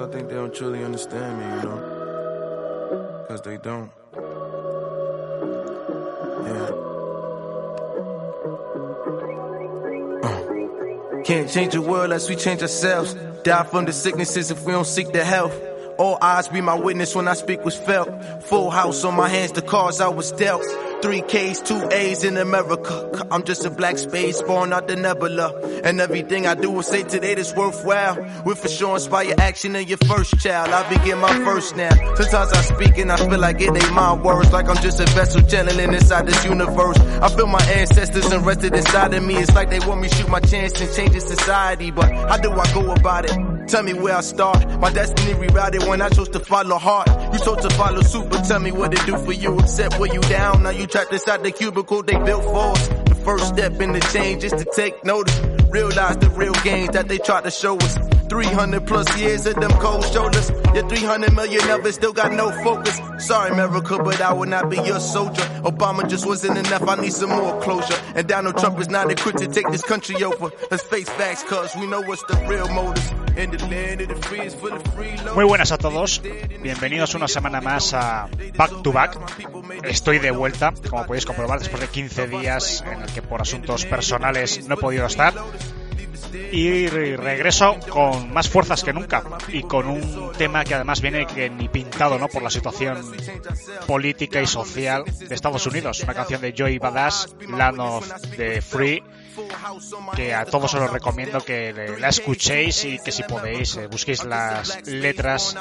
I 0.00 0.06
think 0.06 0.30
they 0.30 0.34
don't 0.34 0.54
truly 0.54 0.82
understand 0.82 1.38
me, 1.38 1.44
you 1.44 1.62
know? 1.68 3.24
Because 3.28 3.42
they 3.42 3.58
don't. 3.58 3.90
Yeah. 6.46 6.70
Uh. 10.22 11.22
Can't 11.22 11.50
change 11.50 11.74
the 11.74 11.82
world 11.82 12.04
unless 12.04 12.30
we 12.30 12.36
change 12.36 12.62
ourselves. 12.62 13.12
Die 13.42 13.64
from 13.64 13.84
the 13.84 13.92
sicknesses 13.92 14.50
if 14.50 14.64
we 14.64 14.72
don't 14.72 14.86
seek 14.86 15.12
the 15.12 15.22
health. 15.22 15.54
All 15.98 16.16
eyes 16.22 16.48
be 16.48 16.62
my 16.62 16.74
witness 16.74 17.14
when 17.14 17.28
I 17.28 17.34
speak 17.34 17.62
was 17.62 17.76
felt. 17.76 18.08
Full 18.44 18.70
house 18.70 19.04
on 19.04 19.14
my 19.14 19.28
hands, 19.28 19.52
the 19.52 19.60
cause 19.60 20.00
I 20.00 20.08
was 20.08 20.32
dealt. 20.32 20.64
Three 21.02 21.22
K's, 21.22 21.60
two 21.62 21.88
A's 21.90 22.24
in 22.24 22.36
America. 22.36 23.26
I'm 23.30 23.42
just 23.44 23.64
a 23.64 23.70
black 23.70 23.96
space 23.96 24.42
born 24.42 24.72
out 24.72 24.86
the 24.86 24.96
nebula. 24.96 25.52
And 25.82 26.00
everything 26.00 26.46
I 26.46 26.54
do 26.54 26.70
will 26.70 26.82
say 26.82 27.02
today 27.02 27.34
that's 27.34 27.54
worthwhile. 27.54 28.16
With 28.44 28.58
for 28.58 28.68
sure 28.68 28.94
inspire 28.94 29.34
action 29.38 29.76
in 29.76 29.88
your 29.88 29.98
first 29.98 30.38
child. 30.40 30.70
I 30.70 30.88
begin 30.90 31.18
my 31.18 31.32
first 31.44 31.74
now. 31.74 31.90
Sometimes 32.16 32.52
I 32.52 32.60
speak 32.62 32.98
and 32.98 33.10
I 33.10 33.16
feel 33.16 33.38
like 33.38 33.60
it 33.60 33.74
ain't 33.74 33.92
my 33.92 34.12
words. 34.14 34.52
Like 34.52 34.68
I'm 34.68 34.82
just 34.82 35.00
a 35.00 35.06
vessel 35.06 35.42
channeling 35.42 35.94
inside 35.94 36.26
this 36.26 36.44
universe. 36.44 36.98
I 36.98 37.28
feel 37.30 37.46
my 37.46 37.62
ancestors 37.62 38.30
invested 38.32 38.74
inside 38.74 39.14
of 39.14 39.24
me. 39.24 39.36
It's 39.36 39.54
like 39.54 39.70
they 39.70 39.80
want 39.80 40.02
me 40.02 40.08
to 40.08 40.14
shoot 40.14 40.28
my 40.28 40.40
chance 40.40 40.80
and 40.80 40.94
change 40.94 41.20
society. 41.22 41.90
But 41.90 42.12
how 42.12 42.36
do 42.36 42.52
I 42.52 42.72
go 42.74 42.92
about 42.92 43.24
it? 43.24 43.59
Tell 43.68 43.82
me 43.82 43.92
where 43.92 44.16
I 44.16 44.20
start. 44.20 44.66
My 44.80 44.90
destiny 44.92 45.32
rerouted 45.34 45.88
when 45.88 46.02
I 46.02 46.08
chose 46.08 46.28
to 46.30 46.40
follow 46.40 46.78
heart. 46.78 47.08
You 47.32 47.38
chose 47.38 47.62
to 47.62 47.70
follow 47.70 48.02
suit, 48.02 48.28
but 48.30 48.42
tell 48.44 48.60
me 48.60 48.72
what 48.72 48.92
it 48.92 49.04
do 49.06 49.16
for 49.18 49.32
you. 49.32 49.58
Except 49.58 49.98
where 49.98 50.12
you 50.12 50.20
down. 50.22 50.62
Now 50.62 50.70
you 50.70 50.86
trapped 50.86 51.12
inside 51.12 51.42
the 51.42 51.50
cubicle 51.50 52.02
they 52.02 52.18
built 52.18 52.44
for 52.44 52.72
us. 52.72 52.88
The 52.88 53.14
first 53.24 53.48
step 53.48 53.80
in 53.80 53.92
the 53.92 54.00
change 54.12 54.44
is 54.44 54.52
to 54.52 54.66
take 54.74 55.04
notice. 55.04 55.38
Realize 55.70 56.16
the 56.18 56.30
real 56.30 56.54
gains 56.64 56.90
that 56.90 57.08
they 57.08 57.18
tried 57.18 57.44
to 57.44 57.50
show 57.50 57.76
us. 57.76 57.98
300 58.28 58.86
plus 58.86 59.18
years 59.18 59.46
of 59.46 59.56
them 59.56 59.70
cold 59.72 60.04
shoulders. 60.04 60.50
Yeah, 60.72 60.86
300 60.86 61.34
million 61.34 61.68
of 61.70 61.84
it 61.84 61.92
still 61.94 62.12
got 62.12 62.32
no 62.32 62.50
focus. 62.62 63.00
Sorry, 63.18 63.50
America, 63.50 63.98
but 63.98 64.20
I 64.20 64.32
will 64.32 64.48
not 64.48 64.70
be 64.70 64.76
your 64.76 65.00
soldier. 65.00 65.42
Obama 65.62 66.08
just 66.08 66.26
wasn't 66.26 66.58
enough. 66.58 66.88
I 66.88 66.94
need 66.96 67.12
some 67.12 67.30
more 67.30 67.60
closure. 67.60 67.94
And 68.14 68.26
Donald 68.28 68.56
Trump 68.56 68.78
is 68.78 68.88
not 68.88 69.10
equipped 69.10 69.38
to 69.38 69.48
take 69.48 69.68
this 69.70 69.82
country 69.82 70.22
over. 70.22 70.50
Let's 70.70 70.84
face 70.84 71.08
facts, 71.08 71.42
cause 71.44 71.74
we 71.76 71.86
know 71.86 72.02
what's 72.02 72.22
the 72.24 72.36
real 72.48 72.68
motives. 72.68 73.12
Muy 75.34 75.44
buenas 75.44 75.72
a 75.72 75.78
todos, 75.78 76.20
bienvenidos 76.62 77.14
una 77.14 77.28
semana 77.28 77.60
más 77.60 77.94
a 77.94 78.28
Back 78.56 78.82
to 78.82 78.92
Back. 78.92 79.16
Estoy 79.84 80.18
de 80.18 80.30
vuelta, 80.30 80.74
como 80.90 81.06
podéis 81.06 81.24
comprobar, 81.24 81.58
después 81.58 81.80
de 81.80 81.88
15 81.88 82.26
días 82.26 82.84
en 82.86 83.02
el 83.02 83.12
que 83.12 83.22
por 83.22 83.40
asuntos 83.40 83.86
personales 83.86 84.68
no 84.68 84.74
he 84.74 84.78
podido 84.78 85.06
estar. 85.06 85.32
Y 86.52 86.86
regreso 86.88 87.76
con 87.88 88.32
más 88.32 88.48
fuerzas 88.48 88.82
que 88.84 88.92
nunca 88.92 89.22
y 89.48 89.62
con 89.62 89.88
un 89.88 90.32
tema 90.36 90.64
que 90.64 90.74
además 90.74 91.00
viene 91.00 91.26
que 91.26 91.50
ni 91.50 91.68
pintado 91.68 92.18
¿no? 92.18 92.28
por 92.28 92.42
la 92.42 92.50
situación 92.50 92.98
política 93.86 94.40
y 94.40 94.46
social 94.46 95.04
de 95.04 95.34
Estados 95.34 95.66
Unidos. 95.66 96.00
Una 96.02 96.14
canción 96.14 96.40
de 96.40 96.54
Joey 96.56 96.78
Badass, 96.78 97.34
Land 97.48 97.80
of 97.80 98.10
the 98.36 98.60
Free, 98.62 99.02
que 100.14 100.34
a 100.34 100.44
todos 100.44 100.74
os 100.74 100.90
recomiendo 100.90 101.40
que 101.40 101.72
la 101.98 102.08
escuchéis 102.08 102.84
y 102.84 102.98
que 102.98 103.12
si 103.12 103.22
podéis 103.22 103.76
eh, 103.76 103.86
busquéis 103.86 104.24
las 104.24 104.86
letras 104.86 105.56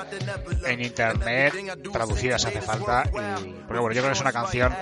en 0.66 0.82
internet, 0.82 1.54
traducidas 1.92 2.46
hace 2.46 2.62
falta. 2.62 3.04
Y, 3.08 3.54
porque 3.68 3.80
bueno, 3.80 3.94
yo 3.94 4.02
creo 4.02 4.08
que 4.08 4.18
es 4.18 4.22
una 4.22 4.34
canción 4.34 4.74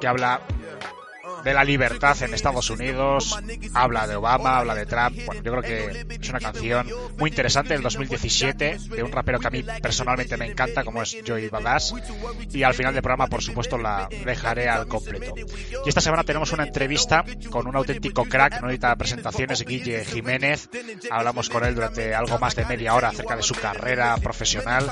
que 0.00 0.06
habla 0.06 0.40
de 1.44 1.54
la 1.54 1.64
libertad 1.64 2.20
en 2.22 2.34
Estados 2.34 2.70
Unidos, 2.70 3.38
habla 3.74 4.06
de 4.06 4.16
Obama, 4.16 4.58
habla 4.58 4.74
de 4.74 4.86
Trump. 4.86 5.16
Bueno, 5.26 5.42
yo 5.42 5.52
creo 5.52 5.62
que 5.62 6.16
es 6.20 6.28
una 6.28 6.40
canción 6.40 6.88
muy 7.16 7.30
interesante 7.30 7.74
del 7.74 7.82
2017 7.82 8.78
de 8.88 9.02
un 9.02 9.12
rapero 9.12 9.38
que 9.38 9.46
a 9.46 9.50
mí 9.50 9.64
personalmente 9.82 10.36
me 10.36 10.46
encanta, 10.46 10.84
como 10.84 11.02
es 11.02 11.16
Joey 11.26 11.48
Badass. 11.48 11.94
Y 12.52 12.62
al 12.62 12.74
final 12.74 12.92
del 12.92 13.02
programa, 13.02 13.26
por 13.26 13.42
supuesto, 13.42 13.78
la 13.78 14.08
dejaré 14.24 14.68
al 14.68 14.86
completo. 14.86 15.34
Y 15.84 15.88
esta 15.88 16.00
semana 16.00 16.24
tenemos 16.24 16.52
una 16.52 16.64
entrevista 16.64 17.24
con 17.50 17.66
un 17.66 17.76
auténtico 17.76 18.24
crack, 18.24 18.60
no 18.60 18.66
necesita 18.66 18.94
presentaciones, 18.96 19.64
Guille 19.64 20.04
Jiménez. 20.04 20.68
Hablamos 21.10 21.48
con 21.48 21.64
él 21.64 21.74
durante 21.74 22.14
algo 22.14 22.38
más 22.38 22.54
de 22.54 22.64
media 22.64 22.94
hora 22.94 23.08
acerca 23.08 23.36
de 23.36 23.42
su 23.42 23.54
carrera 23.54 24.16
profesional 24.16 24.90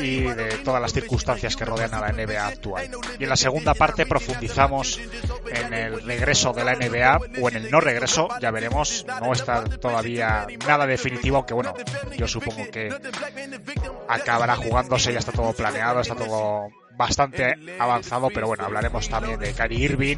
y 0.00 0.20
de 0.20 0.58
todas 0.64 0.80
las 0.80 0.92
circunstancias 0.92 1.56
que 1.56 1.64
rodean 1.64 1.94
a 1.94 2.00
la 2.00 2.12
NBA 2.12 2.46
actual. 2.46 2.90
Y 3.18 3.24
en 3.24 3.28
la 3.28 3.36
segunda 3.36 3.74
parte 3.74 4.06
profundizamos 4.06 4.98
en 5.50 5.71
el 5.74 6.02
regreso 6.02 6.52
de 6.52 6.64
la 6.64 6.74
NBA 6.74 7.20
o 7.40 7.48
en 7.48 7.56
el 7.56 7.70
no 7.70 7.80
regreso, 7.80 8.28
ya 8.40 8.50
veremos. 8.50 9.04
No 9.20 9.32
está 9.32 9.64
todavía 9.64 10.46
nada 10.66 10.86
definitivo, 10.86 11.36
aunque 11.36 11.54
bueno, 11.54 11.74
yo 12.16 12.28
supongo 12.28 12.70
que 12.70 12.90
acabará 14.08 14.56
jugándose, 14.56 15.12
ya 15.12 15.18
está 15.18 15.32
todo 15.32 15.52
planeado, 15.52 16.00
está 16.00 16.14
todo 16.14 16.70
bastante 16.96 17.54
avanzado, 17.78 18.28
pero 18.32 18.46
bueno, 18.46 18.64
hablaremos 18.64 19.08
también 19.08 19.38
de 19.38 19.52
Kyrie 19.52 19.84
Irving 19.84 20.16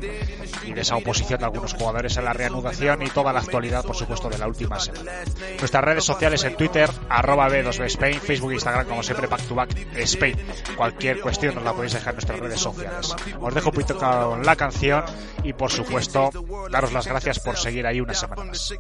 y 0.64 0.72
de 0.72 0.80
esa 0.80 0.96
oposición 0.96 1.38
de 1.38 1.46
algunos 1.46 1.74
jugadores 1.74 2.16
en 2.16 2.24
la 2.24 2.32
reanudación 2.32 3.02
y 3.02 3.10
toda 3.10 3.32
la 3.32 3.40
actualidad, 3.40 3.84
por 3.84 3.96
supuesto, 3.96 4.28
de 4.28 4.38
la 4.38 4.46
última 4.46 4.78
semana. 4.80 5.12
Nuestras 5.58 5.84
redes 5.84 6.04
sociales 6.04 6.44
en 6.44 6.56
Twitter, 6.56 6.90
arroba 7.08 7.48
B2B 7.48 7.84
Spain, 7.86 8.20
Facebook 8.20 8.50
e 8.52 8.54
Instagram, 8.54 8.86
como 8.86 9.02
siempre, 9.02 9.26
back 9.26 9.42
to 9.42 9.54
back 9.54 9.70
Spain. 9.96 10.36
Cualquier 10.76 11.20
cuestión 11.20 11.54
nos 11.54 11.64
la 11.64 11.72
podéis 11.72 11.94
dejar 11.94 12.10
en 12.10 12.16
nuestras 12.16 12.40
redes 12.40 12.60
sociales. 12.60 13.14
Os 13.40 13.54
dejo 13.54 13.68
un 13.70 13.74
poquito 13.74 13.96
con 13.98 14.44
la 14.44 14.56
canción 14.56 15.04
y, 15.42 15.52
por 15.52 15.70
supuesto, 15.70 16.30
daros 16.70 16.92
las 16.92 17.06
gracias 17.06 17.38
por 17.40 17.56
seguir 17.56 17.86
ahí 17.86 18.00
una 18.00 18.14
semana 18.14 18.44
más. 18.44 18.74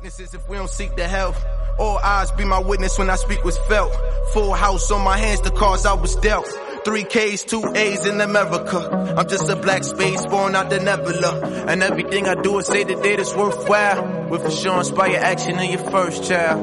All 1.76 1.98
eyes 1.98 2.30
be 2.36 2.44
my 2.44 2.60
witness 2.60 2.96
when 2.98 3.10
I 3.10 3.16
speak 3.16 3.44
was 3.44 3.58
felt. 3.68 3.92
Full 4.32 4.52
house 4.52 4.92
on 4.92 5.02
my 5.02 5.18
hands, 5.18 5.40
the 5.40 5.50
cards 5.50 5.84
I 5.84 5.94
was 5.94 6.14
dealt. 6.16 6.46
Three 6.84 7.04
K's, 7.04 7.44
two 7.44 7.62
A's 7.74 8.06
in 8.06 8.20
America. 8.20 9.14
I'm 9.16 9.26
just 9.28 9.48
a 9.48 9.56
black 9.56 9.84
space 9.84 10.26
born 10.26 10.54
out 10.54 10.68
the 10.68 10.80
nebula. 10.80 11.40
And 11.66 11.82
everything 11.82 12.28
I 12.28 12.34
do 12.34 12.58
is 12.58 12.66
say 12.66 12.84
the 12.84 12.96
data's 12.96 13.34
worthwhile. 13.34 14.28
With 14.28 14.42
for 14.42 14.50
sure 14.50 14.78
inspire 14.78 15.16
action 15.16 15.58
in 15.58 15.70
your 15.70 15.90
first 15.90 16.24
child. 16.24 16.62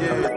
Yeah. 0.00 0.33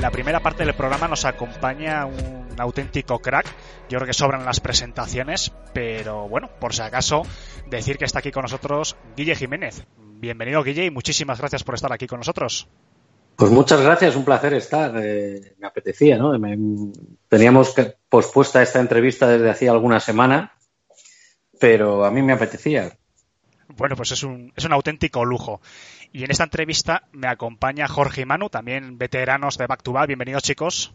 En 0.00 0.04
la 0.04 0.10
primera 0.10 0.40
parte 0.40 0.64
del 0.64 0.72
programa 0.72 1.08
nos 1.08 1.26
acompaña 1.26 2.06
un 2.06 2.54
auténtico 2.58 3.18
crack. 3.18 3.44
Yo 3.90 3.98
creo 3.98 4.06
que 4.06 4.14
sobran 4.14 4.46
las 4.46 4.58
presentaciones, 4.58 5.52
pero 5.74 6.26
bueno, 6.26 6.48
por 6.58 6.74
si 6.74 6.80
acaso, 6.80 7.20
decir 7.68 7.98
que 7.98 8.06
está 8.06 8.20
aquí 8.20 8.30
con 8.30 8.40
nosotros 8.40 8.96
Guille 9.14 9.36
Jiménez. 9.36 9.84
Bienvenido, 9.98 10.62
Guille, 10.62 10.86
y 10.86 10.90
muchísimas 10.90 11.38
gracias 11.38 11.64
por 11.64 11.74
estar 11.74 11.92
aquí 11.92 12.06
con 12.06 12.20
nosotros. 12.20 12.66
Pues 13.36 13.50
muchas 13.50 13.82
gracias, 13.82 14.16
un 14.16 14.24
placer 14.24 14.54
estar. 14.54 14.94
Eh, 14.96 15.54
me 15.58 15.66
apetecía, 15.66 16.16
¿no? 16.16 16.38
Me, 16.38 16.56
teníamos 17.28 17.74
que, 17.74 17.94
pospuesta 18.08 18.62
esta 18.62 18.80
entrevista 18.80 19.28
desde 19.28 19.50
hacía 19.50 19.70
alguna 19.70 20.00
semana, 20.00 20.54
pero 21.58 22.06
a 22.06 22.10
mí 22.10 22.22
me 22.22 22.32
apetecía. 22.32 22.96
Bueno, 23.76 23.96
pues 23.96 24.12
es 24.12 24.22
un, 24.22 24.52
es 24.56 24.64
un 24.64 24.72
auténtico 24.72 25.24
lujo. 25.24 25.60
Y 26.12 26.24
en 26.24 26.30
esta 26.30 26.44
entrevista 26.44 27.04
me 27.12 27.28
acompaña 27.28 27.86
Jorge 27.86 28.22
y 28.22 28.24
Manu, 28.24 28.48
también 28.48 28.98
veteranos 28.98 29.56
de 29.56 29.68
Back 29.68 29.82
to 29.82 29.92
Back. 29.92 30.08
Bienvenidos, 30.08 30.42
chicos. 30.42 30.92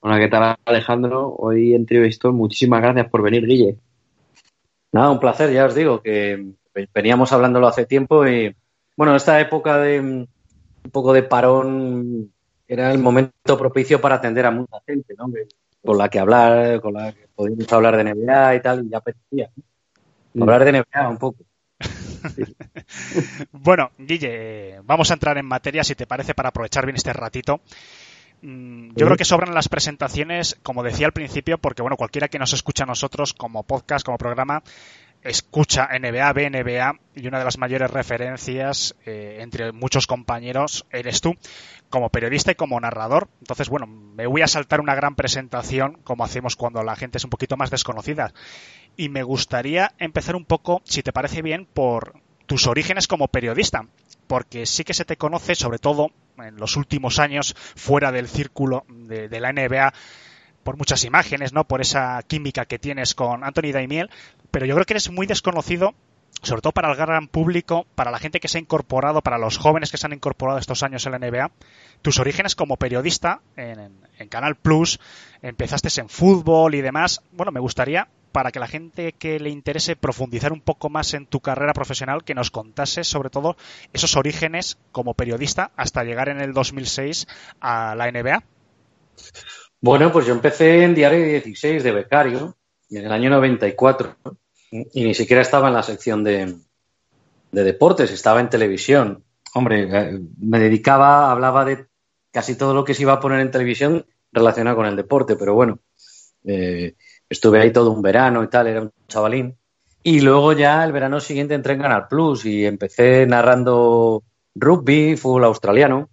Hola, 0.00 0.18
¿qué 0.18 0.28
tal, 0.28 0.56
Alejandro? 0.66 1.34
Hoy 1.38 1.74
entrevisto. 1.74 2.30
Muchísimas 2.32 2.82
gracias 2.82 3.08
por 3.08 3.22
venir, 3.22 3.46
Guille. 3.46 3.78
Nada, 4.92 5.10
un 5.10 5.18
placer, 5.18 5.50
ya 5.50 5.64
os 5.64 5.74
digo, 5.74 6.02
que 6.02 6.52
veníamos 6.92 7.32
hablándolo 7.32 7.68
hace 7.68 7.86
tiempo 7.86 8.26
y, 8.26 8.54
bueno, 8.96 9.16
esta 9.16 9.40
época 9.40 9.78
de 9.78 10.00
un 10.00 10.28
poco 10.92 11.14
de 11.14 11.22
parón 11.22 12.30
era 12.66 12.92
el 12.92 12.98
momento 12.98 13.56
propicio 13.56 13.98
para 13.98 14.16
atender 14.16 14.44
a 14.44 14.50
mucha 14.50 14.76
gente, 14.86 15.14
¿no? 15.16 15.32
Con 15.82 15.96
la 15.96 16.10
que 16.10 16.18
hablar, 16.18 16.82
con 16.82 16.92
la 16.92 17.12
que 17.12 17.28
podíamos 17.34 17.72
hablar 17.72 17.96
de 17.96 18.04
NBA 18.04 18.56
y 18.56 18.60
tal, 18.60 18.84
y 18.84 18.90
ya 18.90 18.98
apetecía. 18.98 19.50
¿no? 20.34 20.44
Hablar 20.44 20.64
de 20.64 20.72
NBA 20.72 21.08
un 21.08 21.18
poco. 21.18 21.47
bueno, 23.52 23.90
Guille, 23.98 24.80
vamos 24.84 25.10
a 25.10 25.14
entrar 25.14 25.38
en 25.38 25.46
materia, 25.46 25.84
si 25.84 25.94
te 25.94 26.06
parece, 26.06 26.34
para 26.34 26.50
aprovechar 26.50 26.84
bien 26.86 26.96
este 26.96 27.12
ratito. 27.12 27.60
Mm, 28.42 28.90
yo 28.94 29.06
creo 29.06 29.16
que 29.16 29.24
sobran 29.24 29.54
las 29.54 29.68
presentaciones, 29.68 30.56
como 30.62 30.82
decía 30.82 31.06
al 31.06 31.12
principio, 31.12 31.58
porque 31.58 31.82
bueno, 31.82 31.96
cualquiera 31.96 32.28
que 32.28 32.38
nos 32.38 32.52
escucha 32.52 32.84
a 32.84 32.86
nosotros 32.86 33.34
como 33.34 33.64
podcast, 33.64 34.04
como 34.04 34.18
programa, 34.18 34.62
escucha 35.28 35.88
NBA, 35.98 36.32
ve 36.32 36.50
NBA 36.50 36.94
y 37.14 37.26
una 37.26 37.38
de 37.38 37.44
las 37.44 37.58
mayores 37.58 37.90
referencias 37.90 38.94
eh, 39.04 39.38
entre 39.40 39.72
muchos 39.72 40.06
compañeros 40.06 40.86
eres 40.90 41.20
tú 41.20 41.34
como 41.90 42.10
periodista 42.10 42.52
y 42.52 42.54
como 42.54 42.80
narrador. 42.80 43.28
Entonces, 43.40 43.68
bueno, 43.68 43.86
me 43.86 44.26
voy 44.26 44.42
a 44.42 44.46
saltar 44.46 44.80
una 44.80 44.94
gran 44.94 45.14
presentación 45.14 45.98
como 46.04 46.24
hacemos 46.24 46.56
cuando 46.56 46.82
la 46.82 46.96
gente 46.96 47.18
es 47.18 47.24
un 47.24 47.30
poquito 47.30 47.56
más 47.56 47.70
desconocida. 47.70 48.32
Y 48.96 49.08
me 49.08 49.22
gustaría 49.22 49.92
empezar 49.98 50.36
un 50.36 50.44
poco, 50.44 50.82
si 50.84 51.02
te 51.02 51.12
parece 51.12 51.42
bien, 51.42 51.66
por 51.66 52.20
tus 52.46 52.66
orígenes 52.66 53.06
como 53.06 53.28
periodista. 53.28 53.86
Porque 54.26 54.66
sí 54.66 54.84
que 54.84 54.94
se 54.94 55.04
te 55.04 55.16
conoce, 55.16 55.54
sobre 55.54 55.78
todo 55.78 56.10
en 56.38 56.56
los 56.56 56.76
últimos 56.76 57.18
años, 57.18 57.54
fuera 57.76 58.12
del 58.12 58.28
círculo 58.28 58.84
de, 58.88 59.28
de 59.28 59.40
la 59.40 59.52
NBA, 59.52 59.92
por 60.68 60.76
muchas 60.76 61.02
imágenes, 61.04 61.54
¿no? 61.54 61.64
Por 61.64 61.80
esa 61.80 62.22
química 62.24 62.66
que 62.66 62.78
tienes 62.78 63.14
con 63.14 63.42
Anthony 63.42 63.72
Daimiel, 63.72 64.10
pero 64.50 64.66
yo 64.66 64.74
creo 64.74 64.84
que 64.84 64.92
eres 64.92 65.10
muy 65.10 65.26
desconocido 65.26 65.94
sobre 66.42 66.60
todo 66.60 66.72
para 66.72 66.90
el 66.90 66.94
gran 66.94 67.26
público, 67.26 67.86
para 67.94 68.10
la 68.10 68.18
gente 68.18 68.38
que 68.38 68.48
se 68.48 68.58
ha 68.58 68.60
incorporado, 68.60 69.22
para 69.22 69.38
los 69.38 69.56
jóvenes 69.56 69.90
que 69.90 69.96
se 69.96 70.06
han 70.06 70.12
incorporado 70.12 70.58
estos 70.58 70.82
años 70.82 71.06
en 71.06 71.12
la 71.12 71.18
NBA, 71.20 71.50
tus 72.02 72.18
orígenes 72.18 72.54
como 72.54 72.76
periodista 72.76 73.40
en, 73.56 73.96
en, 74.18 74.28
Canal 74.28 74.56
Plus, 74.56 75.00
empezaste 75.40 75.88
en 76.02 76.10
fútbol 76.10 76.74
y 76.74 76.82
demás. 76.82 77.22
Bueno, 77.32 77.50
me 77.50 77.60
gustaría, 77.60 78.08
para 78.30 78.52
que 78.52 78.60
la 78.60 78.68
gente 78.68 79.14
que 79.14 79.40
le 79.40 79.48
interese 79.48 79.96
profundizar 79.96 80.52
un 80.52 80.60
poco 80.60 80.90
más 80.90 81.14
en 81.14 81.24
tu 81.24 81.40
carrera 81.40 81.72
profesional, 81.72 82.24
que 82.24 82.34
nos 82.34 82.50
contases 82.50 83.08
sobre 83.08 83.30
todo 83.30 83.56
esos 83.94 84.16
orígenes 84.16 84.76
como 84.92 85.14
periodista 85.14 85.70
hasta 85.76 86.04
llegar 86.04 86.28
en 86.28 86.42
el 86.42 86.52
2006 86.52 87.26
a 87.58 87.94
la 87.94 88.12
NBA. 88.12 88.44
Bueno, 89.80 90.10
pues 90.10 90.26
yo 90.26 90.32
empecé 90.32 90.82
en 90.82 90.94
Diario 90.94 91.24
16 91.24 91.84
de 91.84 91.92
becario 91.92 92.56
en 92.90 93.06
el 93.06 93.12
año 93.12 93.30
94 93.30 94.16
y 94.70 95.04
ni 95.04 95.14
siquiera 95.14 95.42
estaba 95.42 95.68
en 95.68 95.74
la 95.74 95.84
sección 95.84 96.24
de, 96.24 96.56
de 97.52 97.64
deportes, 97.64 98.10
estaba 98.10 98.40
en 98.40 98.50
televisión. 98.50 99.24
Hombre, 99.54 99.88
eh, 99.90 100.20
me 100.40 100.58
dedicaba, 100.58 101.30
hablaba 101.30 101.64
de 101.64 101.86
casi 102.32 102.56
todo 102.56 102.74
lo 102.74 102.84
que 102.84 102.94
se 102.94 103.02
iba 103.02 103.12
a 103.12 103.20
poner 103.20 103.38
en 103.40 103.52
televisión 103.52 104.04
relacionado 104.32 104.76
con 104.76 104.86
el 104.86 104.96
deporte, 104.96 105.36
pero 105.36 105.54
bueno, 105.54 105.78
eh, 106.44 106.94
estuve 107.28 107.60
ahí 107.60 107.72
todo 107.72 107.92
un 107.92 108.02
verano 108.02 108.42
y 108.42 108.48
tal, 108.48 108.66
era 108.66 108.82
un 108.82 108.92
chavalín. 109.06 109.56
Y 110.02 110.20
luego 110.20 110.52
ya 110.54 110.84
el 110.84 110.92
verano 110.92 111.20
siguiente 111.20 111.54
entré 111.54 111.74
en 111.74 111.82
Canal 111.82 112.08
Plus 112.08 112.44
y 112.44 112.66
empecé 112.66 113.26
narrando 113.26 114.24
rugby, 114.56 115.16
fútbol 115.16 115.44
australiano 115.44 116.10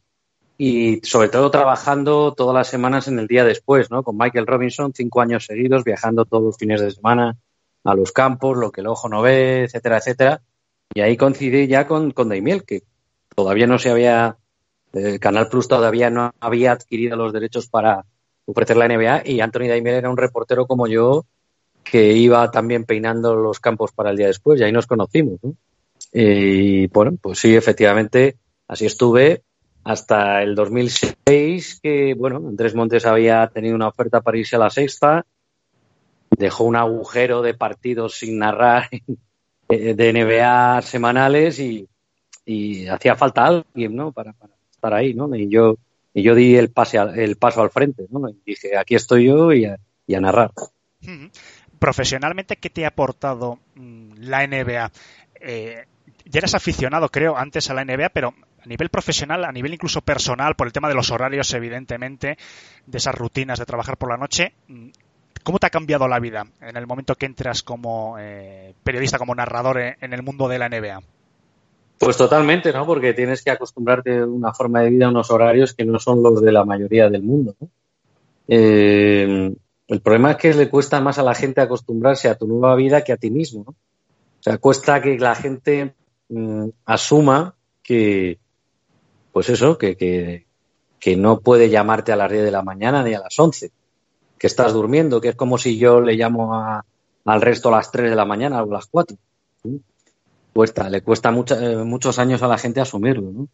y 0.57 1.02
sobre 1.04 1.30
todo 1.30 1.52
trabajando 1.52 2.34
todas 2.34 2.56
las 2.56 2.68
semanas 2.68 3.07
en 3.07 3.19
el 3.19 3.28
día 3.28 3.44
después, 3.44 3.92
¿no? 3.92 4.04
Con 4.04 4.18
Michael 4.18 4.48
Robinson, 4.48 4.94
cinco 4.94 5.22
años 5.22 5.46
seguidos, 5.46 5.84
viajando 5.84 6.25
todos 6.25 6.44
los 6.44 6.57
fines 6.57 6.81
de 6.81 6.92
semana 6.92 7.36
a 7.84 7.94
los 7.94 8.12
campos, 8.12 8.57
lo 8.57 8.72
que 8.72 8.81
el 8.81 8.88
ojo 8.88 9.10
no 9.10 9.22
ve, 9.22 9.63
etcétera, 9.63 9.98
etcétera. 9.98 10.42
Y 10.94 11.02
ahí 11.02 11.18
coincidí 11.18 11.68
ya 11.68 11.88
con, 11.88 12.12
con 12.12 12.30
Daimiel, 12.30 12.63
que 12.63 12.84
todavía 13.36 13.68
no 13.68 13.78
se 13.80 13.90
había, 13.90 14.38
el 14.94 15.19
Canal 15.19 15.50
Plus 15.50 15.68
todavía 15.68 16.10
no 16.10 16.34
había 16.40 16.72
adquirido 16.72 17.18
los 17.18 17.34
derechos 17.34 17.68
para 17.68 18.06
ofrecer 18.46 18.78
la 18.78 18.88
NBA 18.88 19.24
y 19.25 19.42
Anthony 19.42 19.68
Daimiel 19.68 19.96
era 19.96 20.10
un 20.10 20.18
reportero 20.18 20.68
como 20.68 20.88
yo 20.88 21.25
que 21.84 22.13
iba 22.13 22.50
también 22.50 22.86
peinando 22.86 23.36
los 23.36 23.60
campos 23.60 23.92
para 23.92 24.12
el 24.12 24.18
día 24.18 24.28
después 24.28 24.60
y 24.60 24.63
ahí 24.63 24.72
nos 24.72 24.88
conocimos. 24.88 25.40
¿no? 25.44 25.56
Y 26.13 26.88
bueno, 26.88 27.18
pues 27.22 27.40
sí, 27.40 27.56
efectivamente, 27.56 28.38
así 28.68 28.86
estuve 28.86 29.44
hasta 29.86 30.42
el 30.42 30.56
2006, 30.56 31.80
que 31.82 32.16
bueno, 32.16 32.38
Andrés 32.38 32.74
Montes 32.74 33.06
había 33.06 33.48
tenido 33.48 33.76
una 33.76 33.88
oferta 33.88 34.20
para 34.22 34.40
irse 34.40 34.56
a 34.56 34.60
la 34.60 34.72
sexta, 34.72 35.26
dejó 36.32 36.64
un 36.64 36.76
agujero 36.76 37.44
de 37.44 37.54
partidos 37.54 38.18
sin 38.18 38.40
narrar 38.40 38.90
de 39.70 40.14
NBA 40.14 40.82
semanales 40.82 41.60
y, 41.60 41.88
hacía 42.88 43.16
falta 43.16 43.46
alguien, 43.46 43.96
¿no? 43.96 44.12
Para, 44.12 44.34
para, 44.34 44.54
estar 44.72 44.94
ahí, 44.94 45.14
¿no? 45.14 45.34
Y 45.36 45.50
yo, 45.50 45.78
y 46.14 46.24
yo 46.24 46.34
di 46.34 46.56
el, 46.56 46.70
pase 46.70 46.98
el 46.98 47.38
paso 47.38 47.62
al 47.62 47.70
frente, 47.70 48.08
¿no? 48.10 48.28
Y 48.28 48.38
dije, 48.44 48.78
aquí 48.78 48.96
estoy 48.96 49.28
yo 49.28 49.54
y 49.54 49.66
a, 49.66 49.78
y 50.08 50.16
a 50.16 50.20
narrar. 50.20 50.52
Profesionalmente, 51.78 52.56
¿qué 52.56 52.72
te 52.72 52.86
ha 52.86 52.90
aportado 52.90 53.60
mm, 53.76 54.14
la 54.18 54.48
NBA? 54.48 54.92
Eh, 55.42 55.86
ya 56.26 56.40
eras 56.40 56.56
aficionado, 56.56 57.10
creo, 57.10 57.38
antes 57.38 57.70
a 57.70 57.76
la 57.76 57.86
NBA, 57.86 58.10
pero 58.10 58.34
a 58.66 58.68
nivel 58.68 58.90
profesional, 58.90 59.46
a 59.46 59.52
nivel 59.52 59.74
incluso 59.74 60.02
personal, 60.02 60.56
por 60.56 60.68
el 60.68 60.74
tema 60.74 60.88
de 60.90 60.96
los 60.96 61.12
horarios, 61.12 61.54
evidentemente, 61.54 62.38
de 62.86 62.98
esas 62.98 63.14
rutinas 63.16 63.60
de 63.60 63.66
trabajar 63.66 63.98
por 63.98 64.10
la 64.10 64.18
noche, 64.18 64.54
mm, 64.68 64.88
¿cómo 65.44 65.60
te 65.60 65.68
ha 65.68 65.70
cambiado 65.70 66.08
la 66.08 66.20
vida 66.20 66.46
en 66.62 66.76
el 66.76 66.88
momento 66.88 67.16
que 67.16 67.28
entras 67.28 67.62
como 67.62 68.18
eh, 68.20 68.74
periodista, 68.84 69.20
como 69.20 69.36
narrador 69.36 69.80
en 69.80 70.14
el 70.14 70.24
mundo 70.24 70.48
de 70.48 70.60
la 70.60 70.68
NBA? 70.70 71.02
Pues 72.00 72.18
totalmente, 72.18 72.74
¿no? 72.74 72.86
Porque 72.86 73.14
tienes 73.14 73.44
que 73.44 73.52
acostumbrarte 73.52 74.18
a 74.18 74.26
una 74.26 74.54
forma 74.54 74.82
de 74.82 74.90
vida, 74.90 75.06
a 75.06 75.10
unos 75.10 75.32
horarios 75.32 75.74
que 75.74 75.86
no 75.86 76.00
son 76.00 76.22
los 76.22 76.42
de 76.42 76.52
la 76.52 76.66
mayoría 76.66 77.10
del 77.10 77.24
mundo. 77.24 77.56
¿no? 77.60 77.70
Eh, 78.48 79.56
el 79.88 80.02
problema 80.02 80.32
es 80.32 80.38
que 80.38 80.54
le 80.54 80.70
cuesta 80.70 81.00
más 81.00 81.20
a 81.20 81.24
la 81.24 81.36
gente 81.36 81.62
acostumbrarse 81.62 82.28
a 82.28 82.36
tu 82.36 82.48
nueva 82.48 82.76
vida 82.76 83.04
que 83.04 83.14
a 83.14 83.18
ti 83.18 83.30
mismo. 83.30 83.64
¿no? 83.66 83.72
O 83.72 84.44
sea, 84.44 84.58
cuesta 84.58 85.02
que 85.02 85.18
la 85.18 85.36
gente 85.36 85.94
mm, 86.30 86.68
asuma 86.86 87.56
que, 87.82 88.39
pues 89.36 89.50
eso, 89.50 89.77
que, 89.77 89.98
que, 89.98 90.46
que, 90.98 91.18
no 91.18 91.42
puede 91.42 91.70
llamarte 91.70 92.13
a 92.13 92.15
las 92.15 92.32
10 92.32 92.46
de 92.46 92.51
la 92.51 92.62
mañana 92.62 93.04
ni 93.04 93.15
a 93.15 93.20
las 93.20 93.38
11, 93.38 93.70
que 94.38 94.48
estás 94.48 94.72
durmiendo, 94.72 95.20
que 95.20 95.27
es 95.27 95.36
como 95.36 95.58
si 95.58 95.77
yo 95.77 96.00
le 96.00 96.13
llamo 96.13 96.56
a, 96.56 96.86
al 97.25 97.42
resto 97.42 97.68
a 97.68 97.74
las 97.74 97.92
3 97.92 98.12
de 98.12 98.15
la 98.15 98.24
mañana 98.24 98.63
o 98.63 98.72
a 98.72 98.74
las 98.74 98.86
4. 98.86 99.18
¿sí? 99.62 99.82
Cuesta, 100.54 100.89
le 100.89 101.01
cuesta 101.01 101.32
mucha, 101.32 101.62
eh, 101.62 101.84
muchos 101.84 102.18
años 102.18 102.44
a 102.44 102.48
la 102.48 102.58
gente 102.58 102.80
asumirlo. 102.80 103.30
¿no? 103.30 103.48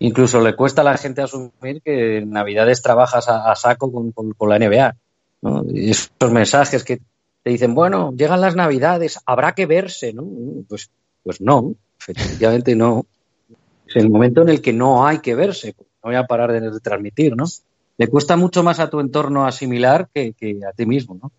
Incluso 0.00 0.40
le 0.40 0.56
cuesta 0.56 0.80
a 0.80 0.86
la 0.86 0.96
gente 0.96 1.22
asumir 1.22 1.82
que 1.84 2.16
en 2.16 2.30
Navidades 2.30 2.82
trabajas 2.82 3.28
a, 3.28 3.54
saco 3.54 3.92
con, 3.92 4.10
con, 4.10 4.32
con, 4.32 4.48
la 4.48 4.58
NBA. 4.58 4.96
¿no? 5.42 5.64
Y 5.72 5.90
esos 5.90 6.32
mensajes 6.32 6.82
que 6.82 6.96
te 7.44 7.50
dicen, 7.50 7.76
bueno, 7.76 8.12
llegan 8.16 8.40
las 8.40 8.56
Navidades, 8.56 9.20
habrá 9.24 9.52
que 9.52 9.66
verse, 9.66 10.12
¿no? 10.12 10.26
Pues, 10.68 10.90
pues 11.22 11.40
no, 11.40 11.74
efectivamente 12.00 12.74
no 12.74 13.06
es 13.88 13.96
el 13.96 14.10
momento 14.10 14.42
en 14.42 14.50
el 14.50 14.60
que 14.60 14.72
no 14.72 15.06
hay 15.06 15.20
que 15.20 15.34
verse, 15.34 15.74
no 15.78 16.10
voy 16.10 16.14
a 16.14 16.26
parar 16.26 16.52
de, 16.52 16.80
transmitir, 16.80 17.34
¿no? 17.34 17.44
Le 17.96 18.06
cuesta 18.06 18.36
mucho 18.36 18.62
más 18.62 18.80
a 18.80 18.90
tu 18.90 19.00
entorno 19.00 19.46
asimilar 19.46 20.08
que, 20.12 20.34
que, 20.34 20.60
a 20.68 20.72
ti 20.72 20.84
mismo, 20.84 21.18
¿no? 21.20 21.32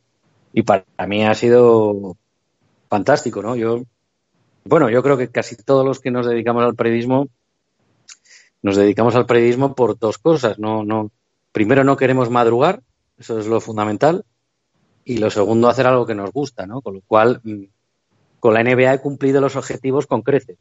Y 0.51 0.63
para 0.63 0.83
mí 1.07 1.23
ha 1.23 1.35
sido 1.35 2.17
fantástico, 2.89 3.43
¿no? 3.43 3.55
Yo, 3.55 3.83
bueno, 4.65 4.89
yo 4.89 5.03
creo 5.03 5.15
que 5.15 5.29
casi 5.29 5.55
todos 5.55 5.85
los 5.85 5.99
que 5.99 6.11
nos 6.11 6.25
dedicamos 6.25 6.63
al 6.63 6.75
periodismo 6.75 7.29
nos 8.61 8.75
dedicamos 8.75 9.15
al 9.15 9.25
periodismo 9.25 9.73
por 9.73 9.97
dos 9.97 10.17
cosas, 10.17 10.59
no, 10.59 10.83
no, 10.83 11.11
primero 11.53 11.85
no 11.85 11.95
queremos 11.95 12.29
madrugar, 12.29 12.81
eso 13.17 13.39
es 13.39 13.47
lo 13.47 13.61
fundamental, 13.61 14.25
y 15.05 15.17
lo 15.17 15.29
segundo 15.29 15.69
hacer 15.69 15.87
algo 15.87 16.05
que 16.05 16.15
nos 16.15 16.31
gusta, 16.31 16.67
¿no? 16.67 16.81
Con 16.81 16.95
lo 16.95 17.01
cual, 17.07 17.39
mm, 17.43 17.63
con 18.41 18.53
la 18.53 18.63
NBA 18.63 18.95
he 18.95 18.99
cumplido 18.99 19.39
los 19.39 19.55
objetivos 19.55 20.07
con 20.07 20.23
creces 20.23 20.57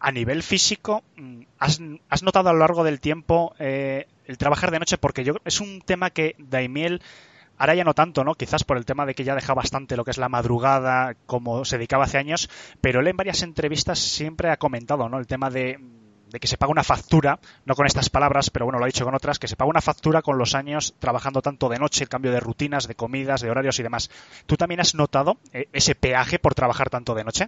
a 0.00 0.12
nivel 0.12 0.42
físico, 0.42 1.02
mm, 1.16 1.42
¿has, 1.58 1.80
notado 2.22 2.48
a 2.48 2.52
lo 2.52 2.58
largo 2.60 2.84
del 2.84 3.00
tiempo 3.00 3.54
eh, 3.58 4.06
el 4.26 4.38
trabajar 4.38 4.70
de 4.70 4.78
noche? 4.78 4.98
Porque 4.98 5.24
yo 5.24 5.34
es 5.44 5.60
un 5.60 5.80
tema 5.80 6.10
que 6.10 6.34
Daimiel 6.38 7.02
ahora 7.58 7.74
ya 7.74 7.84
no 7.84 7.94
tanto, 7.94 8.24
¿no? 8.24 8.34
Quizás 8.34 8.64
por 8.64 8.76
el 8.76 8.84
tema 8.84 9.04
de 9.04 9.14
que 9.14 9.24
ya 9.24 9.34
deja 9.34 9.54
bastante 9.54 9.96
lo 9.96 10.04
que 10.04 10.12
es 10.12 10.18
la 10.18 10.28
madrugada, 10.28 11.14
como 11.26 11.64
se 11.64 11.76
dedicaba 11.76 12.04
hace 12.04 12.18
años, 12.18 12.48
pero 12.80 13.00
él 13.00 13.08
en 13.08 13.16
varias 13.16 13.42
entrevistas 13.42 13.98
siempre 13.98 14.50
ha 14.50 14.56
comentado, 14.56 15.08
¿no? 15.08 15.18
El 15.18 15.26
tema 15.26 15.50
de, 15.50 15.78
de 16.30 16.40
que 16.40 16.46
se 16.46 16.56
paga 16.56 16.72
una 16.72 16.84
factura, 16.84 17.38
no 17.64 17.74
con 17.74 17.86
estas 17.86 18.10
palabras, 18.10 18.50
pero 18.50 18.64
bueno, 18.64 18.78
lo 18.78 18.84
ha 18.84 18.88
dicho 18.88 19.04
con 19.04 19.14
otras, 19.14 19.38
que 19.38 19.48
se 19.48 19.56
paga 19.56 19.70
una 19.70 19.80
factura 19.80 20.22
con 20.22 20.38
los 20.38 20.54
años 20.54 20.94
trabajando 20.98 21.42
tanto 21.42 21.68
de 21.68 21.78
noche, 21.78 22.04
el 22.04 22.08
cambio 22.08 22.32
de 22.32 22.40
rutinas, 22.40 22.86
de 22.86 22.94
comidas, 22.94 23.40
de 23.40 23.50
horarios 23.50 23.78
y 23.78 23.82
demás. 23.82 24.10
¿Tú 24.46 24.56
también 24.56 24.80
has 24.80 24.94
notado 24.94 25.38
eh, 25.52 25.68
ese 25.72 25.94
peaje 25.94 26.38
por 26.38 26.54
trabajar 26.54 26.90
tanto 26.90 27.14
de 27.14 27.24
noche? 27.24 27.46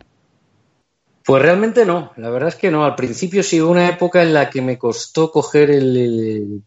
Pues 1.24 1.42
realmente 1.42 1.84
no, 1.84 2.12
la 2.16 2.30
verdad 2.30 2.48
es 2.48 2.56
que 2.56 2.70
no. 2.70 2.84
Al 2.84 2.94
principio 2.94 3.42
sí 3.42 3.60
una 3.60 3.88
época 3.88 4.22
en 4.22 4.32
la 4.32 4.48
que 4.50 4.62
me 4.62 4.78
costó 4.78 5.30
coger 5.30 5.70
el, 5.70 6.62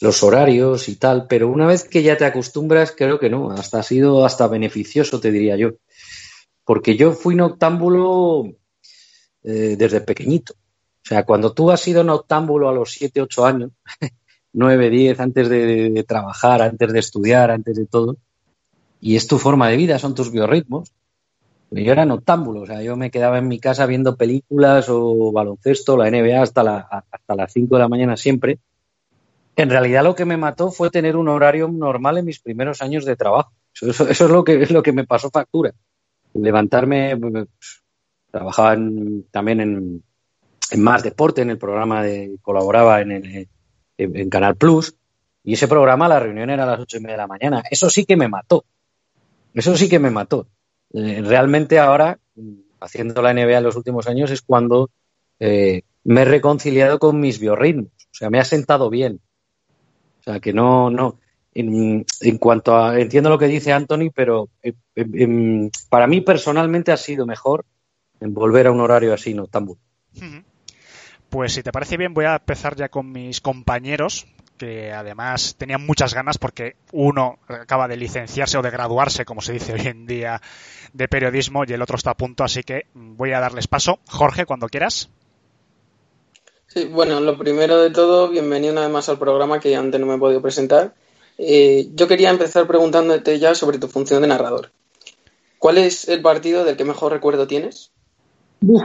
los 0.00 0.22
horarios 0.22 0.88
y 0.88 0.96
tal, 0.96 1.26
pero 1.26 1.48
una 1.48 1.66
vez 1.66 1.84
que 1.84 2.02
ya 2.02 2.16
te 2.16 2.24
acostumbras, 2.24 2.92
creo 2.96 3.18
que 3.18 3.30
no, 3.30 3.50
hasta 3.50 3.80
ha 3.80 3.82
sido 3.82 4.24
hasta 4.24 4.48
beneficioso, 4.48 5.20
te 5.20 5.30
diría 5.30 5.56
yo. 5.56 5.72
Porque 6.64 6.96
yo 6.96 7.12
fui 7.12 7.36
noctámbulo 7.36 8.44
eh, 9.44 9.76
desde 9.78 10.00
pequeñito. 10.00 10.54
O 10.54 11.08
sea, 11.08 11.24
cuando 11.24 11.52
tú 11.52 11.70
has 11.70 11.80
sido 11.80 12.02
noctámbulo 12.02 12.68
a 12.68 12.74
los 12.74 12.92
7, 12.92 13.22
8 13.22 13.46
años, 13.46 13.70
9, 14.52 14.90
10, 14.90 15.20
antes 15.20 15.48
de, 15.48 15.90
de, 15.90 16.04
trabajar, 16.04 16.62
antes 16.62 16.92
de 16.92 16.98
estudiar, 16.98 17.50
antes 17.50 17.76
de 17.76 17.86
todo, 17.86 18.16
y 19.00 19.14
es 19.14 19.26
tu 19.26 19.38
forma 19.38 19.68
de 19.68 19.76
vida, 19.76 19.98
son 19.98 20.14
tus 20.14 20.32
biorritmos. 20.32 20.92
Yo 21.70 21.92
era 21.92 22.04
noctámbulo, 22.04 22.60
o 22.60 22.66
sea, 22.66 22.82
yo 22.82 22.96
me 22.96 23.10
quedaba 23.10 23.38
en 23.38 23.48
mi 23.48 23.58
casa 23.58 23.86
viendo 23.86 24.16
películas 24.16 24.86
o 24.88 25.32
baloncesto, 25.32 25.96
la 25.96 26.10
NBA 26.10 26.40
hasta, 26.40 26.62
la, 26.62 26.78
hasta 27.10 27.34
las 27.34 27.52
5 27.52 27.74
de 27.74 27.80
la 27.80 27.88
mañana 27.88 28.16
siempre 28.16 28.60
en 29.56 29.70
realidad 29.70 30.04
lo 30.04 30.14
que 30.14 30.26
me 30.26 30.36
mató 30.36 30.70
fue 30.70 30.90
tener 30.90 31.16
un 31.16 31.28
horario 31.28 31.68
normal 31.68 32.18
en 32.18 32.26
mis 32.26 32.40
primeros 32.40 32.82
años 32.82 33.06
de 33.06 33.16
trabajo. 33.16 33.52
Eso, 33.74 34.06
eso 34.08 34.24
es, 34.24 34.30
lo 34.30 34.44
que, 34.44 34.62
es 34.62 34.70
lo 34.70 34.82
que 34.82 34.92
me 34.92 35.06
pasó 35.06 35.30
factura. 35.30 35.72
Levantarme, 36.34 37.16
pues, 37.16 37.48
trabajaba 38.30 38.76
también 39.30 39.60
en, 39.60 40.02
en, 40.70 40.82
Más 40.82 41.02
Deporte, 41.02 41.40
en 41.40 41.50
el 41.50 41.58
programa 41.58 42.02
de, 42.02 42.36
colaboraba 42.42 43.00
en, 43.00 43.12
el, 43.12 43.48
en, 43.96 44.28
Canal 44.28 44.56
Plus, 44.56 44.94
y 45.42 45.54
ese 45.54 45.68
programa, 45.68 46.08
la 46.08 46.20
reunión 46.20 46.50
era 46.50 46.64
a 46.64 46.66
las 46.66 46.80
ocho 46.80 46.98
y 46.98 47.00
media 47.00 47.14
de 47.14 47.22
la 47.22 47.26
mañana. 47.26 47.62
Eso 47.70 47.88
sí 47.88 48.04
que 48.04 48.16
me 48.16 48.28
mató. 48.28 48.64
Eso 49.54 49.74
sí 49.76 49.88
que 49.88 49.98
me 49.98 50.10
mató. 50.10 50.48
Eh, 50.96 51.22
realmente 51.22 51.78
ahora, 51.78 52.18
haciendo 52.80 53.22
la 53.22 53.32
NBA 53.32 53.58
en 53.58 53.64
los 53.64 53.76
últimos 53.76 54.08
años, 54.08 54.30
es 54.30 54.42
cuando 54.42 54.90
eh, 55.38 55.82
me 56.04 56.22
he 56.22 56.24
reconciliado 56.24 56.98
con 56.98 57.20
mis 57.20 57.38
biorritmos. 57.38 57.92
O 58.10 58.14
sea, 58.18 58.30
me 58.30 58.40
ha 58.40 58.44
sentado 58.44 58.90
bien 58.90 59.20
o 60.26 60.32
sea, 60.32 60.40
que 60.40 60.52
no, 60.52 60.90
no. 60.90 61.20
En, 61.54 62.04
cuanto 62.38 62.76
a. 62.76 63.00
Entiendo 63.00 63.30
lo 63.30 63.38
que 63.38 63.46
dice 63.46 63.72
Anthony, 63.72 64.10
pero 64.12 64.48
eh, 64.62 64.74
para 65.88 66.06
mí 66.06 66.20
personalmente 66.20 66.90
ha 66.90 66.96
sido 66.96 67.26
mejor 67.26 67.64
en 68.20 68.34
volver 68.34 68.66
a 68.66 68.72
un 68.72 68.80
horario 68.80 69.14
así, 69.14 69.32
no 69.34 69.46
tan 69.46 69.68
Pues 71.30 71.52
si 71.52 71.62
te 71.62 71.70
parece 71.70 71.96
bien, 71.96 72.12
voy 72.12 72.24
a 72.24 72.34
empezar 72.34 72.74
ya 72.74 72.88
con 72.88 73.12
mis 73.12 73.40
compañeros, 73.40 74.26
que 74.56 74.92
además 74.92 75.56
tenían 75.56 75.84
muchas 75.84 76.14
ganas 76.14 76.38
porque 76.38 76.76
uno 76.92 77.38
acaba 77.48 77.88
de 77.88 77.96
licenciarse 77.96 78.58
o 78.58 78.62
de 78.62 78.70
graduarse, 78.70 79.24
como 79.24 79.40
se 79.40 79.52
dice 79.52 79.74
hoy 79.74 79.86
en 79.86 80.06
día, 80.06 80.40
de 80.92 81.08
periodismo 81.08 81.64
y 81.66 81.72
el 81.72 81.82
otro 81.82 81.96
está 81.96 82.10
a 82.10 82.16
punto, 82.16 82.44
así 82.44 82.62
que 82.62 82.86
voy 82.94 83.32
a 83.32 83.40
darles 83.40 83.68
paso. 83.68 83.98
Jorge, 84.08 84.46
cuando 84.46 84.68
quieras. 84.68 85.10
Sí, 86.66 86.84
bueno, 86.84 87.20
lo 87.20 87.38
primero 87.38 87.80
de 87.80 87.90
todo, 87.90 88.28
bienvenido 88.28 88.72
una 88.72 88.82
vez 88.82 88.90
más 88.90 89.08
al 89.08 89.18
programa 89.18 89.60
que 89.60 89.76
antes 89.76 90.00
no 90.00 90.06
me 90.06 90.16
he 90.16 90.18
podido 90.18 90.42
presentar. 90.42 90.94
Eh, 91.38 91.88
yo 91.94 92.08
quería 92.08 92.30
empezar 92.30 92.66
preguntándote 92.66 93.38
ya 93.38 93.54
sobre 93.54 93.78
tu 93.78 93.88
función 93.88 94.22
de 94.22 94.28
narrador. 94.28 94.70
¿Cuál 95.58 95.78
es 95.78 96.08
el 96.08 96.22
partido 96.22 96.64
del 96.64 96.76
que 96.76 96.84
mejor 96.84 97.12
recuerdo 97.12 97.46
tienes? 97.46 97.92
Uf. 98.60 98.82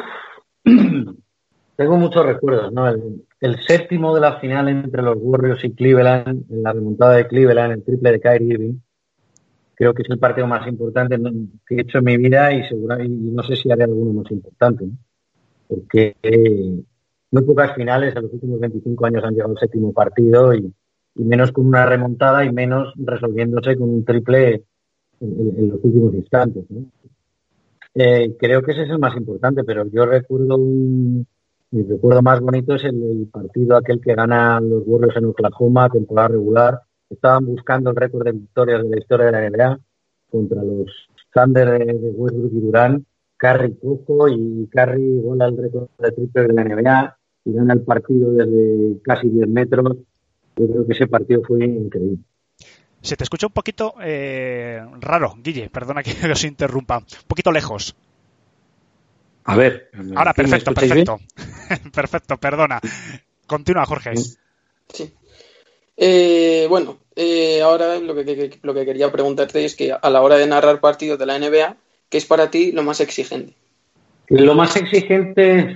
Tengo 1.75 1.97
muchos 1.97 2.25
recuerdos, 2.25 2.71
¿no? 2.71 2.87
El, 2.87 3.59
séptimo 3.59 4.13
de 4.13 4.21
la 4.21 4.39
final 4.39 4.69
entre 4.69 5.01
los 5.01 5.17
Warriors 5.19 5.63
y 5.63 5.73
Cleveland, 5.73 6.45
en 6.51 6.63
la 6.63 6.73
remontada 6.73 7.15
de 7.15 7.27
Cleveland, 7.27 7.73
el 7.73 7.83
triple 7.83 8.11
de 8.11 8.19
Kyrie 8.19 8.53
Irving, 8.53 8.73
creo 9.73 9.93
que 9.93 10.03
es 10.03 10.09
el 10.09 10.19
partido 10.19 10.45
más 10.45 10.67
importante 10.67 11.17
que 11.65 11.75
he 11.75 11.81
hecho 11.81 11.97
en 11.97 12.03
mi 12.03 12.17
vida 12.17 12.53
y, 12.53 12.67
seguro, 12.67 13.01
y 13.01 13.09
no 13.09 13.41
sé 13.43 13.55
si 13.55 13.71
haré 13.71 13.85
alguno 13.85 14.13
más 14.21 14.31
importante, 14.31 14.85
¿no? 14.85 14.93
Porque 15.67 16.15
eh, 16.21 16.83
muy 17.31 17.43
pocas 17.43 17.73
finales 17.73 18.15
en 18.15 18.23
los 18.23 18.33
últimos 18.33 18.59
25 18.59 19.05
años 19.05 19.23
han 19.23 19.33
llegado 19.33 19.51
al 19.51 19.57
séptimo 19.57 19.93
partido 19.93 20.53
y, 20.53 20.71
menos 21.15 21.51
con 21.51 21.65
una 21.65 21.85
remontada 21.85 22.45
y 22.45 22.53
menos 22.53 22.93
resolviéndose 22.95 23.75
con 23.75 23.89
un 23.89 24.05
triple 24.05 24.63
en, 25.19 25.53
en 25.57 25.69
los 25.69 25.83
últimos 25.83 26.13
instantes. 26.13 26.63
¿no? 26.69 26.85
Eh, 27.93 28.35
creo 28.39 28.61
que 28.61 28.71
ese 28.71 28.83
es 28.83 28.89
el 28.89 28.99
más 28.99 29.15
importante, 29.17 29.63
pero 29.63 29.85
yo 29.87 30.05
recuerdo 30.05 30.55
un, 30.57 31.27
mi 31.71 31.83
recuerdo 31.83 32.21
más 32.21 32.39
bonito 32.41 32.75
es 32.75 32.83
el, 32.83 33.29
partido 33.31 33.77
aquel 33.77 34.01
que 34.01 34.13
ganan 34.13 34.69
los 34.69 34.83
Warriors 34.85 35.15
en 35.15 35.25
Oklahoma, 35.25 35.89
temporada 35.89 36.29
regular. 36.29 36.81
Estaban 37.09 37.45
buscando 37.45 37.89
el 37.91 37.95
récord 37.95 38.25
de 38.25 38.33
victorias 38.33 38.83
de 38.83 38.89
la 38.89 38.97
historia 38.97 39.25
de 39.27 39.31
la 39.31 39.49
NBA 39.49 39.79
contra 40.29 40.63
los 40.63 40.91
Thunder 41.33 41.79
de, 41.79 42.11
Westbrook 42.11 42.51
y 42.53 42.59
Durán. 42.59 43.05
Curry 43.37 43.69
poco 43.69 44.27
y 44.27 44.67
Curry 44.71 45.19
bola 45.19 45.47
el 45.47 45.57
récord 45.57 45.87
de 45.97 46.11
triple 46.11 46.41
de 46.43 46.53
la 46.53 46.63
NBA 46.63 47.17
y 47.45 47.53
gana 47.53 47.73
el 47.73 47.81
partido 47.81 48.33
desde 48.33 49.01
casi 49.01 49.29
10 49.29 49.47
metros. 49.47 49.97
Yo 50.57 50.67
creo 50.67 50.85
que 50.85 50.93
ese 50.93 51.07
partido 51.07 51.41
fue 51.47 51.65
increíble. 51.65 52.19
Se 53.01 53.15
te 53.15 53.23
escucha 53.23 53.47
un 53.47 53.53
poquito 53.53 53.95
eh, 53.99 54.79
raro, 54.99 55.33
Guille, 55.41 55.69
perdona 55.69 56.03
que 56.03 56.11
os 56.31 56.43
interrumpa. 56.43 56.97
Un 56.97 57.27
poquito 57.27 57.51
lejos. 57.51 57.95
A 59.45 59.55
ver. 59.55 59.89
Ahora, 60.15 60.33
perfecto, 60.33 60.73
perfecto. 60.73 61.19
perfecto, 61.93 62.37
perdona. 62.37 62.79
Continúa, 63.47 63.85
Jorge. 63.85 64.15
Sí. 64.15 65.13
Eh, 65.97 66.67
bueno, 66.69 66.99
eh, 67.15 67.61
ahora 67.61 67.99
lo 67.99 68.15
que, 68.15 68.25
que, 68.25 68.59
lo 68.61 68.73
que 68.73 68.85
quería 68.85 69.11
preguntarte 69.11 69.65
es 69.65 69.75
que 69.75 69.91
a 69.91 70.09
la 70.09 70.21
hora 70.21 70.37
de 70.37 70.47
narrar 70.47 70.79
partidos 70.79 71.19
de 71.19 71.25
la 71.25 71.37
NBA, 71.37 71.75
¿qué 72.09 72.17
es 72.17 72.25
para 72.25 72.49
ti 72.49 72.71
lo 72.71 72.83
más 72.83 73.01
exigente? 73.01 73.53
Lo 74.27 74.55
más 74.55 74.75
exigente 74.77 75.75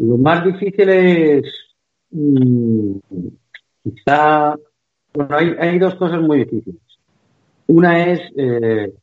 lo 0.00 0.16
más 0.16 0.44
difícil 0.44 0.88
es 0.88 1.44
mmm, 2.10 2.96
quizá, 3.84 4.56
bueno, 5.12 5.36
hay, 5.36 5.54
hay, 5.58 5.78
dos 5.78 5.94
cosas 5.96 6.22
muy 6.22 6.38
difíciles. 6.38 6.80
Una 7.66 8.06
es 8.06 8.20
eh, 8.36 8.94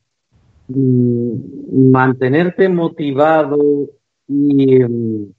mantenerte 0.68 2.68
motivado 2.68 3.88
y 4.26 4.82
um, 4.82 5.32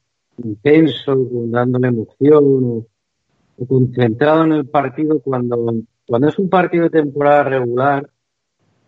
intenso, 0.43 1.15
dándole 1.47 1.89
emoción 1.89 2.63
o, 2.63 2.87
o, 3.57 3.65
concentrado 3.67 4.45
en 4.45 4.53
el 4.53 4.67
partido 4.67 5.19
cuando, 5.19 5.73
cuando 6.07 6.27
es 6.27 6.39
un 6.39 6.49
partido 6.49 6.85
de 6.85 6.89
temporada 6.89 7.43
regular, 7.43 8.09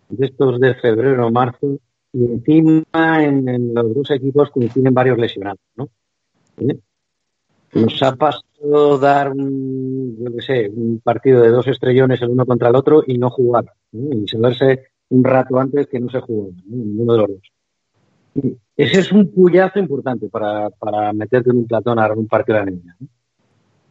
de 0.09 0.25
estos 0.25 0.59
de 0.59 0.73
febrero 0.75 1.27
o 1.27 1.31
marzo, 1.31 1.77
y 2.13 2.25
encima 2.25 3.23
en, 3.23 3.47
en 3.47 3.73
los 3.73 3.93
dos 3.93 4.11
equipos 4.11 4.49
coinciden 4.49 4.93
varios 4.93 5.17
lesionados, 5.17 5.61
¿no? 5.75 5.89
¿eh? 6.57 6.77
Nos 7.73 8.03
ha 8.03 8.15
pasado 8.15 8.99
dar 8.99 9.31
un, 9.31 10.17
yo 10.19 10.35
qué 10.35 10.41
sé, 10.41 10.71
un 10.75 10.99
partido 10.99 11.41
de 11.41 11.49
dos 11.49 11.67
estrellones 11.67 12.21
el 12.21 12.29
uno 12.29 12.45
contra 12.45 12.69
el 12.69 12.75
otro 12.75 13.03
y 13.07 13.17
no 13.17 13.29
jugar. 13.29 13.65
¿eh? 13.93 14.23
Y 14.23 14.27
saberse 14.27 14.90
un 15.11 15.23
rato 15.23 15.59
antes 15.59 15.87
que 15.87 15.99
no 15.99 16.09
se 16.09 16.21
jugó, 16.21 16.51
ninguno 16.65 17.13
de 17.13 17.19
los 17.19 17.29
dos. 17.29 17.51
Ese 18.77 18.99
es 18.99 19.11
un 19.11 19.29
puyazo 19.29 19.77
importante 19.79 20.29
para, 20.29 20.69
para 20.69 21.11
meterte 21.11 21.49
en 21.49 21.57
un 21.57 21.67
platón 21.67 21.99
a 21.99 22.11
un 22.13 22.27
partido 22.27 22.59
de 22.59 22.65
la 22.65 22.71
niña. 22.71 22.97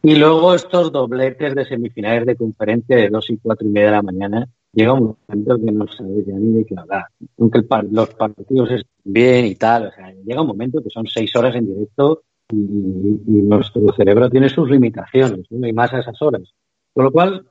Y 0.01 0.15
luego 0.15 0.55
estos 0.55 0.91
dobletes 0.91 1.53
de 1.53 1.65
semifinales 1.65 2.25
de 2.25 2.35
conferencia 2.35 2.95
de 2.95 3.09
dos 3.09 3.29
y 3.29 3.37
cuatro 3.37 3.67
y 3.67 3.69
media 3.69 3.87
de 3.87 3.95
la 3.97 4.01
mañana, 4.01 4.49
llega 4.73 4.93
un 4.93 5.15
momento 5.27 5.63
que 5.63 5.71
no 5.71 5.87
sabes 5.87 6.25
ya 6.25 6.33
ni 6.33 6.57
de 6.57 6.65
qué 6.65 6.75
hablar. 6.75 7.05
Aunque 7.37 7.59
el 7.59 7.67
los 7.91 8.09
partidos 8.15 8.71
estén 8.71 8.89
bien 9.03 9.45
y 9.45 9.55
tal, 9.55 9.87
o 9.87 9.91
sea, 9.91 10.11
llega 10.11 10.41
un 10.41 10.47
momento 10.47 10.81
que 10.81 10.89
son 10.89 11.05
seis 11.05 11.35
horas 11.35 11.55
en 11.55 11.67
directo 11.67 12.23
y, 12.51 12.55
y, 12.55 13.41
nuestro 13.43 13.93
cerebro 13.95 14.27
tiene 14.27 14.49
sus 14.49 14.69
limitaciones, 14.71 15.45
¿no? 15.51 15.67
y 15.67 15.71
más 15.71 15.93
a 15.93 15.99
esas 15.99 16.19
horas. 16.19 16.51
Con 16.93 17.05
lo 17.05 17.11
cual, 17.11 17.45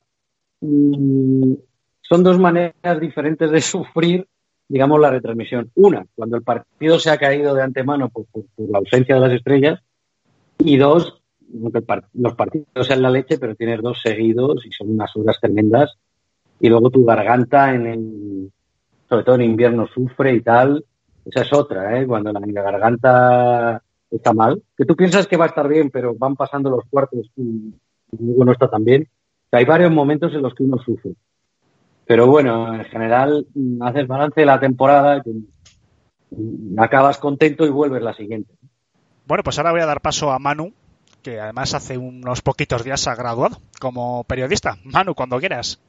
mmm, 0.59 1.53
son 2.11 2.23
dos 2.23 2.37
maneras 2.37 2.99
diferentes 2.99 3.49
de 3.49 3.61
sufrir, 3.61 4.27
digamos, 4.67 4.99
la 4.99 5.11
retransmisión. 5.11 5.71
Una, 5.75 6.05
cuando 6.13 6.35
el 6.35 6.43
partido 6.43 6.99
se 6.99 7.09
ha 7.09 7.17
caído 7.17 7.55
de 7.55 7.63
antemano 7.63 8.09
por, 8.09 8.25
por, 8.25 8.43
por 8.53 8.69
la 8.69 8.79
ausencia 8.79 9.15
de 9.15 9.21
las 9.21 9.31
estrellas, 9.31 9.79
y 10.59 10.75
dos, 10.75 11.21
los 12.13 12.35
partidos 12.35 12.85
sean 12.85 13.01
la 13.01 13.09
leche, 13.09 13.37
pero 13.37 13.55
tienes 13.55 13.81
dos 13.81 14.01
seguidos 14.01 14.65
y 14.65 14.71
son 14.73 14.91
unas 14.91 15.15
horas 15.15 15.37
tremendas, 15.39 15.97
y 16.59 16.67
luego 16.67 16.89
tu 16.89 17.05
garganta, 17.05 17.73
en 17.73 17.87
el, 17.87 18.51
sobre 19.07 19.23
todo 19.23 19.35
en 19.35 19.43
invierno, 19.43 19.87
sufre 19.87 20.33
y 20.33 20.41
tal. 20.41 20.83
Esa 21.25 21.43
es 21.43 21.53
otra, 21.53 21.97
¿eh? 21.97 22.05
Cuando 22.05 22.33
la, 22.33 22.41
garganta 22.61 23.81
está 24.09 24.33
mal, 24.33 24.61
que 24.77 24.85
tú 24.85 24.97
piensas 24.97 25.27
que 25.27 25.37
va 25.37 25.45
a 25.45 25.47
estar 25.47 25.67
bien, 25.69 25.89
pero 25.89 26.13
van 26.13 26.35
pasando 26.35 26.69
los 26.69 26.83
cuartos 26.89 27.31
y, 27.37 27.73
luego 28.19 28.43
no 28.43 28.51
está 28.51 28.69
tan 28.69 28.83
bien. 28.83 29.03
O 29.03 29.49
sea, 29.49 29.59
hay 29.59 29.65
varios 29.65 29.91
momentos 29.91 30.33
en 30.33 30.41
los 30.41 30.53
que 30.53 30.63
uno 30.63 30.77
sufre. 30.77 31.13
Pero 32.11 32.27
bueno, 32.27 32.75
en 32.75 32.83
general 32.83 33.47
haces 33.79 34.05
balance 34.05 34.41
de 34.41 34.45
la 34.45 34.59
temporada, 34.59 35.23
que 35.23 35.31
acabas 36.77 37.17
contento 37.17 37.65
y 37.65 37.69
vuelves 37.69 38.03
la 38.03 38.13
siguiente. 38.13 38.53
Bueno, 39.25 39.43
pues 39.45 39.57
ahora 39.57 39.71
voy 39.71 39.79
a 39.79 39.85
dar 39.85 40.01
paso 40.01 40.29
a 40.29 40.37
Manu, 40.37 40.73
que 41.23 41.39
además 41.39 41.73
hace 41.73 41.97
unos 41.97 42.41
poquitos 42.41 42.83
días 42.83 43.07
ha 43.07 43.15
graduado 43.15 43.59
como 43.79 44.25
periodista. 44.25 44.77
Manu, 44.83 45.15
cuando 45.15 45.39
quieras. 45.39 45.79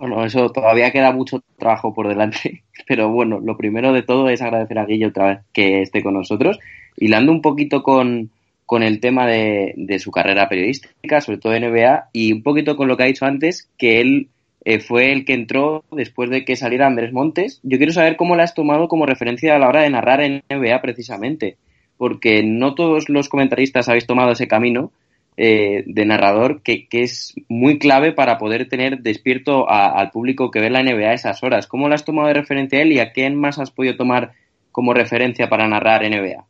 Bueno, 0.00 0.24
eso 0.24 0.48
todavía 0.48 0.90
queda 0.90 1.12
mucho 1.12 1.40
trabajo 1.56 1.94
por 1.94 2.08
delante, 2.08 2.64
pero 2.88 3.10
bueno, 3.10 3.38
lo 3.38 3.56
primero 3.56 3.92
de 3.92 4.02
todo 4.02 4.28
es 4.28 4.42
agradecer 4.42 4.80
a 4.80 4.84
Guille 4.84 5.06
otra 5.06 5.26
vez 5.28 5.38
que 5.52 5.82
esté 5.82 6.02
con 6.02 6.14
nosotros, 6.14 6.58
hilando 6.96 7.30
un 7.30 7.40
poquito 7.40 7.84
con, 7.84 8.32
con 8.64 8.82
el 8.82 8.98
tema 8.98 9.28
de, 9.28 9.74
de, 9.76 10.00
su 10.00 10.10
carrera 10.10 10.48
periodística, 10.48 11.20
sobre 11.20 11.38
todo 11.38 11.54
en 11.54 11.70
NBA, 11.70 12.08
y 12.12 12.32
un 12.32 12.42
poquito 12.42 12.76
con 12.76 12.88
lo 12.88 12.96
que 12.96 13.04
ha 13.04 13.06
dicho 13.06 13.26
antes, 13.26 13.70
que 13.78 14.00
él 14.00 14.30
eh, 14.68 14.80
fue 14.80 15.12
el 15.12 15.24
que 15.24 15.32
entró 15.32 15.84
después 15.92 16.28
de 16.28 16.44
que 16.44 16.56
saliera 16.56 16.88
Andrés 16.88 17.12
Montes. 17.12 17.60
Yo 17.62 17.78
quiero 17.78 17.92
saber 17.92 18.16
cómo 18.16 18.34
la 18.34 18.42
has 18.42 18.52
tomado 18.52 18.88
como 18.88 19.06
referencia 19.06 19.54
a 19.54 19.60
la 19.60 19.68
hora 19.68 19.82
de 19.82 19.90
narrar 19.90 20.20
en 20.20 20.42
NBA 20.50 20.82
precisamente, 20.82 21.56
porque 21.96 22.42
no 22.42 22.74
todos 22.74 23.08
los 23.08 23.28
comentaristas 23.28 23.88
habéis 23.88 24.08
tomado 24.08 24.32
ese 24.32 24.48
camino 24.48 24.90
eh, 25.36 25.84
de 25.86 26.04
narrador 26.04 26.62
que, 26.62 26.88
es 26.90 27.36
muy 27.48 27.78
clave 27.78 28.10
para 28.10 28.38
poder 28.38 28.68
tener 28.68 29.02
despierto 29.02 29.70
al 29.70 30.10
público 30.10 30.50
que 30.50 30.58
ve 30.58 30.68
la 30.68 30.82
NBA 30.82 31.10
a 31.10 31.14
esas 31.14 31.44
horas. 31.44 31.68
¿Cómo 31.68 31.88
la 31.88 31.94
has 31.94 32.04
tomado 32.04 32.26
de 32.26 32.34
referencia 32.34 32.82
él 32.82 32.90
y 32.90 32.98
a 32.98 33.12
quién 33.12 33.36
más 33.36 33.60
has 33.60 33.70
podido 33.70 33.96
tomar 33.96 34.32
como 34.72 34.92
referencia 34.92 35.48
para 35.48 35.68
narrar 35.68 36.02
NBA? 36.02 36.44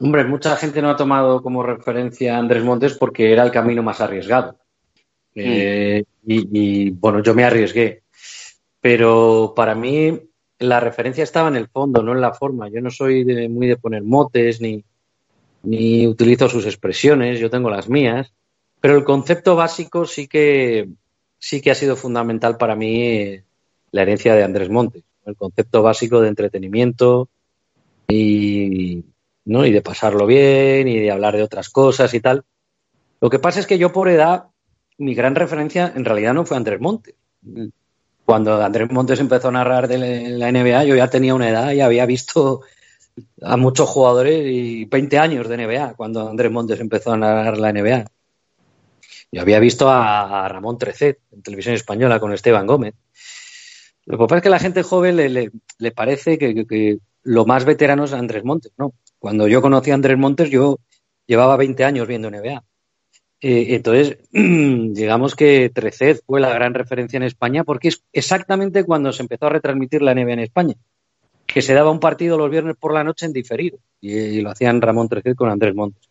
Hombre, 0.00 0.24
mucha 0.24 0.56
gente 0.56 0.80
no 0.80 0.88
ha 0.88 0.96
tomado 0.96 1.42
como 1.42 1.62
referencia 1.62 2.36
a 2.36 2.38
Andrés 2.38 2.64
Montes 2.64 2.96
porque 2.96 3.34
era 3.34 3.42
el 3.42 3.50
camino 3.50 3.82
más 3.82 4.00
arriesgado. 4.00 4.61
Eh, 5.34 6.04
y, 6.26 6.90
bueno, 6.90 7.22
yo 7.22 7.34
me 7.34 7.44
arriesgué. 7.44 8.02
Pero 8.80 9.52
para 9.54 9.74
mí 9.74 10.20
la 10.58 10.80
referencia 10.80 11.24
estaba 11.24 11.48
en 11.48 11.56
el 11.56 11.68
fondo, 11.68 12.02
no 12.02 12.12
en 12.12 12.20
la 12.20 12.32
forma. 12.32 12.68
Yo 12.68 12.80
no 12.80 12.90
soy 12.90 13.24
de, 13.24 13.48
muy 13.48 13.66
de 13.66 13.76
poner 13.76 14.02
motes 14.02 14.60
ni, 14.60 14.84
ni 15.62 16.06
utilizo 16.06 16.48
sus 16.48 16.66
expresiones, 16.66 17.40
yo 17.40 17.50
tengo 17.50 17.70
las 17.70 17.88
mías. 17.88 18.32
Pero 18.80 18.96
el 18.96 19.04
concepto 19.04 19.54
básico 19.54 20.06
sí 20.06 20.26
que, 20.26 20.88
sí 21.38 21.60
que 21.60 21.70
ha 21.70 21.74
sido 21.74 21.96
fundamental 21.96 22.56
para 22.56 22.74
mí 22.74 23.02
eh, 23.02 23.44
la 23.92 24.02
herencia 24.02 24.34
de 24.34 24.42
Andrés 24.42 24.70
Montes. 24.70 25.04
El 25.24 25.36
concepto 25.36 25.82
básico 25.82 26.20
de 26.20 26.28
entretenimiento 26.28 27.28
y, 28.08 29.04
¿no? 29.44 29.64
y 29.64 29.70
de 29.70 29.82
pasarlo 29.82 30.26
bien 30.26 30.88
y 30.88 30.98
de 30.98 31.10
hablar 31.12 31.36
de 31.36 31.44
otras 31.44 31.70
cosas 31.70 32.12
y 32.14 32.20
tal. 32.20 32.44
Lo 33.20 33.30
que 33.30 33.38
pasa 33.38 33.60
es 33.60 33.68
que 33.68 33.78
yo 33.78 33.92
por 33.92 34.08
edad 34.08 34.46
mi 34.98 35.14
gran 35.14 35.34
referencia 35.34 35.92
en 35.94 36.04
realidad 36.04 36.34
no 36.34 36.44
fue 36.44 36.56
Andrés 36.56 36.80
Montes. 36.80 37.14
Cuando 38.24 38.62
Andrés 38.62 38.90
Montes 38.90 39.20
empezó 39.20 39.48
a 39.48 39.52
narrar 39.52 39.88
de 39.88 39.98
la 40.38 40.52
NBA, 40.52 40.84
yo 40.84 40.94
ya 40.94 41.10
tenía 41.10 41.34
una 41.34 41.48
edad 41.48 41.72
y 41.72 41.80
había 41.80 42.06
visto 42.06 42.62
a 43.42 43.56
muchos 43.56 43.88
jugadores 43.88 44.46
y 44.46 44.84
20 44.84 45.18
años 45.18 45.48
de 45.48 45.56
NBA 45.56 45.94
cuando 45.94 46.28
Andrés 46.28 46.50
Montes 46.50 46.80
empezó 46.80 47.12
a 47.12 47.16
narrar 47.16 47.58
la 47.58 47.72
NBA. 47.72 48.04
Yo 49.32 49.40
había 49.40 49.58
visto 49.58 49.88
a, 49.90 50.46
Ramón 50.48 50.78
Trecet 50.78 51.18
en 51.32 51.42
televisión 51.42 51.74
española 51.74 52.20
con 52.20 52.32
Esteban 52.32 52.66
Gómez. 52.66 52.94
Lo 54.04 54.18
que 54.18 54.24
pasa 54.24 54.36
es 54.36 54.42
que 54.42 54.48
a 54.48 54.52
la 54.52 54.58
gente 54.58 54.82
joven 54.82 55.16
le, 55.16 55.90
parece 55.92 56.38
que, 56.38 56.54
que, 56.54 56.66
que, 56.66 56.98
lo 57.24 57.46
más 57.46 57.64
veterano 57.64 58.04
es 58.04 58.12
Andrés 58.12 58.44
Montes. 58.44 58.72
No, 58.76 58.92
cuando 59.18 59.46
yo 59.48 59.62
conocí 59.62 59.90
a 59.90 59.94
Andrés 59.94 60.18
Montes, 60.18 60.50
yo 60.50 60.78
llevaba 61.26 61.56
20 61.56 61.84
años 61.84 62.06
viendo 62.06 62.30
NBA. 62.30 62.62
Eh, 63.44 63.74
entonces, 63.74 64.18
digamos 64.32 65.34
que 65.34 65.68
Treced 65.68 66.20
fue 66.24 66.40
la 66.40 66.54
gran 66.54 66.74
referencia 66.74 67.16
en 67.16 67.24
España 67.24 67.64
porque 67.64 67.88
es 67.88 68.04
exactamente 68.12 68.84
cuando 68.84 69.12
se 69.12 69.22
empezó 69.22 69.46
a 69.46 69.50
retransmitir 69.50 70.00
la 70.00 70.14
NBA 70.14 70.34
en 70.34 70.38
España, 70.38 70.74
que 71.44 71.60
se 71.60 71.74
daba 71.74 71.90
un 71.90 71.98
partido 71.98 72.38
los 72.38 72.50
viernes 72.50 72.76
por 72.78 72.94
la 72.94 73.02
noche 73.02 73.26
en 73.26 73.32
diferido 73.32 73.78
y, 74.00 74.40
lo 74.40 74.50
hacían 74.50 74.80
Ramón 74.80 75.08
Treced 75.08 75.34
con 75.34 75.50
Andrés 75.50 75.74
Montes. 75.74 76.08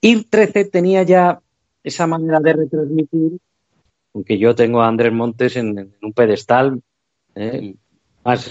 Y 0.00 0.24
Treced 0.24 0.70
tenía 0.70 1.04
ya 1.04 1.40
esa 1.84 2.08
manera 2.08 2.40
de 2.40 2.52
retransmitir, 2.52 3.38
aunque 4.12 4.36
yo 4.36 4.56
tengo 4.56 4.82
a 4.82 4.88
Andrés 4.88 5.12
Montes 5.12 5.56
en, 5.56 5.94
un 6.02 6.12
pedestal, 6.12 6.82
¿eh? 7.36 7.76
más 8.24 8.50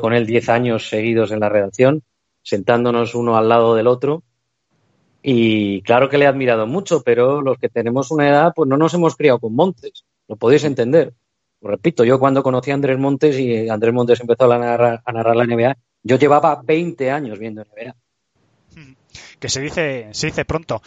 con 0.00 0.14
él 0.14 0.26
10 0.26 0.48
años 0.50 0.88
seguidos 0.88 1.32
en 1.32 1.40
la 1.40 1.48
redacción, 1.48 2.04
sentándonos 2.42 3.16
uno 3.16 3.36
al 3.36 3.48
lado 3.48 3.74
del 3.74 3.88
otro 3.88 4.22
y 5.28 5.82
claro 5.82 6.08
que 6.08 6.18
le 6.18 6.24
he 6.24 6.28
admirado 6.28 6.68
mucho, 6.68 7.02
pero 7.02 7.42
los 7.42 7.58
que 7.58 7.68
tenemos 7.68 8.12
una 8.12 8.28
edad, 8.28 8.52
pues 8.54 8.68
no 8.68 8.76
nos 8.76 8.94
hemos 8.94 9.16
criado 9.16 9.40
con 9.40 9.56
Montes, 9.56 10.04
lo 10.28 10.36
podéis 10.36 10.62
entender. 10.62 11.14
Lo 11.60 11.68
repito, 11.68 12.04
yo 12.04 12.20
cuando 12.20 12.44
conocí 12.44 12.70
a 12.70 12.74
Andrés 12.74 12.96
Montes 12.96 13.36
y 13.36 13.68
Andrés 13.68 13.92
Montes 13.92 14.20
empezó 14.20 14.52
a 14.52 14.56
narrar, 14.56 15.02
a 15.04 15.12
narrar 15.12 15.34
la 15.34 15.44
NBA, 15.44 15.76
yo 16.04 16.16
llevaba 16.16 16.62
20 16.62 17.10
años 17.10 17.40
viendo 17.40 17.64
NBA. 17.64 17.96
Que 19.40 19.48
se 19.48 19.60
dice, 19.60 20.10
se 20.12 20.28
dice 20.28 20.44
pronto. 20.44 20.80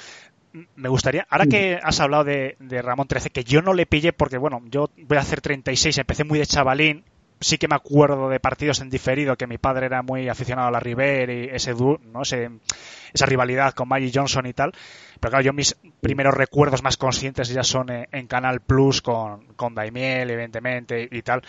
Me 0.54 0.88
gustaría, 0.88 1.28
ahora 1.30 1.46
que 1.46 1.78
has 1.84 2.00
hablado 2.00 2.24
de, 2.24 2.56
de 2.62 2.82
Ramón 2.82 3.10
13, 3.10 3.32
que 3.32 3.44
yo 3.44 3.62
no 3.62 3.74
le 3.74 3.88
pillé 3.88 4.14
porque, 4.14 4.38
bueno, 4.38 4.62
yo 4.70 4.90
voy 5.06 5.18
a 5.18 5.22
hacer 5.22 5.42
36, 5.42 5.98
empecé 5.98 6.24
muy 6.24 6.40
de 6.40 6.46
chavalín, 6.46 7.04
sí 7.40 7.58
que 7.58 7.68
me 7.68 7.76
acuerdo 7.76 8.30
de 8.30 8.40
partidos 8.40 8.82
en 8.82 8.90
diferido 8.90 9.38
que 9.38 9.48
mi 9.48 9.58
padre 9.58 9.86
era 9.86 10.02
muy 10.02 10.28
aficionado 10.28 10.68
a 10.68 10.72
la 10.72 10.80
River 10.80 11.30
y 11.30 11.50
ese 11.52 11.74
¿no? 11.74 12.22
ese, 12.22 12.50
esa 13.14 13.26
rivalidad 13.26 13.74
con 13.74 13.88
Maggie 13.88 14.12
Johnson 14.14 14.46
y 14.46 14.54
tal. 14.54 14.74
Pero 15.20 15.32
claro, 15.32 15.46
yo 15.46 15.54
mis 15.54 15.76
primeros 16.02 16.34
recuerdos 16.34 16.84
más 16.84 16.98
conscientes 16.98 17.50
ya 17.50 17.64
son 17.64 17.90
en, 17.90 18.08
en 18.12 18.28
Canal 18.28 18.62
Plus 18.62 19.02
con, 19.02 19.46
con 19.56 19.76
Daimiel, 19.76 20.30
evidentemente, 20.30 21.08
y, 21.10 21.22
tal. 21.22 21.42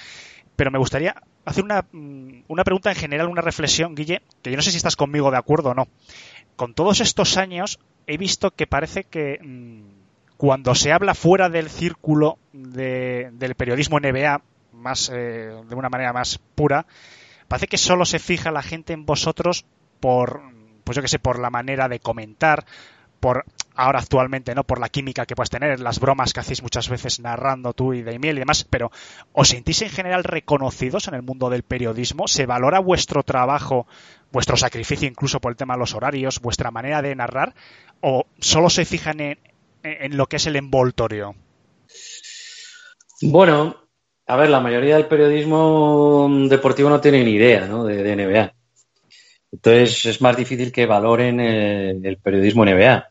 Pero 0.57 0.71
me 0.71 0.79
gustaría 0.79 1.15
hacer 1.45 1.65
una, 1.65 1.87
una 1.93 2.65
pregunta 2.65 2.91
en 2.91 2.97
general, 2.97 3.29
una 3.29 3.43
reflexión, 3.43 3.95
Guille, 3.95 4.23
que 4.43 4.51
yo 4.51 4.57
no 4.57 4.63
sé 4.63 4.71
si 4.71 4.77
estás 4.77 4.97
conmigo 4.97 5.31
de 5.31 5.39
acuerdo 5.39 5.71
o 5.71 5.75
no. 5.75 5.89
Con 6.57 6.75
todos 6.75 7.01
estos 7.01 7.37
años 7.37 7.81
he 8.07 8.17
visto 8.17 8.51
que 8.51 8.67
parece 8.67 9.05
que 9.05 9.39
mmm, 9.43 10.01
cuando 10.37 10.75
se 10.75 10.93
habla 10.93 11.15
fuera 11.15 11.49
del 11.49 11.69
círculo 11.69 12.39
de, 12.53 13.31
del 13.33 13.55
periodismo 13.55 13.99
NBA, 14.01 14.43
más 14.73 15.11
eh, 15.13 15.53
de 15.69 15.75
una 15.75 15.89
manera 15.89 16.13
más 16.13 16.39
pura, 16.55 16.87
parece 17.49 17.67
que 17.67 17.79
solo 17.79 18.05
se 18.05 18.19
fija 18.19 18.51
la 18.51 18.63
gente 18.63 18.93
en 18.93 19.07
vosotros 19.07 19.65
por, 20.01 20.43
pues 20.85 20.97
yo 20.97 21.03
que 21.03 21.09
sé, 21.09 21.19
por 21.19 21.39
la 21.39 21.51
manera 21.51 21.89
de 21.89 22.01
comentar, 22.01 22.65
por 23.21 23.45
ahora 23.75 24.01
actualmente, 24.01 24.55
¿no? 24.55 24.65
Por 24.65 24.81
la 24.81 24.89
química 24.89 25.27
que 25.27 25.37
puedes 25.37 25.51
tener, 25.51 25.79
las 25.81 26.01
bromas 26.01 26.33
que 26.33 26.41
hacéis 26.41 26.63
muchas 26.63 26.89
veces 26.89 27.21
narrando 27.21 27.73
tú 27.73 27.93
y 27.93 28.03
Daimiel 28.03 28.37
y 28.37 28.41
demás, 28.41 28.65
pero 28.69 28.91
¿os 29.33 29.49
sentís 29.49 29.83
en 29.83 29.91
general 29.91 30.25
reconocidos 30.25 31.07
en 31.09 31.15
el 31.15 31.23
mundo 31.23 31.51
del 31.51 31.63
periodismo? 31.63 32.27
¿Se 32.27 32.47
valora 32.47 32.81
vuestro 32.81 33.23
trabajo, 33.23 33.87
vuestro 34.33 34.57
sacrificio 34.57 35.07
incluso 35.07 35.41
por 35.41 35.53
el 35.53 35.57
tema 35.57 35.75
de 35.75 35.81
los 35.81 35.95
horarios, 35.95 36.41
vuestra 36.41 36.71
manera 36.71 37.03
de 37.03 37.15
narrar? 37.15 37.55
¿O 38.01 38.27
solo 38.39 38.71
se 38.71 38.85
fijan 38.85 39.21
en, 39.21 39.39
en 39.83 40.17
lo 40.17 40.27
que 40.27 40.37
es 40.37 40.47
el 40.47 40.57
envoltorio? 40.57 41.35
Bueno, 43.23 43.77
a 44.31 44.37
ver, 44.37 44.49
la 44.49 44.61
mayoría 44.61 44.95
del 44.95 45.09
periodismo 45.09 46.31
deportivo 46.49 46.89
no 46.89 47.01
tiene 47.01 47.25
ni 47.25 47.33
idea 47.33 47.67
¿no? 47.67 47.85
de, 47.85 48.01
de, 48.01 48.15
NBA. 48.15 48.55
Entonces 49.51 50.07
es 50.07 50.21
más 50.21 50.37
difícil 50.37 50.71
que 50.71 50.87
valoren 50.87 51.41
el, 51.41 52.17
periodismo 52.19 52.65
NBA. 52.65 53.11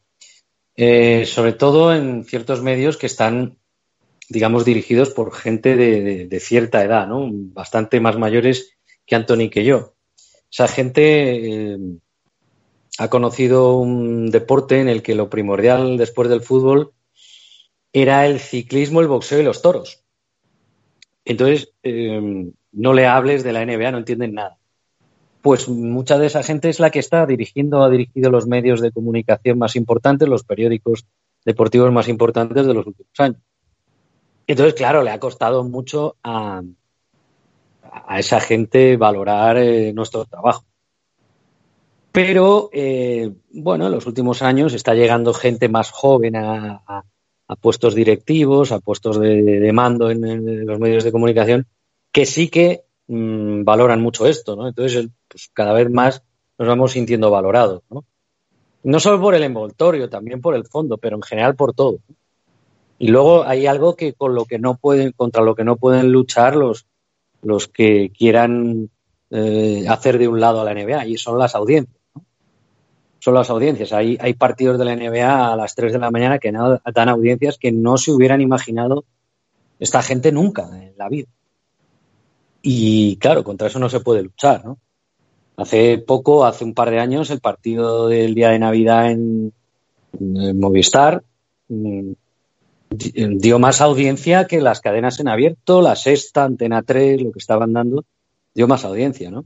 Eh, 0.77 1.25
sobre 1.25 1.51
todo 1.51 1.93
en 1.93 2.23
ciertos 2.23 2.61
medios 2.61 2.95
que 2.95 3.07
están, 3.07 3.57
digamos, 4.29 4.63
dirigidos 4.63 5.09
por 5.09 5.35
gente 5.35 5.75
de, 5.75 6.39
cierta 6.39 6.85
edad, 6.85 7.05
¿no? 7.05 7.27
Bastante 7.29 7.99
más 7.99 8.17
mayores 8.17 8.77
que 9.05 9.15
Anthony 9.15 9.49
que 9.51 9.65
yo. 9.65 9.95
Esa 10.49 10.69
gente 10.69 11.73
eh, 11.73 11.77
ha 12.97 13.09
conocido 13.09 13.75
un 13.75 14.31
deporte 14.31 14.79
en 14.79 14.87
el 14.87 15.03
que 15.03 15.15
lo 15.15 15.29
primordial 15.29 15.97
después 15.97 16.29
del 16.29 16.43
fútbol 16.43 16.93
era 17.91 18.25
el 18.25 18.39
ciclismo, 18.39 19.01
el 19.01 19.09
boxeo 19.09 19.41
y 19.41 19.43
los 19.43 19.61
toros. 19.61 20.05
Entonces, 21.29 21.71
eh, 21.83 22.51
no 22.71 22.93
le 22.93 23.05
hables 23.05 23.43
de 23.43 23.53
la 23.53 23.63
NBA, 23.63 23.91
no 23.91 23.99
entienden 23.99 24.33
nada. 24.33 24.57
Pues 25.43 25.69
mucha 25.69 26.17
de 26.17 26.25
esa 26.25 26.41
gente 26.41 26.69
es 26.69 26.79
la 26.79 26.89
que 26.89 26.97
está 26.97 27.27
dirigiendo, 27.27 27.83
ha 27.83 27.89
dirigido 27.91 28.31
los 28.31 28.47
medios 28.47 28.81
de 28.81 28.91
comunicación 28.91 29.59
más 29.59 29.75
importantes, 29.75 30.27
los 30.27 30.43
periódicos 30.43 31.05
deportivos 31.45 31.91
más 31.91 32.07
importantes 32.07 32.65
de 32.65 32.73
los 32.73 32.87
últimos 32.87 33.13
años. 33.19 33.41
Entonces, 34.47 34.73
claro, 34.73 35.03
le 35.03 35.11
ha 35.11 35.19
costado 35.19 35.63
mucho 35.63 36.15
a, 36.23 36.63
esa 38.17 38.39
gente 38.39 38.97
valorar 38.97 39.57
eh, 39.57 39.93
nuestro 39.93 40.25
trabajo. 40.25 40.65
Pero, 42.11 42.71
eh, 42.73 43.31
bueno, 43.51 43.85
en 43.85 43.91
los 43.91 44.07
últimos 44.07 44.41
años 44.41 44.73
está 44.73 44.95
llegando 44.95 45.31
gente 45.35 45.69
más 45.69 45.91
joven 45.91 46.35
a, 46.37 47.05
a 47.49 47.55
puestos 47.55 47.95
directivos, 47.95 48.71
a 48.71 48.79
puestos 48.79 49.19
de, 49.19 49.71
mando 49.73 50.11
en, 50.11 50.65
los 50.65 50.79
medios 50.79 51.03
de 51.03 51.11
comunicación, 51.11 51.65
que 52.11 52.27
sí 52.27 52.47
que 52.47 52.83
mmm, 53.07 53.63
valoran 53.63 54.01
mucho 54.01 54.27
esto, 54.27 54.55
¿no? 54.55 54.67
Entonces, 54.67 55.09
pues, 55.27 55.49
cada 55.51 55.73
vez 55.73 55.89
más 55.89 56.21
nos 56.59 56.67
vamos 56.67 56.91
sintiendo 56.91 57.31
valorados, 57.31 57.81
¿no? 57.89 58.05
No 58.83 58.99
solo 58.99 59.19
por 59.19 59.33
el 59.33 59.43
envoltorio, 59.43 60.09
también 60.09 60.41
por 60.41 60.55
el 60.55 60.65
fondo, 60.65 60.97
pero 60.97 61.15
en 61.15 61.23
general 61.23 61.55
por 61.55 61.73
todo. 61.73 61.97
Y 62.99 63.07
luego 63.07 63.43
hay 63.43 63.65
algo 63.65 63.95
que 63.95 64.13
con 64.13 64.35
lo 64.35 64.45
que 64.45 64.59
no 64.59 64.77
pueden, 64.77 65.11
contra 65.11 65.41
lo 65.41 65.55
que 65.55 65.63
no 65.63 65.75
pueden 65.75 66.11
luchar 66.11 66.55
los, 66.55 66.85
los 67.41 67.67
que 67.67 68.11
quieran 68.15 68.89
eh, 69.31 69.85
hacer 69.89 70.19
de 70.19 70.27
un 70.27 70.39
lado 70.39 70.61
a 70.61 70.63
la 70.63 70.73
NBA, 70.73 71.07
y 71.07 71.17
son 71.17 71.39
las 71.39 71.55
audiencias 71.55 71.98
son 73.19 73.33
las 73.33 73.49
audiencias. 73.49 73.93
Hay, 73.93 74.17
hay 74.19 74.33
partidos 74.33 74.79
de 74.79 74.85
la 74.85 74.95
NBA 74.95 75.53
a 75.53 75.55
las 75.55 75.75
3 75.75 75.93
de 75.93 75.99
la 75.99 76.11
mañana 76.11 76.39
que 76.39 76.51
dan 76.51 77.09
audiencias 77.09 77.57
que 77.57 77.71
no 77.71 77.97
se 77.97 78.11
hubieran 78.11 78.41
imaginado 78.41 79.05
esta 79.79 80.01
gente 80.01 80.31
nunca 80.31 80.69
en 80.73 80.93
la 80.97 81.09
vida. 81.09 81.27
Y 82.61 83.17
claro, 83.17 83.43
contra 83.43 83.67
eso 83.67 83.79
no 83.79 83.89
se 83.89 84.01
puede 84.01 84.23
luchar, 84.23 84.65
¿no? 84.65 84.77
Hace 85.55 85.97
poco, 85.97 86.45
hace 86.45 86.63
un 86.63 86.73
par 86.73 86.89
de 86.89 86.99
años, 86.99 87.29
el 87.31 87.41
partido 87.41 88.07
del 88.07 88.33
día 88.33 88.49
de 88.49 88.59
Navidad 88.59 89.11
en, 89.11 89.53
Movistar 90.19 91.23
mm, 91.67 92.13
dio 92.89 93.59
más 93.59 93.79
audiencia 93.81 94.47
que 94.47 94.59
las 94.59 94.81
cadenas 94.81 95.19
en 95.19 95.27
abierto, 95.27 95.81
la 95.81 95.95
sexta, 95.95 96.45
Antena 96.45 96.81
3, 96.81 97.21
lo 97.21 97.31
que 97.31 97.39
estaban 97.39 97.73
dando, 97.73 98.05
dio 98.55 98.67
más 98.67 98.85
audiencia, 98.85 99.29
¿no? 99.29 99.45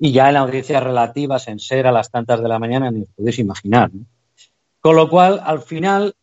Y 0.00 0.12
ya 0.12 0.30
en 0.30 0.36
audiencias 0.36 0.82
relativas, 0.82 1.46
en 1.46 1.58
ser 1.58 1.86
a 1.86 1.92
las 1.92 2.10
tantas 2.10 2.42
de 2.42 2.48
la 2.48 2.58
mañana, 2.58 2.90
ni 2.90 3.02
os 3.02 3.08
podéis 3.10 3.38
imaginar. 3.38 3.90
Con 4.80 4.96
lo 4.96 5.10
cual, 5.10 5.40
al 5.44 5.60
final, 5.60 6.16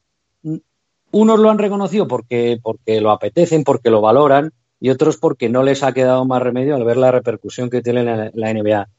unos 1.11 1.39
lo 1.39 1.49
han 1.49 1.59
reconocido 1.59 2.07
porque, 2.07 2.59
porque 2.61 2.99
lo 2.99 3.11
apetecen, 3.11 3.63
porque 3.63 3.91
lo 3.91 4.01
valoran, 4.01 4.51
y 4.79 4.89
otros 4.89 5.17
porque 5.17 5.47
no 5.47 5.63
les 5.63 5.83
ha 5.83 5.93
quedado 5.93 6.25
más 6.25 6.41
remedio 6.41 6.75
al 6.75 6.83
ver 6.83 6.97
la 6.97 7.11
repercusión 7.11 7.69
que 7.69 7.81
tiene 7.81 8.03
la, 8.03 8.31
la 8.33 8.53
NBA 8.53 8.89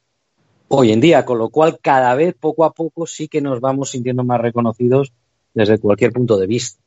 hoy 0.68 0.92
en 0.92 1.00
día, 1.00 1.24
con 1.24 1.38
lo 1.38 1.48
cual 1.48 1.78
cada 1.80 2.14
vez 2.14 2.34
poco 2.38 2.64
a 2.64 2.72
poco 2.72 3.06
sí 3.06 3.28
que 3.28 3.40
nos 3.40 3.60
vamos 3.60 3.90
sintiendo 3.90 4.22
más 4.22 4.40
reconocidos 4.40 5.12
desde 5.54 5.78
cualquier 5.78 6.12
punto 6.12 6.36
de 6.36 6.46
vista. 6.46 6.80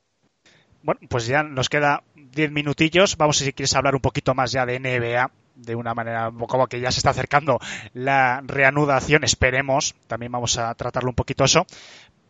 Bueno, 0.83 1.01
pues 1.09 1.27
ya 1.27 1.43
nos 1.43 1.69
queda 1.69 2.03
diez 2.15 2.51
minutillos. 2.51 3.17
Vamos 3.17 3.37
si 3.37 3.53
quieres 3.53 3.75
hablar 3.75 3.95
un 3.95 4.01
poquito 4.01 4.33
más 4.33 4.51
ya 4.51 4.65
de 4.65 4.79
NBA 4.79 5.31
de 5.55 5.75
una 5.75 5.93
manera 5.93 6.31
como 6.47 6.67
que 6.67 6.79
ya 6.79 6.91
se 6.91 6.99
está 6.99 7.11
acercando 7.11 7.59
la 7.93 8.41
reanudación, 8.45 9.23
esperemos, 9.23 9.95
también 10.07 10.31
vamos 10.31 10.57
a 10.57 10.73
tratarlo 10.75 11.09
un 11.09 11.15
poquito 11.15 11.43
eso. 11.43 11.65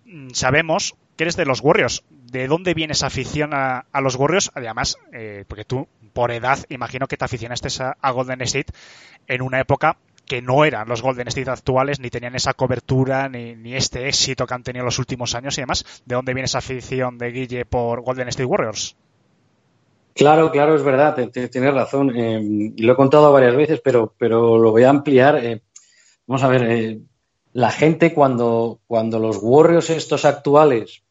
Mm, 0.05 0.29
sabemos 0.31 0.95
que 1.15 1.23
eres 1.23 1.36
de 1.36 1.45
los 1.45 1.62
Warriors. 1.62 2.03
¿De 2.10 2.47
dónde 2.47 2.73
viene 2.73 2.93
esa 2.93 3.07
afición 3.07 3.51
a, 3.53 3.86
los 4.01 4.15
Warriors? 4.15 4.51
Además, 4.55 4.97
eh, 5.12 5.45
porque 5.47 5.65
tú, 5.65 5.88
por 6.13 6.31
edad, 6.31 6.60
imagino 6.69 7.07
que 7.07 7.17
te 7.17 7.25
aficionaste 7.25 7.69
a, 7.99 8.12
Golden 8.12 8.41
State 8.41 8.73
en 9.27 9.41
una 9.41 9.60
época 9.60 9.97
que 10.25 10.41
no 10.41 10.63
eran 10.63 10.88
los 10.88 11.01
Golden 11.01 11.27
State 11.27 11.49
actuales, 11.49 11.99
ni 11.99 12.10
tenían 12.10 12.36
esa 12.36 12.53
cobertura, 12.53 13.27
ni, 13.27 13.55
ni, 13.55 13.75
este 13.75 14.07
éxito 14.07 14.47
que 14.47 14.53
han 14.53 14.63
tenido 14.63 14.86
los 14.86 14.99
últimos 14.99 15.36
años 15.36 15.57
y 15.57 15.62
demás. 15.62 16.03
¿De 16.05 16.15
dónde 16.15 16.34
viene 16.34 16.45
esa 16.45 16.60
afición 16.60 17.17
de 17.17 17.31
Guille 17.31 17.65
por 17.65 18.01
Golden 18.01 18.29
State 18.29 18.45
Warriors? 18.45 18.95
Claro, 20.13 20.52
claro, 20.52 20.76
es 20.76 20.84
verdad, 20.84 21.15
tienes 21.32 21.74
razón. 21.74 22.15
Eh, 22.15 22.74
lo 22.78 22.93
he 22.93 22.95
contado 22.95 23.32
varias 23.32 23.56
veces, 23.56 23.82
pero, 23.84 24.13
pero 24.17 24.58
lo 24.58 24.71
voy 24.71 24.84
a 24.84 24.89
ampliar. 24.89 25.43
Eh, 25.43 25.62
vamos 26.28 26.43
a 26.43 26.47
ver, 26.47 26.63
eh, 26.63 27.00
la 27.54 27.71
gente 27.71 28.13
cuando, 28.13 28.82
cuando 28.88 29.19
los 29.19 29.39
Warriors 29.41 29.89
estos 29.89 30.26
actuales 30.26 31.04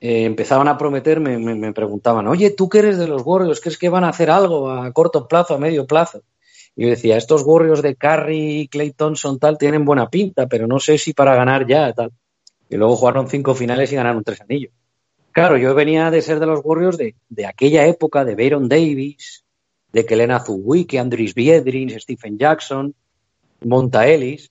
empezaban 0.00 0.68
a 0.68 0.78
prometerme, 0.78 1.38
me, 1.38 1.72
preguntaban, 1.72 2.28
oye, 2.28 2.50
¿tú 2.50 2.68
qué 2.68 2.78
eres 2.78 2.98
de 2.98 3.08
los 3.08 3.22
Warriors? 3.24 3.60
¿Crees 3.60 3.78
que 3.78 3.88
van 3.88 4.04
a 4.04 4.10
hacer 4.10 4.30
algo 4.30 4.70
a 4.70 4.92
corto 4.92 5.26
plazo, 5.26 5.54
a 5.54 5.58
medio 5.58 5.88
plazo? 5.88 6.22
Y 6.76 6.84
yo 6.84 6.90
decía, 6.90 7.16
estos 7.16 7.42
Warriors 7.44 7.82
de 7.82 7.96
Curry 7.96 8.68
Clay 8.70 8.92
Thompson 8.92 9.40
tal 9.40 9.58
tienen 9.58 9.84
buena 9.84 10.08
pinta, 10.08 10.46
pero 10.46 10.68
no 10.68 10.78
sé 10.78 10.98
si 10.98 11.14
para 11.14 11.34
ganar 11.34 11.66
ya 11.66 11.92
tal. 11.92 12.12
Y 12.70 12.76
luego 12.76 12.96
jugaron 12.96 13.28
cinco 13.28 13.56
finales 13.56 13.90
y 13.90 13.96
ganaron 13.96 14.22
tres 14.22 14.40
anillos. 14.40 14.72
Claro, 15.38 15.56
yo 15.56 15.72
venía 15.72 16.10
de 16.10 16.20
ser 16.20 16.40
de 16.40 16.46
los 16.46 16.62
Warriors 16.64 16.98
de, 16.98 17.46
aquella 17.46 17.86
época, 17.86 18.24
de 18.24 18.34
Baron 18.34 18.68
Davis, 18.68 19.44
de 19.92 20.04
Kelena 20.04 20.40
Zuwicki, 20.40 20.98
Andris 20.98 21.32
Biedrins, 21.32 22.02
Stephen 22.02 22.36
Jackson, 22.36 22.92
Monta 23.64 24.08
Ellis. 24.08 24.50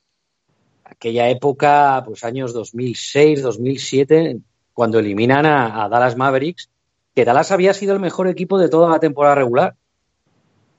Aquella 0.86 1.28
época, 1.28 2.02
pues 2.06 2.24
años 2.24 2.54
2006, 2.54 3.42
2007, 3.42 4.40
cuando 4.72 5.00
eliminan 5.00 5.46
a, 5.46 5.90
Dallas 5.90 6.16
Mavericks, 6.16 6.70
que 7.14 7.26
Dallas 7.26 7.52
había 7.52 7.74
sido 7.74 7.94
el 7.94 8.00
mejor 8.00 8.30
equipo 8.30 8.58
de 8.58 8.70
toda 8.70 8.90
la 8.90 9.02
temporada 9.02 9.36
regular. 9.36 9.76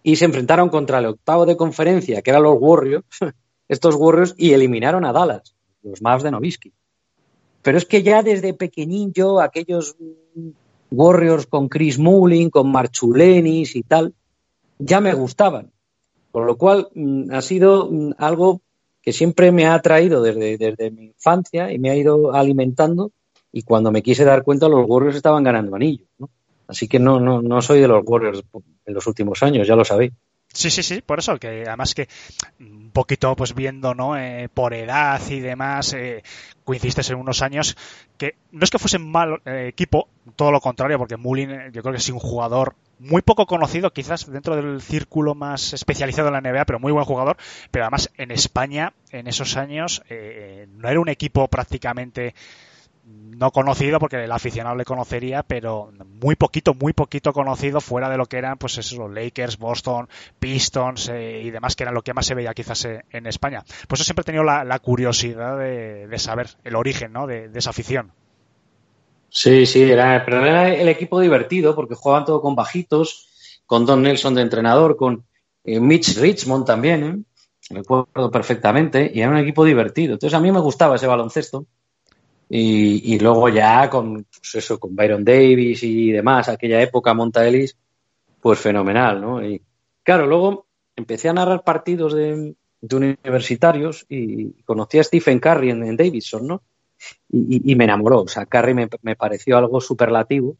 Y 0.03 0.17
se 0.17 0.25
enfrentaron 0.25 0.71
contra 0.71 1.01
el 1.01 1.07
octavo 1.07 1.45
de 1.45 1.59
conferencia, 1.59 2.23
que 2.23 2.31
eran 2.31 2.45
los 2.45 2.57
Warriors, 2.59 3.05
estos 3.69 3.95
Warriors, 3.95 4.35
y 4.39 4.55
eliminaron 4.55 5.05
a 5.05 5.13
Dallas, 5.13 5.55
los 5.83 6.01
Mavs 6.01 6.23
de 6.23 6.31
Novisky. 6.31 6.73
Pero 7.63 7.79
es 7.79 7.85
que 7.85 8.03
ya 8.03 8.23
desde 8.23 8.55
pequeñín 8.55 9.13
yo, 9.13 9.41
aquellos 9.41 9.97
Warriors 10.91 11.47
con 11.47 11.69
Chris 11.69 11.99
Mullin, 11.99 12.51
con 12.51 12.71
Marchulenis 12.71 13.77
y 13.77 13.83
tal, 13.83 14.15
ya 14.79 15.01
me 15.01 15.15
gustaban. 15.15 15.73
Con 16.31 16.47
lo 16.47 16.57
cual 16.57 16.89
mm, 16.95 17.33
ha 17.33 17.43
sido 17.43 17.89
mm, 17.91 18.13
algo 18.19 18.61
que 19.03 19.13
siempre 19.13 19.53
me 19.53 19.67
ha 19.67 19.75
atraído 19.75 20.23
desde, 20.23 20.59
desde 20.59 20.91
mi 20.91 21.07
infancia 21.07 21.73
y 21.73 21.79
me 21.79 21.91
ha 21.91 21.97
ido 21.97 22.33
alimentando. 22.35 23.13
Y 23.53 23.63
cuando 23.63 23.91
me 23.91 24.03
quise 24.03 24.25
dar 24.25 24.43
cuenta, 24.43 24.69
los 24.69 24.89
Warriors 24.89 25.17
estaban 25.17 25.43
ganando 25.43 25.75
anillos. 25.75 26.07
Así 26.67 26.87
que 26.87 26.99
no, 26.99 27.19
no, 27.19 27.41
no 27.41 27.63
soy 27.63 27.81
de 27.81 27.89
los 27.89 28.03
Warriors 28.07 28.43
en 28.85 28.95
los 28.95 29.07
últimos 29.07 29.43
años, 29.43 29.67
ya 29.67 29.75
lo 29.75 29.85
sabéis. 29.85 30.13
Sí, 30.59 30.73
sí, 30.73 30.83
sí, 30.83 31.03
por 31.03 31.21
eso, 31.21 31.39
que 31.39 31.63
además 31.69 31.95
que 31.95 32.09
un 32.59 32.91
poquito 32.91 33.37
pues 33.37 33.55
viendo, 33.55 33.95
¿no? 33.95 34.17
Eh, 34.17 34.49
por 34.53 34.75
edad 34.75 35.23
y 35.31 35.39
demás, 35.39 35.93
eh, 35.93 36.25
coincidiste 36.65 37.01
en 37.13 37.21
unos 37.21 37.43
años 37.43 37.77
que 38.17 38.35
no 38.51 38.65
es 38.65 38.71
que 38.71 38.81
fuese 38.81 38.99
mal 38.99 39.41
eh, 39.45 39.69
equipo, 39.69 40.09
todo 40.35 40.51
lo 40.51 40.61
contrario, 40.61 40.99
porque 40.99 41.17
Mullin 41.17 41.71
yo 41.71 41.81
creo 41.81 41.93
que 41.93 41.99
es 41.99 42.09
un 42.09 42.19
jugador 42.19 42.75
muy 42.99 43.23
poco 43.23 43.47
conocido, 43.47 43.93
quizás 43.93 44.29
dentro 44.29 44.57
del 44.57 44.83
círculo 44.83 45.37
más 45.37 45.75
especializado 45.75 46.27
en 46.27 46.35
la 46.35 46.41
NBA, 46.41 46.65
pero 46.65 46.81
muy 46.81 46.91
buen 46.91 47.05
jugador, 47.05 47.37
pero 47.71 47.85
además 47.85 48.11
en 48.17 48.33
España 48.33 48.95
en 49.13 49.29
esos 49.29 49.57
años 49.57 50.03
no 50.11 50.89
era 50.89 50.99
un 50.99 51.09
equipo 51.09 51.47
prácticamente 51.47 52.35
no 53.39 53.53
conocido 53.53 54.01
porque 54.01 54.25
el 54.25 54.33
aficionado 54.33 54.75
le 54.75 54.85
conocería, 54.85 55.45
pero 55.45 55.93
muy 56.21 56.35
poquito, 56.35 56.75
muy 56.75 56.93
poquito 56.93 57.33
conocido 57.33 57.81
fuera 57.81 58.11
de 58.11 58.17
lo 58.17 58.27
que 58.27 58.37
eran, 58.37 58.59
pues 58.59 58.79
esos 58.79 58.99
Lakers, 59.11 59.59
Boston, 59.59 60.09
Pistons 60.41 61.09
eh, 61.09 61.43
y 61.45 61.51
demás, 61.51 61.77
que 61.77 61.85
eran 61.85 61.95
lo 61.95 62.03
que 62.03 62.15
más 62.15 62.27
se 62.27 62.35
veía 62.35 62.53
quizás 62.53 62.85
en 62.85 63.27
España. 63.27 63.65
Pues 63.87 64.01
eso 64.01 64.07
siempre 64.07 64.23
he 64.23 64.25
tenido 64.25 64.43
la, 64.43 64.79
curiosidad 64.81 65.57
de, 65.57 66.19
saber 66.19 66.49
el 66.65 66.75
origen 66.75 67.13
¿no? 67.13 67.29
de, 67.29 67.49
esa 67.55 67.71
afición. 67.71 68.11
Sí, 69.31 69.67
sí, 69.67 69.83
era, 69.83 70.25
pero 70.25 70.45
era 70.45 70.75
el 70.75 70.89
equipo 70.89 71.21
divertido 71.21 71.77
porque 71.77 71.95
jugaban 71.95 72.25
todo 72.25 72.41
con 72.41 72.57
bajitos, 72.57 73.61
con 73.67 73.87
Don 73.87 74.03
Nelson 74.03 74.35
de 74.35 74.43
entrenador, 74.43 74.97
con 74.97 75.25
eh, 75.63 75.79
Mitch 75.79 76.17
Richmond 76.19 76.67
también, 76.67 77.05
¿eh? 77.05 77.23
recuerdo 77.71 78.31
perfectamente, 78.33 79.13
y 79.15 79.21
era 79.21 79.31
un 79.31 79.37
equipo 79.37 79.65
divertido. 79.65 80.15
Entonces 80.15 80.37
a 80.37 80.41
mí 80.41 80.51
me 80.51 80.61
gustaba 80.61 80.97
ese 80.97 81.07
baloncesto 81.07 81.67
y, 82.51 83.19
luego 83.19 83.49
ya 83.51 83.91
con, 83.91 84.25
pues 84.25 84.55
eso, 84.55 84.81
con 84.81 84.97
Byron 84.97 85.25
Davis 85.25 85.83
y 85.83 86.11
demás, 86.13 86.49
aquella 86.49 86.81
época 86.81 87.13
Monta 87.13 87.47
Ellis, 87.47 87.77
pues 88.41 88.59
fenomenal, 88.59 89.21
¿no? 89.21 89.45
Y 89.45 89.61
claro, 90.03 90.27
luego 90.27 90.67
empecé 90.97 91.29
a 91.29 91.35
narrar 91.35 91.63
partidos 91.63 92.15
de, 92.15 92.55
universitarios 92.81 94.07
y 94.09 94.53
conocí 94.63 94.99
a 94.99 95.05
Stephen 95.05 95.41
Curry 95.41 95.71
en, 95.71 95.97
Davidson, 95.97 96.47
¿no? 96.47 96.63
Y, 97.31 97.75
me 97.77 97.85
enamoró, 97.85 98.23
o 98.23 98.29
sea, 98.29 98.47
Curry 98.47 98.75
me, 98.75 98.89
me 99.03 99.15
pareció 99.15 99.59
algo 99.59 99.81
superlativo. 99.81 100.57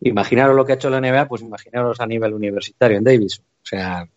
Imaginaros 0.00 0.56
lo 0.56 0.64
que 0.64 0.72
ha 0.72 0.76
hecho 0.76 0.90
la 0.90 1.00
NBA, 1.00 1.28
pues 1.28 1.42
imaginaros 1.42 2.00
a 2.00 2.06
nivel 2.06 2.32
universitario 2.32 2.98
en 2.98 3.04
Davidson. 3.04 3.44
O 3.44 3.66
sea, 3.66 4.08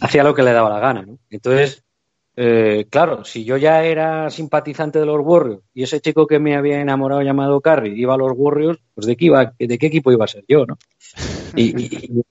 hacía 0.00 0.24
lo 0.24 0.34
que 0.34 0.42
le 0.42 0.52
daba 0.52 0.70
la 0.70 0.78
gana, 0.78 1.02
¿no? 1.02 1.18
Entonces, 1.30 1.83
eh, 2.36 2.86
claro, 2.90 3.24
si 3.24 3.44
yo 3.44 3.56
ya 3.56 3.84
era 3.84 4.28
simpatizante 4.28 4.98
de 4.98 5.06
los 5.06 5.20
Warriors 5.22 5.62
y 5.72 5.84
ese 5.84 6.00
chico 6.00 6.26
que 6.26 6.40
me 6.40 6.56
había 6.56 6.80
enamorado 6.80 7.22
llamado 7.22 7.60
Curry 7.60 8.00
iba 8.00 8.14
a 8.14 8.18
los 8.18 8.32
Warriors, 8.34 8.80
pues 8.92 9.06
de 9.06 9.16
qué 9.16 9.26
iba, 9.26 9.54
de 9.56 9.78
qué 9.78 9.86
equipo 9.86 10.10
iba 10.10 10.24
a 10.24 10.28
ser 10.28 10.44
yo, 10.48 10.66
¿no? 10.66 10.78
Y, 11.56 12.24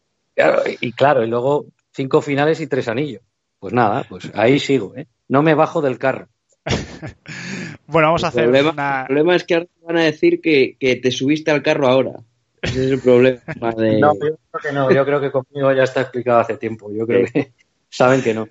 claro, 0.95 1.23
y, 1.23 1.27
luego 1.27 1.67
cinco 1.91 2.21
finales 2.21 2.59
y 2.59 2.67
tres 2.67 2.89
anillos. 2.89 3.21
Pues 3.59 3.73
nada, 3.73 4.03
pues 4.09 4.29
ahí 4.33 4.59
sigo, 4.59 4.93
¿eh? 4.97 5.07
No 5.29 5.41
me 5.43 5.53
bajo 5.53 5.81
del 5.81 5.97
carro. 5.97 6.27
bueno, 7.87 8.07
vamos 8.07 8.25
a 8.25 8.27
hacer 8.27 8.43
el 8.43 8.49
problema, 8.51 9.35
es 9.35 9.43
que 9.45 9.53
ahora 9.53 9.67
van 9.81 9.97
a 9.97 10.03
decir 10.03 10.41
que, 10.41 10.75
te 11.01 11.11
subiste 11.11 11.51
al 11.51 11.63
carro 11.63 11.87
ahora. 11.87 12.19
Ese 12.61 12.85
es 12.85 12.91
el 12.91 12.99
problema. 12.99 13.39
No, 13.99 14.13
yo 14.13 14.19
creo 14.19 14.61
que 14.61 14.71
no. 14.73 14.91
Yo 14.91 15.05
creo 15.05 15.21
que 15.21 15.31
conmigo 15.31 15.71
ya 15.71 15.83
está 15.83 16.01
explicado 16.01 16.39
hace 16.39 16.57
tiempo. 16.57 16.91
Yo 16.91 17.05
creo 17.05 17.25
que 17.31 17.53
saben 17.89 18.21
que 18.21 18.33
no. 18.33 18.47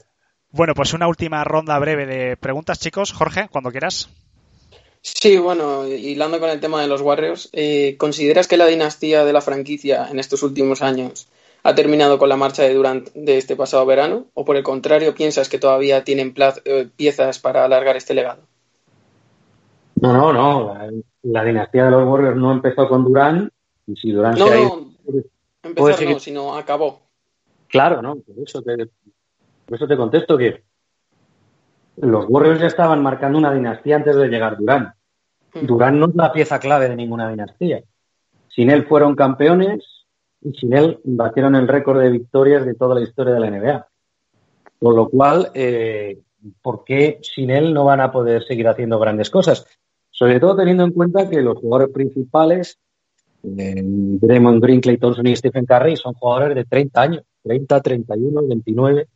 Bueno, 0.53 0.75
pues 0.75 0.93
una 0.93 1.09
última 1.09 1.43
ronda 1.45 1.79
breve 1.79 2.05
de 2.05 2.37
preguntas, 2.37 2.79
chicos. 2.79 3.13
Jorge, 3.13 3.49
cuando 3.51 3.71
quieras. 3.71 4.11
Sí, 5.01 5.39
bueno, 5.39 5.87
hilando 5.87 6.39
con 6.39 6.51
el 6.51 6.61
tema 6.61 6.81
de 6.81 6.89
los 6.89 7.01
Warriors, 7.01 7.49
eh, 7.53 7.97
¿consideras 7.99 8.47
que 8.47 8.59
la 8.59 8.67
dinastía 8.67 9.25
de 9.25 9.33
la 9.33 9.41
franquicia 9.41 10.09
en 10.11 10.19
estos 10.21 10.43
últimos 10.43 10.83
años 10.83 11.27
ha 11.65 11.75
terminado 11.75 12.19
con 12.19 12.29
la 12.29 12.37
marcha 12.37 12.63
de 12.63 12.75
Durant 12.75 13.09
de 13.15 13.39
este 13.39 13.57
pasado 13.57 13.87
verano? 13.87 14.27
¿O 14.35 14.45
por 14.45 14.57
el 14.57 14.63
contrario, 14.63 15.15
piensas 15.15 15.49
que 15.49 15.59
todavía 15.59 16.05
tienen 16.05 16.35
eh, 16.67 16.89
piezas 16.95 17.39
para 17.39 17.65
alargar 17.65 17.97
este 17.97 18.15
legado? 18.15 18.43
No, 20.01 20.13
no, 20.13 20.33
no. 20.33 20.77
La, 21.23 21.45
dinastía 21.45 21.87
de 21.87 21.93
los 21.93 22.07
Warriors 22.07 22.37
no 22.37 22.53
empezó 22.53 22.89
con 22.89 23.05
Durant. 23.05 23.51
Y 23.87 23.97
si 23.97 24.13
Durant 24.13 24.39
no, 24.39 24.47
no, 24.51 24.93
empezó 25.63 26.05
no, 26.05 26.19
sino 26.21 26.57
acabó. 26.57 27.01
Claro, 27.69 28.03
no, 28.03 28.17
por 28.17 28.39
eso 28.47 28.63
que 28.63 28.89
por 29.73 29.79
eso 29.79 29.89
te 29.89 29.97
contesto 29.97 30.37
que 30.37 30.65
los 31.97 32.27
Warriors 32.29 32.61
ya 32.61 32.67
estaban 32.67 33.03
marcando 33.03 33.39
una 33.39 33.55
dinastía 33.55 33.97
antes 33.97 34.15
de 34.15 34.29
llegar 34.29 34.59
Durán. 34.59 34.93
Durán 35.63 35.99
no 35.99 36.11
es 36.11 36.15
la 36.15 36.31
pieza 36.31 36.61
clave 36.61 36.91
de 36.91 36.97
ninguna 36.97 37.31
dinastía. 37.31 37.83
Sin 38.49 38.69
él 38.69 38.85
fueron 38.85 39.17
campeones 39.17 39.83
y 40.43 40.53
sin 40.59 40.75
él 40.75 41.01
batieron 41.05 41.57
el 41.57 41.69
récord 41.69 42.01
de 42.01 42.11
victorias 42.11 42.67
de 42.67 42.75
toda 42.75 42.97
la 42.97 43.01
historia 43.01 43.33
de 43.33 43.41
la 43.41 43.51
NBA. 43.51 43.89
Con 44.79 44.95
lo 44.95 45.09
cual, 45.09 45.51
eh, 45.55 46.19
¿por 46.61 46.85
qué 46.85 47.19
sin 47.23 47.49
él 47.49 47.73
no 47.73 47.87
van 47.87 48.03
a 48.03 48.13
poder 48.13 48.45
seguir 48.45 48.69
haciendo 48.69 48.99
grandes 48.99 49.31
cosas? 49.31 49.67
Sobre 50.11 50.39
todo 50.39 50.55
teniendo 50.55 50.85
en 50.85 50.93
cuenta 50.93 51.31
que 51.31 51.41
los 51.41 51.57
jugadores 51.57 51.95
principales, 51.95 52.79
eh, 53.43 53.81
Draymond 53.83 54.63
Green, 54.63 54.83
Clay 54.83 54.99
Thompson 54.99 55.27
y 55.29 55.35
Stephen 55.35 55.65
Curry, 55.65 55.97
son 55.97 56.13
jugadores 56.13 56.57
de 56.57 56.67
30 56.67 57.01
años, 57.01 57.23
30, 57.43 57.81
31, 57.81 58.47
29. 58.47 59.09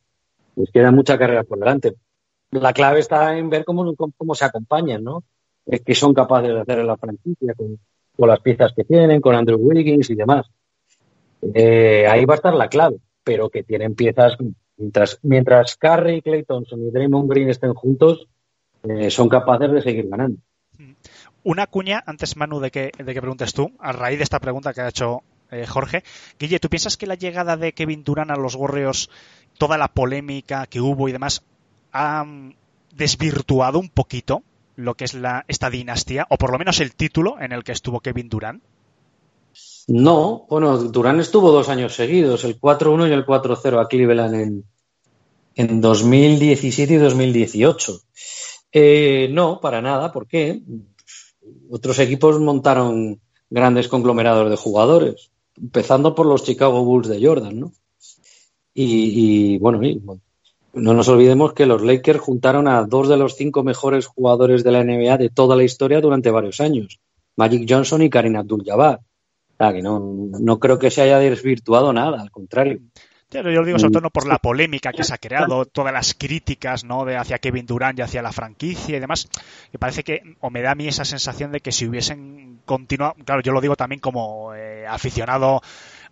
Les 0.57 0.71
queda 0.71 0.91
mucha 0.91 1.19
carrera 1.19 1.45
por 1.45 1.59
delante. 1.59 1.95
La 2.51 2.73
clave 2.73 3.01
está 3.01 3.37
en 3.37 3.51
ver 3.51 3.65
cómo, 3.65 3.95
cómo, 3.95 4.35
se 4.35 4.45
acompañan, 4.45 5.05
¿no? 5.05 5.25
Es 5.67 5.83
que 5.83 5.95
son 5.95 6.15
capaces 6.15 6.55
de 6.55 6.61
hacer 6.61 6.79
en 6.79 6.87
la 6.87 6.97
franquicia 6.97 7.55
con, 7.55 7.79
las 8.29 8.41
piezas 8.41 8.73
que 8.75 8.85
tienen, 8.85 9.21
con 9.21 9.35
Andrew 9.35 9.59
Wiggins 9.59 10.09
y 10.11 10.15
demás. 10.15 10.47
Eh, 11.55 12.07
ahí 12.09 12.25
va 12.25 12.35
a 12.35 12.37
estar 12.37 12.55
la 12.55 12.69
clave, 12.69 12.97
pero 13.23 13.51
que 13.51 13.63
tienen 13.63 13.95
piezas, 13.95 14.37
mientras, 14.77 15.19
mientras 15.23 15.77
Curry, 15.77 16.23
Clay 16.23 16.45
Thompson 16.45 16.81
y 16.83 16.91
Draymond 16.91 17.31
Green 17.31 17.51
estén 17.51 17.75
juntos, 17.75 18.27
eh, 18.85 19.11
son 19.11 19.29
capaces 19.29 19.71
de 19.71 19.83
seguir 19.83 20.09
ganando. 20.09 20.39
Una 21.43 21.67
cuña, 21.67 22.03
antes 22.07 22.37
Manu 22.37 22.61
de 22.61 22.71
que, 22.71 22.91
de 22.97 23.15
que 23.15 23.21
preguntes 23.21 23.53
tú, 23.53 23.73
a 23.79 23.93
raíz 23.93 24.19
de 24.19 24.25
esta 24.25 24.41
pregunta 24.41 24.73
que 24.73 24.81
ha 24.81 24.89
hecho 24.89 25.23
eh, 25.51 25.67
Jorge. 25.67 26.03
Guille, 26.39 26.59
¿tú 26.59 26.69
piensas 26.69 26.97
que 26.97 27.07
la 27.07 27.15
llegada 27.15 27.57
de 27.57 27.73
Kevin 27.73 28.03
Durant 28.03 28.31
a 28.31 28.37
los 28.37 28.57
Warriors, 28.57 29.11
toda 29.57 29.79
la 29.79 29.89
polémica 29.89 30.67
que 30.67 30.81
hubo 30.81 31.09
y 31.09 31.13
demás, 31.13 31.43
ha 31.93 32.25
desvirtuado 32.95 33.79
un 33.79 33.89
poquito 33.89 34.43
lo 34.77 34.95
que 34.95 35.05
es 35.05 35.15
la, 35.15 35.45
esta 35.49 35.71
dinastía, 35.71 36.27
o 36.31 36.37
por 36.37 36.53
lo 36.53 36.59
menos 36.59 36.81
el 36.81 36.95
título 36.95 37.37
en 37.41 37.53
el 37.53 37.65
que 37.65 37.73
estuvo 37.73 38.01
Kevin 38.01 38.29
Durant? 38.29 38.63
No, 39.89 40.47
bueno, 40.51 40.77
Durant 40.79 41.21
estuvo 41.21 41.51
dos 41.51 41.69
años 41.69 41.95
seguidos, 41.95 42.45
el 42.45 42.61
4-1 42.61 43.09
y 43.09 43.13
el 43.13 43.25
4-0 43.25 43.81
a 43.81 43.89
Cleveland 43.89 44.35
en, 44.35 44.65
en 45.55 45.81
2017 45.81 46.95
y 46.95 46.97
2018. 46.97 48.01
Eh, 48.73 49.29
no, 49.33 49.61
para 49.61 49.81
nada, 49.81 50.13
¿por 50.13 50.27
qué? 50.27 50.61
Otros 51.71 51.99
equipos 51.99 52.39
montaron 52.41 53.21
grandes 53.49 53.89
conglomerados 53.89 54.51
de 54.51 54.57
jugadores, 54.57 55.31
empezando 55.57 56.15
por 56.15 56.27
los 56.27 56.45
Chicago 56.45 56.85
Bulls 56.85 57.09
de 57.09 57.25
Jordan, 57.25 57.59
¿no? 57.59 57.73
Y, 58.79 59.55
y 59.55 59.59
bueno, 59.59 59.83
y, 59.83 60.03
no 60.77 60.93
nos 60.93 61.09
olvidemos 61.09 61.55
que 61.55 61.65
los 61.65 61.83
Lakers 61.83 62.21
juntaron 62.21 62.69
a 62.69 62.83
dos 62.85 63.09
de 63.09 63.17
los 63.17 63.35
cinco 63.35 63.65
mejores 63.65 64.05
jugadores 64.05 64.63
de 64.63 64.73
la 64.73 64.85
NBA 64.85 65.17
de 65.17 65.31
toda 65.31 65.57
la 65.57 65.65
historia 65.65 66.03
durante 66.03 66.31
varios 66.31 66.61
años, 66.61 67.01
Magic 67.35 67.67
Johnson 67.67 68.03
y 68.03 68.11
Karim 68.11 68.37
Abdul-Jabbar. 68.37 68.99
O 68.99 69.57
sea, 69.57 69.73
que 69.73 69.81
no, 69.81 69.99
no 70.39 70.59
creo 70.59 70.79
que 70.79 70.91
se 70.91 71.01
haya 71.01 71.19
desvirtuado 71.19 71.95
nada, 71.95 72.21
al 72.21 72.31
contrario. 72.31 72.81
Yo 73.31 73.43
lo 73.43 73.65
digo 73.65 73.79
sobre 73.79 73.93
todo 73.93 74.11
por 74.11 74.27
la 74.27 74.39
polémica 74.39 74.93
que 74.93 75.03
se 75.03 75.13
ha 75.13 75.19
creado, 75.19 75.65
todas 75.65 75.93
las 75.93 76.15
críticas 76.15 76.85
¿no? 76.85 77.05
de 77.05 77.17
hacia 77.17 77.39
Kevin 77.39 77.67
Durant 77.67 77.99
y 77.99 78.03
hacia 78.03 78.23
la 78.23 78.31
franquicia 78.31 78.97
y 78.97 79.01
demás. 79.01 79.29
Me 79.73 79.79
parece 79.79 80.05
que, 80.05 80.37
o 80.41 80.51
me 80.51 80.63
da 80.63 80.73
a 80.73 80.75
mí 80.75 80.87
esa 80.87 81.05
sensación 81.05 81.51
de 81.51 81.61
que 81.61 81.73
si 81.73 81.87
hubiesen 81.87 82.61
continuado, 82.65 83.15
claro, 83.25 83.41
yo 83.43 83.53
lo 83.53 83.61
digo 83.61 83.75
también 83.77 84.01
como 84.01 84.55
eh, 84.55 84.87
aficionado 84.87 85.61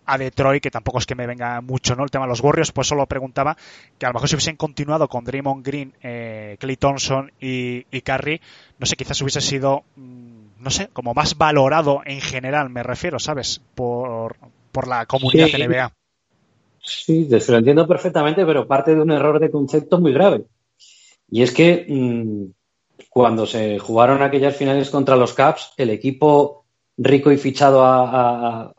a 0.05 0.17
Detroit, 0.17 0.61
que 0.61 0.71
tampoco 0.71 0.99
es 0.99 1.05
que 1.05 1.15
me 1.15 1.27
venga 1.27 1.61
mucho, 1.61 1.95
¿no? 1.95 2.03
El 2.03 2.11
tema 2.11 2.25
de 2.25 2.29
los 2.29 2.41
Warriors, 2.41 2.71
pues 2.71 2.87
solo 2.87 3.05
preguntaba 3.05 3.57
que 3.97 4.05
a 4.05 4.09
lo 4.09 4.13
mejor 4.13 4.29
si 4.29 4.35
hubiesen 4.35 4.55
continuado 4.55 5.07
con 5.07 5.23
Draymond 5.23 5.65
Green, 5.65 5.93
eh, 6.01 6.57
Clay 6.59 6.77
Thompson 6.77 7.31
y, 7.39 7.85
y 7.91 8.01
Curry, 8.01 8.41
no 8.79 8.85
sé, 8.85 8.95
quizás 8.95 9.21
hubiese 9.21 9.41
sido, 9.41 9.83
mm, 9.95 10.63
no 10.63 10.69
sé, 10.69 10.89
como 10.93 11.13
más 11.13 11.37
valorado 11.37 12.01
en 12.05 12.21
general, 12.21 12.69
me 12.69 12.83
refiero, 12.83 13.19
¿sabes? 13.19 13.61
Por, 13.75 14.35
por 14.71 14.87
la 14.87 15.05
comunidad 15.05 15.47
Sí. 15.47 15.57
NBA. 15.63 15.93
Sí, 16.85 17.27
te 17.29 17.51
lo 17.51 17.57
entiendo 17.57 17.87
perfectamente, 17.87 18.45
pero 18.45 18.67
parte 18.67 18.93
de 18.93 19.01
un 19.01 19.11
error 19.11 19.39
de 19.39 19.49
concepto 19.49 19.99
muy 19.99 20.13
grave. 20.13 20.45
Y 21.29 21.41
es 21.41 21.51
que 21.51 21.85
mmm, 21.89 22.45
cuando 23.09 23.45
se 23.47 23.79
jugaron 23.79 24.21
aquellas 24.21 24.55
finales 24.55 24.89
contra 24.89 25.15
los 25.15 25.33
Caps, 25.33 25.71
el 25.77 25.89
equipo 25.89 26.65
rico 26.97 27.31
y 27.31 27.37
fichado 27.37 27.83
a, 27.83 28.73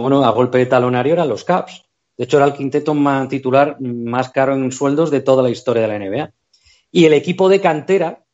bueno, 0.00 0.24
a 0.24 0.30
golpe 0.30 0.58
de 0.58 0.66
talonario 0.66 1.12
eran 1.12 1.28
los 1.28 1.44
Caps. 1.44 1.84
De 2.16 2.24
hecho, 2.24 2.38
era 2.38 2.46
el 2.46 2.54
quinteto 2.54 2.94
más 2.94 3.28
titular 3.28 3.80
más 3.80 4.30
caro 4.30 4.54
en 4.54 4.72
sueldos 4.72 5.10
de 5.10 5.20
toda 5.20 5.42
la 5.42 5.50
historia 5.50 5.82
de 5.82 5.88
la 5.88 5.98
NBA. 5.98 6.32
Y 6.90 7.04
el 7.04 7.12
equipo 7.12 7.48
de 7.48 7.60
cantera, 7.60 8.24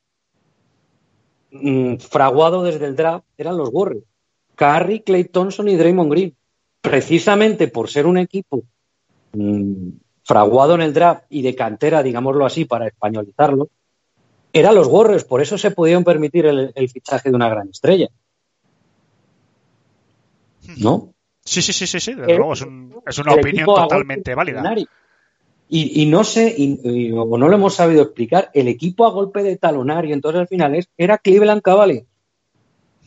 mmm, 1.51 1.97
fraguado 1.97 2.63
desde 2.63 2.87
el 2.87 2.97
draft, 2.97 3.27
eran 3.37 3.59
los 3.59 3.69
Warriors. 3.73 4.07
Curry, 4.55 5.01
Clay 5.01 5.25
Thompson 5.25 5.69
y 5.69 5.77
Draymond 5.77 6.11
Green. 6.11 6.35
Precisamente 6.81 7.69
por 7.69 7.91
ser 7.91 8.07
un 8.07 8.17
equipo 8.17 8.63
mmm, 9.33 9.91
fraguado 10.25 10.75
en 10.75 10.81
el 10.81 10.95
draft 10.95 11.25
y 11.29 11.43
de 11.43 11.55
cantera, 11.55 12.03
digámoslo 12.03 12.47
así, 12.47 12.65
para 12.65 12.87
españolizarlo, 12.87 13.69
eran 14.55 14.75
los 14.75 14.87
Warriors. 14.87 15.25
Por 15.25 15.43
eso 15.43 15.59
se 15.59 15.73
podían 15.73 16.05
permitir 16.05 16.47
el, 16.47 16.73
el 16.75 16.89
fichaje 16.89 17.29
de 17.29 17.37
una 17.37 17.51
gran 17.51 17.69
estrella. 17.69 18.09
¿No? 20.79 21.13
Sí, 21.51 21.63
sí, 21.63 21.73
sí, 21.73 21.85
sí, 21.85 21.99
sí, 21.99 22.15
desde 22.15 22.37
luego, 22.37 22.53
es, 22.53 22.63
un, 22.63 22.95
es 23.05 23.19
una 23.19 23.35
opinión 23.35 23.67
totalmente 23.67 24.37
válida. 24.37 24.63
Y, 25.69 26.03
y, 26.03 26.07
no 26.07 26.23
sé, 26.23 26.55
y, 26.57 26.79
y, 26.85 27.11
o 27.11 27.37
no 27.37 27.49
lo 27.49 27.57
hemos 27.57 27.75
sabido 27.75 28.03
explicar, 28.03 28.53
el 28.55 28.69
equipo 28.69 29.05
a 29.05 29.11
golpe 29.11 29.43
de 29.43 29.57
talonario, 29.57 30.15
entonces 30.15 30.43
al 30.43 30.47
final 30.47 30.77
es, 30.77 30.89
era 30.97 31.19
Cleveland 31.19 31.61
Cavaliers. 31.61 32.07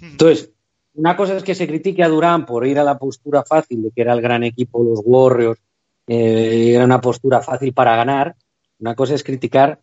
Entonces, 0.01 0.51
una 0.95 1.15
cosa 1.15 1.38
es 1.38 1.43
que 1.43 1.56
se 1.56 1.67
critique 1.67 2.03
a 2.03 2.10
Durán 2.10 2.45
por 2.45 2.67
ir 2.67 2.79
a 2.79 2.84
la 2.84 2.97
postura 2.97 3.45
fácil 3.45 3.82
de 3.82 3.91
que 3.91 4.01
era 4.01 4.12
el 4.12 4.19
gran 4.19 4.43
equipo, 4.43 4.84
los 4.84 4.99
Warriors, 5.06 5.62
eh, 6.08 6.73
era 6.75 6.84
una 6.84 6.99
postura 6.99 7.39
fácil 7.39 7.71
para 7.71 7.95
ganar. 7.95 8.36
Una 8.77 8.93
cosa 8.93 9.15
es 9.15 9.23
criticar 9.23 9.79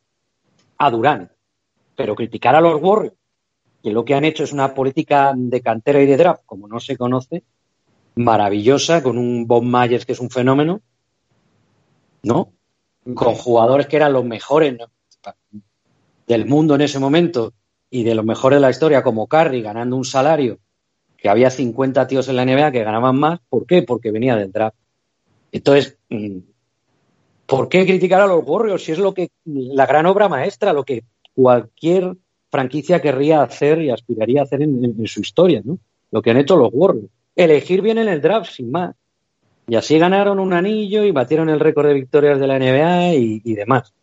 a 0.76 0.90
Durán, 0.90 1.32
pero 1.96 2.14
criticar 2.14 2.54
a 2.54 2.60
los 2.60 2.78
Warriors, 2.82 3.16
que 3.82 3.90
lo 3.90 4.04
que 4.04 4.14
han 4.14 4.26
hecho 4.26 4.44
es 4.44 4.52
una 4.52 4.74
política 4.74 5.32
de 5.34 5.62
cantera 5.62 6.02
y 6.02 6.06
de 6.06 6.18
draft, 6.18 6.42
como 6.44 6.68
no 6.68 6.78
se 6.78 6.98
conoce, 6.98 7.42
maravillosa, 8.14 9.02
con 9.02 9.18
un 9.18 9.46
Bob 9.46 9.62
Myers 9.64 10.06
que 10.06 10.12
es 10.12 10.20
un 10.20 10.30
fenómeno, 10.30 10.80
¿no? 12.22 12.52
Con 13.14 13.34
jugadores 13.34 13.86
que 13.86 13.96
eran 13.96 14.12
los 14.12 14.24
mejores 14.24 14.76
del 16.26 16.46
mundo 16.46 16.74
en 16.74 16.82
ese 16.82 16.98
momento 16.98 17.52
y 17.90 18.04
de 18.04 18.14
los 18.14 18.24
mejores 18.24 18.58
de 18.58 18.60
la 18.60 18.70
historia, 18.70 19.02
como 19.02 19.26
Curry, 19.26 19.62
ganando 19.62 19.96
un 19.96 20.04
salario 20.04 20.58
que 21.16 21.28
había 21.28 21.50
50 21.50 22.06
tíos 22.06 22.28
en 22.28 22.36
la 22.36 22.44
NBA 22.44 22.72
que 22.72 22.84
ganaban 22.84 23.18
más. 23.18 23.40
¿Por 23.48 23.66
qué? 23.66 23.82
Porque 23.82 24.10
venía 24.10 24.36
del 24.36 24.52
draft. 24.52 24.76
Entonces, 25.52 25.98
¿por 27.46 27.68
qué 27.68 27.84
criticar 27.84 28.20
a 28.22 28.26
los 28.26 28.44
Warriors 28.46 28.84
si 28.84 28.92
es 28.92 28.98
lo 28.98 29.12
que 29.12 29.30
la 29.44 29.86
gran 29.86 30.06
obra 30.06 30.28
maestra, 30.28 30.72
lo 30.72 30.84
que 30.84 31.04
cualquier 31.34 32.16
franquicia 32.50 33.00
querría 33.00 33.42
hacer 33.42 33.82
y 33.82 33.90
aspiraría 33.90 34.40
a 34.40 34.44
hacer 34.44 34.62
en, 34.62 34.84
en 34.84 35.06
su 35.06 35.20
historia, 35.20 35.60
¿no? 35.64 35.78
Lo 36.10 36.22
que 36.22 36.30
han 36.30 36.38
hecho 36.38 36.56
los 36.56 36.70
Warriors 36.72 37.10
elegir 37.44 37.82
bien 37.82 37.98
en 37.98 38.08
el 38.08 38.20
draft, 38.20 38.52
sin 38.52 38.70
más. 38.70 38.94
Y 39.66 39.76
así 39.76 39.98
ganaron 39.98 40.40
un 40.40 40.52
anillo 40.52 41.04
y 41.04 41.10
batieron 41.10 41.48
el 41.48 41.60
récord 41.60 41.86
de 41.86 41.94
victorias 41.94 42.40
de 42.40 42.46
la 42.46 42.58
NBA 42.58 43.14
y, 43.14 43.54
demás. 43.54 43.94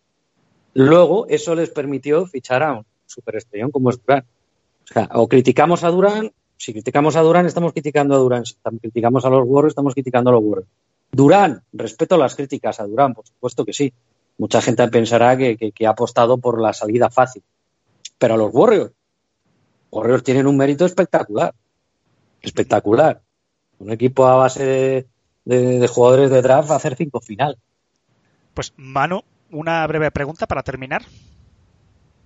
Luego, 0.73 1.27
eso 1.27 1.55
les 1.55 1.69
permitió 1.69 2.25
fichar 2.25 2.63
a 2.63 2.73
un 2.73 2.85
superestrellón 3.05 3.71
como 3.71 3.89
es 3.89 3.99
Durán. 4.01 4.25
O 4.83 4.93
sea, 4.93 5.09
o 5.13 5.27
criticamos 5.27 5.83
a 5.83 5.89
Durán, 5.89 6.31
si 6.55 6.71
criticamos 6.71 7.15
a 7.15 7.21
Durán, 7.21 7.45
estamos 7.45 7.73
criticando 7.73 8.15
a 8.15 8.17
Durán. 8.17 8.45
Si 8.45 8.55
criticamos 8.79 9.25
a 9.25 9.29
los 9.29 9.43
Warriors, 9.45 9.71
estamos 9.71 9.93
criticando 9.93 10.29
a 10.29 10.33
los 10.33 10.43
Warriors. 10.43 10.69
Durán, 11.11 11.63
respeto 11.73 12.17
las 12.17 12.35
críticas 12.35 12.79
a 12.79 12.85
Durán, 12.85 13.13
por 13.13 13.27
supuesto 13.27 13.65
que 13.65 13.73
sí. 13.73 13.93
Mucha 14.37 14.61
gente 14.61 14.87
pensará 14.87 15.35
que, 15.35 15.57
que, 15.57 15.71
que 15.71 15.87
ha 15.87 15.91
apostado 15.91 16.37
por 16.37 16.61
la 16.61 16.73
salida 16.73 17.09
fácil. 17.09 17.43
Pero 18.17 18.35
a 18.35 18.37
los 18.37 18.53
Warriors, 18.53 18.91
Warriors 19.91 20.23
tienen 20.23 20.47
un 20.47 20.57
mérito 20.57 20.85
espectacular 20.85 21.53
espectacular. 22.41 23.21
Un 23.79 23.91
equipo 23.91 24.25
a 24.25 24.35
base 24.35 24.65
de, 24.65 25.07
de, 25.45 25.79
de, 25.79 25.87
jugadores 25.87 26.31
de 26.31 26.41
draft 26.41 26.69
va 26.69 26.73
a 26.73 26.77
hacer 26.77 26.95
cinco 26.95 27.21
final. 27.21 27.57
Pues 28.53 28.73
Manu, 28.75 29.21
una 29.51 29.85
breve 29.87 30.11
pregunta 30.11 30.47
para 30.47 30.63
terminar. 30.63 31.03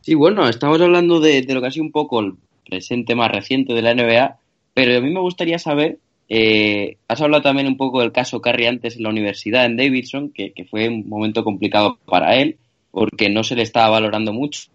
Sí, 0.01 0.15
bueno, 0.15 0.47
estamos 0.47 0.81
hablando 0.81 1.19
de, 1.19 1.41
de, 1.41 1.53
lo 1.53 1.61
que 1.61 1.67
ha 1.67 1.71
sido 1.71 1.85
un 1.85 1.91
poco 1.91 2.21
el 2.21 2.35
presente 2.67 3.15
más 3.15 3.31
reciente 3.31 3.73
de 3.73 3.81
la 3.81 3.93
NBA, 3.93 4.37
pero 4.73 4.97
a 4.97 5.01
mí 5.01 5.11
me 5.11 5.19
gustaría 5.19 5.59
saber, 5.59 5.99
eh, 6.29 6.97
has 7.07 7.21
hablado 7.21 7.43
también 7.43 7.67
un 7.67 7.77
poco 7.77 7.99
del 7.99 8.11
caso 8.11 8.41
Curry 8.41 8.65
antes 8.65 8.95
en 8.95 9.03
la 9.03 9.09
universidad 9.09 9.65
en 9.65 9.77
Davidson, 9.77 10.29
que, 10.29 10.53
que 10.53 10.65
fue 10.65 10.87
un 10.87 11.07
momento 11.07 11.43
complicado 11.43 11.97
para 12.05 12.37
él, 12.37 12.57
porque 12.91 13.29
no 13.29 13.43
se 13.43 13.55
le 13.55 13.63
estaba 13.63 13.89
valorando 13.89 14.33
mucho. 14.33 14.69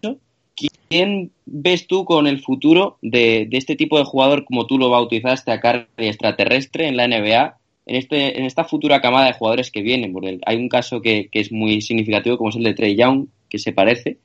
¿Quién 0.89 1.31
ves 1.45 1.87
tú 1.87 2.05
con 2.05 2.27
el 2.27 2.41
futuro 2.41 2.97
de, 3.01 3.45
de, 3.49 3.57
este 3.57 3.75
tipo 3.75 3.97
de 3.97 4.05
jugador, 4.05 4.45
como 4.45 4.65
tú 4.65 4.77
lo 4.77 4.89
bautizaste, 4.89 5.51
a 5.51 5.59
Curry 5.59 5.85
extraterrestre 5.97 6.87
en 6.87 6.97
la 6.97 7.07
NBA, 7.07 7.57
en, 7.85 7.95
este, 7.95 8.39
en 8.39 8.45
esta 8.45 8.63
futura 8.63 9.01
camada 9.01 9.27
de 9.27 9.33
jugadores 9.33 9.69
que 9.69 9.81
vienen? 9.81 10.13
Porque 10.13 10.39
hay 10.45 10.57
un 10.57 10.69
caso 10.69 11.01
que, 11.01 11.29
que 11.31 11.41
es 11.41 11.51
muy 11.51 11.81
significativo, 11.81 12.37
como 12.37 12.49
es 12.49 12.55
el 12.55 12.63
de 12.63 12.73
Trey 12.73 12.95
Young, 12.95 13.27
que 13.49 13.59
se 13.59 13.71
parece. 13.71 14.17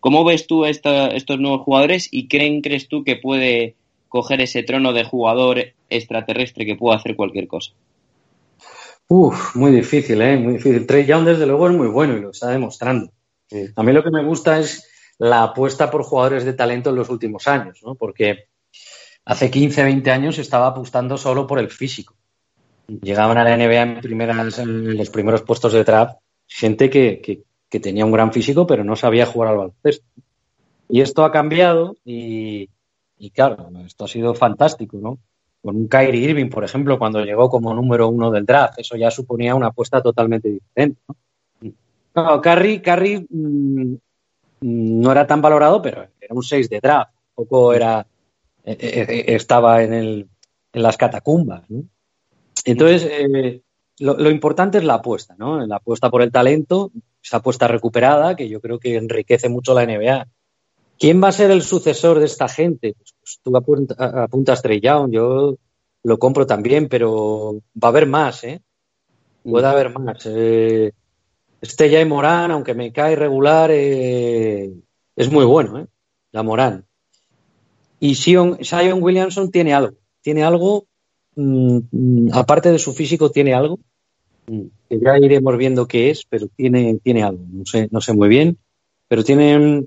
¿Cómo 0.00 0.24
ves 0.24 0.46
tú 0.46 0.64
esta, 0.64 1.08
estos 1.08 1.40
nuevos 1.40 1.62
jugadores 1.62 2.08
y 2.10 2.28
creen, 2.28 2.60
crees 2.60 2.88
tú 2.88 3.02
que 3.02 3.16
puede 3.16 3.74
coger 4.08 4.40
ese 4.40 4.62
trono 4.62 4.92
de 4.92 5.04
jugador 5.04 5.58
extraterrestre 5.90 6.66
que 6.66 6.76
pueda 6.76 6.96
hacer 6.96 7.16
cualquier 7.16 7.48
cosa? 7.48 7.72
Uf, 9.08 9.56
muy 9.56 9.72
difícil, 9.72 10.20
¿eh? 10.20 10.36
Muy 10.36 10.54
difícil. 10.54 10.86
Trey 10.86 11.06
Young, 11.06 11.24
desde 11.24 11.46
luego, 11.46 11.68
es 11.68 11.76
muy 11.76 11.88
bueno 11.88 12.16
y 12.16 12.20
lo 12.20 12.30
está 12.30 12.50
demostrando. 12.50 13.10
A 13.74 13.82
mí 13.82 13.92
lo 13.92 14.04
que 14.04 14.10
me 14.10 14.22
gusta 14.22 14.58
es 14.58 14.86
la 15.18 15.42
apuesta 15.42 15.90
por 15.90 16.04
jugadores 16.04 16.44
de 16.44 16.52
talento 16.52 16.90
en 16.90 16.96
los 16.96 17.10
últimos 17.10 17.46
años, 17.48 17.80
¿no? 17.84 17.94
Porque 17.96 18.46
hace 19.24 19.50
15, 19.50 19.82
20 19.82 20.10
años 20.10 20.38
estaba 20.38 20.68
apostando 20.68 21.18
solo 21.18 21.46
por 21.46 21.58
el 21.58 21.70
físico. 21.70 22.14
Llegaban 22.86 23.36
a 23.36 23.44
la 23.44 23.56
NBA 23.56 23.82
en, 23.82 24.00
primeras, 24.00 24.58
en 24.58 24.96
los 24.96 25.10
primeros 25.10 25.42
puestos 25.42 25.72
de 25.72 25.84
draft 25.84 26.16
gente 26.46 26.88
que, 26.88 27.44
que, 27.68 27.80
tenía 27.80 28.06
un 28.06 28.12
gran 28.12 28.32
físico 28.32 28.66
pero 28.66 28.82
no 28.82 28.96
sabía 28.96 29.26
jugar 29.26 29.50
al 29.50 29.58
baloncesto. 29.58 30.06
Y 30.88 31.02
esto 31.02 31.24
ha 31.24 31.30
cambiado 31.30 31.96
y, 32.04 32.70
claro, 33.34 33.68
esto 33.84 34.06
ha 34.06 34.08
sido 34.08 34.34
fantástico, 34.34 34.96
¿no? 34.98 35.18
Con 35.60 35.76
un 35.76 35.88
Kyrie 35.88 36.30
Irving, 36.30 36.48
por 36.48 36.64
ejemplo, 36.64 36.98
cuando 36.98 37.22
llegó 37.22 37.50
como 37.50 37.74
número 37.74 38.08
uno 38.08 38.30
del 38.30 38.46
draft, 38.46 38.78
eso 38.78 38.96
ya 38.96 39.10
suponía 39.10 39.54
una 39.54 39.66
apuesta 39.66 40.00
totalmente 40.00 40.48
diferente. 40.48 41.02
¿no? 41.06 41.72
Claro, 42.14 42.40
Curry, 42.40 42.80
Curry 42.80 43.26
mmm, 43.28 43.96
no 44.60 45.12
era 45.12 45.26
tan 45.26 45.40
valorado, 45.40 45.80
pero 45.82 46.06
era 46.20 46.34
un 46.34 46.42
6 46.42 46.68
de 46.68 46.80
draft, 46.80 47.12
poco 47.34 47.72
era, 47.72 48.06
eh, 48.64 48.76
eh, 48.80 49.24
estaba 49.28 49.82
en, 49.82 49.92
el, 49.92 50.28
en 50.72 50.82
las 50.82 50.96
catacumbas. 50.96 51.68
¿no? 51.68 51.84
Entonces, 52.64 53.08
eh, 53.10 53.62
lo, 53.98 54.16
lo, 54.16 54.30
importante 54.30 54.78
es 54.78 54.84
la 54.84 54.94
apuesta, 54.94 55.34
¿no? 55.38 55.64
La 55.66 55.76
apuesta 55.76 56.10
por 56.10 56.22
el 56.22 56.32
talento, 56.32 56.90
esa 57.22 57.38
apuesta 57.38 57.68
recuperada, 57.68 58.36
que 58.36 58.48
yo 58.48 58.60
creo 58.60 58.78
que 58.78 58.96
enriquece 58.96 59.48
mucho 59.48 59.74
la 59.74 59.86
NBA. 59.86 60.28
¿Quién 60.98 61.22
va 61.22 61.28
a 61.28 61.32
ser 61.32 61.50
el 61.50 61.62
sucesor 61.62 62.18
de 62.18 62.26
esta 62.26 62.48
gente? 62.48 62.94
Pues, 62.94 63.14
pues 63.20 63.40
tú 63.42 63.56
apuntas, 63.56 63.96
apuntas 63.98 64.62
Trey 64.62 64.80
Young, 64.80 65.12
yo 65.12 65.56
lo 66.02 66.18
compro 66.18 66.46
también, 66.46 66.88
pero 66.88 67.60
va 67.82 67.88
a 67.88 67.90
haber 67.90 68.06
más, 68.06 68.44
¿eh? 68.44 68.60
Puede 69.42 69.66
haber 69.66 69.96
más. 69.98 70.26
Eh, 70.26 70.92
este 71.60 71.90
Jay 71.90 72.04
Morán, 72.04 72.50
aunque 72.50 72.74
me 72.74 72.92
cae 72.92 73.16
regular, 73.16 73.70
eh, 73.72 74.72
es 75.16 75.30
muy 75.30 75.44
bueno, 75.44 75.78
¿eh? 75.78 75.86
La 76.32 76.42
Morán. 76.42 76.84
Y 78.00 78.14
Sion, 78.14 78.58
Williamson 79.00 79.50
tiene 79.50 79.74
algo, 79.74 79.96
tiene 80.22 80.44
algo, 80.44 80.86
mmm, 81.34 82.28
aparte 82.32 82.70
de 82.70 82.78
su 82.78 82.92
físico, 82.92 83.30
tiene 83.30 83.54
algo, 83.54 83.80
que 84.46 85.00
ya 85.00 85.18
iremos 85.18 85.56
viendo 85.58 85.88
qué 85.88 86.10
es, 86.10 86.24
pero 86.28 86.46
tiene, 86.46 87.00
tiene 87.02 87.24
algo, 87.24 87.44
no 87.50 87.66
sé, 87.66 87.88
no 87.90 88.00
sé 88.00 88.12
muy 88.12 88.28
bien, 88.28 88.56
pero 89.08 89.24
tiene 89.24 89.84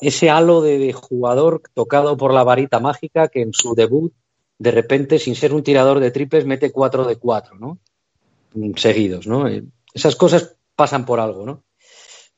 ese 0.00 0.30
halo 0.30 0.62
de, 0.62 0.78
de, 0.78 0.92
jugador 0.92 1.62
tocado 1.72 2.16
por 2.16 2.34
la 2.34 2.42
varita 2.42 2.80
mágica 2.80 3.28
que 3.28 3.42
en 3.42 3.52
su 3.52 3.74
debut, 3.74 4.12
de 4.58 4.72
repente, 4.72 5.18
sin 5.20 5.36
ser 5.36 5.54
un 5.54 5.62
tirador 5.62 6.00
de 6.00 6.10
triples, 6.10 6.44
mete 6.44 6.72
cuatro 6.72 7.04
de 7.04 7.16
cuatro, 7.16 7.56
¿no? 7.56 7.78
Seguidos, 8.76 9.26
¿no? 9.26 9.46
Esas 9.94 10.16
cosas 10.16 10.56
pasan 10.76 11.04
por 11.04 11.20
algo, 11.20 11.44
¿no? 11.44 11.62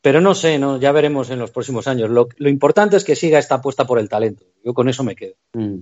Pero 0.03 0.21
no 0.21 0.35
sé, 0.35 0.59
¿no? 0.59 0.79
ya 0.79 0.93
veremos 0.93 1.31
en 1.31 1.39
los 1.39 1.51
próximos 1.51 1.89
años. 1.89 2.11
Lo, 2.11 2.29
lo, 2.37 2.49
importante 2.49 2.97
es 2.97 3.05
que 3.05 3.17
siga 3.17 3.39
esta 3.39 3.57
apuesta 3.57 3.87
por 3.87 3.99
el 3.99 4.09
talento. 4.09 4.45
Yo 4.65 4.73
con 4.73 4.89
eso 4.89 5.03
me 5.03 5.17
quedo. 5.17 5.35
Mm. 5.53 5.81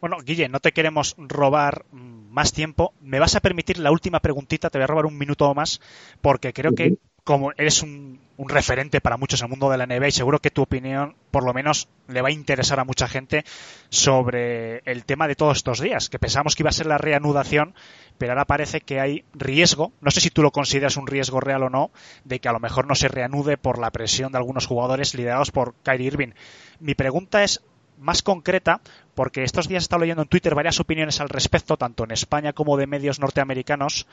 Bueno, 0.00 0.16
Guille, 0.24 0.48
no 0.48 0.60
te 0.60 0.72
queremos 0.72 1.14
robar 1.18 1.84
más 1.92 2.52
tiempo. 2.52 2.94
Me 3.02 3.18
vas 3.18 3.36
a 3.36 3.40
permitir 3.40 3.78
la 3.78 3.90
última 3.90 4.20
preguntita, 4.20 4.70
te 4.70 4.78
voy 4.78 4.84
a 4.84 4.86
robar 4.86 5.04
un 5.04 5.18
minuto 5.18 5.52
más, 5.54 5.80
porque 6.22 6.54
creo 6.54 6.74
que 6.74 6.96
como 7.24 7.52
eres 7.52 7.82
un, 7.82 8.20
referente 8.38 9.00
para 9.00 9.16
muchos 9.16 9.40
en 9.40 9.46
el 9.46 9.50
mundo 9.50 9.70
de 9.70 9.76
la 9.76 9.86
NBA 9.86 10.08
y 10.08 10.12
seguro 10.12 10.38
que 10.38 10.50
tu 10.50 10.62
opinión 10.62 11.14
por 11.30 11.44
lo 11.44 11.52
menos 11.52 11.88
le 12.08 12.22
va 12.22 12.28
a 12.28 12.32
interesar 12.32 12.80
a 12.80 12.84
mucha 12.84 13.06
gente 13.06 13.44
sobre 13.90 14.78
el 14.86 15.04
tema 15.04 15.28
de 15.28 15.36
todos 15.36 15.58
estos 15.58 15.80
días, 15.80 16.08
que 16.08 16.18
pensamos 16.18 16.56
que 16.56 16.62
iba 16.62 16.70
a 16.70 16.72
ser 16.72 16.86
la 16.86 16.96
reanudación, 16.96 17.74
pero 18.16 18.32
ahora 18.32 18.46
parece 18.46 18.80
que 18.80 18.98
hay 18.98 19.24
riesgo, 19.34 19.92
no 20.00 20.10
sé 20.10 20.20
si 20.20 20.30
tú 20.30 20.42
lo 20.42 20.52
consideras 20.52 20.96
un 20.96 21.06
riesgo 21.06 21.40
real 21.40 21.64
o 21.64 21.70
no, 21.70 21.90
de 22.24 22.40
que 22.40 22.48
a 22.48 22.52
lo 22.52 22.60
mejor 22.60 22.86
no 22.86 22.94
se 22.94 23.08
reanude 23.08 23.58
por 23.58 23.78
la 23.78 23.90
presión 23.90 24.32
de 24.32 24.38
algunos 24.38 24.66
jugadores 24.66 25.14
liderados 25.14 25.50
por 25.50 25.74
Kyrie 25.82 26.06
Irving. 26.06 26.32
Mi 26.80 26.94
pregunta 26.94 27.44
es 27.44 27.62
más 28.00 28.22
concreta, 28.22 28.80
porque 29.14 29.44
estos 29.44 29.68
días 29.68 29.82
he 29.82 29.84
estado 29.84 30.00
leyendo 30.00 30.22
en 30.22 30.28
Twitter 30.28 30.54
varias 30.54 30.80
opiniones 30.80 31.20
al 31.20 31.28
respecto, 31.28 31.76
tanto 31.76 32.04
en 32.04 32.10
España 32.10 32.52
como 32.52 32.76
de 32.76 32.86
medios 32.86 33.20
norteamericanos, 33.20 34.06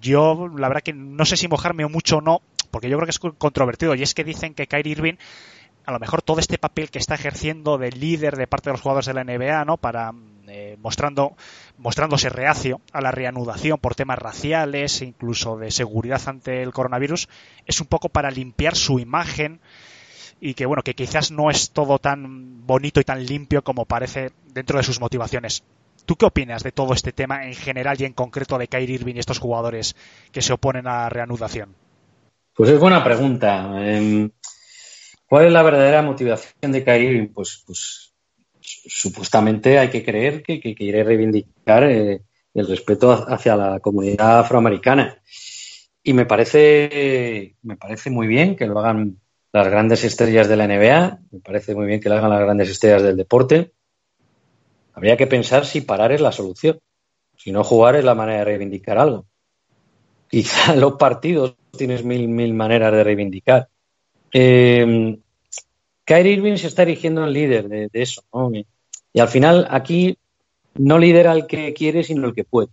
yo 0.00 0.48
la 0.48 0.68
verdad 0.68 0.82
que 0.82 0.92
no 0.92 1.24
sé 1.24 1.36
si 1.36 1.48
mojarme 1.48 1.86
mucho 1.86 2.18
o 2.18 2.20
no, 2.20 2.42
porque 2.70 2.88
yo 2.88 2.96
creo 2.96 3.06
que 3.06 3.10
es 3.10 3.18
controvertido, 3.18 3.94
y 3.94 4.02
es 4.02 4.14
que 4.14 4.24
dicen 4.24 4.54
que 4.54 4.66
Kyrie 4.66 4.92
Irving 4.92 5.14
a 5.84 5.92
lo 5.92 5.98
mejor 5.98 6.22
todo 6.22 6.38
este 6.38 6.58
papel 6.58 6.90
que 6.90 6.98
está 6.98 7.14
ejerciendo 7.14 7.78
de 7.78 7.90
líder 7.90 8.36
de 8.36 8.46
parte 8.46 8.70
de 8.70 8.74
los 8.74 8.80
jugadores 8.80 9.06
de 9.06 9.14
la 9.14 9.24
NBA, 9.24 9.64
¿no? 9.64 9.76
Para 9.76 10.12
eh, 10.46 10.76
mostrando 10.80 11.36
mostrándose 11.76 12.28
reacio 12.28 12.80
a 12.92 13.00
la 13.00 13.10
reanudación 13.10 13.78
por 13.78 13.94
temas 13.94 14.18
raciales 14.18 15.02
incluso 15.02 15.56
de 15.56 15.70
seguridad 15.70 16.20
ante 16.26 16.62
el 16.62 16.72
coronavirus, 16.72 17.28
es 17.66 17.80
un 17.80 17.86
poco 17.86 18.08
para 18.08 18.30
limpiar 18.30 18.76
su 18.76 18.98
imagen 18.98 19.60
y 20.40 20.54
que 20.54 20.66
bueno, 20.66 20.82
que 20.82 20.94
quizás 20.94 21.30
no 21.30 21.50
es 21.50 21.70
todo 21.70 21.98
tan 21.98 22.66
bonito 22.66 23.00
y 23.00 23.04
tan 23.04 23.24
limpio 23.24 23.62
como 23.62 23.84
parece 23.84 24.32
dentro 24.52 24.78
de 24.78 24.84
sus 24.84 25.00
motivaciones. 25.00 25.62
¿Tú 26.04 26.16
qué 26.16 26.26
opinas 26.26 26.62
de 26.62 26.72
todo 26.72 26.94
este 26.94 27.12
tema 27.12 27.46
en 27.46 27.54
general 27.54 27.96
y 28.00 28.04
en 28.04 28.12
concreto 28.12 28.58
de 28.58 28.68
Kyrie 28.68 28.96
Irving 28.96 29.14
y 29.16 29.20
estos 29.20 29.38
jugadores 29.38 29.96
que 30.32 30.42
se 30.42 30.52
oponen 30.52 30.86
a 30.86 31.08
reanudación? 31.08 31.74
Pues 32.54 32.70
es 32.70 32.78
buena 32.78 33.02
pregunta. 33.02 33.72
Eh, 33.78 34.28
¿Cuál 35.26 35.46
es 35.46 35.52
la 35.52 35.62
verdadera 35.62 36.02
motivación 36.02 36.72
de 36.72 36.84
Kyrie 36.84 37.10
Irving? 37.10 37.28
Pues, 37.32 37.62
pues 37.66 38.12
supuestamente 38.60 39.78
hay 39.78 39.88
que 39.90 40.04
creer 40.04 40.42
que, 40.42 40.60
que 40.60 40.74
quiere 40.74 41.04
reivindicar 41.04 41.84
eh, 41.84 42.22
el 42.54 42.66
respeto 42.66 43.12
hacia 43.12 43.56
la 43.56 43.80
comunidad 43.80 44.40
afroamericana. 44.40 45.18
Y 46.02 46.12
me 46.12 46.26
parece, 46.26 47.56
me 47.62 47.76
parece 47.76 48.10
muy 48.10 48.26
bien 48.26 48.56
que 48.56 48.66
lo 48.66 48.78
hagan 48.80 49.18
las 49.52 49.68
grandes 49.68 50.02
estrellas 50.04 50.48
de 50.48 50.56
la 50.56 50.66
NBA, 50.66 51.20
me 51.30 51.40
parece 51.40 51.74
muy 51.74 51.86
bien 51.86 52.00
que 52.00 52.08
lo 52.08 52.16
hagan 52.16 52.30
las 52.30 52.40
grandes 52.40 52.70
estrellas 52.70 53.02
del 53.02 53.16
deporte. 53.16 53.72
Habría 54.94 55.16
que 55.16 55.26
pensar 55.26 55.64
si 55.66 55.80
parar 55.80 56.12
es 56.12 56.20
la 56.20 56.32
solución. 56.32 56.78
Si 57.36 57.50
no 57.50 57.64
jugar 57.64 57.96
es 57.96 58.04
la 58.04 58.14
manera 58.14 58.40
de 58.40 58.44
reivindicar 58.44 58.98
algo. 58.98 59.26
Quizá 60.28 60.76
los 60.76 60.94
partidos 60.94 61.56
tienes 61.76 62.04
mil, 62.04 62.28
mil 62.28 62.54
maneras 62.54 62.92
de 62.92 63.04
reivindicar. 63.04 63.68
Eh, 64.32 65.18
Kyrie 66.04 66.32
Irving 66.32 66.56
se 66.56 66.68
está 66.68 66.82
erigiendo 66.82 67.24
en 67.24 67.32
líder 67.32 67.68
de, 67.68 67.90
eso. 67.92 68.22
¿no? 68.32 68.50
Y 69.12 69.20
al 69.20 69.28
final 69.28 69.66
aquí 69.70 70.18
no 70.74 70.98
lidera 70.98 71.32
el 71.32 71.46
que 71.46 71.72
quiere, 71.74 72.02
sino 72.02 72.26
el 72.26 72.34
que 72.34 72.44
puede. 72.44 72.68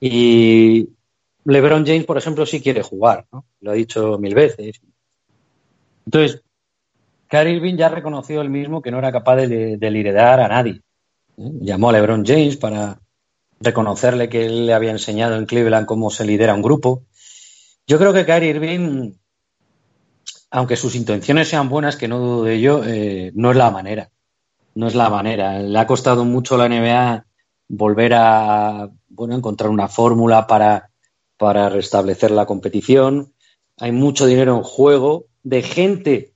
Y 0.00 0.88
LeBron 1.44 1.86
James, 1.86 2.04
por 2.04 2.18
ejemplo, 2.18 2.46
sí 2.46 2.60
quiere 2.60 2.82
jugar, 2.82 3.26
¿no? 3.32 3.44
Lo 3.60 3.70
ha 3.70 3.74
dicho 3.74 4.18
mil 4.18 4.34
veces. 4.34 4.80
Entonces, 6.04 6.42
Kyrie 7.26 7.56
Irving 7.56 7.76
ya 7.76 7.86
ha 7.86 7.90
reconocido 7.90 8.42
él 8.42 8.50
mismo 8.50 8.80
que 8.80 8.90
no 8.90 8.98
era 8.98 9.10
capaz 9.10 9.36
de, 9.36 9.76
de 9.76 9.90
liderar 9.90 10.40
a 10.40 10.48
nadie. 10.48 10.80
¿Eh? 11.38 11.50
Llamó 11.60 11.90
a 11.90 11.92
LeBron 11.92 12.24
James 12.24 12.56
para 12.56 13.00
reconocerle 13.60 14.28
que 14.28 14.46
él 14.46 14.66
le 14.66 14.74
había 14.74 14.90
enseñado 14.90 15.36
en 15.36 15.46
Cleveland 15.46 15.86
cómo 15.86 16.10
se 16.10 16.24
lidera 16.24 16.54
un 16.54 16.62
grupo. 16.62 17.04
Yo 17.86 17.98
creo 17.98 18.12
que 18.12 18.26
Kyrie 18.26 18.50
Irving, 18.50 19.12
aunque 20.50 20.76
sus 20.76 20.94
intenciones 20.94 21.48
sean 21.48 21.68
buenas, 21.68 21.96
que 21.96 22.08
no 22.08 22.18
dudo 22.18 22.44
de 22.44 22.54
ello, 22.54 22.82
eh, 22.84 23.32
no 23.34 23.50
es 23.50 23.56
la 23.56 23.70
manera. 23.70 24.10
No 24.74 24.86
es 24.86 24.94
la 24.94 25.08
manera. 25.08 25.58
Le 25.58 25.78
ha 25.78 25.86
costado 25.86 26.24
mucho 26.24 26.54
a 26.54 26.58
la 26.58 26.68
NBA 26.68 27.24
volver 27.68 28.14
a 28.14 28.90
bueno, 29.08 29.34
encontrar 29.34 29.70
una 29.70 29.88
fórmula 29.88 30.46
para, 30.46 30.90
para 31.36 31.68
restablecer 31.68 32.30
la 32.30 32.46
competición. 32.46 33.32
Hay 33.78 33.92
mucho 33.92 34.26
dinero 34.26 34.56
en 34.56 34.62
juego 34.62 35.26
de 35.42 35.62
gente, 35.62 36.32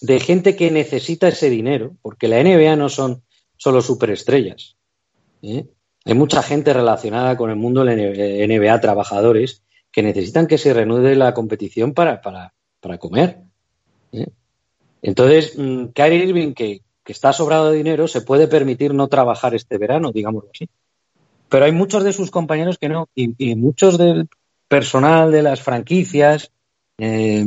de 0.00 0.20
gente 0.20 0.56
que 0.56 0.70
necesita 0.70 1.28
ese 1.28 1.50
dinero, 1.50 1.94
porque 2.02 2.28
la 2.28 2.42
NBA 2.42 2.76
no 2.76 2.88
son 2.88 3.22
solo 3.58 3.82
superestrellas. 3.82 4.76
¿eh? 5.42 5.66
Hay 6.06 6.14
mucha 6.14 6.42
gente 6.42 6.72
relacionada 6.72 7.36
con 7.36 7.50
el 7.50 7.56
mundo 7.56 7.84
de 7.84 7.96
la 7.96 8.46
NBA, 8.46 8.80
trabajadores, 8.80 9.62
que 9.92 10.02
necesitan 10.02 10.46
que 10.46 10.56
se 10.56 10.72
reanude 10.72 11.14
la 11.16 11.34
competición 11.34 11.92
para, 11.92 12.22
para, 12.22 12.54
para 12.80 12.96
comer. 12.96 13.40
¿eh? 14.12 14.28
Entonces, 15.02 15.58
mmm, 15.58 15.88
Kyrie 15.88 16.24
Irving, 16.24 16.54
que, 16.54 16.80
que, 17.04 17.12
está 17.12 17.32
sobrado 17.34 17.70
de 17.70 17.76
dinero, 17.76 18.08
se 18.08 18.22
puede 18.22 18.48
permitir 18.48 18.94
no 18.94 19.08
trabajar 19.08 19.54
este 19.54 19.76
verano, 19.76 20.12
digámoslo 20.12 20.50
así. 20.54 20.68
Pero 21.48 21.64
hay 21.64 21.72
muchos 21.72 22.04
de 22.04 22.12
sus 22.12 22.30
compañeros 22.30 22.78
que 22.78 22.88
no, 22.88 23.08
y, 23.14 23.54
muchos 23.56 23.98
del 23.98 24.28
personal 24.68 25.32
de 25.32 25.42
las 25.42 25.62
franquicias, 25.62 26.52
eh, 26.98 27.44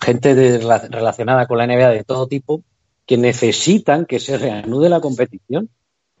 gente 0.00 0.58
relacionada 0.90 1.46
con 1.46 1.58
la 1.58 1.66
NBA 1.66 1.90
de 1.90 2.04
todo 2.04 2.28
tipo, 2.28 2.62
que 3.08 3.16
necesitan 3.16 4.04
que 4.04 4.20
se 4.20 4.36
reanude 4.36 4.90
la 4.90 5.00
competición 5.00 5.70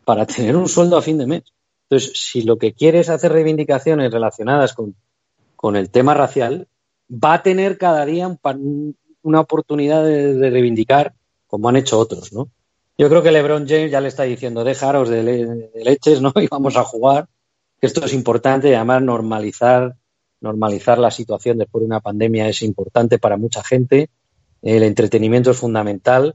para 0.06 0.24
tener 0.24 0.56
un 0.56 0.68
sueldo 0.68 0.96
a 0.96 1.02
fin 1.02 1.18
de 1.18 1.26
mes. 1.26 1.42
Entonces, 1.82 2.12
si 2.14 2.40
lo 2.42 2.56
que 2.56 2.72
quiere 2.72 3.00
es 3.00 3.10
hacer 3.10 3.30
reivindicaciones 3.30 4.10
relacionadas 4.10 4.72
con, 4.72 4.96
con 5.54 5.76
el 5.76 5.90
tema 5.90 6.14
racial, 6.14 6.66
va 7.12 7.34
a 7.34 7.42
tener 7.42 7.76
cada 7.76 8.06
día 8.06 8.26
un, 8.26 8.96
una 9.20 9.40
oportunidad 9.40 10.02
de, 10.02 10.48
reivindicar 10.48 11.12
como 11.46 11.68
han 11.68 11.76
hecho 11.76 11.98
otros, 11.98 12.32
¿no? 12.32 12.48
Yo 12.96 13.10
creo 13.10 13.22
que 13.22 13.32
LeBron 13.32 13.68
James 13.68 13.90
ya 13.90 14.00
le 14.00 14.08
está 14.08 14.22
diciendo, 14.22 14.64
dejaros 14.64 15.10
de, 15.10 15.22
le, 15.22 15.44
de 15.44 15.84
leches, 15.84 16.22
¿no? 16.22 16.32
Y 16.40 16.48
vamos 16.48 16.78
a 16.78 16.84
jugar. 16.84 17.28
esto 17.82 18.02
es 18.02 18.14
importante 18.14 18.74
además 18.74 19.02
normalizar, 19.02 19.94
normalizar 20.40 20.98
la 20.98 21.10
situación 21.10 21.58
después 21.58 21.82
de 21.82 21.86
una 21.86 22.00
pandemia 22.00 22.48
es 22.48 22.62
importante 22.62 23.18
para 23.18 23.36
mucha 23.36 23.62
gente. 23.62 24.08
El 24.62 24.82
entretenimiento 24.84 25.50
es 25.50 25.58
fundamental 25.58 26.34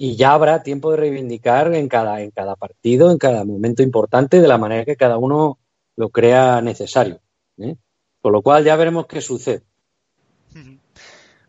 y 0.00 0.14
ya 0.14 0.32
habrá 0.32 0.62
tiempo 0.62 0.92
de 0.92 0.96
reivindicar 0.96 1.74
en 1.74 1.88
cada, 1.88 2.22
en 2.22 2.30
cada 2.30 2.54
partido, 2.54 3.10
en 3.10 3.18
cada 3.18 3.44
momento 3.44 3.82
importante, 3.82 4.40
de 4.40 4.46
la 4.46 4.56
manera 4.56 4.84
que 4.84 4.96
cada 4.96 5.18
uno 5.18 5.58
lo 5.96 6.10
crea 6.10 6.62
necesario. 6.62 7.20
¿eh? 7.58 7.74
Con 8.22 8.32
lo 8.32 8.40
cual 8.40 8.64
ya 8.64 8.76
veremos 8.76 9.06
qué 9.06 9.20
sucede. 9.20 9.64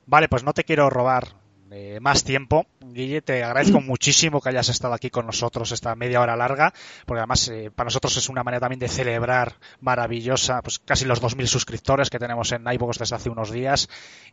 Vale, 0.07 0.27
pues 0.27 0.43
no 0.43 0.53
te 0.53 0.63
quiero 0.63 0.89
robar 0.89 1.38
eh, 1.71 1.99
más 2.01 2.23
tiempo. 2.23 2.65
Guille, 2.79 3.21
te 3.21 3.43
agradezco 3.43 3.81
muchísimo 3.81 4.41
que 4.41 4.49
hayas 4.49 4.69
estado 4.69 4.93
aquí 4.93 5.09
con 5.09 5.25
nosotros 5.25 5.71
esta 5.71 5.95
media 5.95 6.21
hora 6.21 6.35
larga, 6.35 6.73
porque 7.05 7.19
además 7.19 7.47
eh, 7.49 7.71
para 7.73 7.87
nosotros 7.87 8.17
es 8.17 8.29
una 8.29 8.43
manera 8.43 8.61
también 8.61 8.79
de 8.79 8.87
celebrar 8.87 9.55
maravillosa, 9.79 10.61
pues 10.61 10.79
casi 10.79 11.05
los 11.05 11.21
2.000 11.21 11.45
suscriptores 11.47 12.09
que 12.09 12.19
tenemos 12.19 12.51
en 12.51 12.65
iVoox 12.65 12.97
desde 12.97 13.15
hace 13.15 13.29
unos 13.29 13.51
días 13.51 13.89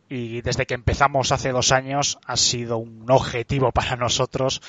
y 0.09 0.41
desde 0.41 0.65
que 0.65 0.73
empezamos 0.73 1.31
hace 1.31 1.51
dos 1.51 1.71
años 1.71 2.17
ha 2.25 2.37
sido 2.37 2.77
un 2.77 3.09
objetivo 3.09 3.71
para 3.71 3.95
nosotros 3.95 4.61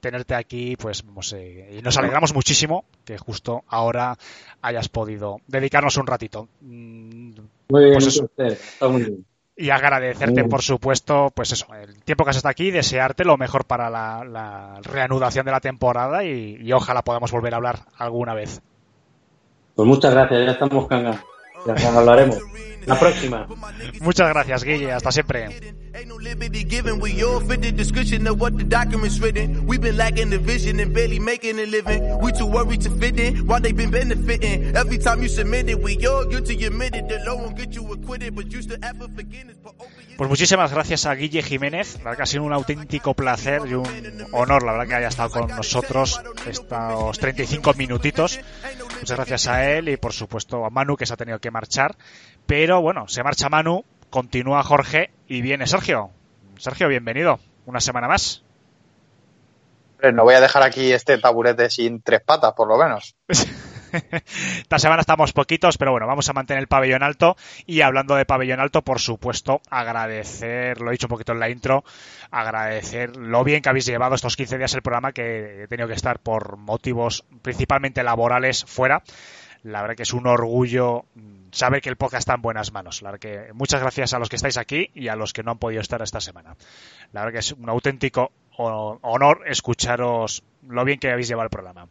tenerte 0.00 0.34
aquí, 0.34 0.76
pues 0.76 1.02
y 1.02 1.82
nos 1.82 1.96
alegramos 1.96 2.34
muchísimo 2.34 2.84
que 3.04 3.18
justo 3.18 3.64
ahora 3.68 4.16
hayas 4.62 4.88
podido 4.88 5.40
dedicarnos 5.46 5.96
un 5.96 6.06
ratito. 6.06 6.48
Mm, 6.60 7.32
muy 7.68 7.84
bien, 7.84 7.98
pues 7.98 8.22
Está 8.36 8.88
muy 8.88 9.02
bien 9.02 9.26
y 9.56 9.70
agradecerte, 9.70 10.44
por 10.44 10.62
supuesto, 10.62 11.32
pues 11.34 11.52
eso, 11.52 11.66
el 11.74 12.02
tiempo 12.02 12.24
que 12.24 12.30
has 12.30 12.36
estado 12.36 12.50
aquí, 12.50 12.70
desearte 12.70 13.24
lo 13.24 13.38
mejor 13.38 13.64
para 13.64 13.88
la, 13.88 14.80
reanudación 14.82 15.46
de 15.46 15.52
la 15.52 15.60
temporada 15.60 16.24
y, 16.24 16.72
ojalá 16.72 17.02
podamos 17.02 17.32
volver 17.32 17.54
a 17.54 17.56
hablar 17.56 17.78
alguna 17.96 18.34
vez. 18.34 18.60
Pues 19.74 19.88
muchas 19.88 20.12
gracias, 20.12 20.44
ya 20.44 20.52
estamos 20.52 20.86
canga. 20.86 21.24
Ya 21.66 21.98
hablaremos. 21.98 22.38
La 22.86 22.98
próxima. 22.98 23.48
Muchas 24.00 24.28
gracias, 24.28 24.62
Guille. 24.62 24.92
Hasta 24.92 25.10
siempre. 25.10 25.48
Given, 26.76 27.00
you. 27.16 27.26
Pues 40.16 40.30
muchísimas 40.30 40.72
gracias 40.72 41.06
a 41.06 41.14
Guille 41.14 41.42
Jiménez. 41.42 41.96
La 41.98 42.04
verdad 42.04 42.16
que 42.16 42.22
ha 42.22 42.26
sido 42.26 42.44
un 42.44 42.52
auténtico 42.52 43.14
placer 43.14 43.62
y 43.66 43.74
un 43.74 43.86
honor, 44.32 44.62
la 44.62 44.72
verdad, 44.72 44.88
que 44.88 44.94
haya 44.94 45.08
estado 45.08 45.30
con 45.30 45.48
nosotros 45.48 46.20
estos 46.46 47.18
35 47.18 47.74
minutitos. 47.74 48.40
Muchas 48.98 49.16
gracias 49.16 49.46
a 49.46 49.70
él 49.70 49.88
y, 49.88 49.96
por 49.96 50.12
supuesto, 50.12 50.64
a 50.64 50.70
Manu, 50.70 50.96
que 50.96 51.06
se 51.06 51.14
ha 51.14 51.16
tenido 51.16 51.38
que 51.38 51.50
marchar. 51.50 51.96
Pero 52.46 52.80
bueno, 52.80 53.08
se 53.08 53.22
marcha 53.22 53.48
Manu, 53.48 53.84
continúa 54.10 54.62
Jorge 54.62 55.10
y 55.28 55.42
viene 55.42 55.66
Sergio. 55.66 56.15
Sergio, 56.58 56.88
bienvenido. 56.88 57.38
Una 57.66 57.80
semana 57.80 58.08
más. 58.08 58.42
No 60.12 60.24
voy 60.24 60.34
a 60.34 60.40
dejar 60.40 60.62
aquí 60.62 60.92
este 60.92 61.18
taburete 61.18 61.70
sin 61.70 62.00
tres 62.00 62.20
patas, 62.20 62.52
por 62.54 62.68
lo 62.68 62.76
menos. 62.76 63.16
Esta 63.92 64.78
semana 64.78 65.00
estamos 65.00 65.32
poquitos, 65.32 65.78
pero 65.78 65.90
bueno, 65.90 66.06
vamos 66.06 66.28
a 66.28 66.32
mantener 66.32 66.60
el 66.60 66.68
pabellón 66.68 67.02
alto. 67.02 67.36
Y 67.66 67.80
hablando 67.80 68.14
de 68.14 68.26
pabellón 68.26 68.60
alto, 68.60 68.82
por 68.82 69.00
supuesto, 69.00 69.60
agradecer, 69.70 70.80
lo 70.80 70.90
he 70.90 70.92
dicho 70.92 71.06
un 71.06 71.10
poquito 71.10 71.32
en 71.32 71.40
la 71.40 71.48
intro, 71.48 71.84
agradecer 72.30 73.16
lo 73.16 73.42
bien 73.42 73.62
que 73.62 73.68
habéis 73.68 73.86
llevado 73.86 74.14
estos 74.14 74.36
15 74.36 74.58
días 74.58 74.74
el 74.74 74.82
programa, 74.82 75.12
que 75.12 75.62
he 75.62 75.68
tenido 75.68 75.88
que 75.88 75.94
estar 75.94 76.18
por 76.18 76.56
motivos 76.56 77.24
principalmente 77.42 78.02
laborales 78.02 78.64
fuera. 78.66 79.02
La 79.62 79.80
verdad 79.82 79.96
que 79.96 80.04
es 80.04 80.12
un 80.12 80.26
orgullo 80.26 81.06
saber 81.56 81.80
que 81.80 81.88
el 81.88 81.96
podcast 81.96 82.20
está 82.20 82.34
en 82.34 82.42
buenas 82.42 82.72
manos. 82.72 83.00
La 83.00 83.10
verdad 83.10 83.20
que 83.20 83.52
muchas 83.54 83.80
gracias 83.80 84.12
a 84.12 84.18
los 84.18 84.28
que 84.28 84.36
estáis 84.36 84.58
aquí 84.58 84.90
y 84.94 85.08
a 85.08 85.16
los 85.16 85.32
que 85.32 85.42
no 85.42 85.52
han 85.52 85.58
podido 85.58 85.80
estar 85.80 86.02
esta 86.02 86.20
semana. 86.20 86.54
La 87.12 87.20
verdad 87.20 87.32
que 87.32 87.38
es 87.38 87.52
un 87.52 87.68
auténtico 87.68 88.30
honor 88.58 89.42
escucharos 89.46 90.42
lo 90.68 90.84
bien 90.84 90.98
que 90.98 91.10
habéis 91.10 91.28
llevado 91.28 91.44
el 91.44 91.50
programa. 91.50 91.88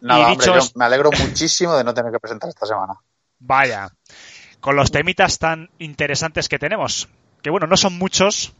Nada, 0.00 0.34
me 0.74 0.84
alegro 0.84 1.10
muchísimo 1.12 1.76
de 1.76 1.84
no 1.84 1.94
tener 1.94 2.12
que 2.12 2.18
presentar 2.18 2.48
esta 2.48 2.66
semana. 2.66 2.94
Vaya, 3.38 3.88
con 4.60 4.76
los 4.76 4.90
temitas 4.90 5.38
tan 5.38 5.70
interesantes 5.78 6.48
que 6.48 6.58
tenemos, 6.58 7.08
que 7.42 7.50
bueno, 7.50 7.66
no 7.66 7.76
son 7.76 7.98
muchos, 7.98 8.54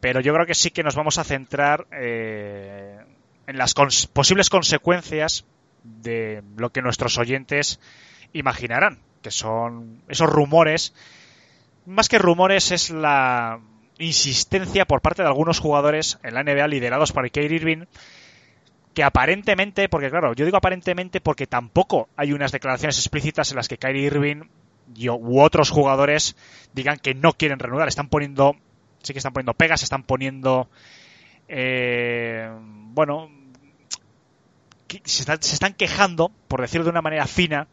pero 0.00 0.20
yo 0.20 0.34
creo 0.34 0.46
que 0.46 0.54
sí 0.54 0.70
que 0.70 0.82
nos 0.82 0.96
vamos 0.96 1.18
a 1.18 1.24
centrar 1.24 1.86
eh, 1.92 2.98
en 3.46 3.58
las 3.58 3.74
posibles 3.74 4.50
consecuencias 4.50 5.44
de 5.82 6.42
lo 6.56 6.70
que 6.70 6.82
nuestros 6.82 7.18
oyentes 7.18 7.80
imaginarán, 8.32 9.00
que 9.22 9.30
son 9.30 10.02
esos 10.08 10.28
rumores. 10.28 10.94
Más 11.86 12.08
que 12.08 12.18
rumores 12.18 12.70
es 12.72 12.90
la 12.90 13.60
insistencia 13.98 14.86
por 14.86 15.00
parte 15.00 15.22
de 15.22 15.28
algunos 15.28 15.58
jugadores 15.58 16.18
en 16.22 16.34
la 16.34 16.42
NBA 16.42 16.68
liderados 16.68 17.12
por 17.12 17.30
Kyrie 17.30 17.56
Irving 17.56 17.84
que 18.94 19.04
aparentemente, 19.04 19.88
porque 19.88 20.10
claro, 20.10 20.34
yo 20.34 20.44
digo 20.44 20.56
aparentemente 20.56 21.20
porque 21.20 21.46
tampoco 21.46 22.08
hay 22.16 22.32
unas 22.32 22.52
declaraciones 22.52 22.98
explícitas 22.98 23.50
en 23.50 23.56
las 23.56 23.68
que 23.68 23.78
Kyrie 23.78 24.06
Irving 24.06 24.42
y, 24.94 25.08
u 25.08 25.40
otros 25.40 25.70
jugadores 25.70 26.36
digan 26.72 26.98
que 26.98 27.14
no 27.14 27.32
quieren 27.34 27.58
reanudar, 27.58 27.88
están 27.88 28.08
poniendo, 28.08 28.56
sí 29.02 29.12
que 29.12 29.18
están 29.18 29.32
poniendo 29.32 29.54
pegas, 29.54 29.82
están 29.82 30.02
poniendo, 30.02 30.68
eh, 31.48 32.50
bueno, 32.92 33.30
se, 35.04 35.22
están 35.22 35.74
quejando, 35.74 36.32
por 36.48 36.60
decirlo 36.60 36.84
de 36.84 36.90
una 36.90 37.02
manera 37.02 37.26
fina, 37.26 37.68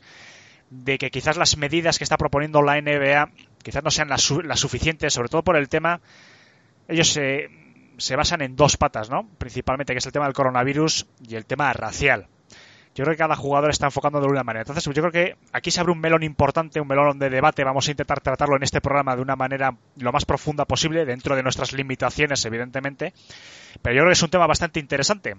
de 0.70 0.98
que 0.98 1.12
quizás 1.12 1.38
las 1.38 1.58
medidas 1.58 1.98
que 1.98 2.04
está 2.04 2.18
proponiendo 2.18 2.62
la 2.62 2.82
NBA 2.82 3.30
quizás 3.64 3.84
no 3.84 3.92
sean 3.92 4.10
las, 4.10 4.22
suficientes, 4.22 5.14
sobre 5.14 5.30
todo 5.30 5.44
por 5.44 5.58
el 5.58 5.68
tema, 5.68 6.00
ellos 6.88 7.12
se, 7.12 7.50
se 7.98 8.16
basan 8.16 8.42
en 8.42 8.56
dos 8.56 8.78
patas, 8.78 9.10
¿no? 9.10 9.28
Principalmente, 9.38 9.94
que 9.94 10.00
es 10.00 10.06
el 10.06 10.12
tema 10.12 10.26
del 10.26 10.34
coronavirus 10.34 11.06
y 11.28 11.36
el 11.36 11.46
tema 11.46 11.74
racial. 11.74 12.28
Yo 12.96 13.04
creo 13.04 13.14
que 13.14 13.20
cada 13.20 13.36
jugador 13.36 13.70
está 13.70 13.86
enfocando 13.86 14.20
de 14.20 14.26
una 14.26 14.44
manera. 14.44 14.62
Entonces, 14.62 14.84
yo 14.86 15.04
creo 15.04 15.12
que 15.12 15.38
aquí 15.52 15.70
se 15.70 15.80
abre 15.80 15.92
un 15.92 16.00
melón 16.00 16.24
importante, 16.24 16.82
un 16.82 16.88
melón 16.88 17.20
de 17.20 17.30
debate. 17.30 17.64
Vamos 17.64 17.88
a 17.88 17.92
intentar 17.92 18.22
tratarlo 18.22 18.56
en 18.56 18.64
este 18.64 18.82
programa 18.82 19.16
de 19.16 19.22
una 19.22 19.36
manera 19.36 19.76
lo 19.98 20.12
más 20.12 20.26
profunda 20.26 20.66
posible, 20.66 21.06
dentro 21.06 21.36
de 21.36 21.44
nuestras 21.44 21.74
limitaciones, 21.74 22.44
evidentemente. 22.46 23.14
Pero 23.84 23.96
yo 23.96 24.00
creo 24.00 24.10
que 24.10 24.14
es 24.14 24.24
un 24.24 24.32
tema 24.32 24.48
bastante 24.48 24.80
interesante. 24.80 25.36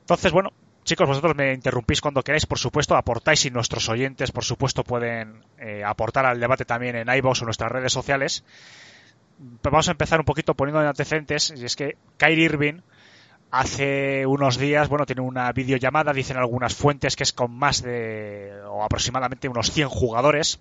Entonces, 0.00 0.30
bueno, 0.30 0.52
Chicos, 0.86 1.08
vosotros 1.08 1.34
me 1.34 1.52
interrumpís 1.52 2.00
cuando 2.00 2.22
queráis, 2.22 2.46
por 2.46 2.60
supuesto, 2.60 2.94
aportáis 2.94 3.44
y 3.44 3.50
nuestros 3.50 3.88
oyentes, 3.88 4.30
por 4.30 4.44
supuesto, 4.44 4.84
pueden 4.84 5.44
eh, 5.58 5.82
aportar 5.84 6.24
al 6.26 6.38
debate 6.38 6.64
también 6.64 6.94
en 6.94 7.08
iVoox 7.08 7.42
o 7.42 7.44
nuestras 7.44 7.72
redes 7.72 7.92
sociales. 7.92 8.44
Vamos 9.64 9.88
a 9.88 9.90
empezar 9.90 10.20
un 10.20 10.24
poquito 10.24 10.54
poniendo 10.54 10.80
en 10.80 10.86
antecedentes, 10.86 11.52
y 11.56 11.64
es 11.64 11.74
que 11.74 11.96
Kyrie 12.18 12.44
Irving 12.44 12.82
hace 13.50 14.26
unos 14.26 14.58
días, 14.58 14.88
bueno, 14.88 15.06
tiene 15.06 15.22
una 15.22 15.50
videollamada, 15.50 16.12
dicen 16.12 16.36
algunas 16.36 16.76
fuentes 16.76 17.16
que 17.16 17.24
es 17.24 17.32
con 17.32 17.50
más 17.50 17.82
de, 17.82 18.52
o 18.68 18.84
aproximadamente 18.84 19.48
unos 19.48 19.72
100 19.72 19.88
jugadores. 19.88 20.60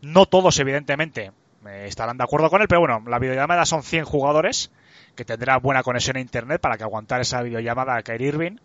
No 0.00 0.26
todos, 0.26 0.60
evidentemente, 0.60 1.32
eh, 1.66 1.86
estarán 1.88 2.18
de 2.18 2.22
acuerdo 2.22 2.50
con 2.50 2.62
él, 2.62 2.68
pero 2.68 2.82
bueno, 2.82 3.02
la 3.08 3.18
videollamada 3.18 3.66
son 3.66 3.82
100 3.82 4.04
jugadores 4.04 4.70
que 5.16 5.24
tendrá 5.24 5.56
buena 5.56 5.82
conexión 5.82 6.18
a 6.18 6.20
internet 6.20 6.60
para 6.60 6.76
que 6.78 6.84
aguantar 6.84 7.20
esa 7.20 7.42
videollamada 7.42 7.96
a 7.96 8.02
Kyrie 8.04 8.28
Irving 8.28 8.58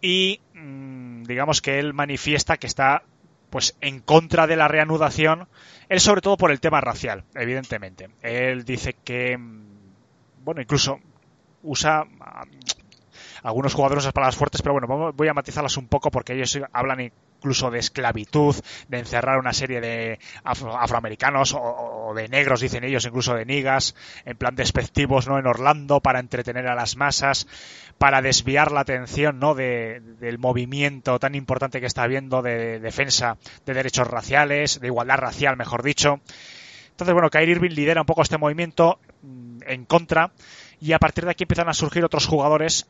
y 0.00 0.40
mm, 0.54 1.24
digamos 1.24 1.60
que 1.60 1.78
él 1.78 1.94
manifiesta 1.94 2.56
que 2.56 2.66
está 2.66 3.02
pues 3.50 3.76
en 3.80 4.00
contra 4.00 4.46
de 4.46 4.56
la 4.56 4.68
reanudación, 4.68 5.48
él 5.88 6.00
sobre 6.00 6.20
todo 6.20 6.36
por 6.36 6.52
el 6.52 6.60
tema 6.60 6.80
racial, 6.80 7.24
evidentemente. 7.34 8.08
Él 8.22 8.64
dice 8.64 8.94
que 9.04 9.36
mm, 9.36 9.64
bueno, 10.44 10.60
incluso 10.60 11.00
usa 11.62 12.04
ah, 12.20 12.44
algunos 13.42 13.74
jugadores 13.74 14.04
esas 14.04 14.12
palabras 14.12 14.36
fuertes, 14.36 14.62
pero 14.62 14.74
bueno, 14.74 15.12
voy 15.12 15.28
a 15.28 15.34
matizarlas 15.34 15.76
un 15.76 15.88
poco 15.88 16.10
porque 16.10 16.34
ellos 16.34 16.58
hablan 16.72 17.12
incluso 17.40 17.70
de 17.70 17.78
esclavitud, 17.78 18.54
de 18.88 18.98
encerrar 18.98 19.38
una 19.38 19.54
serie 19.54 19.80
de 19.80 20.18
afroamericanos 20.44 21.56
o, 21.58 22.12
de 22.14 22.28
negros, 22.28 22.60
dicen 22.60 22.84
ellos, 22.84 23.06
incluso 23.06 23.34
de 23.34 23.46
nigas, 23.46 23.94
en 24.26 24.36
plan 24.36 24.54
despectivos, 24.54 25.26
¿no? 25.26 25.38
En 25.38 25.46
Orlando 25.46 26.00
para 26.00 26.20
entretener 26.20 26.66
a 26.66 26.74
las 26.74 26.96
masas, 26.96 27.46
para 27.96 28.20
desviar 28.20 28.72
la 28.72 28.80
atención, 28.80 29.38
¿no? 29.38 29.54
del 29.54 30.38
movimiento 30.38 31.18
tan 31.18 31.34
importante 31.34 31.80
que 31.80 31.86
está 31.86 32.02
habiendo 32.02 32.42
de, 32.42 32.78
defensa 32.78 33.38
de 33.64 33.74
derechos 33.74 34.06
raciales, 34.06 34.80
de 34.80 34.88
igualdad 34.88 35.16
racial, 35.16 35.56
mejor 35.56 35.82
dicho. 35.82 36.20
Entonces, 36.90 37.14
bueno, 37.14 37.30
Kyrie 37.30 37.52
Irving 37.52 37.70
lidera 37.70 38.02
un 38.02 38.06
poco 38.06 38.20
este 38.22 38.36
movimiento 38.36 38.98
mm, 39.22 39.60
en 39.66 39.84
contra 39.86 40.32
y 40.80 40.92
a 40.92 40.98
partir 40.98 41.24
de 41.24 41.30
aquí 41.30 41.44
empiezan 41.44 41.70
a 41.70 41.74
surgir 41.74 42.04
otros 42.04 42.26
jugadores 42.26 42.86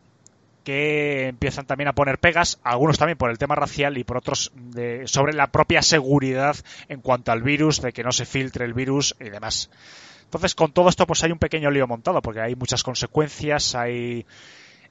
que 0.65 1.29
empiezan 1.29 1.67
también 1.67 1.89
a 1.89 1.95
poner 1.95 2.19
pegas, 2.19 2.61
algunos 2.63 2.99
también 2.99 3.19
por 3.19 3.31
el 3.31 3.39
tema 3.39 3.55
racial 3.55 3.99
y 3.99 4.05
por 4.05 4.19
otros 4.19 4.53
de, 4.55 5.07
sobre 5.07 5.33
la 5.33 5.49
propia 5.49 5.83
seguridad 5.83 6.57
en 6.89 7.01
cuanto 7.01 7.33
al 7.33 7.43
virus, 7.43 7.81
de 7.81 7.93
que 7.93 8.05
no 8.05 8.13
se 8.13 8.27
filtre 8.27 8.65
el 8.65 8.75
virus 8.75 9.17
y 9.21 9.31
demás. 9.31 9.71
Entonces, 10.25 10.55
con 10.55 10.73
todo 10.73 10.89
esto, 10.89 11.07
pues 11.07 11.25
hay 11.25 11.33
un 11.33 11.39
pequeño 11.39 11.71
lío 11.71 11.87
montado, 11.89 12.23
porque 12.23 12.41
hay 12.41 12.55
muchas 12.55 12.83
consecuencias, 12.83 13.75
hay 13.75 14.27